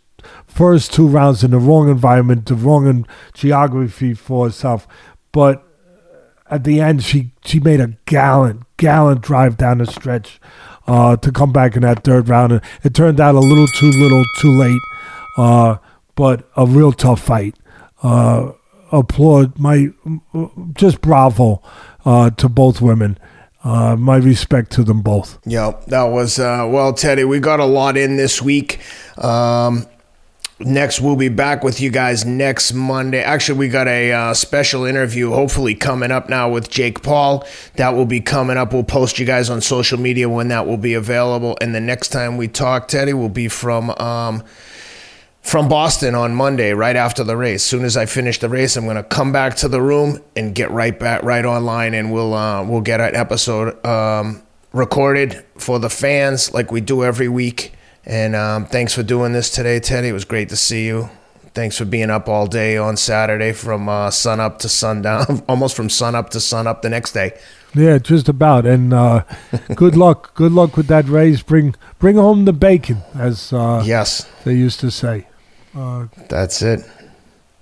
first 0.47 0.93
two 0.93 1.09
rounds 1.09 1.43
in 1.43 1.53
the 1.53 1.59
wrong 1.59 1.89
environment, 1.89 2.45
the 2.45 2.55
wrong 2.55 3.07
geography 3.33 4.13
for 4.13 4.45
herself. 4.45 4.87
But 5.33 5.67
at 6.51 6.65
the 6.65 6.79
end, 6.79 7.03
she 7.03 7.33
she 7.43 7.59
made 7.59 7.81
a 7.81 7.97
gallant, 8.05 8.65
gallant 8.77 9.23
drive 9.23 9.57
down 9.57 9.79
the 9.79 9.87
stretch 9.87 10.39
uh, 10.87 11.17
to 11.17 11.33
come 11.33 11.53
back 11.53 11.75
in 11.75 11.81
that 11.81 12.05
third 12.05 12.29
round. 12.29 12.53
And 12.53 12.61
it 12.85 12.93
turned 12.93 13.19
out 13.19 13.35
a 13.35 13.41
little 13.41 13.69
too 13.69 13.93
little, 13.93 14.25
too 14.37 14.53
late, 14.53 14.83
uh, 15.39 15.77
but 16.17 16.47
a 16.55 16.67
real 16.67 16.93
tough 16.93 17.23
fight. 17.23 17.57
Uh, 18.03 18.53
applaud 18.93 19.59
my 19.59 19.89
just 20.75 21.01
bravo 21.01 21.63
uh, 22.05 22.31
to 22.31 22.49
both 22.49 22.81
women. 22.81 23.19
Uh, 23.63 23.95
my 23.95 24.17
respect 24.17 24.73
to 24.73 24.83
them 24.83 25.03
both. 25.03 25.39
Yep, 25.45 25.87
that 25.87 26.05
was 26.05 26.39
uh, 26.39 26.67
well, 26.71 26.95
Teddy. 26.95 27.25
We 27.25 27.41
got 27.41 27.61
a 27.61 27.67
lot 27.67 27.97
in 27.99 28.17
this 28.17 28.41
week. 28.41 28.81
Um, 29.19 29.87
next, 30.59 31.03
we'll 31.03 31.17
be 31.17 31.29
back 31.29 31.63
with 31.63 31.79
you 31.79 31.91
guys 31.91 32.25
next 32.25 32.73
Monday. 32.73 33.23
Actually, 33.23 33.59
we 33.59 33.69
got 33.69 33.87
a 33.87 34.13
uh, 34.13 34.35
special 34.35 34.87
interview, 34.87 35.31
hopefully 35.31 35.75
coming 35.75 36.11
up 36.11 36.31
now 36.31 36.49
with 36.49 36.71
Jake 36.71 37.03
Paul. 37.03 37.47
That 37.77 37.91
will 37.91 38.07
be 38.07 38.21
coming 38.21 38.57
up. 38.57 38.73
We'll 38.73 38.83
post 38.83 39.19
you 39.19 39.27
guys 39.27 39.51
on 39.51 39.61
social 39.61 39.99
media 39.99 40.27
when 40.31 40.49
that 40.49 40.67
will 40.67 40.79
be 40.79 40.95
available. 40.95 41.59
And 41.61 41.75
the 41.75 41.81
next 41.81 42.09
time 42.09 42.39
we 42.39 42.49
talk, 42.49 42.89
Teddy, 42.89 43.13
will 43.13 43.29
be 43.29 43.49
from. 43.49 43.91
Um, 43.91 44.43
from 45.43 45.69
Boston 45.69 46.15
on 46.15 46.35
Monday, 46.35 46.73
right 46.73 46.97
after 46.97 47.25
the 47.25 47.37
race. 47.37 47.63
Soon 47.63 47.85
as 47.85 47.97
I 47.97 48.07
finish 48.07 48.39
the 48.39 48.49
race, 48.49 48.77
I'm 48.77 48.85
going 48.85 48.97
to 48.97 49.03
come 49.03 49.33
back 49.33 49.57
to 49.57 49.69
the 49.69 49.81
room 49.81 50.21
and 50.37 50.55
get 50.55 50.71
right 50.71 50.99
back, 50.99 51.23
right 51.23 51.45
online, 51.45 51.95
and 51.95 52.13
we'll 52.13 52.35
uh, 52.35 52.63
we'll 52.65 52.83
get 52.83 53.01
an 53.01 53.17
episode 53.17 53.85
um, 53.85 54.43
recorded 54.73 55.45
for 55.57 55.79
the 55.79 55.91
fans 55.91 56.53
like 56.53 56.71
we 56.71 56.81
do 56.81 57.05
every 57.05 57.29
week. 57.29 57.73
And 58.05 58.35
um, 58.35 58.67
thanks 58.67 58.95
for 58.95 59.03
doing 59.03 59.33
this 59.33 59.51
today, 59.51 59.81
Teddy. 59.81 60.09
It 60.09 60.13
was 60.13 60.25
great 60.25 60.49
to 60.51 60.57
see 60.57 60.87
you. 60.87 61.11
Thanks 61.53 61.77
for 61.77 61.85
being 61.85 62.11
up 62.11 62.29
all 62.29 62.47
day 62.47 62.77
on 62.77 62.97
Saturday 62.97 63.53
from 63.53 63.89
uh, 63.89 64.11
sun 64.11 64.39
up 64.39 64.61
to 64.61 64.69
sundown, 64.69 65.43
almost 65.49 65.75
from 65.75 65.91
sun 65.91 66.15
up 66.15 66.31
to 66.31 66.41
sun 66.41 66.67
up 66.67 66.83
the 66.83 66.89
next 66.89 67.13
day. 67.13 67.37
Yeah, 67.75 67.99
just 67.99 68.29
about. 68.29 68.67
And 68.67 68.93
uh, 68.93 69.25
good 69.75 69.97
luck. 70.05 70.35
Good 70.35 70.53
luck 70.53 70.77
with 70.77 70.87
that 70.89 71.07
race. 71.07 71.43
Bring 71.43 71.75
bring 71.99 72.17
home 72.17 72.45
the 72.45 72.53
bacon, 72.53 73.03
as 73.15 73.53
uh, 73.53 73.83
yes 73.85 74.31
they 74.45 74.55
used 74.55 74.81
to 74.81 74.91
say. 74.91 75.27
Uh, 75.77 76.07
That's 76.29 76.63
it. 76.63 76.81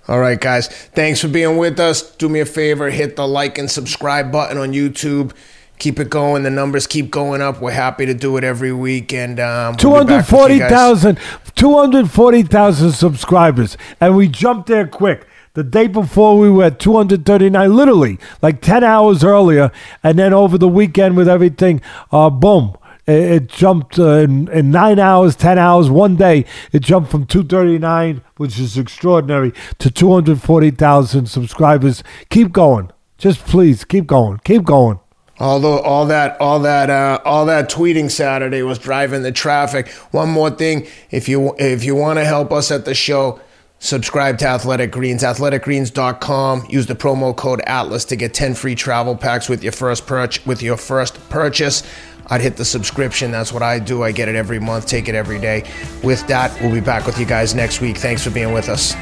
All 0.07 0.19
right, 0.19 0.39
guys. 0.39 0.67
Thanks 0.67 1.21
for 1.21 1.27
being 1.27 1.57
with 1.57 1.79
us. 1.79 2.15
Do 2.15 2.29
me 2.29 2.39
a 2.39 2.45
favor, 2.45 2.89
hit 2.89 3.15
the 3.15 3.27
like 3.27 3.57
and 3.59 3.69
subscribe 3.69 4.31
button 4.31 4.57
on 4.57 4.71
YouTube. 4.71 5.33
Keep 5.77 5.99
it 5.99 6.09
going. 6.09 6.43
The 6.43 6.49
numbers 6.49 6.87
keep 6.87 7.11
going 7.11 7.41
up. 7.41 7.61
We're 7.61 7.71
happy 7.71 8.05
to 8.05 8.13
do 8.13 8.35
it 8.35 8.43
every 8.43 8.73
week. 8.73 9.13
And 9.13 9.39
um, 9.39 9.75
we'll 9.81 10.03
240,000 10.05 11.19
240, 11.55 12.91
subscribers. 12.91 13.77
And 14.01 14.15
we 14.15 14.27
jumped 14.27 14.67
there 14.67 14.87
quick. 14.87 15.27
The 15.53 15.63
day 15.63 15.87
before 15.87 16.37
we 16.37 16.49
were 16.49 16.65
at 16.65 16.79
239, 16.79 17.75
literally 17.75 18.19
like 18.41 18.61
10 18.61 18.83
hours 18.83 19.23
earlier. 19.23 19.71
And 20.03 20.17
then 20.17 20.33
over 20.33 20.57
the 20.57 20.67
weekend 20.67 21.15
with 21.15 21.29
everything, 21.29 21.81
uh, 22.11 22.29
boom, 22.29 22.75
it, 23.09 23.47
jumped 23.47 23.97
uh, 23.99 24.19
in, 24.19 24.47
in 24.49 24.71
nine 24.71 24.99
hours, 24.99 25.35
10 25.35 25.57
hours, 25.57 25.89
one 25.89 26.15
day. 26.15 26.45
It 26.71 26.81
jumped 26.81 27.11
from 27.11 27.25
239, 27.25 28.21
which 28.37 28.59
is 28.59 28.77
extraordinary, 28.77 29.53
to 29.79 29.89
240,000 29.89 31.25
subscribers. 31.25 32.03
Keep 32.29 32.51
going. 32.51 32.91
Just 33.17 33.45
please 33.45 33.83
keep 33.83 34.07
going. 34.07 34.39
Keep 34.43 34.63
going. 34.63 34.99
Although 35.39 35.79
all 35.79 36.05
that, 36.07 36.39
all 36.41 36.59
that, 36.59 36.89
uh, 36.89 37.19
all 37.23 37.45
that 37.45 37.69
tweeting 37.69 38.11
Saturday 38.11 38.61
was 38.61 38.77
driving 38.77 39.23
the 39.23 39.31
traffic. 39.31 39.89
One 40.11 40.29
more 40.29 40.49
thing, 40.49 40.85
if 41.11 41.29
you 41.29 41.55
if 41.57 41.83
you 41.83 41.95
want 41.95 42.19
to 42.19 42.25
help 42.25 42.51
us 42.51 42.71
at 42.71 42.83
the 42.83 42.93
show, 42.93 43.39
subscribe 43.79 44.37
to 44.39 44.47
Athletic 44.47 44.91
Greens. 44.91 45.23
AthleticGreens.com. 45.23 46.67
Use 46.69 46.87
the 46.87 46.95
promo 46.95 47.33
code 47.33 47.61
Atlas 47.65 48.03
to 48.05 48.17
get 48.17 48.33
ten 48.33 48.53
free 48.53 48.75
travel 48.75 49.15
packs 49.15 49.47
with 49.47 49.63
your 49.63 49.71
first 49.71 50.05
purchase. 50.07 50.45
With 50.45 50.61
your 50.61 50.75
first 50.75 51.29
purchase. 51.29 51.83
I'd 52.29 52.41
hit 52.41 52.57
the 52.57 52.65
subscription. 52.65 53.31
That's 53.31 53.51
what 53.51 53.63
I 53.63 53.79
do. 53.79 54.03
I 54.03 54.11
get 54.11 54.27
it 54.27 54.35
every 54.35 54.59
month, 54.59 54.85
take 54.85 55.07
it 55.07 55.15
every 55.15 55.39
day. 55.39 55.69
With 56.03 56.25
that, 56.27 56.59
we'll 56.61 56.71
be 56.71 56.79
back 56.79 57.05
with 57.05 57.19
you 57.19 57.25
guys 57.25 57.55
next 57.55 57.81
week. 57.81 57.97
Thanks 57.97 58.23
for 58.23 58.29
being 58.29 58.53
with 58.53 58.69
us. 58.69 58.93